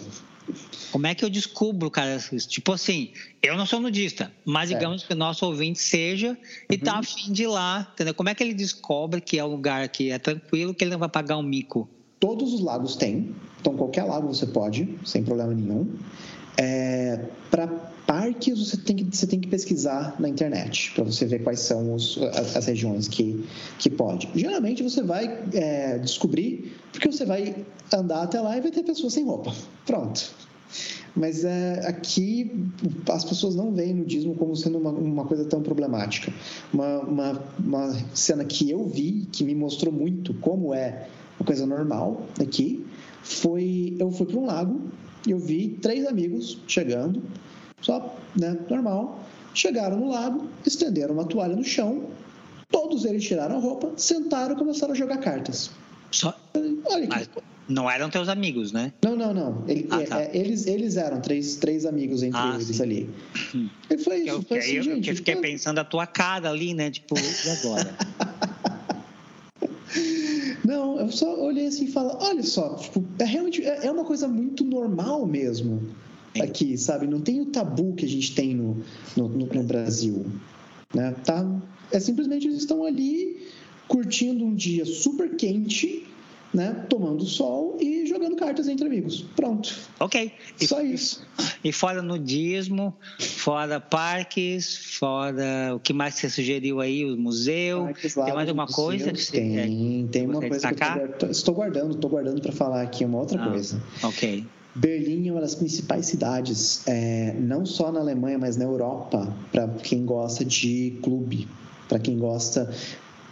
Como 0.90 1.06
é 1.06 1.14
que 1.14 1.22
eu 1.24 1.28
descubro, 1.28 1.90
cara? 1.90 2.18
Tipo 2.18 2.72
assim, 2.72 3.10
eu 3.42 3.56
não 3.56 3.66
sou 3.66 3.80
nudista, 3.80 4.32
mas 4.44 4.70
digamos 4.70 5.02
é. 5.02 5.06
que 5.06 5.12
o 5.12 5.16
nosso 5.16 5.44
ouvinte 5.44 5.78
seja 5.78 6.38
e 6.70 6.74
uhum. 6.74 6.80
tá 6.80 6.98
afim 6.98 7.32
de 7.32 7.42
ir 7.42 7.48
lá, 7.48 7.90
entendeu? 7.92 8.14
Como 8.14 8.30
é 8.30 8.34
que 8.34 8.42
ele 8.42 8.54
descobre 8.54 9.20
que 9.20 9.38
é 9.38 9.44
um 9.44 9.48
lugar 9.48 9.86
que 9.88 10.10
é 10.10 10.18
tranquilo, 10.18 10.72
que 10.72 10.84
ele 10.84 10.92
não 10.92 10.98
vai 10.98 11.08
pagar 11.08 11.36
um 11.36 11.42
mico? 11.42 11.88
Todos 12.18 12.54
os 12.54 12.60
lagos 12.62 12.96
têm, 12.96 13.34
então 13.60 13.76
qualquer 13.76 14.04
lago 14.04 14.26
você 14.26 14.46
pode, 14.46 14.88
sem 15.04 15.22
problema 15.22 15.54
nenhum. 15.54 15.86
É, 16.60 17.20
para 17.50 17.68
parques 18.04 18.58
você 18.58 18.76
tem, 18.78 18.96
que, 18.96 19.04
você 19.16 19.26
tem 19.26 19.38
que 19.38 19.48
pesquisar 19.48 20.16
na 20.18 20.28
internet 20.28 20.92
para 20.94 21.04
você 21.04 21.24
ver 21.24 21.40
quais 21.40 21.60
são 21.60 21.94
os, 21.94 22.18
as 22.56 22.66
regiões 22.66 23.06
que, 23.06 23.46
que 23.78 23.88
pode. 23.88 24.28
Geralmente 24.34 24.82
você 24.82 25.02
vai 25.02 25.44
é, 25.52 25.98
descobrir 25.98 26.74
porque 26.90 27.06
você 27.06 27.24
vai 27.24 27.64
andar 27.94 28.22
até 28.22 28.40
lá 28.40 28.56
e 28.56 28.60
vai 28.60 28.70
ter 28.70 28.82
pessoas 28.82 29.12
sem 29.12 29.24
roupa. 29.24 29.54
Pronto. 29.86 30.34
Mas 31.14 31.44
é, 31.44 31.86
aqui 31.86 32.50
as 33.10 33.24
pessoas 33.24 33.54
não 33.54 33.72
veem 33.72 33.94
nudismo 33.94 34.34
como 34.34 34.56
sendo 34.56 34.78
uma, 34.78 34.90
uma 34.90 35.24
coisa 35.24 35.44
tão 35.44 35.62
problemática. 35.62 36.32
Uma, 36.72 36.98
uma, 37.00 37.42
uma 37.58 37.96
cena 38.14 38.44
que 38.44 38.70
eu 38.70 38.86
vi, 38.86 39.28
que 39.30 39.44
me 39.44 39.54
mostrou 39.54 39.92
muito 39.92 40.32
como 40.34 40.74
é 40.74 41.08
uma 41.38 41.46
coisa 41.46 41.66
normal 41.66 42.22
aqui, 42.40 42.84
foi 43.22 43.96
eu 43.98 44.10
fui 44.10 44.26
para 44.26 44.38
um 44.38 44.46
lago 44.46 44.80
eu 45.26 45.38
vi 45.38 45.78
três 45.80 46.06
amigos 46.06 46.60
chegando, 46.66 47.22
só, 47.80 48.16
né, 48.36 48.58
normal. 48.68 49.20
Chegaram 49.54 49.98
no 49.98 50.10
lago, 50.10 50.48
estenderam 50.64 51.14
uma 51.14 51.24
toalha 51.24 51.56
no 51.56 51.64
chão, 51.64 52.06
todos 52.70 53.04
eles 53.04 53.24
tiraram 53.24 53.56
a 53.56 53.60
roupa, 53.60 53.92
sentaram 53.96 54.54
e 54.54 54.58
começaram 54.58 54.92
a 54.92 54.96
jogar 54.96 55.18
cartas. 55.18 55.70
Só... 56.10 56.38
Olha 56.84 57.02
que... 57.02 57.08
Mas 57.08 57.28
não 57.68 57.90
eram 57.90 58.08
teus 58.08 58.28
amigos, 58.28 58.72
né? 58.72 58.92
Não, 59.04 59.14
não, 59.14 59.34
não. 59.34 59.64
Ele, 59.68 59.86
ah, 59.90 60.02
tá. 60.02 60.22
é, 60.22 60.30
eles, 60.32 60.66
eles 60.66 60.96
eram 60.96 61.20
três, 61.20 61.56
três 61.56 61.84
amigos 61.84 62.22
entre 62.22 62.40
ah, 62.40 62.52
eles 62.54 62.68
sim. 62.68 62.82
ali. 62.82 63.10
Hum. 63.54 63.68
E 63.90 63.98
foi 63.98 64.20
isso. 64.20 64.28
Eu, 64.28 64.42
foi 64.42 64.58
assim, 64.58 64.72
eu, 64.72 64.82
gente, 64.82 65.10
eu 65.10 65.16
fiquei 65.16 65.34
então... 65.34 65.42
pensando 65.42 65.78
a 65.78 65.84
tua 65.84 66.06
cara 66.06 66.48
ali, 66.48 66.72
né? 66.72 66.90
Tipo, 66.90 67.14
e 67.18 67.50
agora? 67.50 67.94
Não, 70.68 71.00
eu 71.00 71.10
só 71.10 71.42
olhei 71.42 71.66
assim 71.66 71.86
e 71.86 71.90
falei, 71.90 72.14
olha 72.20 72.42
só, 72.42 72.74
tipo, 72.74 73.02
é 73.18 73.24
realmente 73.24 73.64
é, 73.64 73.86
é 73.86 73.90
uma 73.90 74.04
coisa 74.04 74.28
muito 74.28 74.62
normal 74.62 75.26
mesmo 75.26 75.80
aqui, 76.38 76.76
sabe? 76.76 77.06
Não 77.06 77.22
tem 77.22 77.40
o 77.40 77.46
tabu 77.46 77.94
que 77.94 78.04
a 78.04 78.08
gente 78.08 78.34
tem 78.34 78.54
no, 78.54 78.76
no, 79.16 79.30
no, 79.30 79.46
no 79.46 79.62
Brasil. 79.62 80.26
Né? 80.94 81.14
Tá, 81.24 81.42
é 81.90 81.98
simplesmente 81.98 82.46
eles 82.46 82.58
estão 82.58 82.84
ali 82.84 83.46
curtindo 83.88 84.44
um 84.44 84.54
dia 84.54 84.84
super 84.84 85.36
quente 85.36 86.06
né, 86.52 86.86
tomando 86.88 87.24
sol 87.24 87.76
e 87.80 88.06
jogando 88.06 88.36
cartas 88.36 88.68
entre 88.68 88.86
amigos. 88.86 89.24
Pronto. 89.36 89.74
Ok. 90.00 90.32
E, 90.60 90.66
Só 90.66 90.80
isso. 90.80 91.26
E 91.62 91.72
fora 91.72 92.00
nudismo, 92.00 92.94
fora 93.18 93.80
parques, 93.80 94.76
fora 94.98 95.74
o 95.74 95.80
que 95.80 95.92
mais 95.92 96.14
você 96.14 96.30
sugeriu 96.30 96.80
aí, 96.80 97.04
o 97.04 97.16
museu. 97.16 97.84
Parques, 97.84 98.14
tem 98.14 98.34
mais 98.34 98.48
alguma 98.48 98.66
coisa? 98.66 99.12
Que 99.12 99.30
tem, 99.30 99.58
é, 99.58 100.06
tem 100.10 100.26
uma 100.26 100.40
coisa 100.40 100.54
destacar? 100.54 101.08
que 101.08 101.24
eu 101.24 101.30
estou 101.30 101.54
guardando, 101.54 101.94
estou 101.94 102.10
guardando 102.10 102.40
para 102.40 102.52
falar 102.52 102.82
aqui 102.82 103.04
uma 103.04 103.18
outra 103.18 103.42
ah, 103.42 103.48
coisa. 103.50 103.82
Ok. 104.02 104.46
Berlim 104.74 105.28
é 105.28 105.32
uma 105.32 105.40
das 105.40 105.54
principais 105.54 106.06
cidades, 106.06 106.86
é, 106.86 107.34
não 107.38 107.66
só 107.66 107.90
na 107.90 108.00
Alemanha, 108.00 108.38
mas 108.38 108.56
na 108.56 108.64
Europa, 108.64 109.34
para 109.50 109.66
quem 109.68 110.04
gosta 110.04 110.44
de 110.44 110.98
clube, 111.02 111.48
para 111.88 111.98
quem 111.98 112.16
gosta 112.16 112.70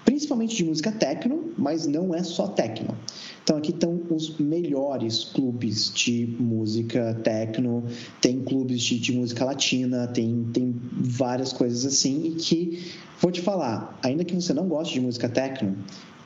principalmente 0.06 0.56
de 0.56 0.64
música 0.64 0.92
techno, 0.92 1.52
mas 1.58 1.86
não 1.86 2.14
é 2.14 2.22
só 2.22 2.46
techno. 2.46 2.96
Então 3.42 3.58
aqui 3.58 3.72
estão 3.72 4.00
os 4.08 4.38
melhores 4.38 5.24
clubes 5.24 5.92
de 5.92 6.34
música 6.38 7.12
techno, 7.22 7.84
tem 8.20 8.40
clubes 8.40 8.80
de, 8.82 8.98
de, 8.98 9.12
música 9.12 9.44
latina, 9.44 10.06
tem, 10.06 10.46
tem 10.52 10.74
várias 10.92 11.52
coisas 11.52 11.84
assim 11.84 12.28
e 12.28 12.30
que 12.36 12.92
vou 13.20 13.32
te 13.32 13.42
falar, 13.42 13.98
ainda 14.02 14.24
que 14.24 14.34
você 14.34 14.54
não 14.54 14.68
goste 14.68 14.94
de 14.94 15.00
música 15.00 15.28
techno, 15.28 15.76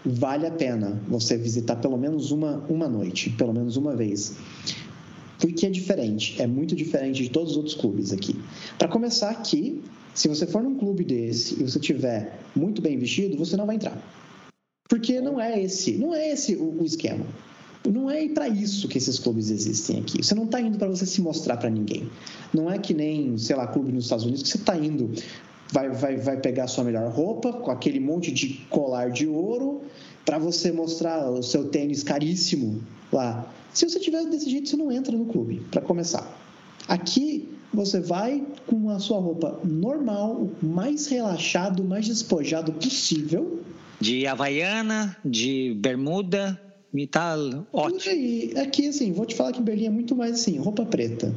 vale 0.05 0.47
a 0.47 0.51
pena 0.51 1.01
você 1.09 1.37
visitar 1.39 1.77
pelo 1.77 1.97
menos 1.97 2.31
uma, 2.31 2.59
uma 2.69 2.89
noite, 2.89 3.31
pelo 3.31 3.53
menos 3.53 3.77
uma 3.77 3.97
vez. 3.97 4.37
Porque 5.39 5.65
é 5.65 5.71
diferente, 5.71 6.41
é 6.41 6.47
muito 6.47 6.77
diferente 6.77 7.23
de 7.23 7.31
todos 7.31 7.53
os 7.53 7.57
outros 7.57 7.75
clubes 7.75 8.13
aqui. 8.13 8.39
Para 8.79 8.89
começar 8.89 9.31
aqui, 9.31 9.83
se 10.15 10.29
você 10.29 10.47
for 10.47 10.63
num 10.63 10.77
clube 10.77 11.05
desse 11.05 11.55
e 11.61 11.63
você 11.63 11.79
tiver 11.79 12.39
muito 12.55 12.83
bem 12.83 12.99
vestido, 12.99 13.37
você 13.37 13.57
não 13.57 13.67
vai 13.67 13.77
entrar. 13.77 13.97
Porque 14.89 15.21
não 15.21 15.41
é 15.41 15.63
esse, 15.63 15.93
não 15.93 16.15
é 16.15 16.31
esse 16.31 16.57
o, 16.57 16.81
o 16.81 16.85
esquema. 16.85 17.25
Não 17.89 18.11
é 18.11 18.29
para 18.29 18.49
isso 18.49 18.89
que 18.89 18.99
esses 18.99 19.19
clubes 19.19 19.51
existem 19.51 20.01
aqui. 20.01 20.23
Você 20.23 20.35
não 20.35 20.45
está 20.45 20.61
indo 20.61 20.77
para 20.77 20.89
você 20.89 21.07
se 21.07 21.21
mostrar 21.23 21.57
para 21.57 21.71
ninguém. 21.71 22.11
Não 22.53 22.71
é 22.71 22.79
que 22.79 22.93
nem, 22.93 23.39
sei 23.39 23.57
lá, 23.57 23.67
clube 23.67 23.91
nos 23.91 24.05
Estados 24.05 24.25
Unidos 24.25 24.43
que 24.43 24.49
você 24.51 24.59
está 24.59 24.77
indo, 24.77 25.11
vai, 25.73 25.89
vai, 25.91 26.17
vai 26.17 26.37
pegar 26.39 26.67
sua 26.67 26.85
melhor 26.85 27.11
roupa 27.11 27.53
com 27.53 27.71
aquele 27.71 27.99
monte 27.99 28.31
de 28.33 28.67
colar 28.69 29.11
de 29.11 29.27
ouro 29.27 29.83
para 30.25 30.39
você 30.39 30.71
mostrar 30.71 31.31
o 31.31 31.43
seu 31.43 31.69
tênis 31.69 32.03
caríssimo 32.03 32.83
lá. 33.13 33.51
Se 33.73 33.89
você 33.89 33.99
tiver 33.99 34.25
desse 34.27 34.51
jeito, 34.51 34.69
você 34.69 34.77
não 34.77 34.93
entra 34.93 35.17
no 35.17 35.27
clube, 35.27 35.63
para 35.71 35.81
começar. 35.81 36.39
Aqui 36.87 37.49
você 37.73 38.01
vai 38.01 38.45
com 38.67 38.91
a 38.91 38.99
sua 38.99 39.19
roupa 39.19 39.61
normal, 39.65 40.51
mais 40.63 41.07
relaxado, 41.07 41.85
mais 41.85 42.07
despojado 42.07 42.73
possível. 42.73 43.61
De 44.01 44.27
havaiana, 44.27 45.17
de 45.25 45.75
bermuda, 45.79 46.59
e 46.93 47.07
tá 47.07 47.37
ótimo. 47.73 48.15
E 48.15 48.53
aqui, 48.59 48.89
assim, 48.89 49.13
vou 49.13 49.25
te 49.25 49.35
falar 49.35 49.53
que 49.53 49.61
em 49.61 49.65
Berlim 49.65 49.87
é 49.87 49.91
muito 49.91 50.17
mais 50.17 50.33
assim, 50.33 50.59
roupa 50.59 50.85
preta. 50.85 51.33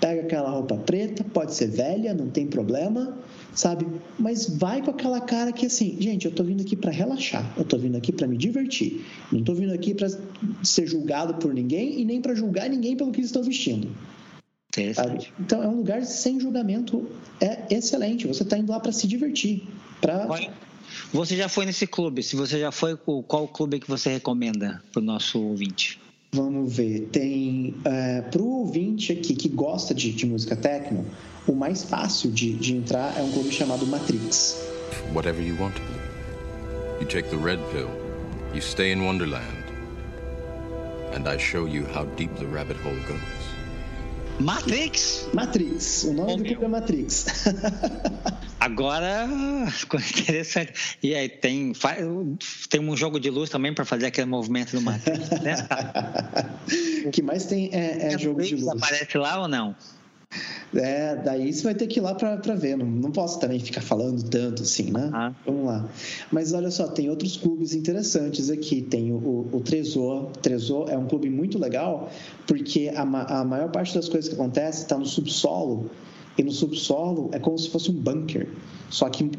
Pega 0.00 0.22
aquela 0.22 0.50
roupa 0.50 0.76
preta, 0.76 1.24
pode 1.24 1.54
ser 1.54 1.68
velha, 1.68 2.12
não 2.12 2.28
tem 2.28 2.46
problema, 2.46 3.16
sabe? 3.54 3.86
Mas 4.18 4.48
vai 4.48 4.82
com 4.82 4.90
aquela 4.90 5.20
cara 5.20 5.52
que 5.52 5.66
assim, 5.66 5.96
gente, 6.00 6.26
eu 6.26 6.32
tô 6.32 6.42
vindo 6.42 6.60
aqui 6.60 6.74
para 6.74 6.90
relaxar, 6.90 7.52
eu 7.56 7.64
tô 7.64 7.78
vindo 7.78 7.96
aqui 7.96 8.10
para 8.10 8.26
me 8.26 8.36
divertir. 8.36 9.04
Não 9.30 9.42
tô 9.42 9.54
vindo 9.54 9.72
aqui 9.72 9.94
para 9.94 10.08
ser 10.62 10.86
julgado 10.86 11.34
por 11.34 11.54
ninguém 11.54 12.00
e 12.00 12.04
nem 12.04 12.20
para 12.20 12.34
julgar 12.34 12.68
ninguém 12.68 12.96
pelo 12.96 13.12
que 13.12 13.20
eles 13.20 13.28
estão 13.28 13.42
vestindo. 13.44 13.88
Interessante. 14.72 15.32
Então 15.38 15.62
é 15.62 15.68
um 15.68 15.76
lugar 15.76 16.02
sem 16.04 16.40
julgamento, 16.40 17.06
é 17.40 17.62
excelente. 17.70 18.26
Você 18.26 18.42
está 18.42 18.56
indo 18.56 18.72
lá 18.72 18.80
para 18.80 18.90
se 18.90 19.06
divertir. 19.06 19.64
Pra... 20.00 20.26
Você 21.12 21.36
já 21.36 21.48
foi 21.48 21.66
nesse 21.66 21.86
clube? 21.86 22.22
Se 22.22 22.34
você 22.36 22.58
já 22.58 22.72
foi, 22.72 22.96
qual 22.96 23.46
clube 23.46 23.80
que 23.80 23.88
você 23.88 24.10
recomenda 24.10 24.82
para 24.90 25.00
o 25.00 25.04
nosso 25.04 25.40
ouvinte? 25.40 26.00
Vamos 26.32 26.74
ver. 26.74 27.08
Tem 27.12 27.74
é, 27.84 28.22
para 28.22 28.40
o 28.40 28.60
ouvinte 28.60 29.12
aqui 29.12 29.34
que 29.34 29.50
gosta 29.50 29.92
de, 29.92 30.10
de 30.10 30.24
música 30.24 30.56
techno, 30.56 31.04
o 31.46 31.52
mais 31.52 31.82
fácil 31.82 32.30
de, 32.30 32.54
de 32.54 32.74
entrar 32.74 33.18
é 33.18 33.22
um 33.22 33.30
clube 33.30 33.52
chamado 33.52 33.86
Matrix. 33.86 34.56
Whatever 35.14 35.46
you 35.46 35.54
want 35.60 35.74
to 35.74 35.82
be. 35.82 37.02
You 37.02 37.06
take 37.06 37.28
the 37.28 37.36
red 37.36 37.58
pill. 37.72 37.90
You 38.54 38.62
stay 38.62 38.92
in 38.92 39.04
Wonderland. 39.04 39.64
And 41.14 41.28
I 41.28 41.36
show 41.36 41.66
you 41.66 41.84
how 41.94 42.06
deep 42.16 42.34
the 42.38 42.46
rabbit 42.46 42.78
hole 42.82 42.96
goes. 43.06 43.41
Matrix? 44.40 45.28
Matrix. 45.32 46.04
O 46.04 46.12
nome 46.12 46.36
do 46.36 46.44
clube 46.44 46.64
é 46.64 46.68
Matrix. 46.68 47.26
Agora 48.58 49.28
ficou 49.70 49.98
interessante. 49.98 50.72
E 51.02 51.14
aí 51.14 51.28
tem, 51.28 51.72
tem 52.68 52.80
um 52.80 52.96
jogo 52.96 53.18
de 53.18 53.28
luz 53.28 53.50
também 53.50 53.74
para 53.74 53.84
fazer 53.84 54.06
aquele 54.06 54.26
movimento 54.26 54.72
do 54.72 54.80
Matrix, 54.80 55.30
né? 55.30 55.56
o 57.04 57.10
que 57.10 57.22
mais 57.22 57.44
tem 57.46 57.70
é, 57.72 58.14
é 58.14 58.18
jogo 58.18 58.40
de 58.40 58.54
luz. 58.54 58.68
Aparece 58.68 59.18
lá 59.18 59.40
ou 59.40 59.48
não? 59.48 59.74
É, 60.74 61.16
daí 61.16 61.52
você 61.52 61.62
vai 61.62 61.74
ter 61.74 61.86
que 61.86 61.98
ir 61.98 62.02
lá 62.02 62.14
para 62.14 62.54
ver. 62.54 62.76
Não, 62.76 62.86
não 62.86 63.10
posso 63.10 63.38
também 63.38 63.60
ficar 63.60 63.80
falando 63.80 64.22
tanto 64.22 64.62
assim, 64.62 64.90
né? 64.90 65.10
Ah. 65.12 65.32
Vamos 65.44 65.66
lá. 65.66 65.88
Mas 66.30 66.52
olha 66.52 66.70
só, 66.70 66.88
tem 66.88 67.10
outros 67.10 67.36
clubes 67.36 67.74
interessantes 67.74 68.50
aqui. 68.50 68.82
Tem 68.82 69.12
o, 69.12 69.16
o, 69.16 69.48
o 69.52 69.60
Tresor. 69.60 70.30
Tresor 70.42 70.90
é 70.90 70.96
um 70.96 71.06
clube 71.06 71.28
muito 71.28 71.58
legal 71.58 72.10
porque 72.46 72.92
a, 72.94 73.02
a 73.02 73.44
maior 73.44 73.70
parte 73.70 73.94
das 73.94 74.08
coisas 74.08 74.28
que 74.28 74.34
acontece 74.34 74.82
está 74.82 74.96
no 74.96 75.06
subsolo 75.06 75.90
e 76.36 76.42
no 76.42 76.50
subsolo 76.50 77.28
é 77.32 77.38
como 77.38 77.58
se 77.58 77.68
fosse 77.68 77.90
um 77.90 77.94
bunker, 77.94 78.48
só 78.88 79.08
que 79.08 79.30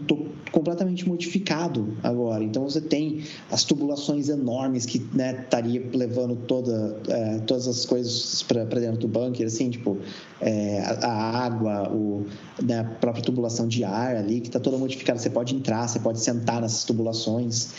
completamente 0.52 1.08
modificado 1.08 1.98
agora. 2.04 2.44
Então 2.44 2.64
você 2.64 2.80
tem 2.80 3.24
as 3.52 3.64
tubulações 3.64 4.30
enormes 4.30 4.86
que 4.86 5.00
né, 5.12 5.42
estaria 5.44 5.84
levando 5.94 6.36
toda, 6.36 7.00
é, 7.08 7.40
todas 7.40 7.68
as 7.68 7.86
coisas 7.86 8.44
para 8.44 8.64
dentro 8.64 9.02
do 9.02 9.08
bunker, 9.08 9.48
assim, 9.48 9.72
tipo 9.72 9.98
é, 10.40 10.82
a, 10.82 11.08
a, 11.08 11.46
água, 11.46 11.92
o, 11.92 12.26
né, 12.62 12.80
a 12.80 12.84
própria 12.84 13.24
tubulação 13.24 13.68
de 13.68 13.84
ar 13.84 14.16
ali, 14.16 14.40
que 14.40 14.48
está 14.48 14.60
toda 14.60 14.78
modificada. 14.78 15.18
Você 15.18 15.30
pode 15.30 15.56
entrar, 15.56 15.88
você 15.88 16.00
pode 16.00 16.20
sentar 16.20 16.62
nessas 16.62 16.84
tubulações. 16.84 17.70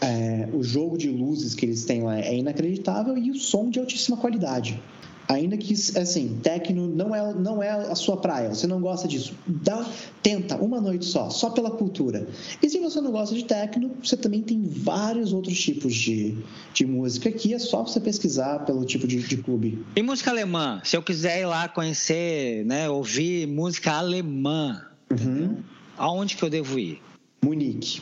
É, 0.00 0.48
o 0.52 0.62
jogo 0.62 0.98
de 0.98 1.08
luzes 1.08 1.54
que 1.54 1.66
eles 1.66 1.84
têm 1.84 2.02
lá 2.02 2.18
é 2.18 2.36
inacreditável 2.36 3.16
e 3.16 3.30
o 3.30 3.34
som 3.34 3.70
de 3.70 3.78
altíssima 3.78 4.16
qualidade. 4.16 4.80
Ainda 5.28 5.56
que, 5.56 5.72
assim, 5.72 6.38
techno 6.42 6.88
não 6.88 7.14
é, 7.14 7.34
não 7.34 7.62
é 7.62 7.70
a 7.70 7.94
sua 7.94 8.16
praia, 8.16 8.54
você 8.54 8.66
não 8.66 8.80
gosta 8.80 9.06
disso, 9.06 9.34
dá, 9.46 9.86
tenta 10.22 10.56
uma 10.56 10.80
noite 10.80 11.04
só, 11.04 11.30
só 11.30 11.50
pela 11.50 11.70
cultura. 11.70 12.26
E 12.62 12.68
se 12.68 12.78
você 12.78 13.00
não 13.00 13.12
gosta 13.12 13.34
de 13.34 13.44
techno, 13.44 13.92
você 14.02 14.16
também 14.16 14.42
tem 14.42 14.62
vários 14.64 15.32
outros 15.32 15.58
tipos 15.58 15.94
de, 15.94 16.36
de 16.74 16.84
música 16.84 17.28
aqui, 17.28 17.54
é 17.54 17.58
só 17.58 17.82
você 17.82 18.00
pesquisar 18.00 18.60
pelo 18.60 18.84
tipo 18.84 19.06
de, 19.06 19.22
de 19.22 19.36
clube. 19.36 19.84
E 19.94 20.02
música 20.02 20.30
alemã? 20.30 20.80
Se 20.84 20.96
eu 20.96 21.02
quiser 21.02 21.40
ir 21.40 21.46
lá 21.46 21.68
conhecer, 21.68 22.64
né, 22.66 22.90
ouvir 22.90 23.46
música 23.46 23.92
alemã, 23.92 24.82
uhum. 25.10 25.56
aonde 25.96 26.36
que 26.36 26.42
eu 26.42 26.50
devo 26.50 26.78
ir? 26.78 27.00
Munique. 27.44 28.00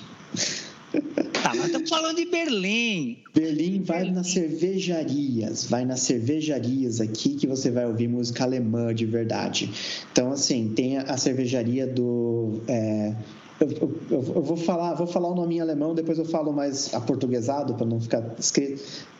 Tá, 1.42 1.54
mas 1.54 1.66
estamos 1.66 1.88
falando 1.88 2.16
de 2.16 2.26
Berlim. 2.26 3.18
Berlim 3.34 3.82
vai 3.82 4.10
nas 4.10 4.28
cervejarias, 4.28 5.64
vai 5.64 5.84
nas 5.84 6.00
cervejarias 6.00 7.00
aqui 7.00 7.34
que 7.34 7.46
você 7.46 7.70
vai 7.70 7.86
ouvir 7.86 8.08
música 8.08 8.44
alemã 8.44 8.94
de 8.94 9.06
verdade. 9.06 9.70
Então, 10.12 10.32
assim, 10.32 10.72
tem 10.74 10.98
a 10.98 11.16
cervejaria 11.16 11.86
do. 11.86 12.60
É, 12.68 13.14
eu, 13.60 13.68
eu, 14.10 14.32
eu, 14.36 14.42
vou 14.42 14.56
falar, 14.56 14.94
vou 14.94 15.06
falar 15.06 15.28
o 15.28 15.34
nome 15.34 15.56
em 15.56 15.60
alemão, 15.60 15.94
depois 15.94 16.18
eu 16.18 16.24
falo 16.24 16.52
mais 16.52 16.92
aportuguesado 16.94 17.74
para 17.74 17.86
não 17.86 18.00
ficar 18.00 18.34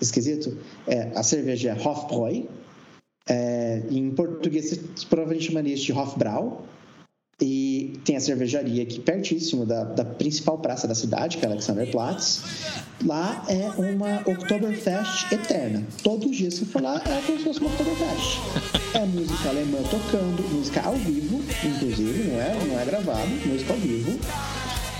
esquisito. 0.00 0.56
É, 0.86 1.10
a 1.14 1.22
cerveja 1.22 1.70
é 1.70 1.88
Hofbräu. 1.88 2.48
É, 3.28 3.82
em 3.90 4.10
português, 4.10 4.76
provavelmente 5.08 5.46
chamaria 5.46 5.76
de 5.76 5.92
Hofbrau. 5.92 6.66
E 7.40 7.98
tem 8.04 8.16
a 8.16 8.20
cervejaria 8.20 8.82
aqui 8.82 9.00
pertíssimo 9.00 9.64
da, 9.64 9.84
da 9.84 10.04
principal 10.04 10.58
praça 10.58 10.86
da 10.86 10.94
cidade, 10.94 11.38
que 11.38 11.44
é 11.44 11.48
Alexanderplatz. 11.48 12.42
Lá 13.04 13.44
é 13.48 13.70
uma 13.80 14.20
Oktoberfest 14.26 15.32
eterna. 15.32 15.82
Todos 16.02 16.30
os 16.30 16.36
dias 16.36 16.58
que 16.58 16.66
for 16.66 16.82
lá 16.82 17.02
é 17.06 17.22
como 17.26 17.38
se 17.38 17.44
fosse 17.44 17.60
uma 17.60 17.70
Oktoberfest. 17.70 18.40
É 18.94 19.06
música 19.06 19.48
alemã 19.48 19.78
tocando, 19.90 20.42
música 20.52 20.82
ao 20.82 20.94
vivo, 20.96 21.40
inclusive, 21.64 22.24
não 22.24 22.40
é, 22.40 22.64
não 22.66 22.78
é 22.78 22.84
gravado, 22.84 23.28
música 23.46 23.72
ao 23.72 23.78
vivo 23.78 24.18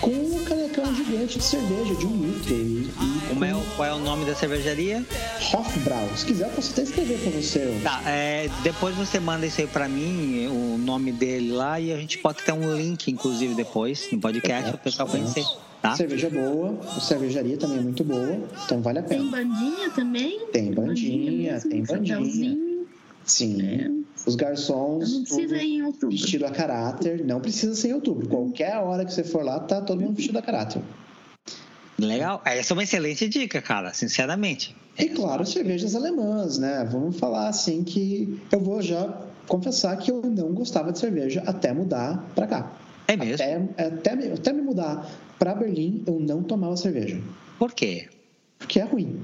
com 0.01 0.11
um 0.11 0.45
canecão 0.45 0.95
gigante 0.95 1.39
de 1.39 1.45
cerveja 1.45 1.95
de 1.95 2.07
um 2.07 2.17
litro. 2.23 2.55
E, 2.55 2.89
e 2.89 3.29
Como 3.29 3.45
é, 3.45 3.55
qual 3.77 3.89
é 3.89 3.93
o 3.93 3.99
nome 3.99 4.25
da 4.25 4.35
cervejaria? 4.35 5.05
Hofbrau. 5.53 6.09
Se 6.17 6.27
quiser, 6.27 6.47
eu 6.49 6.51
posso 6.51 6.73
até 6.73 6.83
escrever 6.83 7.19
para 7.19 7.31
você. 7.41 7.81
Tá, 7.83 8.03
é, 8.07 8.49
depois 8.63 8.95
você 8.95 9.21
manda 9.21 9.47
isso 9.47 9.61
aí 9.61 9.67
para 9.67 9.89
mim, 9.89 10.47
o 10.49 10.79
nome 10.79 11.13
dele 11.13 11.53
lá, 11.53 11.79
e 11.79 11.93
a 11.93 11.97
gente 11.97 12.19
pode 12.19 12.43
ter 12.43 12.53
um 12.53 12.75
link, 12.75 13.11
inclusive, 13.11 13.55
depois 13.55 14.09
no 14.11 14.21
podcast, 14.21 14.71
é, 14.71 14.75
o 14.75 14.79
pessoal 14.79 15.09
conhecer. 15.09 15.45
Tá? 15.83 15.97
Cerveja 15.97 16.29
boa, 16.29 16.79
a 16.95 17.01
cervejaria 17.01 17.57
também 17.57 17.79
é 17.79 17.81
muito 17.81 18.05
boa, 18.05 18.39
então 18.67 18.83
vale 18.83 18.99
a 18.99 19.03
pena. 19.03 19.23
Tem 19.23 19.31
bandinha 19.31 19.91
também? 19.91 20.47
Tem 20.53 20.73
bandinha, 20.73 21.53
mesmo, 21.53 21.71
tem 21.71 21.83
bandinha. 21.83 22.70
Sim. 23.25 23.63
É. 23.63 23.91
Os 24.27 24.35
garçons. 24.37 25.13
Não 25.13 25.23
precisa 25.23 25.57
ir 25.57 25.77
em 25.77 25.83
outubro. 25.83 26.11
Vestido 26.11 26.45
a 26.47 26.51
caráter. 26.51 27.25
Não 27.25 27.41
precisa 27.41 27.75
ser 27.75 27.89
em 27.89 27.95
outubro. 27.95 28.29
Qualquer 28.29 28.77
hora 28.79 29.05
que 29.05 29.13
você 29.13 29.25
for 29.25 29.45
lá, 29.45 29.59
tá 29.61 29.81
todo 29.81 30.01
mundo 30.01 30.17
vestido 30.17 30.39
a 30.39 30.43
caráter. 30.43 30.83
Legal. 31.99 32.41
Essa 32.45 32.73
é 32.73 32.75
uma 32.75 32.83
excelente 32.83 33.29
dica, 33.29 33.61
cara, 33.63 33.93
sinceramente. 33.93 34.75
E 34.99 35.09
claro, 35.09 35.47
cervejas 35.47 35.95
alemãs, 35.95 36.59
né? 36.59 36.87
Vamos 36.91 37.19
falar 37.19 37.49
assim 37.49 37.85
que 37.85 38.39
eu 38.51 38.61
vou 38.61 38.83
já 38.83 39.07
confessar 39.47 39.97
que 39.97 40.11
eu 40.11 40.23
não 40.23 40.53
gostava 40.53 40.93
de 40.93 40.99
cerveja 40.99 41.43
até 41.47 41.73
mudar 41.73 42.19
para 42.35 42.47
cá. 42.47 42.73
É 43.09 43.17
mesmo? 43.17 43.35
Até, 43.35 43.85
até, 43.87 44.17
me- 44.17 44.33
até 44.33 44.53
me 44.53 44.63
mudar 44.63 45.11
para 45.39 45.55
Berlim, 45.55 46.03
eu 46.07 46.19
não 46.21 46.43
tomava 46.43 46.77
cerveja. 46.77 47.21
Por 47.59 47.73
quê? 47.73 48.09
Porque 48.59 48.79
é 48.81 48.85
ruim. 48.85 49.21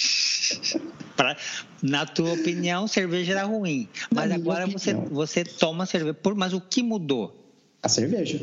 Pra- 1.23 1.37
na 1.83 2.05
tua 2.07 2.33
opinião, 2.33 2.87
cerveja 2.89 3.33
era 3.33 3.45
ruim. 3.45 3.89
Na 4.11 4.23
Mas 4.23 4.27
minha 4.27 4.37
agora 4.39 4.67
você, 4.67 4.95
você 4.95 5.45
toma 5.45 5.87
cerveja. 5.87 6.15
Por, 6.15 6.35
mas 6.35 6.53
o 6.53 6.61
que 6.61 6.83
mudou? 6.83 7.35
A 7.83 7.89
cerveja. 7.89 8.41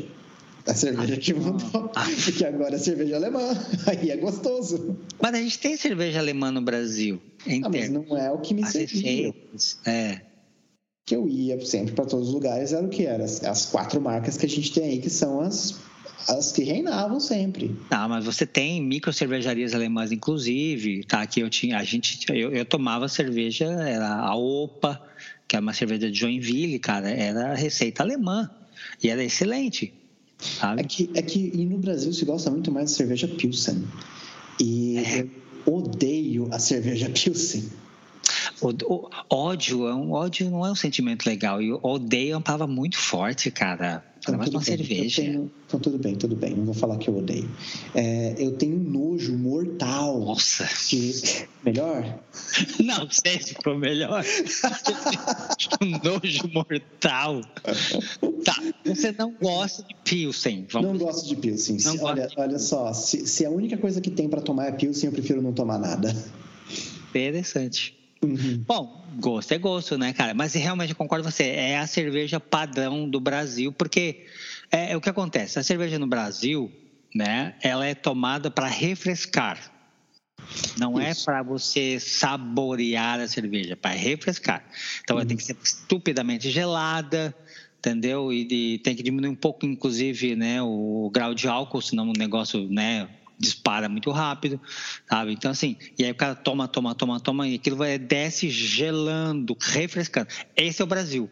A 0.66 0.74
cerveja 0.74 1.16
que 1.16 1.32
mudou. 1.34 1.90
Ah. 1.94 2.06
Porque 2.24 2.44
agora 2.44 2.76
é 2.76 2.78
cerveja 2.78 3.16
alemã. 3.16 3.40
Aí 3.86 4.10
é 4.10 4.16
gostoso. 4.16 4.96
Mas 5.20 5.34
a 5.34 5.38
gente 5.38 5.58
tem 5.58 5.76
cerveja 5.76 6.18
alemã 6.18 6.50
no 6.50 6.60
Brasil. 6.60 7.20
Em 7.46 7.62
Ah, 7.64 7.68
mas 7.68 7.88
não 7.90 8.16
é 8.16 8.30
o 8.30 8.38
que 8.38 8.52
me 8.54 8.62
receitas. 8.62 9.78
É. 9.86 10.20
que 11.06 11.16
eu 11.16 11.26
ia 11.28 11.58
sempre 11.64 11.94
para 11.94 12.04
todos 12.04 12.28
os 12.28 12.34
lugares 12.34 12.72
era 12.72 12.86
o 12.86 12.88
que 12.90 13.04
era 13.06 13.24
as, 13.24 13.42
as 13.42 13.66
quatro 13.66 14.00
marcas 14.00 14.36
que 14.36 14.46
a 14.46 14.48
gente 14.48 14.72
tem 14.72 14.84
aí 14.84 14.98
que 15.00 15.10
são 15.10 15.40
as 15.40 15.76
as 16.28 16.52
que 16.52 16.62
reinavam 16.64 17.18
sempre 17.20 17.74
Não, 17.90 18.08
mas 18.08 18.24
você 18.24 18.46
tem 18.46 18.82
micro 18.82 19.12
cervejarias 19.12 19.74
alemãs, 19.74 20.12
inclusive, 20.12 21.04
tá? 21.04 21.26
Que 21.26 21.40
eu 21.40 21.50
tinha, 21.50 21.78
a 21.78 21.84
gente, 21.84 22.24
eu, 22.28 22.52
eu 22.52 22.64
tomava 22.64 23.08
cerveja, 23.08 23.64
era 23.66 24.08
a 24.16 24.34
Opa, 24.34 25.00
que 25.48 25.56
é 25.56 25.60
uma 25.60 25.72
cerveja 25.72 26.10
de 26.10 26.18
Joinville, 26.18 26.78
cara, 26.78 27.10
era 27.10 27.54
receita 27.54 28.02
alemã 28.02 28.50
e 29.02 29.08
era 29.08 29.22
excelente, 29.22 29.92
sabe? 30.38 30.82
é 30.82 30.84
que 30.84 31.10
é 31.14 31.22
que 31.22 31.50
e 31.54 31.66
no 31.66 31.78
Brasil 31.78 32.12
se 32.12 32.24
gosta 32.24 32.50
muito 32.50 32.70
mais 32.70 32.90
de 32.90 32.96
cerveja 32.96 33.28
Pilsen 33.28 33.84
e 34.60 34.98
É. 34.98 35.20
eu 35.20 35.30
odeio 35.74 36.48
a 36.52 36.58
cerveja 36.58 37.08
Pilsen 37.10 37.64
O, 38.62 39.08
ódio 39.28 39.86
é 39.88 39.94
um 39.94 40.12
ódio 40.12 40.50
não 40.50 40.66
é 40.66 40.70
um 40.70 40.74
sentimento 40.74 41.26
legal 41.26 41.60
e 41.62 41.72
o 41.72 41.80
odeio 41.82 42.32
é 42.32 42.36
uma 42.36 42.42
palavra 42.42 42.66
muito 42.66 42.98
forte, 42.98 43.50
cara. 43.50 44.04
Ainda 44.26 44.36
mais 44.36 44.50
uma 44.50 44.60
bem, 44.60 44.66
cerveja. 44.76 45.22
tenho- 45.22 45.50
então 45.66 45.80
tudo 45.80 45.96
bem 45.96 46.14
tudo 46.14 46.36
bem 46.36 46.54
não 46.54 46.66
vou 46.66 46.74
falar 46.74 46.98
que 46.98 47.08
eu 47.08 47.16
odeio 47.16 47.50
É, 47.94 48.34
eu 48.38 48.52
tenho 48.52 48.76
um 48.76 48.78
nojo 48.82 49.34
mortal 49.38 50.20
Nossa. 50.20 50.68
melhor 51.64 52.18
Não 52.84 53.08
sei 53.10 53.40
se 53.40 53.54
foi 53.64 53.78
melhor. 53.78 54.22
um 55.80 55.90
nojo 56.04 56.48
mortal. 56.52 57.40
Tá, 58.44 58.56
você 58.84 59.10
não 59.12 59.32
gosta 59.40 59.82
de 59.84 59.94
Pilsen. 60.04 60.66
Vamos 60.70 60.90
não 60.90 60.98
gosto 60.98 61.26
de 61.26 61.36
Pilsen 61.36 61.78
Não 61.84 62.02
olha 62.04 62.26
de 62.26 62.38
olha 62.38 62.58
só 62.58 62.92
se, 62.92 63.26
se 63.26 63.46
a 63.46 63.50
única 63.50 63.78
coisa 63.78 64.00
que 64.02 64.10
tem 64.10 64.28
para 64.28 64.42
tomar 64.42 64.66
é 64.66 64.72
Pilsen 64.72 65.06
eu 65.08 65.12
prefiro 65.12 65.40
não 65.40 65.52
tomar 65.54 65.78
nada 65.78 66.14
Interessante. 67.08 67.98
Uhum. 68.22 68.62
Bom, 68.66 69.04
gosto 69.18 69.52
é 69.52 69.58
gosto, 69.58 69.96
né, 69.96 70.12
cara? 70.12 70.34
Mas 70.34 70.52
realmente 70.54 70.90
eu 70.90 70.96
concordo 70.96 71.24
com 71.24 71.30
você. 71.30 71.44
É 71.44 71.78
a 71.78 71.86
cerveja 71.86 72.38
padrão 72.38 73.08
do 73.08 73.18
Brasil, 73.18 73.72
porque 73.72 74.26
é, 74.70 74.92
é 74.92 74.96
o 74.96 75.00
que 75.00 75.08
acontece. 75.08 75.58
A 75.58 75.62
cerveja 75.62 75.98
no 75.98 76.06
Brasil, 76.06 76.70
né, 77.14 77.54
ela 77.62 77.86
é 77.86 77.94
tomada 77.94 78.50
para 78.50 78.66
refrescar. 78.66 79.58
Não 80.78 81.00
é 81.00 81.10
Isso. 81.10 81.24
para 81.24 81.42
você 81.42 81.98
saborear 82.00 83.20
a 83.20 83.28
cerveja, 83.28 83.72
é 83.72 83.76
para 83.76 83.92
refrescar. 83.92 84.64
Então 85.02 85.16
ela 85.16 85.26
tem 85.26 85.36
que 85.36 85.44
ser 85.44 85.56
estupidamente 85.62 86.50
gelada, 86.50 87.34
entendeu? 87.78 88.32
E 88.32 88.44
de- 88.44 88.80
tem 88.82 88.94
que 88.96 89.02
diminuir 89.02 89.30
um 89.30 89.34
pouco, 89.34 89.64
inclusive, 89.64 90.34
né, 90.36 90.60
o 90.62 91.10
grau 91.12 91.34
de 91.34 91.46
álcool, 91.48 91.80
senão 91.80 92.08
o 92.10 92.12
negócio, 92.12 92.68
né, 92.68 93.08
dispara 93.40 93.88
muito 93.88 94.10
rápido, 94.10 94.60
sabe? 95.08 95.32
Então 95.32 95.50
assim, 95.50 95.76
e 95.98 96.04
aí 96.04 96.10
o 96.10 96.14
cara 96.14 96.34
toma, 96.34 96.68
toma, 96.68 96.94
toma, 96.94 97.18
toma 97.18 97.48
e 97.48 97.54
aquilo 97.54 97.76
vai 97.76 97.98
desce 97.98 98.50
gelando, 98.50 99.56
refrescando. 99.58 100.28
Esse 100.54 100.82
é 100.82 100.84
o 100.84 100.88
Brasil. 100.88 101.30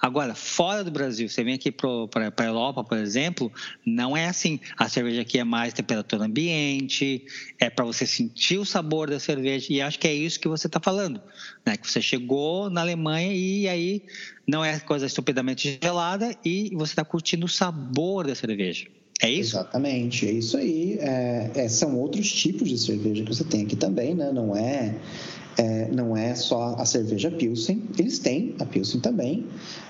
Agora, 0.00 0.34
fora 0.34 0.84
do 0.84 0.90
Brasil, 0.90 1.28
você 1.28 1.42
vem 1.42 1.54
aqui 1.54 1.70
para 1.70 2.32
a 2.36 2.44
Europa, 2.44 2.84
por 2.84 2.98
exemplo, 2.98 3.52
não 3.86 4.16
é 4.16 4.26
assim. 4.26 4.60
A 4.76 4.88
cerveja 4.88 5.22
aqui 5.22 5.38
é 5.38 5.44
mais 5.44 5.72
temperatura 5.72 6.24
ambiente, 6.24 7.24
é 7.58 7.70
para 7.70 7.84
você 7.84 8.06
sentir 8.06 8.58
o 8.58 8.64
sabor 8.64 9.08
da 9.08 9.18
cerveja, 9.18 9.72
e 9.72 9.80
acho 9.80 9.98
que 9.98 10.08
é 10.08 10.14
isso 10.14 10.40
que 10.40 10.48
você 10.48 10.66
está 10.66 10.80
falando. 10.80 11.22
Né? 11.64 11.76
Que 11.76 11.90
você 11.90 12.02
chegou 12.02 12.68
na 12.68 12.80
Alemanha 12.80 13.32
e 13.32 13.68
aí 13.68 14.02
não 14.46 14.64
é 14.64 14.78
coisa 14.80 15.06
estupidamente 15.06 15.78
gelada 15.82 16.36
e 16.44 16.70
você 16.74 16.92
está 16.92 17.04
curtindo 17.04 17.46
o 17.46 17.48
sabor 17.48 18.26
da 18.26 18.34
cerveja. 18.34 18.86
É 19.22 19.30
isso? 19.30 19.56
Exatamente, 19.56 20.26
é 20.26 20.32
isso 20.32 20.56
aí. 20.56 20.98
É, 21.00 21.50
é, 21.54 21.68
são 21.68 21.96
outros 21.98 22.30
tipos 22.30 22.68
de 22.68 22.78
cerveja 22.78 23.22
que 23.22 23.34
você 23.34 23.44
tem 23.44 23.62
aqui 23.62 23.76
também, 23.76 24.14
né? 24.14 24.32
Não 24.32 24.56
é, 24.56 24.96
é, 25.56 25.88
não 25.92 26.16
é 26.16 26.34
só 26.34 26.74
a 26.78 26.84
cerveja 26.84 27.30
Pilsen. 27.30 27.82
Eles 27.98 28.18
têm 28.18 28.54
a 28.58 28.64
Pilsen 28.64 29.00
também. 29.00 29.46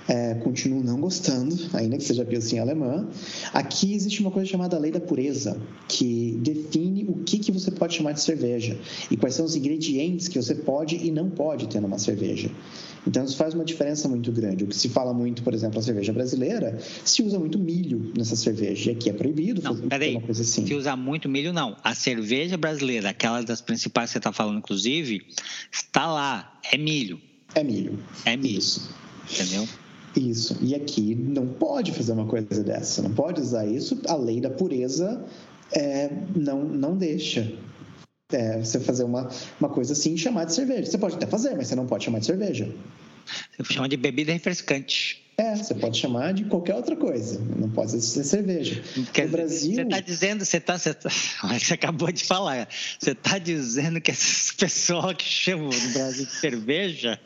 É, 0.07 0.35
continuo 0.35 0.82
não 0.85 1.01
gostando, 1.01 1.57
ainda 1.73 1.97
que 1.97 2.05
seja 2.05 2.24
Pilsen 2.24 2.59
alemã. 2.59 3.09
Aqui 3.53 3.95
existe 3.95 4.20
uma 4.20 4.31
coisa 4.31 4.51
chamada 4.51 4.78
lei 4.78 4.91
da 4.91 5.01
pureza, 5.01 5.57
que 5.89 6.39
define 6.43 7.05
o 7.09 7.15
que, 7.24 7.39
que 7.39 7.51
você 7.51 7.70
pode 7.70 7.95
chamar 7.95 8.12
de 8.12 8.20
cerveja 8.20 8.78
e 9.11 9.16
quais 9.16 9.35
são 9.35 9.47
os 9.47 9.57
ingredientes 9.57 10.28
que 10.28 10.41
você 10.41 10.55
pode 10.55 10.97
e 10.97 11.11
não 11.11 11.31
pode 11.31 11.69
ter 11.69 11.81
numa 11.81 11.99
cerveja. 11.99 12.51
Então 13.07 13.24
isso 13.24 13.36
faz 13.36 13.55
uma 13.55 13.65
diferença 13.65 14.09
muito 14.09 14.32
grande. 14.32 14.65
O 14.65 14.66
que 14.66 14.77
se 14.77 14.89
fala 14.89 15.12
muito, 15.12 15.43
por 15.43 15.53
exemplo, 15.53 15.78
a 15.78 15.82
cerveja 15.82 16.12
brasileira, 16.12 16.78
se 17.05 17.23
usa 17.23 17.39
muito 17.39 17.59
milho 17.59 18.12
nessa 18.16 18.35
cerveja. 18.36 18.91
E 18.91 18.95
aqui 18.95 19.11
é 19.11 19.12
proibido 19.12 19.62
Não, 19.62 19.74
fazer 19.74 19.86
peraí. 19.89 20.12
uma 20.16 20.23
coisa 20.23 20.43
assim. 20.43 20.66
Se 20.66 20.74
usar 20.74 20.97
muito 20.97 21.28
milho, 21.28 21.53
não. 21.53 21.77
A 21.85 21.95
cerveja 21.95 22.57
brasileira, 22.57 23.11
aquela 23.11 23.43
das 23.43 23.61
principais 23.61 24.09
que 24.11 24.12
você 24.12 24.19
está 24.19 24.32
falando, 24.32 24.59
inclusive, 24.59 25.23
está 25.70 26.06
lá. 26.06 26.59
É 26.72 26.76
milho. 26.76 27.20
É 27.55 27.62
milho. 27.62 27.98
É 28.24 28.36
milho. 28.36 28.59
Isso. 28.59 28.90
Entendeu? 29.31 29.68
Isso. 30.16 30.56
E 30.60 30.74
aqui 30.74 31.14
não 31.14 31.47
pode 31.47 31.93
fazer 31.93 32.12
uma 32.12 32.26
coisa 32.26 32.62
dessa. 32.62 33.02
Não 33.02 33.12
pode 33.12 33.40
usar 33.40 33.66
isso. 33.66 34.01
A 34.06 34.14
lei 34.14 34.40
da 34.40 34.51
pureza 34.51 35.24
é, 35.72 36.10
não, 36.35 36.64
não 36.64 36.97
deixa. 36.97 37.52
É, 38.32 38.59
você 38.59 38.81
fazer 38.81 39.05
uma, 39.05 39.28
uma 39.60 39.68
coisa 39.68 39.93
assim 39.93 40.14
e 40.14 40.18
chamar 40.18 40.44
de 40.44 40.55
cerveja. 40.55 40.90
Você 40.90 40.98
pode 40.98 41.16
até 41.16 41.26
fazer, 41.26 41.55
mas 41.56 41.68
você 41.68 41.74
não 41.74 41.86
pode 41.86 42.05
chamar 42.05 42.20
de 42.20 42.26
cerveja. 42.26 42.72
Você 43.59 43.74
chama 43.74 43.88
de 43.88 43.96
bebida 43.96 44.32
refrescante. 44.32 45.22
É, 45.36 45.56
você 45.56 45.74
pode 45.74 45.98
chamar 45.98 46.32
de 46.32 46.44
qualquer 46.44 46.76
outra 46.76 46.94
coisa. 46.94 47.40
Não 47.59 47.68
pode 47.68 48.01
ser 48.01 48.22
cerveja. 48.22 48.80
Quer 49.12 49.24
no 49.24 49.32
Brasil. 49.32 49.74
Você 49.74 49.82
está 49.82 50.01
dizendo, 50.01 50.44
você 50.44 50.56
está, 50.59 50.78
você, 50.78 50.94
tá, 50.94 51.10
você 51.59 51.74
acabou 51.74 52.12
de 52.12 52.22
falar, 52.22 52.68
você 53.01 53.10
está 53.10 53.36
dizendo 53.38 54.01
que 54.01 54.12
essas 54.12 54.52
pessoas 54.56 55.16
que 55.16 55.24
chamam 55.24 55.70
no 55.70 55.88
Brasil 55.92 56.24
de 56.26 56.32
cerveja, 56.32 57.20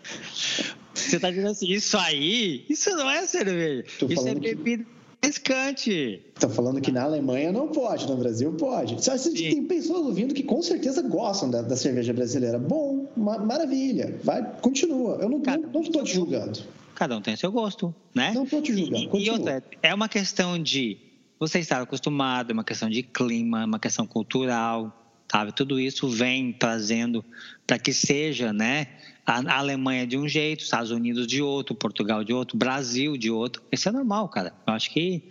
você 0.94 1.16
está 1.16 1.28
dizendo 1.30 1.48
assim, 1.50 1.70
isso 1.70 1.98
aí, 1.98 2.64
isso 2.70 2.88
não 2.96 3.10
é 3.10 3.26
cerveja, 3.26 3.84
Tô 3.98 4.06
isso 4.06 4.14
é 4.14 4.16
falando 4.16 4.40
que- 4.40 4.54
bebida 4.54 4.86
refrescante. 5.22 6.22
Estão 6.34 6.50
falando 6.50 6.80
que 6.80 6.90
na 6.92 7.02
Alemanha 7.02 7.52
não 7.52 7.68
pode, 7.68 8.06
no 8.06 8.16
Brasil 8.16 8.52
pode. 8.52 9.02
Só 9.04 9.16
se 9.16 9.32
tem 9.34 9.64
pessoas 9.64 10.06
ouvindo 10.06 10.34
que 10.34 10.42
com 10.42 10.62
certeza 10.62 11.02
gostam 11.02 11.50
da, 11.50 11.62
da 11.62 11.76
cerveja 11.76 12.12
brasileira. 12.12 12.58
Bom, 12.58 13.06
ma- 13.16 13.38
maravilha. 13.38 14.18
Vai, 14.22 14.42
continua. 14.60 15.18
Eu 15.20 15.28
não 15.28 15.40
Cada 15.40 15.58
não, 15.62 15.70
não 15.72 15.80
estou 15.82 16.02
te 16.04 16.14
julgando. 16.14 16.60
Cada 16.94 17.16
um 17.16 17.20
tem 17.20 17.36
seu 17.36 17.52
gosto, 17.52 17.94
né? 18.14 18.32
Não 18.34 18.44
estou 18.44 18.60
te 18.60 18.72
julgando. 18.72 18.96
E, 18.96 19.04
e 19.04 19.08
Continua. 19.08 19.36
outra, 19.38 19.62
é 19.82 19.94
uma 19.94 20.08
questão 20.08 20.60
de 20.60 20.98
você 21.38 21.60
estar 21.60 21.80
acostumado, 21.80 22.50
é 22.50 22.52
uma 22.54 22.64
questão 22.64 22.88
de 22.90 23.02
clima, 23.02 23.62
é 23.62 23.64
uma 23.64 23.78
questão 23.78 24.04
cultural, 24.06 24.92
sabe? 25.30 25.52
Tudo 25.52 25.78
isso 25.78 26.08
vem 26.08 26.52
trazendo 26.52 27.24
para 27.66 27.78
que 27.78 27.92
seja, 27.92 28.52
né? 28.52 28.88
A 29.28 29.58
Alemanha 29.58 30.06
de 30.06 30.16
um 30.16 30.26
jeito, 30.26 30.64
Estados 30.64 30.90
Unidos 30.90 31.26
de 31.26 31.42
outro, 31.42 31.74
Portugal 31.74 32.24
de 32.24 32.32
outro, 32.32 32.56
Brasil 32.56 33.16
de 33.16 33.30
outro. 33.30 33.62
Isso 33.70 33.88
é 33.88 33.92
normal, 33.92 34.28
cara. 34.30 34.54
Eu 34.66 34.72
acho 34.72 34.90
que, 34.90 35.22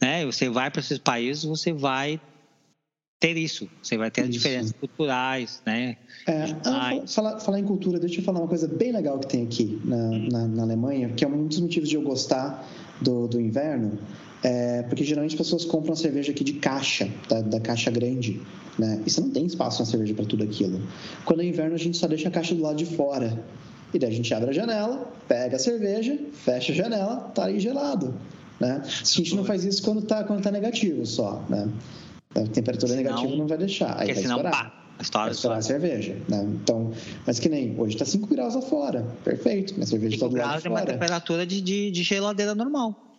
né? 0.00 0.24
Você 0.24 0.48
vai 0.48 0.70
para 0.70 0.80
esses 0.80 0.98
países, 0.98 1.44
você 1.44 1.72
vai 1.72 2.20
ter 3.20 3.36
isso. 3.36 3.68
Você 3.82 3.98
vai 3.98 4.10
ter 4.10 4.22
as 4.22 4.28
Isso. 4.28 4.38
diferenças 4.38 4.72
culturais, 4.72 5.62
né? 5.66 5.96
É, 6.26 6.44
ah, 6.64 7.02
falar, 7.06 7.38
falar 7.40 7.60
em 7.60 7.64
cultura, 7.64 8.00
deixa 8.00 8.20
eu 8.20 8.24
falar 8.24 8.40
uma 8.40 8.48
coisa 8.48 8.66
bem 8.66 8.92
legal 8.92 9.18
que 9.18 9.26
tem 9.26 9.44
aqui 9.44 9.80
na, 9.84 10.08
na, 10.10 10.48
na 10.48 10.62
Alemanha, 10.62 11.10
que 11.10 11.24
é 11.24 11.28
um 11.28 11.46
dos 11.46 11.60
motivos 11.60 11.88
de 11.88 11.96
eu 11.96 12.02
gostar 12.02 12.66
do, 13.00 13.28
do 13.28 13.40
inverno, 13.40 13.98
é 14.42 14.82
porque 14.82 15.04
geralmente 15.04 15.32
as 15.32 15.38
pessoas 15.38 15.64
compram 15.64 15.94
cerveja 15.94 16.32
aqui 16.32 16.42
de 16.42 16.54
caixa, 16.54 17.08
da, 17.28 17.40
da 17.40 17.60
caixa 17.60 17.90
grande, 17.90 18.40
né? 18.78 19.02
E 19.04 19.10
você 19.10 19.20
não 19.20 19.30
tem 19.30 19.44
espaço 19.44 19.80
na 19.80 19.86
cerveja 19.86 20.14
para 20.14 20.24
tudo 20.24 20.44
aquilo. 20.44 20.80
Quando 21.24 21.42
é 21.42 21.44
inverno, 21.44 21.74
a 21.74 21.78
gente 21.78 21.96
só 21.96 22.06
deixa 22.06 22.28
a 22.28 22.30
caixa 22.30 22.54
do 22.54 22.62
lado 22.62 22.76
de 22.76 22.86
fora. 22.86 23.44
E 23.92 23.98
daí 23.98 24.10
a 24.10 24.14
gente 24.14 24.32
abre 24.32 24.50
a 24.50 24.52
janela, 24.52 25.12
pega 25.28 25.56
a 25.56 25.58
cerveja, 25.58 26.18
fecha 26.32 26.72
a 26.72 26.74
janela, 26.74 27.16
tá 27.34 27.46
aí 27.46 27.58
gelado, 27.58 28.14
né? 28.58 28.82
A 28.84 29.04
gente 29.04 29.34
não 29.34 29.44
faz 29.44 29.64
isso 29.64 29.82
quando 29.82 30.02
tá, 30.02 30.24
quando 30.24 30.42
tá 30.42 30.50
negativo 30.50 31.04
só, 31.04 31.44
né? 31.48 31.68
A 32.34 32.42
temperatura 32.42 32.92
senão, 32.92 33.02
negativa 33.02 33.36
não 33.36 33.46
vai 33.46 33.58
deixar. 33.58 33.98
Aí 33.98 34.12
vai 34.12 34.22
senão. 34.22 34.40
Pá, 34.42 34.72
estourar 35.00 35.58
a 35.58 35.62
cerveja. 35.62 36.16
Né? 36.28 36.46
Então, 36.62 36.92
mas 37.26 37.38
que 37.38 37.48
nem 37.48 37.74
hoje 37.78 37.94
está 37.94 38.04
5 38.04 38.26
graus 38.28 38.54
lá 38.54 38.62
fora. 38.62 39.06
Perfeito. 39.24 39.74
Minha 39.74 39.86
cerveja 39.86 40.14
está 40.14 40.28
do 40.28 40.36
lado 40.36 40.48
graus 40.48 40.64
é 40.64 40.68
uma 40.68 40.82
temperatura 40.82 41.44
de, 41.44 41.60
de, 41.60 41.90
de 41.90 42.02
geladeira 42.02 42.54
normal. 42.54 43.09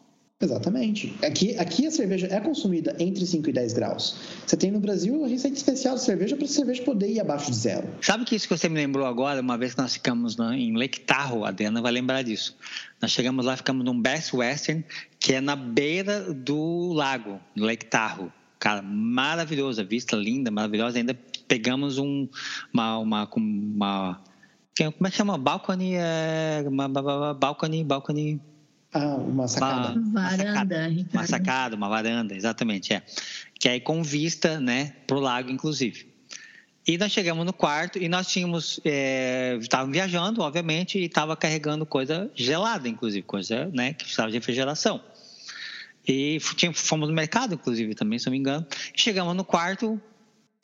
Exatamente. 0.42 1.14
Aqui, 1.24 1.56
aqui 1.60 1.86
a 1.86 1.92
cerveja 1.92 2.28
é 2.32 2.40
consumida 2.40 2.96
entre 3.00 3.26
5 3.26 3.48
e 3.48 3.54
10 3.54 3.74
graus. 3.74 4.16
Você 4.46 4.58
tem 4.58 4.72
no 4.72 4.80
Brasil 4.80 5.24
a 5.24 5.28
receita 5.28 5.56
especial 5.56 5.96
de 5.96 6.02
cerveja 6.02 6.36
para 6.36 6.46
a 6.46 6.48
cerveja 6.48 6.82
poder 6.82 7.12
ir 7.12 7.20
abaixo 7.20 7.52
de 7.52 7.58
zero. 7.58 7.88
Sabe 8.02 8.26
que 8.26 8.36
isso 8.36 8.48
que 8.48 8.58
você 8.58 8.68
me 8.68 8.76
lembrou 8.76 9.06
agora, 9.06 9.40
uma 9.40 9.56
vez 9.56 9.76
que 9.76 9.82
nós 9.82 9.94
ficamos 9.94 10.36
em 10.40 10.76
Lake 10.76 11.02
Tahoe, 11.02 11.44
a 11.44 11.50
Adriana 11.50 11.80
vai 11.80 11.92
lembrar 11.92 12.24
disso. 12.24 12.58
Nós 13.00 13.12
chegamos 13.12 13.46
lá, 13.46 13.56
ficamos 13.56 13.86
num 13.86 14.00
Best 14.02 14.36
Western, 14.36 14.84
que 15.20 15.34
é 15.34 15.42
na 15.42 15.56
beira 15.56 16.34
do 16.34 16.92
lago, 16.92 17.40
Lake 17.56 17.86
Tahoe. 17.86 18.30
Cara, 18.58 18.82
maravilhoso, 18.82 19.82
a 19.82 19.84
vista 19.84 20.16
linda, 20.16 20.50
maravilhosa. 20.50 20.98
Ainda 20.98 21.18
pegamos 21.48 22.00
um, 22.00 22.28
uma, 22.74 22.98
uma, 22.98 23.30
uma 23.36 24.22
como 24.96 25.08
é 25.08 25.12
que 25.12 25.18
chama? 25.18 25.38
Balcony, 25.38 25.94
é, 25.96 26.64
uma, 26.68 26.88
balcony, 27.34 27.84
balcony 27.84 28.42
ah, 28.94 29.16
uma 29.16 29.48
sacada. 29.48 30.00
Uma 30.00 30.22
varanda, 30.22 30.90
uma, 30.90 31.06
uma 31.14 31.28
sacada, 31.28 31.76
uma 31.76 31.90
varanda, 31.90 32.36
exatamente, 32.36 32.94
é. 32.94 33.02
Que 33.58 33.70
aí 33.70 33.80
com 33.80 34.04
vista, 34.04 34.60
né, 34.60 34.94
pro 35.08 35.20
lago, 35.20 35.50
inclusive. 35.50 36.12
E 36.86 36.98
nós 36.98 37.12
chegamos 37.12 37.46
no 37.46 37.54
quarto 37.54 38.00
e 38.00 38.10
nós 38.10 38.28
tínhamos, 38.28 38.82
é, 38.84 39.58
estávamos 39.62 39.94
viajando, 39.94 40.42
obviamente, 40.42 40.98
e 41.00 41.06
estava 41.06 41.38
carregando 41.38 41.86
coisa 41.86 42.30
gelada, 42.36 42.90
inclusive, 42.90 43.22
coisa, 43.22 43.68
né, 43.68 43.94
que 43.94 44.04
precisava 44.04 44.30
de 44.30 44.38
refrigeração. 44.38 45.02
E 46.06 46.40
fomos 46.74 47.08
no 47.08 47.16
mercado, 47.16 47.54
inclusive, 47.54 47.94
também, 47.94 48.20
se 48.20 48.26
não 48.26 48.32
me 48.32 48.40
engano. 48.40 48.66
Chegamos 48.96 49.36
no 49.36 49.46
quarto, 49.46 50.02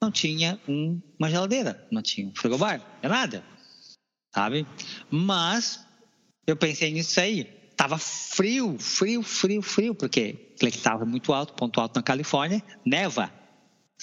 não 0.02 0.12
tinha 0.12 0.60
um, 0.68 1.00
uma 1.18 1.30
geladeira, 1.30 1.86
não 1.92 2.02
tinha 2.02 2.28
um 2.28 2.34
frigobar, 2.36 2.82
nada, 3.04 3.44
sabe? 4.34 4.66
Mas 5.10 5.86
eu 6.46 6.58
pensei 6.58 6.92
nisso 6.92 7.20
aí 7.20 7.57
Tava 7.78 8.00
frio, 8.00 8.76
frio, 8.80 9.22
frio, 9.22 9.62
frio, 9.62 9.94
porque 9.94 10.36
estava 10.64 11.06
muito 11.06 11.32
alto, 11.32 11.54
ponto 11.54 11.80
alto 11.80 11.96
na 11.96 12.02
Califórnia, 12.02 12.62
neva, 12.84 13.32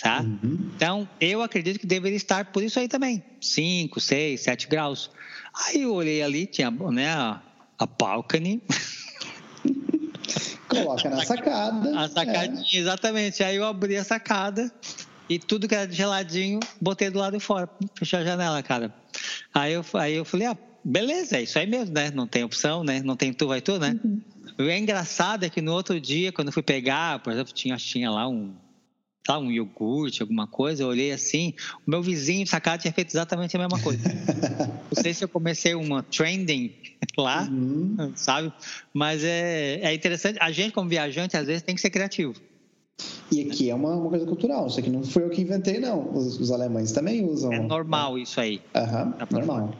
tá? 0.00 0.20
Uhum. 0.20 0.70
Então, 0.76 1.08
eu 1.20 1.42
acredito 1.42 1.80
que 1.80 1.86
deveria 1.86 2.16
estar 2.16 2.52
por 2.52 2.62
isso 2.62 2.78
aí 2.78 2.86
também, 2.86 3.20
5, 3.40 4.00
6, 4.00 4.40
7 4.40 4.68
graus. 4.68 5.10
Aí 5.52 5.82
eu 5.82 5.92
olhei 5.92 6.22
ali, 6.22 6.46
tinha 6.46 6.70
né, 6.70 7.08
a, 7.08 7.42
a 7.76 7.84
balcony. 7.84 8.62
Coloca 10.68 11.10
na 11.10 11.24
sacada. 11.24 12.00
A 12.00 12.08
sacadinha, 12.08 12.64
é. 12.72 12.76
exatamente. 12.76 13.42
Aí 13.42 13.56
eu 13.56 13.64
abri 13.64 13.96
a 13.96 14.04
sacada 14.04 14.72
e 15.28 15.36
tudo 15.36 15.66
que 15.66 15.74
era 15.74 15.90
geladinho, 15.90 16.60
botei 16.80 17.10
do 17.10 17.18
lado 17.18 17.36
de 17.36 17.44
fora, 17.44 17.68
fechei 17.96 18.20
a 18.20 18.24
janela, 18.24 18.62
cara. 18.62 18.94
Aí 19.52 19.72
eu, 19.72 19.84
aí 19.94 20.14
eu 20.14 20.24
falei, 20.24 20.46
ah, 20.46 20.56
beleza, 20.84 21.38
é 21.38 21.42
isso 21.42 21.58
aí 21.58 21.66
mesmo, 21.66 21.94
né? 21.94 22.10
Não 22.10 22.26
tem 22.26 22.44
opção, 22.44 22.84
né? 22.84 23.02
Não 23.02 23.16
tem 23.16 23.32
tu, 23.32 23.48
vai 23.48 23.60
tu, 23.60 23.78
né? 23.78 23.98
Uhum. 24.04 24.20
O 24.58 24.70
engraçado 24.70 25.44
é 25.44 25.50
que 25.50 25.60
no 25.60 25.72
outro 25.72 26.00
dia, 26.00 26.30
quando 26.30 26.48
eu 26.48 26.52
fui 26.52 26.62
pegar, 26.62 27.20
por 27.20 27.32
exemplo, 27.32 27.52
tinha, 27.52 27.76
tinha 27.76 28.10
lá 28.10 28.28
um, 28.28 28.54
tá, 29.24 29.38
um 29.38 29.50
iogurte, 29.50 30.22
alguma 30.22 30.46
coisa, 30.46 30.82
eu 30.82 30.88
olhei 30.88 31.10
assim, 31.10 31.54
o 31.86 31.90
meu 31.90 32.02
vizinho 32.02 32.46
sacado 32.46 32.82
tinha 32.82 32.92
feito 32.92 33.10
exatamente 33.10 33.56
a 33.56 33.58
mesma 33.58 33.80
coisa. 33.80 34.02
Não 34.94 35.02
sei 35.02 35.14
se 35.14 35.24
eu 35.24 35.28
comecei 35.28 35.74
uma 35.74 36.02
trending 36.02 36.72
lá, 37.16 37.48
uhum. 37.50 38.12
sabe? 38.14 38.52
Mas 38.92 39.24
é, 39.24 39.80
é 39.82 39.94
interessante, 39.94 40.38
a 40.40 40.52
gente 40.52 40.72
como 40.72 40.88
viajante 40.88 41.36
às 41.36 41.46
vezes 41.46 41.62
tem 41.62 41.74
que 41.74 41.80
ser 41.80 41.90
criativo. 41.90 42.34
E 43.32 43.40
aqui 43.42 43.70
é 43.70 43.74
uma, 43.74 43.96
uma, 43.96 44.08
coisa 44.08 44.24
cultural, 44.24 44.68
isso 44.68 44.78
aqui 44.78 44.90
não 44.90 45.02
foi 45.02 45.24
eu 45.24 45.30
que 45.30 45.42
inventei, 45.42 45.80
não. 45.80 46.14
Os, 46.14 46.38
os 46.38 46.52
alemães 46.52 46.92
também 46.92 47.24
usam. 47.24 47.52
É 47.52 47.58
normal 47.58 48.16
isso 48.18 48.40
aí. 48.40 48.60
Aham, 48.74 49.06
uhum, 49.06 49.26
normal. 49.30 49.74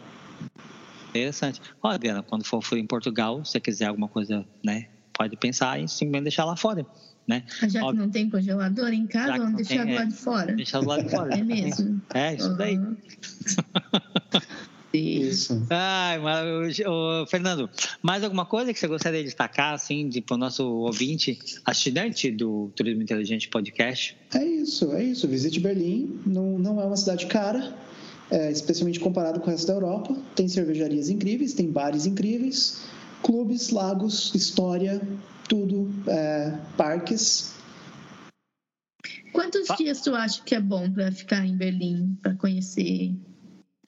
Interessante. 1.15 1.61
Olha, 1.81 1.95
Adriana, 1.95 2.23
quando 2.25 2.45
for, 2.45 2.61
for 2.61 2.77
em 2.77 2.87
Portugal, 2.87 3.45
se 3.45 3.53
você 3.53 3.61
quiser 3.61 3.87
alguma 3.87 4.09
coisa, 4.09 4.45
né, 4.65 4.89
pode 5.17 5.37
pensar 5.37 5.79
em 5.79 5.87
simplesmente 5.87 6.25
deixar 6.25 6.45
lá 6.45 6.57
fora. 6.57 6.85
Né? 7.27 7.45
Já 7.69 7.81
que 7.81 7.93
não 7.97 8.11
tem 8.11 8.29
congelador 8.29 8.93
em 8.93 9.07
casa, 9.07 9.39
vamos 9.39 9.55
deixar 9.55 9.85
tem, 9.85 9.95
do 9.95 9.99
lado 9.99 10.11
de 10.11 10.17
fora. 10.17 10.53
Deixar 10.53 10.81
do 10.81 10.89
lado 10.89 11.05
de 11.05 11.11
fora. 11.11 11.35
É 11.35 11.43
mesmo. 11.43 12.03
É, 12.13 12.35
isso 12.35 12.55
daí. 12.57 12.77
Uhum. 12.77 12.97
Isso. 14.93 15.67
Ai, 15.71 16.19
mas, 16.19 16.79
ô, 16.81 17.27
Fernando, 17.27 17.69
mais 18.01 18.23
alguma 18.23 18.45
coisa 18.45 18.73
que 18.73 18.79
você 18.79 18.87
gostaria 18.87 19.21
de 19.21 19.25
destacar, 19.25 19.75
assim, 19.75 20.09
para 20.21 20.35
o 20.35 20.39
nosso 20.39 20.65
ouvinte, 20.65 21.39
assinante 21.65 22.31
do 22.31 22.71
Turismo 22.77 23.03
Inteligente 23.03 23.49
Podcast? 23.49 24.17
É 24.35 24.45
isso, 24.45 24.93
é 24.93 25.03
isso. 25.03 25.27
Visite 25.27 25.59
Berlim. 25.59 26.21
Não, 26.27 26.59
não 26.59 26.81
é 26.81 26.85
uma 26.85 26.97
cidade 26.97 27.27
cara 27.27 27.75
é, 28.31 28.51
especialmente 28.51 29.01
comparado 29.01 29.41
com 29.41 29.49
o 29.49 29.51
resto 29.51 29.67
da 29.67 29.75
Europa. 29.75 30.17
Tem 30.35 30.49
cervejarias 30.49 31.09
incríveis, 31.09 31.53
tem 31.55 31.71
bares 31.71 32.07
incríveis, 32.07 32.83
clubes, 33.23 33.71
lagos, 33.71 34.35
história, 34.35 35.01
tudo, 35.49 35.93
é, 36.09 36.57
parques. 36.77 37.55
Quantos 39.33 39.67
dias 39.77 40.01
tu 40.01 40.15
acha 40.15 40.43
que 40.43 40.55
é 40.55 40.61
bom 40.61 40.91
para 40.91 41.11
ficar 41.11 41.45
em 41.45 41.57
Berlim, 41.57 42.17
para 42.23 42.35
conhecer 42.35 43.15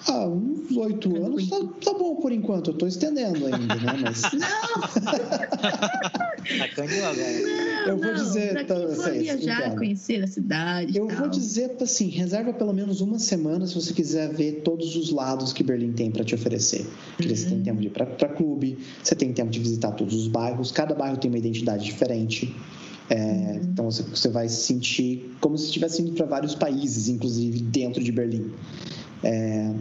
ah, 0.08 0.26
uns 0.28 0.76
oito 0.76 1.16
anos 1.16 1.48
tá, 1.48 1.56
tá, 1.84 1.94
bom 1.94 2.16
por 2.16 2.30
enquanto. 2.30 2.70
Eu 2.70 2.74
tô 2.74 2.86
estendendo 2.86 3.46
ainda, 3.46 3.74
né? 3.74 3.94
Mas... 4.02 4.22
Não! 6.76 7.14
Não, 7.14 7.92
eu 7.92 7.98
vou 7.98 8.14
dizer. 8.14 8.52
Pra 8.52 8.64
quem 8.64 8.76
tá, 8.76 8.94
for 8.94 9.12
viajar, 9.12 9.74
conhecer 9.76 10.22
a 10.22 10.26
cidade. 10.26 10.96
Eu 10.96 11.08
vou 11.08 11.28
dizer 11.28 11.76
assim: 11.80 12.08
reserva 12.08 12.52
pelo 12.52 12.72
menos 12.72 13.00
uma 13.00 13.18
semana 13.18 13.66
se 13.66 13.74
você 13.74 13.92
quiser 13.92 14.32
ver 14.32 14.62
todos 14.62 14.96
os 14.96 15.10
lados 15.10 15.52
que 15.52 15.62
Berlim 15.62 15.92
tem 15.92 16.10
para 16.10 16.24
te 16.24 16.34
oferecer. 16.34 16.86
Porque 17.16 17.30
uhum. 17.30 17.36
você 17.36 17.48
tem 17.48 17.62
tempo 17.62 17.80
de 17.80 17.86
ir 17.86 17.90
para 17.90 18.28
clube, 18.28 18.78
você 19.02 19.14
tem 19.14 19.32
tempo 19.32 19.50
de 19.50 19.58
visitar 19.58 19.92
todos 19.92 20.14
os 20.14 20.28
bairros, 20.28 20.70
cada 20.70 20.94
bairro 20.94 21.16
tem 21.16 21.30
uma 21.30 21.38
identidade 21.38 21.84
diferente. 21.84 22.54
É, 23.08 23.16
uhum. 23.16 23.60
Então 23.72 23.90
você, 23.90 24.02
você 24.02 24.28
vai 24.28 24.48
se 24.48 24.62
sentir 24.62 25.36
como 25.40 25.56
se 25.56 25.66
estivesse 25.66 26.02
indo 26.02 26.12
para 26.12 26.26
vários 26.26 26.54
países, 26.54 27.08
inclusive 27.08 27.60
dentro 27.60 28.02
de 28.02 28.12
Berlim. 28.12 28.52
É, 29.24 29.72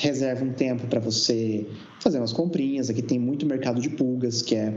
reserva 0.00 0.44
um 0.44 0.52
tempo 0.52 0.86
para 0.86 1.00
você 1.00 1.66
fazer 2.00 2.18
umas 2.18 2.32
comprinhas. 2.32 2.90
Aqui 2.90 3.02
tem 3.02 3.18
muito 3.18 3.46
mercado 3.46 3.80
de 3.80 3.90
pulgas, 3.90 4.42
que 4.42 4.54
é 4.54 4.72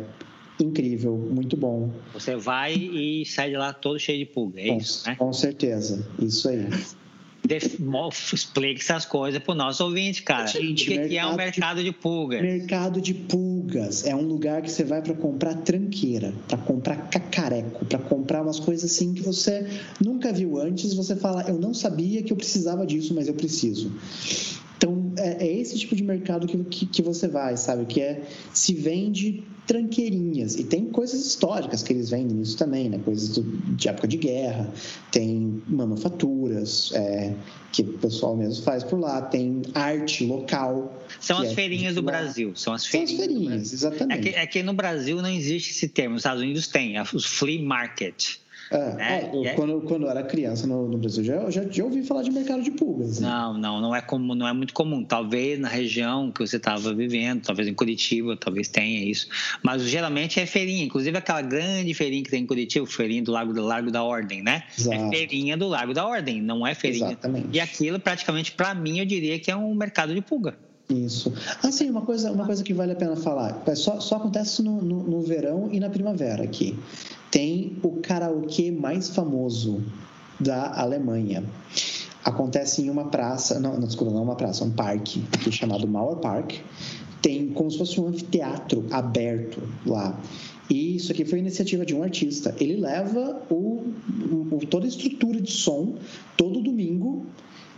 incrível, 0.60 1.16
muito 1.16 1.56
bom. 1.56 1.90
Você 2.14 2.36
vai 2.36 2.74
e 2.74 3.26
sai 3.26 3.50
de 3.50 3.58
lá 3.58 3.72
todo 3.72 4.00
cheio 4.00 4.20
de 4.20 4.26
pulga, 4.26 4.60
é 4.60 4.68
com, 4.70 4.78
isso, 4.78 5.08
né? 5.08 5.16
Com 5.16 5.34
certeza, 5.34 6.06
isso 6.20 6.50
aí 6.50 6.68
explique 8.34 8.82
essas 8.82 9.06
coisas 9.06 9.42
para 9.42 9.52
o 9.52 9.56
nosso 9.56 9.84
ouvinte, 9.84 10.24
cara. 10.24 10.48
Gente, 10.48 10.84
o 10.84 10.88
que, 10.88 11.08
que 11.10 11.18
é 11.18 11.26
um 11.26 11.36
mercado 11.36 11.78
de, 11.78 11.86
de 11.86 11.92
pulgas? 11.92 12.42
Mercado 12.42 13.02
de 13.02 13.14
pulgas 13.14 14.06
é 14.06 14.16
um 14.16 14.22
lugar 14.22 14.62
que 14.62 14.72
você 14.72 14.84
vai 14.84 15.02
para 15.02 15.14
comprar 15.14 15.56
tranqueira, 15.56 16.34
para 16.48 16.58
comprar 16.58 17.10
cacareco, 17.10 17.86
para 17.86 18.00
comprar 18.00 18.42
umas 18.42 18.60
coisas 18.60 18.92
assim 18.92 19.14
que 19.14 19.22
você 19.22 19.68
nunca 20.04 20.32
viu 20.32 20.60
antes. 20.60 20.94
Você 20.94 21.16
fala, 21.16 21.44
eu 21.48 21.58
não 21.58 21.74
sabia 21.74 22.22
que 22.24 22.32
eu 22.32 22.38
precisava 22.38 22.86
disso, 22.86 23.14
mas 23.14 23.28
eu 23.28 23.34
preciso. 23.34 23.92
É, 25.20 25.46
é 25.46 25.60
esse 25.60 25.78
tipo 25.78 25.96
de 25.96 26.04
mercado 26.04 26.48
que, 26.48 26.58
que, 26.64 26.86
que, 26.86 27.02
você 27.02 27.28
vai, 27.28 27.58
sabe? 27.58 27.86
Que 27.86 28.02
é 28.02 28.22
se 28.54 28.74
vende 28.74 29.44
tranqueirinhas. 29.68 30.56
E 30.56 30.64
tem 30.64 30.86
coisas 30.86 31.26
históricas 31.26 31.84
que 31.84 31.94
eles 31.94 32.10
vendem 32.10 32.42
isso 32.42 32.58
também, 32.58 32.90
né? 32.90 33.00
Coisas 33.06 33.30
do, 33.30 33.44
de 33.44 33.88
época 33.88 34.08
de 34.08 34.18
guerra, 34.18 34.72
tem 35.12 35.62
manufaturas 35.68 36.92
é, 36.96 37.34
que 37.72 37.84
o 37.84 37.98
pessoal 38.00 38.36
mesmo 38.36 38.64
faz 38.64 38.84
por 38.84 39.00
lá, 39.00 39.22
tem 39.22 39.62
arte 39.76 40.26
local. 40.26 40.92
São 41.20 41.38
as 41.38 41.52
é 41.52 41.54
feirinhas 41.54 41.94
do 41.94 42.02
Brasil. 42.02 42.54
São 42.56 42.74
as 42.74 42.86
feirinhas. 42.86 43.12
São 43.12 43.26
as 43.26 43.28
feirinhas, 43.28 43.74
exatamente. 43.74 44.30
É 44.30 44.32
que, 44.32 44.40
é 44.40 44.48
que 44.48 44.64
no 44.64 44.74
Brasil 44.74 45.22
não 45.22 45.30
existe 45.30 45.72
esse 45.72 45.88
termo, 45.88 46.14
nos 46.14 46.22
Estados 46.22 46.42
Unidos 46.42 46.68
tem, 46.68 46.98
é 46.98 47.04
os 47.14 47.26
flea 47.26 47.62
market. 47.62 48.38
É, 48.72 48.94
né? 48.94 49.30
eu, 49.34 49.46
é 49.46 49.54
quando, 49.54 49.82
quando 49.82 50.04
eu 50.04 50.10
era 50.10 50.22
criança 50.22 50.68
no, 50.68 50.88
no 50.88 50.98
Brasil, 50.98 51.24
já, 51.24 51.50
já, 51.50 51.64
já, 51.70 51.84
ouvi 51.84 52.04
falar 52.04 52.22
de 52.22 52.32
mercado 52.32 52.62
de 52.62 52.70
pulgas. 52.70 53.20
Né? 53.20 53.28
Não, 53.28 53.58
não, 53.58 53.82
não 53.82 53.96
é, 53.96 54.02
comum, 54.02 54.36
não 54.36 54.48
é 54.48 54.54
muito 54.54 54.74
comum. 54.74 55.04
Talvez 55.04 55.60
na 55.60 55.68
região 55.68 56.32
que 56.32 56.46
você 56.46 56.58
estava 56.58 56.94
vivendo, 56.94 57.42
talvez 57.42 57.68
em 57.68 57.74
Curitiba, 57.74 58.38
talvez 58.38 58.68
tenha 58.68 59.04
isso. 59.04 59.28
Mas 59.64 59.84
geralmente 59.84 60.40
é 60.40 60.46
feirinha, 60.46 60.84
inclusive 60.84 61.18
aquela 61.18 61.42
grande 61.42 61.94
feirinha 61.96 62.24
que 62.24 62.30
tem 62.30 62.44
em 62.44 62.46
Curitiba, 62.46 62.86
feirinha 62.86 63.24
do 63.24 63.32
Lago 63.32 63.54
do 63.54 63.64
Lago 63.64 63.90
da 63.90 64.04
Ordem, 64.04 64.44
né? 64.44 64.64
É 64.78 64.82
Exato. 64.82 64.96
É 64.96 65.10
feirinha 65.10 65.58
do 65.58 65.68
Lago 65.68 65.94
da 65.94 66.06
Ordem, 66.06 66.42
não 66.42 66.66
é 66.66 66.76
feirinha. 66.76 67.08
Exatamente. 67.08 67.48
E 67.52 67.60
aquilo, 67.60 68.00
praticamente, 68.00 68.52
para 68.52 68.76
mim, 68.76 69.00
eu 69.00 69.06
diria 69.06 69.40
que 69.40 69.50
é 69.50 69.56
um 69.56 69.74
mercado 69.74 70.14
de 70.14 70.22
pulga. 70.22 70.56
Isso. 70.90 71.34
Assim, 71.64 71.90
uma 71.90 72.02
coisa, 72.02 72.32
uma 72.32 72.46
coisa 72.46 72.64
que 72.64 72.74
vale 72.74 72.92
a 72.92 72.96
pena 72.96 73.16
falar, 73.16 73.64
só, 73.76 74.00
só 74.00 74.16
acontece 74.16 74.64
no, 74.64 74.82
no, 74.82 75.04
no 75.04 75.22
verão 75.22 75.70
e 75.72 75.80
na 75.80 75.90
primavera 75.90 76.44
aqui 76.44 76.76
tem 77.32 77.78
o 77.84 78.00
karaokê 78.02 78.72
mais 78.72 79.10
famoso 79.10 79.84
da 80.40 80.80
Alemanha. 80.80 81.44
Acontece 82.24 82.82
em 82.82 82.90
uma 82.90 83.06
praça, 83.06 83.60
não, 83.60 83.74
não 83.74 83.88
desculpa, 83.88 84.12
não 84.12 84.22
é 84.22 84.24
uma 84.24 84.36
praça, 84.36 84.64
é 84.64 84.68
um 84.68 84.72
parque 84.72 85.24
aqui 85.34 85.52
chamado 85.52 85.88
Mauer 85.88 86.18
Park, 86.18 86.54
tem 87.22 87.50
como 87.50 87.70
se 87.70 87.78
fosse 87.78 88.00
um 88.00 88.08
anfiteatro 88.08 88.86
aberto 88.92 89.62
lá. 89.86 90.20
E 90.70 90.96
isso 90.96 91.12
aqui 91.12 91.26
foi 91.26 91.40
iniciativa 91.40 91.86
de 91.86 91.96
um 91.96 92.04
artista. 92.04 92.56
Ele 92.60 92.78
leva 92.78 93.42
o, 93.50 93.92
o 94.52 94.60
toda 94.70 94.86
a 94.86 94.88
estrutura 94.88 95.42
de 95.42 95.52
som 95.52 95.96
todo 96.38 96.62
domingo 96.62 97.26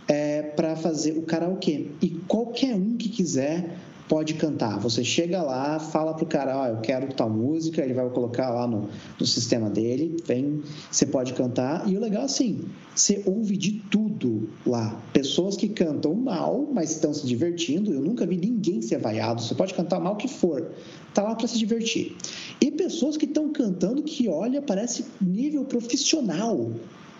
é, 0.06 0.42
para 0.42 0.76
fazer 0.76 1.16
o 1.16 1.22
karaokê. 1.22 1.86
E 2.02 2.10
qualquer 2.28 2.74
um 2.74 2.96
que 2.96 3.08
quiser 3.08 3.78
pode 4.12 4.34
cantar. 4.34 4.78
Você 4.80 5.02
chega 5.02 5.40
lá, 5.40 5.78
fala 5.78 6.12
pro 6.12 6.26
cara, 6.26 6.54
ó, 6.54 6.64
oh, 6.64 6.66
eu 6.66 6.80
quero 6.82 7.14
tal 7.14 7.30
música, 7.30 7.80
ele 7.80 7.94
vai 7.94 8.06
colocar 8.10 8.50
lá 8.50 8.66
no, 8.66 8.90
no 9.18 9.24
sistema 9.24 9.70
dele, 9.70 10.18
vem, 10.26 10.60
você 10.90 11.06
pode 11.06 11.32
cantar. 11.32 11.88
E 11.88 11.96
o 11.96 12.00
legal 12.00 12.24
assim, 12.24 12.60
você 12.94 13.22
ouve 13.24 13.56
de 13.56 13.82
tudo 13.90 14.50
lá. 14.66 15.00
Pessoas 15.14 15.56
que 15.56 15.66
cantam 15.66 16.12
mal, 16.14 16.68
mas 16.70 16.90
estão 16.90 17.14
se 17.14 17.26
divertindo. 17.26 17.90
Eu 17.90 18.02
nunca 18.02 18.26
vi 18.26 18.36
ninguém 18.36 18.82
ser 18.82 18.98
vaiado. 18.98 19.40
Você 19.40 19.54
pode 19.54 19.72
cantar 19.72 19.98
mal 19.98 20.14
que 20.16 20.28
for, 20.28 20.72
tá 21.14 21.22
lá 21.22 21.34
para 21.34 21.48
se 21.48 21.56
divertir. 21.56 22.14
E 22.60 22.70
pessoas 22.70 23.16
que 23.16 23.24
estão 23.24 23.50
cantando 23.50 24.02
que, 24.02 24.28
olha, 24.28 24.60
parece 24.60 25.06
nível 25.22 25.64
profissional 25.64 26.70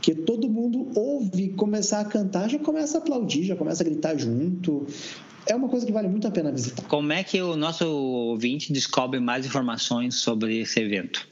que 0.03 0.15
todo 0.15 0.47
mundo 0.47 0.89
ouve 0.97 1.51
começar 1.51 2.01
a 2.01 2.05
cantar, 2.05 2.51
já 2.51 2.59
começa 2.59 2.99
a 2.99 3.01
aplaudir, 3.01 3.45
já 3.45 3.55
começa 3.55 3.83
a 3.83 3.87
gritar 3.87 4.19
junto 4.19 4.85
é 5.47 5.55
uma 5.55 5.69
coisa 5.69 5.85
que 5.85 5.93
vale 5.93 6.09
muito 6.09 6.27
a 6.27 6.31
pena 6.31 6.51
visitar. 6.51 6.83
Como 6.85 7.13
é 7.13 7.23
que 7.23 7.41
o 7.41 7.57
nosso 7.57 7.87
ouvinte 7.87 8.73
descobre 8.73 9.21
mais 9.21 9.47
informações 9.47 10.17
sobre 10.17 10.61
esse 10.61 10.81
evento? 10.81 11.29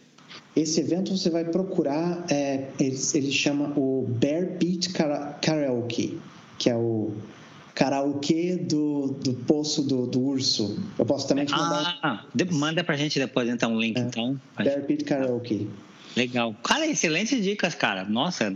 Esse 0.55 0.81
evento 0.81 1.17
você 1.17 1.31
vai 1.31 1.45
procurar, 1.45 2.25
é, 2.31 2.69
ele, 2.79 2.99
ele 3.15 3.33
chama 3.33 3.73
o 3.77 4.07
Bear 4.09 4.59
Beat 4.59 4.93
Karaoke, 5.41 6.19
que 6.59 6.69
é 6.69 6.77
o 6.77 7.13
karaokê 7.75 8.57
do, 8.57 9.09
do 9.23 9.33
poço 9.33 9.83
do, 9.83 10.07
do 10.07 10.21
urso. 10.21 10.79
Eu 10.99 11.07
posso 11.07 11.27
também 11.27 11.47
te 11.47 11.53
mandar. 11.53 11.99
Ah, 12.03 12.25
manda 12.51 12.83
pra 12.85 12.97
gente 12.97 13.19
depois 13.19 13.49
então 13.49 13.73
um 13.73 13.81
link, 13.81 13.97
é, 13.97 14.01
então. 14.01 14.39
Bear 14.59 14.85
Beat 14.87 15.05
Karaoke. 15.05 15.69
Legal. 16.17 16.55
Cara, 16.63 16.87
excelentes 16.87 17.43
dicas, 17.43 17.75
cara. 17.75 18.05
Nossa, 18.05 18.55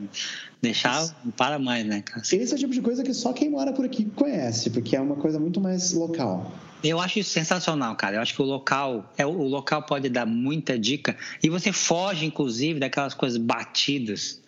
deixar 0.65 1.15
não 1.25 1.31
para 1.31 1.59
mais, 1.59 1.87
né, 1.87 2.03
cara? 2.03 2.21
Esse 2.21 2.53
é 2.53 2.57
o 2.57 2.59
tipo 2.59 2.73
de 2.73 2.81
coisa 2.81 3.05
que 3.05 3.15
só 3.15 3.33
quem 3.33 3.49
mora 3.49 3.73
por 3.73 3.85
aqui 3.85 4.05
conhece, 4.05 4.71
porque 4.71 4.97
é 4.97 5.01
uma 5.01 5.17
coisa 5.17 5.39
muito 5.39 5.61
mais 5.61 5.93
local. 5.93 6.53
Eu 6.83 7.01
acho 7.01 7.19
isso 7.19 7.31
sensacional, 7.31 7.97
cara. 7.97 8.17
Eu 8.17 8.21
acho 8.21 8.35
que 8.35 8.43
o 8.43 8.45
local, 8.45 9.11
é, 9.17 9.25
o 9.25 9.49
local 9.49 9.83
pode 9.85 10.09
dar 10.09 10.27
muita 10.27 10.79
dica 10.79 11.17
e 11.43 11.49
você 11.49 11.73
foge, 11.73 12.27
inclusive, 12.27 12.79
daquelas 12.79 13.15
coisas 13.15 13.39
batidas 13.39 14.43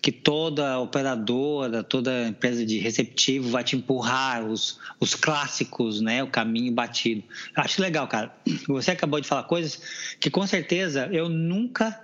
que 0.00 0.12
toda 0.12 0.78
operadora, 0.78 1.82
toda 1.82 2.28
empresa 2.28 2.64
de 2.64 2.78
receptivo 2.78 3.48
vai 3.50 3.64
te 3.64 3.74
empurrar 3.74 4.44
os, 4.44 4.78
os 5.00 5.14
clássicos, 5.14 6.00
né, 6.00 6.22
o 6.22 6.28
caminho 6.28 6.72
batido. 6.72 7.22
Eu 7.56 7.62
acho 7.62 7.80
legal, 7.82 8.06
cara. 8.06 8.32
Você 8.68 8.92
acabou 8.92 9.20
de 9.20 9.26
falar 9.26 9.44
coisas 9.44 9.80
que 10.20 10.30
com 10.30 10.46
certeza 10.46 11.08
eu 11.10 11.28
nunca 11.28 12.00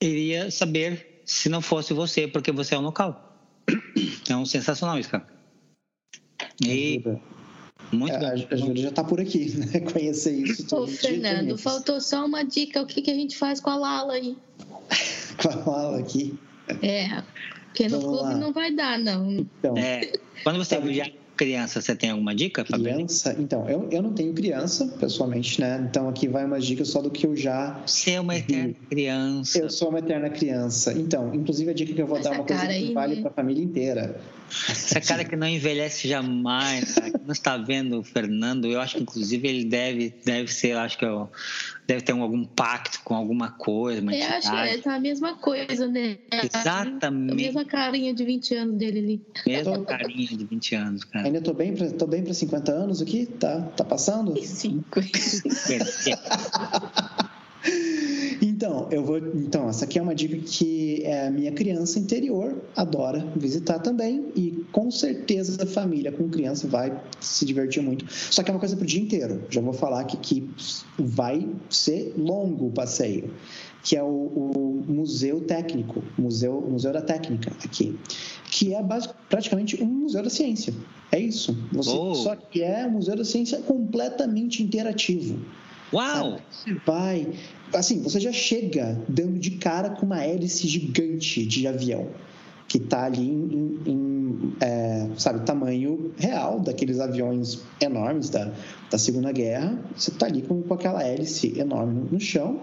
iria 0.00 0.50
saber 0.50 1.11
se 1.24 1.48
não 1.48 1.60
fosse 1.60 1.92
você, 1.92 2.26
porque 2.26 2.52
você 2.52 2.74
é 2.74 2.78
um 2.78 2.82
local. 2.82 3.36
Então, 3.96 4.44
sensacional 4.46 4.98
isso, 4.98 5.10
cara. 5.10 5.26
E 6.64 7.02
muito 7.92 8.14
é, 8.14 8.46
A 8.50 8.56
Júlia 8.56 8.84
já 8.84 8.88
está 8.88 9.04
por 9.04 9.20
aqui, 9.20 9.52
né? 9.56 9.80
Conhecer 9.80 10.34
isso. 10.34 10.74
Ô, 10.74 10.86
Fernando, 10.86 11.56
faltou 11.58 12.00
só 12.00 12.24
uma 12.24 12.42
dica. 12.42 12.82
O 12.82 12.86
que, 12.86 13.02
que 13.02 13.10
a 13.10 13.14
gente 13.14 13.36
faz 13.36 13.60
com 13.60 13.70
a 13.70 13.76
Lala 13.76 14.14
aí? 14.14 14.36
com 15.40 15.48
a 15.48 15.54
Lala 15.54 15.98
aqui? 15.98 16.38
É, 16.82 17.22
porque 17.66 17.88
no 17.88 18.00
Vamos 18.00 18.18
clube 18.18 18.34
lá. 18.34 18.38
não 18.38 18.52
vai 18.52 18.72
dar, 18.72 18.98
não. 18.98 19.30
Então, 19.32 19.76
é, 19.76 20.12
quando 20.42 20.58
você 20.58 20.80
já 20.94 21.10
criança, 21.36 21.80
você 21.80 21.94
tem 21.94 22.10
alguma 22.10 22.34
dica? 22.34 22.64
Criança? 22.64 23.34
Então, 23.38 23.68
eu, 23.68 23.88
eu 23.90 24.02
não 24.02 24.12
tenho 24.12 24.32
criança, 24.32 24.86
pessoalmente, 24.98 25.60
né? 25.60 25.86
Então 25.88 26.08
aqui 26.08 26.28
vai 26.28 26.44
umas 26.44 26.64
dicas 26.64 26.88
só 26.88 27.00
do 27.00 27.10
que 27.10 27.26
eu 27.26 27.36
já. 27.36 27.80
Você 27.86 28.12
é 28.12 28.20
uma 28.20 28.36
eterna 28.36 28.68
vi. 28.68 28.86
criança. 28.88 29.58
Eu 29.58 29.70
sou 29.70 29.88
uma 29.88 29.98
eterna 29.98 30.30
criança. 30.30 30.92
Então, 30.92 31.34
inclusive 31.34 31.70
a 31.70 31.74
dica 31.74 31.92
que 31.92 32.02
eu 32.02 32.06
vou 32.06 32.18
Essa 32.18 32.30
dar 32.30 32.36
é 32.36 32.38
uma 32.38 32.46
coisa 32.46 32.66
que 32.66 32.72
aí, 32.72 32.92
vale 32.92 33.16
né? 33.16 33.20
para 33.22 33.30
a 33.30 33.34
família 33.34 33.62
inteira. 33.64 34.20
Essa 34.68 35.00
cara 35.00 35.24
que 35.24 35.36
não 35.36 35.48
envelhece 35.48 36.08
jamais, 36.08 36.94
cara, 36.94 37.10
que 37.10 37.24
não 37.24 37.32
está 37.32 37.56
vendo 37.56 37.98
o 37.98 38.02
Fernando, 38.02 38.66
eu 38.66 38.80
acho 38.80 38.96
que 38.96 39.02
inclusive 39.02 39.48
ele 39.48 39.64
deve, 39.64 40.14
deve 40.24 40.52
ser, 40.52 40.76
acho 40.76 40.98
que 40.98 41.04
eu, 41.04 41.30
deve 41.86 42.02
ter 42.02 42.12
algum 42.12 42.44
pacto 42.44 43.00
com 43.04 43.14
alguma 43.14 43.50
coisa. 43.50 44.00
Uma 44.00 44.14
eu 44.14 44.26
acho 44.26 44.50
que 44.50 44.56
é 44.56 44.78
tá 44.78 44.94
a 44.94 45.00
mesma 45.00 45.36
coisa, 45.36 45.86
né? 45.88 46.18
Exatamente. 46.30 47.32
A 47.32 47.34
mesma 47.34 47.64
carinha 47.64 48.14
de 48.14 48.24
20 48.24 48.54
anos 48.54 48.76
dele 48.76 48.98
ali. 48.98 49.22
Mesma 49.46 49.84
carinha 49.84 50.36
de 50.36 50.44
20 50.44 50.74
anos, 50.74 51.04
cara. 51.04 51.26
Ainda 51.26 51.40
tô 51.40 51.54
bem 51.54 51.74
para 51.74 51.90
tô 51.90 52.06
bem 52.06 52.22
para 52.22 52.34
50 52.34 52.72
anos 52.72 53.02
aqui? 53.02 53.26
Tá, 53.26 53.60
tá 53.76 53.84
passando? 53.84 54.40
5. 54.40 55.00
Então, 58.40 58.88
eu 58.90 59.04
vou. 59.04 59.18
Então, 59.18 59.68
essa 59.68 59.84
aqui 59.84 59.98
é 59.98 60.02
uma 60.02 60.14
dica 60.14 60.36
que 60.36 61.02
é, 61.04 61.26
a 61.26 61.30
minha 61.30 61.52
criança 61.52 61.98
interior 61.98 62.60
adora 62.76 63.24
visitar 63.36 63.78
também. 63.78 64.32
E 64.34 64.64
com 64.72 64.90
certeza 64.90 65.62
a 65.62 65.66
família 65.66 66.10
com 66.10 66.28
criança 66.28 66.66
vai 66.66 67.00
se 67.20 67.44
divertir 67.44 67.82
muito. 67.82 68.04
Só 68.08 68.42
que 68.42 68.50
é 68.50 68.54
uma 68.54 68.60
coisa 68.60 68.76
para 68.76 68.84
o 68.84 68.86
dia 68.86 69.00
inteiro. 69.00 69.42
Já 69.48 69.60
vou 69.60 69.72
falar 69.72 70.04
que, 70.04 70.16
que 70.16 70.50
vai 70.98 71.48
ser 71.70 72.14
longo 72.16 72.66
o 72.66 72.70
passeio. 72.70 73.30
Que 73.82 73.96
é 73.96 74.02
o, 74.02 74.06
o 74.06 74.84
Museu 74.86 75.40
Técnico, 75.40 76.02
Museu, 76.16 76.60
Museu 76.60 76.92
da 76.92 77.02
Técnica 77.02 77.52
aqui. 77.64 77.98
Que 78.50 78.74
é 78.74 78.82
basic, 78.82 79.12
praticamente 79.28 79.82
um 79.82 79.86
museu 79.86 80.22
da 80.22 80.30
ciência. 80.30 80.72
É 81.10 81.18
isso. 81.18 81.56
Você, 81.72 81.90
oh. 81.90 82.14
Só 82.14 82.36
que 82.36 82.62
é 82.62 82.86
um 82.86 82.92
museu 82.92 83.16
da 83.16 83.24
ciência 83.24 83.58
completamente 83.58 84.62
interativo. 84.62 85.38
Uau! 85.92 86.38
Você 86.50 86.74
vai. 86.86 87.28
Assim, 87.74 88.02
você 88.02 88.18
já 88.20 88.32
chega 88.32 88.98
dando 89.08 89.38
de 89.38 89.52
cara 89.52 89.90
com 89.90 90.06
uma 90.06 90.24
hélice 90.24 90.66
gigante 90.66 91.44
de 91.44 91.66
avião 91.66 92.08
que 92.68 92.78
está 92.78 93.04
ali 93.04 93.28
em, 93.28 93.80
em 93.86 94.54
é, 94.58 95.06
sabe, 95.18 95.44
tamanho 95.44 96.10
real 96.16 96.58
daqueles 96.58 97.00
aviões 97.00 97.60
enormes 97.78 98.30
da, 98.30 98.50
da 98.90 98.96
Segunda 98.96 99.30
Guerra. 99.30 99.78
Você 99.94 100.10
está 100.10 100.24
ali 100.26 100.40
com, 100.40 100.62
com 100.62 100.72
aquela 100.72 101.02
hélice 101.02 101.58
enorme 101.58 102.00
no, 102.00 102.04
no 102.12 102.20
chão 102.20 102.62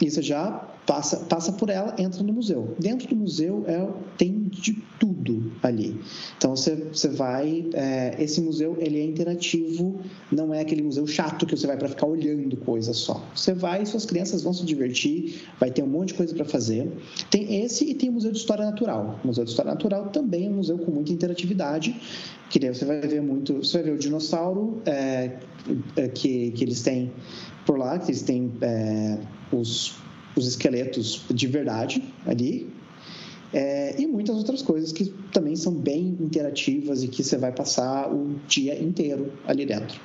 você 0.00 0.20
já 0.20 0.50
passa, 0.86 1.16
passa 1.16 1.52
por 1.52 1.68
ela, 1.68 1.94
entra 1.98 2.22
no 2.22 2.32
museu. 2.32 2.74
Dentro 2.78 3.08
do 3.08 3.16
museu 3.16 3.64
é, 3.66 3.86
tem 4.16 4.44
de 4.44 4.74
tudo 4.98 5.52
ali. 5.62 6.00
Então 6.36 6.54
você, 6.54 6.74
você 6.74 7.08
vai, 7.08 7.68
é, 7.74 8.14
esse 8.18 8.40
museu 8.40 8.76
ele 8.78 9.00
é 9.00 9.04
interativo, 9.04 10.00
não 10.30 10.54
é 10.54 10.60
aquele 10.60 10.82
museu 10.82 11.06
chato 11.06 11.44
que 11.46 11.56
você 11.56 11.66
vai 11.66 11.76
para 11.76 11.88
ficar 11.88 12.06
olhando 12.06 12.56
coisa 12.58 12.92
só. 12.92 13.22
Você 13.34 13.52
vai 13.52 13.82
e 13.82 13.86
suas 13.86 14.06
crianças 14.06 14.42
vão 14.42 14.52
se 14.52 14.64
divertir, 14.64 15.42
vai 15.58 15.70
ter 15.70 15.82
um 15.82 15.88
monte 15.88 16.08
de 16.08 16.14
coisa 16.14 16.34
para 16.34 16.44
fazer. 16.44 16.90
Tem 17.30 17.62
esse 17.64 17.84
e 17.90 17.94
tem 17.94 18.08
o 18.08 18.12
Museu 18.12 18.30
de 18.30 18.38
História 18.38 18.64
Natural. 18.64 19.18
O 19.24 19.26
Museu 19.26 19.44
de 19.44 19.50
História 19.50 19.72
Natural 19.72 20.08
também 20.10 20.46
é 20.46 20.50
um 20.50 20.54
museu 20.54 20.78
com 20.78 20.90
muita 20.90 21.12
interatividade, 21.12 21.98
que 22.50 22.58
daí 22.58 22.72
você 22.72 22.84
vai 22.84 23.00
ver 23.00 23.22
muito, 23.22 23.54
você 23.54 23.78
vai 23.78 23.90
ver 23.90 23.96
o 23.96 23.98
dinossauro 23.98 24.80
é, 24.86 25.38
é 25.96 26.08
que, 26.08 26.52
que 26.52 26.64
eles 26.64 26.82
têm 26.82 27.12
por 27.64 27.78
lá, 27.78 27.98
que 27.98 28.10
eles 28.10 28.22
têm 28.22 28.52
é, 28.60 29.18
os, 29.52 29.94
os 30.34 30.46
esqueletos 30.46 31.22
de 31.30 31.46
verdade 31.46 32.02
ali, 32.26 32.68
é, 33.52 34.00
e 34.00 34.06
muitas 34.06 34.36
outras 34.36 34.60
coisas 34.60 34.92
que 34.92 35.06
também 35.32 35.56
são 35.56 35.72
bem 35.72 36.16
interativas 36.20 37.02
e 37.02 37.08
que 37.08 37.22
você 37.22 37.38
vai 37.38 37.52
passar 37.52 38.12
o 38.12 38.38
dia 38.46 38.78
inteiro 38.78 39.32
ali 39.46 39.64
dentro. 39.64 39.98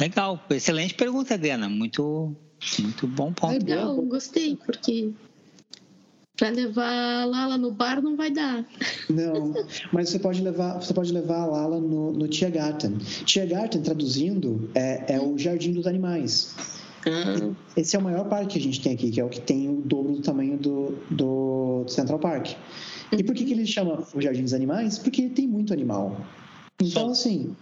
Legal, 0.00 0.42
excelente 0.50 0.94
pergunta, 0.94 1.36
Diana. 1.36 1.68
Muito, 1.68 2.34
muito 2.80 3.06
bom 3.06 3.32
ponto. 3.32 3.52
Legal, 3.52 3.94
gostei, 4.02 4.56
porque 4.56 5.12
para 6.36 6.48
levar 6.48 7.22
a 7.22 7.24
Lala 7.24 7.58
no 7.58 7.70
bar 7.70 8.02
não 8.02 8.16
vai 8.16 8.30
dar. 8.30 8.66
Não, 9.08 9.54
mas 9.92 10.08
você 10.08 10.18
pode 10.18 10.42
levar, 10.42 10.80
você 10.80 10.92
pode 10.92 11.12
levar 11.12 11.42
a 11.42 11.46
Lala 11.46 11.78
no, 11.78 12.12
no 12.12 12.26
Tiergarten. 12.26 12.96
Tiergarten, 13.24 13.82
traduzindo, 13.82 14.70
é, 14.74 15.14
é 15.14 15.20
o 15.20 15.38
Jardim 15.38 15.72
dos 15.72 15.86
Animais. 15.86 16.81
Esse 17.76 17.96
é 17.96 17.98
o 17.98 18.02
maior 18.02 18.28
parque 18.28 18.54
que 18.54 18.58
a 18.58 18.62
gente 18.62 18.80
tem 18.80 18.92
aqui, 18.92 19.10
que 19.10 19.20
é 19.20 19.24
o 19.24 19.28
que 19.28 19.40
tem 19.40 19.68
o 19.68 19.82
dobro 19.82 20.12
do 20.12 20.22
tamanho 20.22 20.56
do, 20.56 20.98
do 21.10 21.84
Central 21.88 22.18
Park. 22.18 22.52
E 23.10 23.22
por 23.22 23.34
que, 23.34 23.44
que 23.44 23.52
ele 23.52 23.66
chama 23.66 24.06
o 24.14 24.20
Jardim 24.20 24.42
dos 24.42 24.54
Animais? 24.54 24.98
Porque 24.98 25.28
tem 25.28 25.46
muito 25.46 25.72
animal. 25.72 26.16
Então, 26.80 27.10
assim, 27.10 27.54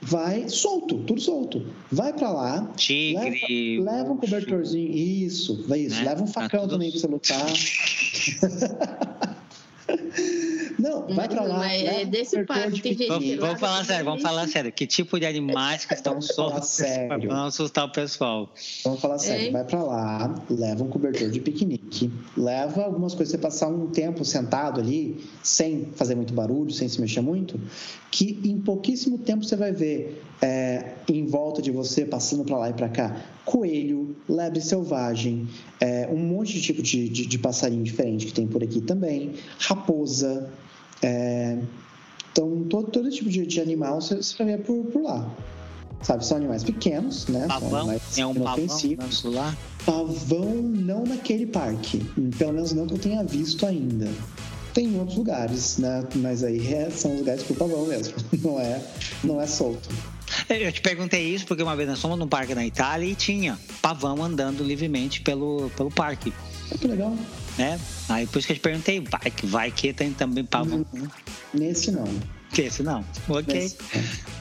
vai 0.00 0.48
solto, 0.48 0.98
tudo 1.04 1.20
solto. 1.20 1.66
Vai 1.90 2.12
para 2.12 2.30
lá. 2.30 2.72
Tigre. 2.76 3.80
Leva, 3.80 3.96
leva 3.96 4.12
um 4.12 4.16
cobertorzinho. 4.16 4.90
Isso, 4.90 5.64
vai 5.66 5.80
isso. 5.80 5.96
Né? 5.96 6.04
Leva 6.04 6.22
um 6.22 6.26
facão 6.26 6.62
tá 6.62 6.68
também 6.68 6.90
para 6.90 7.00
você 7.00 7.06
lutar. 7.06 7.44
Não, 10.84 11.06
vai 11.14 11.26
pra 11.26 11.42
lá. 11.44 11.72
É, 11.72 11.82
leva 11.82 12.00
é 12.02 12.04
desse 12.04 12.44
parque, 12.44 12.72
de 12.72 12.82
tem 12.82 12.94
gente 12.94 13.36
lá 13.36 13.46
Vamos 13.46 13.60
falar 13.60 13.84
sério, 13.86 14.04
vamos 14.04 14.22
falar 14.22 14.46
sério. 14.48 14.70
Que 14.70 14.86
tipo 14.86 15.18
de 15.18 15.24
animais 15.24 15.86
que 15.86 15.94
estão 15.94 16.12
Vamos 16.12 16.26
soltos 16.26 16.68
sério. 16.68 17.08
para 17.08 17.18
não 17.18 17.46
assustar 17.46 17.86
o 17.86 17.88
pessoal? 17.90 18.52
Vamos 18.84 19.00
falar 19.00 19.18
sério, 19.18 19.50
vai 19.50 19.64
pra 19.64 19.82
lá, 19.82 20.34
leva 20.50 20.84
um 20.84 20.88
cobertor 20.88 21.30
de 21.30 21.40
piquenique, 21.40 22.12
leva 22.36 22.82
algumas 22.82 23.14
coisas, 23.14 23.32
você 23.32 23.38
passar 23.38 23.68
um 23.68 23.86
tempo 23.86 24.26
sentado 24.26 24.78
ali, 24.78 25.24
sem 25.42 25.86
fazer 25.96 26.16
muito 26.16 26.34
barulho, 26.34 26.70
sem 26.70 26.86
se 26.86 27.00
mexer 27.00 27.22
muito, 27.22 27.58
que 28.10 28.38
em 28.44 28.60
pouquíssimo 28.60 29.16
tempo 29.16 29.42
você 29.42 29.56
vai 29.56 29.72
ver 29.72 30.22
é, 30.42 30.92
em 31.08 31.24
volta 31.24 31.62
de 31.62 31.70
você, 31.70 32.04
passando 32.04 32.44
pra 32.44 32.58
lá 32.58 32.68
e 32.68 32.74
pra 32.74 32.90
cá, 32.90 33.24
coelho, 33.46 34.14
lebre 34.28 34.60
selvagem, 34.60 35.48
é, 35.80 36.06
um 36.12 36.18
monte 36.18 36.52
de 36.52 36.60
tipo 36.60 36.82
de, 36.82 37.08
de, 37.08 37.24
de 37.24 37.38
passarinho 37.38 37.82
diferente 37.82 38.26
que 38.26 38.34
tem 38.34 38.46
por 38.46 38.62
aqui 38.62 38.82
também, 38.82 39.32
raposa, 39.58 40.52
é, 41.02 41.58
então 42.32 42.64
todo, 42.68 42.90
todo 42.90 43.10
tipo 43.10 43.30
de, 43.30 43.46
de 43.46 43.60
animal 43.60 44.00
você, 44.00 44.16
você 44.16 44.36
vai 44.36 44.56
ver 44.56 44.62
por, 44.64 44.84
por 44.86 45.02
lá. 45.02 45.30
Sabe, 46.02 46.26
são 46.26 46.36
animais 46.36 46.62
pequenos, 46.62 47.26
né? 47.28 47.40
São 47.40 47.48
Pavão? 47.48 47.92
É 47.92 48.26
um 48.26 48.34
pavão 48.34 48.66
lá? 49.24 49.56
Pavão 49.86 50.52
não 50.62 51.04
naquele 51.04 51.46
parque. 51.46 52.04
Pelo 52.36 52.52
menos 52.52 52.72
não 52.72 52.86
que 52.86 52.94
eu 52.94 52.98
tenha 52.98 53.24
visto 53.24 53.64
ainda. 53.64 54.10
Tem 54.74 54.86
em 54.86 54.98
outros 54.98 55.16
lugares, 55.16 55.78
né? 55.78 56.04
Mas 56.16 56.44
aí 56.44 56.74
é- 56.74 56.90
são 56.90 57.16
lugares 57.16 57.42
pro 57.44 57.54
pavão 57.54 57.86
mesmo. 57.86 58.12
Não 58.42 58.60
é, 58.60 58.82
não 59.22 59.40
é 59.40 59.46
solto. 59.46 59.88
Eu 60.48 60.72
te 60.72 60.80
perguntei 60.80 61.22
isso 61.34 61.46
porque 61.46 61.62
uma 61.62 61.76
vez 61.76 61.88
nós 61.88 62.00
fomos 62.00 62.18
num 62.18 62.26
parque 62.26 62.54
na 62.54 62.66
Itália 62.66 63.06
e 63.06 63.14
tinha 63.14 63.58
pavão 63.80 64.22
andando 64.22 64.62
livremente 64.64 65.20
pelo, 65.22 65.70
pelo 65.76 65.90
parque, 65.90 66.32
Ah, 66.72 66.78
Que 66.78 66.86
legal. 66.88 67.16
né? 67.58 67.78
Aí 68.08 68.26
por 68.26 68.38
isso 68.38 68.46
que 68.46 68.52
eu 68.52 68.56
te 68.56 68.60
perguntei, 68.62 69.00
vai 69.00 69.30
que, 69.30 69.46
vai 69.46 69.70
que 69.70 69.92
tem 69.92 70.12
também 70.12 70.44
pavão. 70.44 70.84
Nesse 71.52 71.90
não. 71.90 72.04
Esse 72.56 72.82
não. 72.82 73.04
Ok. 73.28 73.54
Nesse. 73.54 73.76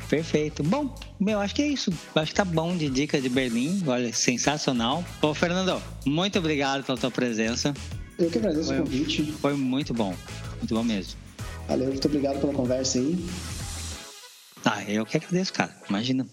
Perfeito. 0.10 0.62
Bom, 0.64 0.94
meu, 1.20 1.40
acho 1.40 1.56
que 1.56 1.62
é 1.64 1.68
isso. 1.68 1.92
Acho 2.16 2.32
que 2.32 2.36
tá 2.36 2.46
bom 2.46 2.76
de 2.78 2.88
dica 2.90 3.20
de 3.20 3.28
Berlim. 3.30 3.82
Olha, 3.88 4.14
sensacional. 4.14 5.04
Ô, 5.22 5.34
Fernando, 5.34 5.82
muito 6.06 6.38
obrigado 6.38 6.84
pela 6.84 6.98
tua 6.98 7.10
presença. 7.10 7.74
Eu 8.20 8.30
que 8.30 8.38
agradeço 8.38 8.68
Foi- 8.68 8.80
o 8.80 8.84
convite. 8.84 9.32
Foi 9.42 9.54
muito 9.56 9.94
bom. 9.94 10.16
Muito 10.60 10.76
bom 10.76 10.84
mesmo. 10.84 11.14
Valeu, 11.68 11.88
muito 11.88 12.08
obrigado 12.08 12.40
pela 12.40 12.54
conversa 12.54 13.00
aí. 13.00 13.18
Ah, 14.66 14.84
eu 14.88 15.06
que 15.06 15.18
agradeço, 15.18 15.52
cara. 15.52 15.76
Imagina. 15.90 16.26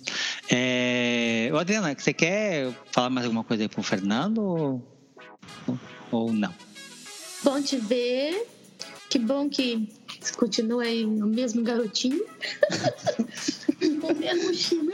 É... 0.48 1.50
Ô, 1.52 1.56
Adriana, 1.56 1.94
você 1.96 2.12
quer 2.12 2.70
falar 2.92 3.08
mais 3.10 3.24
alguma 3.26 3.42
coisa 3.42 3.62
aí 3.64 3.68
pro 3.68 3.82
Fernando 3.82 4.38
ou, 4.42 4.99
ou 6.10 6.32
não? 6.32 6.54
Bom 7.42 7.60
te 7.62 7.76
ver. 7.76 8.46
Que 9.08 9.18
bom 9.18 9.48
que 9.48 9.88
você 10.20 10.32
continua 10.34 10.84
aí 10.84 11.04
no 11.04 11.26
mesmo 11.26 11.62
garotinho. 11.62 12.24
Com 14.00 14.14
mesmo 14.14 14.54
China. 14.54 14.92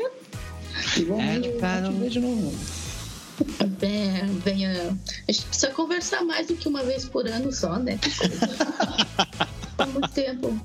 Igualmente, 0.96 1.48
É, 1.48 1.58
cara. 1.58 1.88
te 1.90 1.94
ver 1.98 2.10
de 2.10 2.20
novo. 2.20 2.54
É, 3.82 4.24
venha. 4.44 4.98
A 5.28 5.32
gente 5.32 5.44
precisa 5.46 5.70
conversar 5.72 6.24
mais 6.24 6.46
do 6.46 6.56
que 6.56 6.66
uma 6.68 6.82
vez 6.82 7.04
por 7.04 7.26
ano 7.26 7.52
só, 7.52 7.78
né? 7.78 7.98
Há 9.78 9.86
muito 9.86 10.08
tempo. 10.12 10.58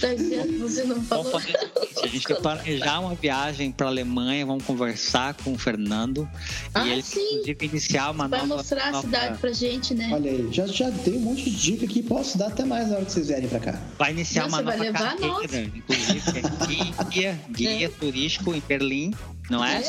Tá 0.00 0.12
dizendo, 0.14 0.58
você 0.58 0.84
não 0.84 1.00
falou. 1.02 1.24
Vamos 1.24 1.44
fazer 1.44 1.70
a 2.02 2.06
gente 2.06 2.28
vai 2.28 2.40
planejar 2.40 3.00
uma 3.00 3.14
viagem 3.14 3.70
para 3.72 3.86
Alemanha, 3.86 4.44
vamos 4.44 4.64
conversar 4.64 5.34
com 5.34 5.52
o 5.52 5.58
Fernando 5.58 6.28
Ah, 6.74 6.84
e 6.86 6.90
ele 6.92 7.02
sim. 7.02 7.42
iniciar 7.62 8.10
uma 8.10 8.28
Vai 8.28 8.40
nova, 8.40 8.56
mostrar 8.56 8.88
a 8.88 8.90
nova- 8.92 9.06
cidade 9.06 9.38
pra 9.38 9.52
gente, 9.52 9.94
né? 9.94 10.10
Olha 10.12 10.30
aí, 10.30 10.48
já, 10.52 10.66
já 10.66 10.90
dei 10.90 11.16
um 11.16 11.20
monte 11.20 11.44
de 11.44 11.50
dica 11.50 11.86
aqui. 11.86 12.02
Posso 12.02 12.36
dar 12.36 12.48
até 12.48 12.64
mais 12.64 12.88
na 12.88 12.96
hora 12.96 13.04
que 13.04 13.12
vocês 13.12 13.28
vierem 13.28 13.48
pra 13.48 13.60
cá. 13.60 13.80
vai 13.98 14.10
iniciar 14.10 14.44
Nossa, 14.44 14.56
uma 14.56 14.62
vai 14.62 14.76
nova 14.76 14.90
levar 14.90 15.16
carreira, 15.16 15.70
inclusive 15.76 16.20
que 16.32 16.38
é 16.38 17.04
guia, 17.08 17.40
guia 17.50 17.88
turístico 17.98 18.52
em 18.54 18.60
Berlim, 18.60 19.14
não 19.48 19.64
é? 19.64 19.80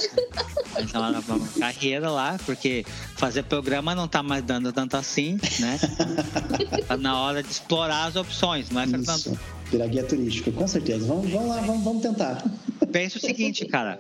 Vai 0.72 0.82
iniciar 0.84 1.00
uma 1.00 1.12
nova 1.12 1.40
carreira 1.60 2.10
lá, 2.12 2.38
porque 2.46 2.86
fazer 3.18 3.44
programa 3.44 3.94
não 3.96 4.08
tá 4.08 4.22
mais 4.24 4.44
dando 4.44 4.72
tanto 4.72 4.96
assim, 4.96 5.38
né? 5.60 5.80
Tá 6.88 6.96
na 6.98 7.20
hora 7.20 7.42
de 7.42 7.50
explorar 7.52 8.06
as 8.06 8.16
opções, 8.16 8.70
não 8.70 8.80
é, 8.80 8.88
Fernando? 8.88 9.18
Isso. 9.18 9.55
Virar 9.72 9.88
guia 9.88 10.04
turístico, 10.04 10.52
com 10.52 10.68
certeza. 10.68 11.06
Vamos, 11.08 11.30
vamos 11.30 11.48
lá, 11.50 11.62
vamos, 11.62 11.84
vamos 11.84 12.02
tentar. 12.02 12.44
Pensa 12.92 13.18
o 13.18 13.22
seguinte, 13.22 13.66
cara. 13.66 14.00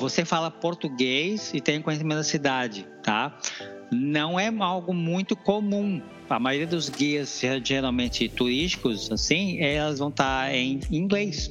Você 0.00 0.24
fala 0.24 0.50
português 0.50 1.52
e 1.54 1.60
tem 1.60 1.80
conhecimento 1.80 2.18
da 2.18 2.24
cidade, 2.24 2.84
tá? 3.02 3.38
Não 3.92 4.38
é 4.38 4.48
algo 4.58 4.92
muito 4.92 5.36
comum. 5.36 6.02
A 6.28 6.38
maioria 6.38 6.66
dos 6.66 6.88
guias, 6.90 7.40
geralmente 7.64 8.28
turísticos, 8.28 9.10
assim, 9.10 9.60
elas 9.60 9.98
vão 10.00 10.08
estar 10.08 10.52
em 10.54 10.80
inglês, 10.90 11.50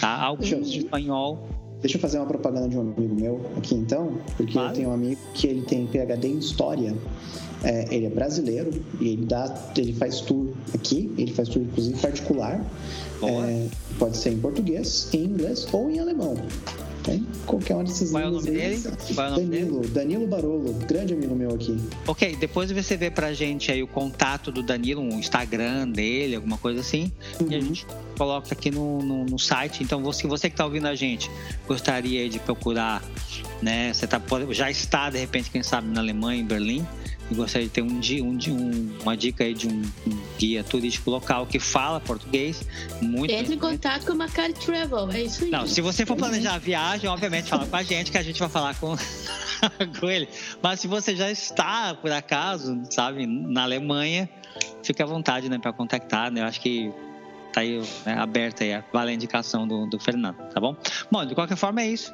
tá? 0.00 0.08
Alguns 0.16 0.50
eu- 0.50 0.58
em 0.58 0.62
espanhol. 0.62 1.46
Deixa 1.80 1.96
eu 1.96 2.00
fazer 2.00 2.18
uma 2.18 2.26
propaganda 2.26 2.68
de 2.68 2.76
um 2.76 2.80
amigo 2.80 3.14
meu 3.14 3.50
aqui 3.56 3.74
então, 3.76 4.18
porque 4.36 4.52
Claro. 4.54 4.70
eu 4.70 4.74
tenho 4.74 4.88
um 4.88 4.94
amigo 4.94 5.20
que 5.34 5.46
ele 5.46 5.62
tem 5.62 5.86
PhD 5.86 6.26
em 6.26 6.38
História. 6.38 6.92
É, 7.64 7.92
ele 7.94 8.06
é 8.06 8.10
brasileiro 8.10 8.70
e 9.00 9.08
ele 9.08 9.26
dá, 9.26 9.52
ele 9.76 9.92
faz 9.92 10.20
tour 10.20 10.48
aqui, 10.74 11.12
ele 11.18 11.32
faz 11.32 11.48
tour 11.48 11.62
inclusive 11.62 11.98
particular. 12.00 12.64
É, 13.22 13.66
pode 13.98 14.16
ser 14.16 14.30
em 14.30 14.38
português, 14.38 15.08
em 15.12 15.24
inglês 15.24 15.66
ou 15.72 15.90
em 15.90 15.98
alemão. 15.98 16.36
Qualquer 17.46 17.74
uma 17.74 17.84
dessas 17.84 18.10
Qual 18.10 18.22
é 18.22 18.26
o 18.26 18.28
línguas 18.28 18.44
nome 18.44 18.58
dele? 18.58 18.82
Qual 19.14 19.26
é 19.26 19.30
o 19.30 19.32
nome 19.32 19.46
Danilo, 19.46 19.88
Danilo 19.88 20.26
Barolo, 20.26 20.72
grande 20.86 21.14
amigo 21.14 21.34
meu 21.34 21.54
aqui. 21.54 21.74
Ok, 22.06 22.36
depois 22.36 22.70
você 22.70 22.96
vê 22.98 23.10
pra 23.10 23.32
gente 23.32 23.72
aí 23.72 23.82
o 23.82 23.86
contato 23.86 24.52
do 24.52 24.62
Danilo, 24.62 25.00
um 25.00 25.18
Instagram 25.18 25.88
dele, 25.88 26.36
alguma 26.36 26.58
coisa 26.58 26.80
assim, 26.80 27.10
e 27.48 27.54
a 27.54 27.56
Uhum. 27.58 27.62
gente 27.64 27.86
coloca 28.16 28.52
aqui 28.52 28.70
no, 28.70 28.98
no, 29.02 29.24
no 29.24 29.38
site. 29.38 29.82
Então, 29.82 30.02
você, 30.02 30.26
você 30.26 30.50
que 30.50 30.54
está 30.54 30.66
ouvindo 30.66 30.86
a 30.86 30.94
gente, 30.94 31.30
gostaria 31.66 32.28
de 32.28 32.38
procurar, 32.40 33.02
né? 33.62 33.92
Você 33.94 34.06
tá, 34.06 34.20
já 34.50 34.70
está, 34.70 35.08
de 35.08 35.18
repente, 35.18 35.50
quem 35.50 35.62
sabe, 35.62 35.88
na 35.88 36.00
Alemanha, 36.00 36.42
em 36.42 36.44
Berlim, 36.44 36.86
e 37.30 37.34
gostaria 37.34 37.66
de 37.66 37.72
ter 37.72 37.82
um, 37.82 38.00
um, 38.22 38.38
um- 38.52 38.98
uma 39.02 39.16
dica 39.16 39.44
aí 39.44 39.54
de 39.54 39.66
um, 39.68 39.82
um 40.06 40.18
guia 40.38 40.64
turístico 40.64 41.10
local 41.10 41.46
que 41.46 41.58
fala 41.58 42.00
português, 42.00 42.62
muito 43.02 43.30
Entre 43.30 43.54
em 43.54 43.58
contato 43.58 44.06
com 44.06 44.12
a 44.12 44.14
Macari 44.14 44.52
Travel, 44.54 45.10
é 45.12 45.22
isso 45.22 45.44
aí. 45.44 45.50
não, 45.50 45.66
se 45.66 45.80
você 45.80 46.06
for 46.06 46.16
planejar 46.16 46.54
a 46.54 46.58
viagem, 46.58 47.08
obviamente 47.08 47.48
fala 47.48 47.66
com 47.66 47.76
a 47.76 47.82
gente 47.82 48.10
que 48.10 48.18
a 48.18 48.22
gente 48.22 48.38
vai 48.40 48.48
falar 48.48 48.74
com, 48.76 48.96
com 50.00 50.10
ele. 50.10 50.28
Mas 50.62 50.80
se 50.80 50.86
você 50.88 51.14
já 51.14 51.30
está, 51.30 51.94
por 51.94 52.10
acaso, 52.12 52.80
sabe, 52.90 53.26
na 53.26 53.62
Alemanha, 53.64 54.28
fique 54.82 55.02
à 55.02 55.06
vontade, 55.06 55.48
né, 55.48 55.58
para 55.58 55.72
contactar, 55.72 56.30
né? 56.30 56.40
Eu 56.40 56.44
acho 56.46 56.60
que 56.60 56.90
tá 57.52 57.60
aí 57.60 57.78
né, 58.06 58.14
aberta 58.18 58.62
aí, 58.64 58.82
vale 58.92 59.10
a 59.10 59.14
indicação 59.14 59.66
do, 59.66 59.86
do 59.86 59.98
Fernando, 59.98 60.36
tá 60.52 60.60
bom? 60.60 60.76
Bom, 61.10 61.24
de 61.24 61.34
qualquer 61.34 61.56
forma 61.56 61.80
é 61.82 61.88
isso. 61.90 62.12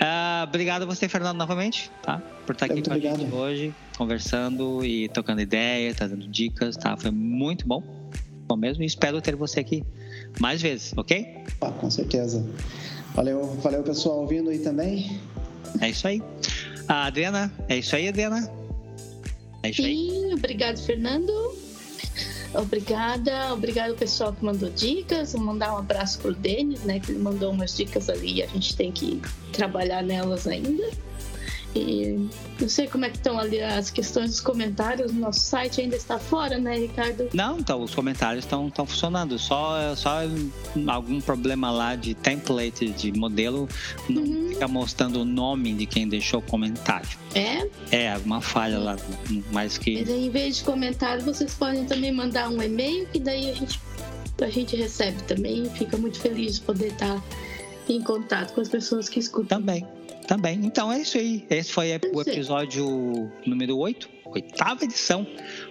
Ah, 0.00 0.44
obrigado 0.48 0.82
a 0.82 0.86
você, 0.86 1.08
Fernando, 1.08 1.36
novamente, 1.38 1.90
tá? 2.02 2.18
Por 2.46 2.52
estar 2.52 2.66
aqui 2.66 2.74
Muito 2.74 2.88
com 2.90 2.94
a 2.96 2.98
gente 2.98 3.12
obrigado. 3.12 3.34
hoje, 3.34 3.74
conversando 3.96 4.84
e 4.84 5.08
tocando 5.08 5.40
ideia, 5.40 5.92
trazendo 5.94 6.26
dicas, 6.28 6.76
tá? 6.76 6.96
Foi 6.96 7.10
muito 7.10 7.66
bom. 7.66 7.82
Bom 8.46 8.56
mesmo, 8.56 8.82
e 8.82 8.86
espero 8.86 9.20
ter 9.20 9.36
você 9.36 9.60
aqui 9.60 9.84
mais 10.40 10.62
vezes, 10.62 10.94
ok? 10.96 11.38
Ah, 11.60 11.70
com 11.70 11.90
certeza. 11.90 12.46
Valeu, 13.14 13.44
valeu 13.62 13.82
pessoal 13.82 14.20
ouvindo 14.20 14.48
aí 14.50 14.60
também. 14.60 15.20
É 15.80 15.90
isso 15.90 16.06
aí. 16.06 16.22
A 16.86 17.06
Adriana, 17.06 17.52
é 17.68 17.76
isso 17.76 17.94
aí, 17.94 18.08
Adriana? 18.08 18.50
É 19.62 19.70
isso 19.70 19.82
aí. 19.82 19.96
Sim, 19.96 20.32
obrigado, 20.34 20.78
Fernando. 20.78 21.32
Obrigada, 22.54 23.52
obrigado 23.52 23.94
pessoal 23.94 24.32
que 24.32 24.44
mandou 24.44 24.70
dicas. 24.70 25.32
Vou 25.32 25.42
mandar 25.42 25.74
um 25.74 25.78
abraço 25.78 26.18
pro 26.18 26.34
Denis, 26.34 26.82
né? 26.82 26.98
Que 26.98 27.12
ele 27.12 27.18
mandou 27.18 27.52
umas 27.52 27.76
dicas 27.76 28.08
ali 28.08 28.36
e 28.36 28.42
a 28.42 28.46
gente 28.46 28.74
tem 28.76 28.90
que 28.90 29.20
trabalhar 29.52 30.02
nelas 30.02 30.46
ainda. 30.46 30.90
E 31.74 32.28
não 32.60 32.68
sei 32.68 32.86
como 32.88 33.04
é 33.04 33.10
que 33.10 33.18
estão 33.18 33.38
ali 33.38 33.60
as 33.62 33.90
questões 33.90 34.30
dos 34.30 34.40
comentários. 34.40 35.12
Nosso 35.12 35.40
site 35.40 35.80
ainda 35.82 35.96
está 35.96 36.18
fora, 36.18 36.58
né, 36.58 36.76
Ricardo? 36.78 37.28
Não, 37.34 37.58
então, 37.58 37.82
os 37.82 37.94
comentários 37.94 38.44
estão 38.44 38.70
funcionando. 38.86 39.38
Só, 39.38 39.94
só 39.94 40.20
algum 40.86 41.20
problema 41.20 41.70
lá 41.70 41.94
de 41.94 42.14
template 42.14 42.88
de 42.90 43.12
modelo 43.12 43.68
não 44.08 44.22
Uhum. 44.22 44.48
fica 44.48 44.66
mostrando 44.66 45.20
o 45.20 45.24
nome 45.24 45.74
de 45.74 45.86
quem 45.86 46.08
deixou 46.08 46.40
o 46.40 46.42
comentário. 46.42 47.08
É, 47.34 47.68
É, 47.90 48.16
uma 48.24 48.40
falha 48.40 48.78
lá, 48.78 48.96
mas 49.52 49.76
que. 49.78 49.98
mas 50.00 50.08
em 50.08 50.30
vez 50.30 50.56
de 50.56 50.64
comentário, 50.64 51.22
vocês 51.24 51.54
podem 51.54 51.84
também 51.84 52.10
mandar 52.12 52.48
um 52.48 52.60
e-mail 52.62 53.06
que 53.08 53.20
daí 53.20 53.50
a 53.50 53.54
gente, 53.54 53.80
a 54.40 54.48
gente 54.50 54.74
recebe 54.74 55.22
também 55.24 55.64
e 55.64 55.70
fica 55.70 55.96
muito 55.96 56.18
feliz 56.18 56.56
de 56.56 56.60
poder 56.62 56.88
estar 56.88 57.22
em 57.88 58.02
contato 58.02 58.52
com 58.54 58.60
as 58.60 58.68
pessoas 58.68 59.08
que 59.08 59.18
escutam. 59.20 59.58
Também, 59.60 59.86
também. 60.28 60.60
Então 60.62 60.92
é 60.92 61.00
isso 61.00 61.18
aí. 61.18 61.44
Esse 61.50 61.72
foi 61.72 61.88
o 62.12 62.22
Sim. 62.22 62.30
episódio 62.30 63.32
número 63.44 63.76
8, 63.78 64.08
oitava 64.26 64.84
edição, 64.84 65.26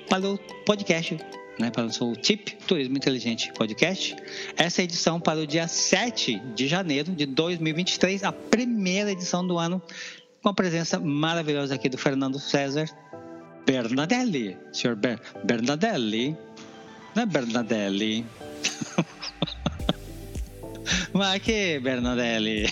para 0.10 0.28
o 0.28 0.38
podcast, 0.66 1.18
né? 1.60 1.70
Para 1.70 1.86
o 1.86 1.94
seu 1.94 2.14
TIP, 2.16 2.58
Turismo 2.68 2.98
Inteligente 2.98 3.54
Podcast. 3.54 4.16
Essa 4.58 4.82
é 4.82 4.84
edição 4.84 5.20
para 5.20 5.40
o 5.40 5.48
dia 5.48 5.68
7 5.68 6.42
de 6.56 6.68
janeiro 6.68 7.12
de 7.14 7.26
2023, 7.28 8.24
a 8.24 8.32
primeira 8.32 9.12
edição 9.12 9.46
do 9.46 9.58
ano, 9.58 9.82
com 10.42 10.50
a 10.50 10.54
presença 10.54 11.00
maravilhosa 11.00 11.76
aqui 11.76 11.88
do 11.88 11.98
Fernando 11.98 12.40
César 12.40 12.90
Bernadelli. 13.66 14.58
Senhor 14.74 14.96
Ber 14.96 15.22
Bernadelli. 15.44 16.36
Não 17.16 17.24
é 17.24 17.26
Bernadelli. 17.26 18.26
Mas 21.14 21.42
que 21.42 21.80
Bernadelli? 21.80 22.70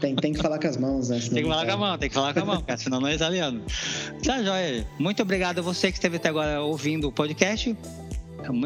Tem, 0.00 0.16
tem 0.16 0.32
que 0.32 0.40
falar 0.40 0.58
com 0.58 0.66
as 0.66 0.76
mãos, 0.76 1.08
né? 1.08 1.20
Tem 1.20 1.42
que 1.42 1.48
falar 1.48 1.66
com 1.66 1.72
a 1.72 1.76
mão, 1.76 1.98
tem 1.98 2.08
que 2.08 2.14
falar 2.14 2.34
com 2.34 2.40
a 2.40 2.44
mão, 2.44 2.62
cara, 2.62 2.78
senão 2.78 3.00
não 3.00 3.08
é 3.08 3.14
italiano. 3.14 3.62
Tá, 4.24 4.42
joia. 4.42 4.86
Muito 4.98 5.22
obrigado 5.22 5.58
a 5.58 5.62
você 5.62 5.90
que 5.90 5.98
esteve 5.98 6.16
até 6.16 6.28
agora 6.28 6.60
ouvindo 6.60 7.08
o 7.08 7.12
podcast. 7.12 7.76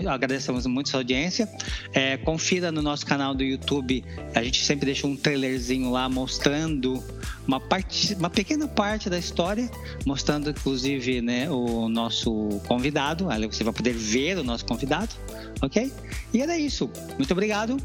Agradecemos 0.08 0.66
muito 0.66 0.88
sua 0.88 1.00
audiência. 1.00 1.48
É, 1.92 2.16
confira 2.16 2.72
no 2.72 2.80
nosso 2.80 3.04
canal 3.04 3.34
do 3.34 3.42
YouTube. 3.42 4.04
A 4.34 4.42
gente 4.42 4.64
sempre 4.64 4.86
deixa 4.86 5.06
um 5.06 5.16
trailerzinho 5.16 5.90
lá 5.90 6.08
mostrando 6.08 7.02
uma, 7.46 7.60
parte, 7.60 8.14
uma 8.14 8.30
pequena 8.30 8.66
parte 8.66 9.10
da 9.10 9.18
história, 9.18 9.70
mostrando 10.06 10.50
inclusive 10.50 11.20
né, 11.20 11.50
o 11.50 11.88
nosso 11.88 12.60
convidado. 12.66 13.28
Ali 13.30 13.46
você 13.46 13.62
vai 13.62 13.72
poder 13.72 13.92
ver 13.92 14.38
o 14.38 14.44
nosso 14.44 14.64
convidado, 14.64 15.14
ok? 15.60 15.92
E 16.32 16.40
era 16.40 16.56
isso. 16.56 16.90
Muito 17.18 17.32
obrigado 17.32 17.76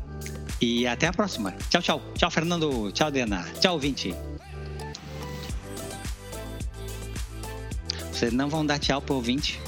e 0.61 0.85
até 0.85 1.07
a 1.07 1.13
próxima. 1.13 1.55
Tchau, 1.69 1.81
tchau. 1.81 2.01
Tchau, 2.15 2.31
Fernando. 2.31 2.91
Tchau, 2.91 3.09
Diana. 3.09 3.45
Tchau, 3.59 3.73
ouvinte. 3.73 4.13
Vocês 8.11 8.31
não 8.31 8.47
vão 8.47 8.63
dar 8.63 8.77
tchau 8.77 9.01
pro 9.01 9.15
ouvinte? 9.15 9.59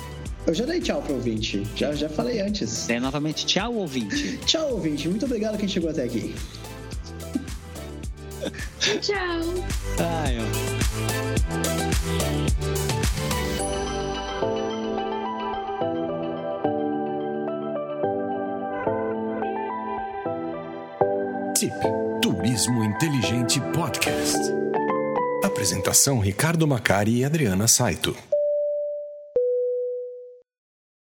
Eu 0.46 0.54
já 0.54 0.66
dei 0.66 0.80
tchau 0.80 1.02
pro 1.02 1.16
ouvinte. 1.16 1.66
Já, 1.76 1.94
já 1.94 2.08
falei 2.08 2.40
antes. 2.42 2.88
É 2.90 3.00
novamente 3.00 3.46
tchau, 3.46 3.74
ouvinte. 3.74 4.38
tchau, 4.46 4.74
ouvinte. 4.74 5.10
Muito 5.10 5.26
obrigado 5.26 5.58
quem 5.58 5.68
chegou 5.68 5.90
até 5.90 6.04
aqui. 6.04 6.36
Tchau. 9.02 9.42
Ai, 9.98 10.38
ó. 10.40 10.44
Turismo 22.22 22.84
Inteligente 22.84 23.62
Podcast. 23.74 24.38
Apresentação 25.44 26.20
Ricardo 26.20 26.68
Macari 26.68 27.20
e 27.20 27.26
Adriana 27.26 27.68
Saito. 27.68 28.33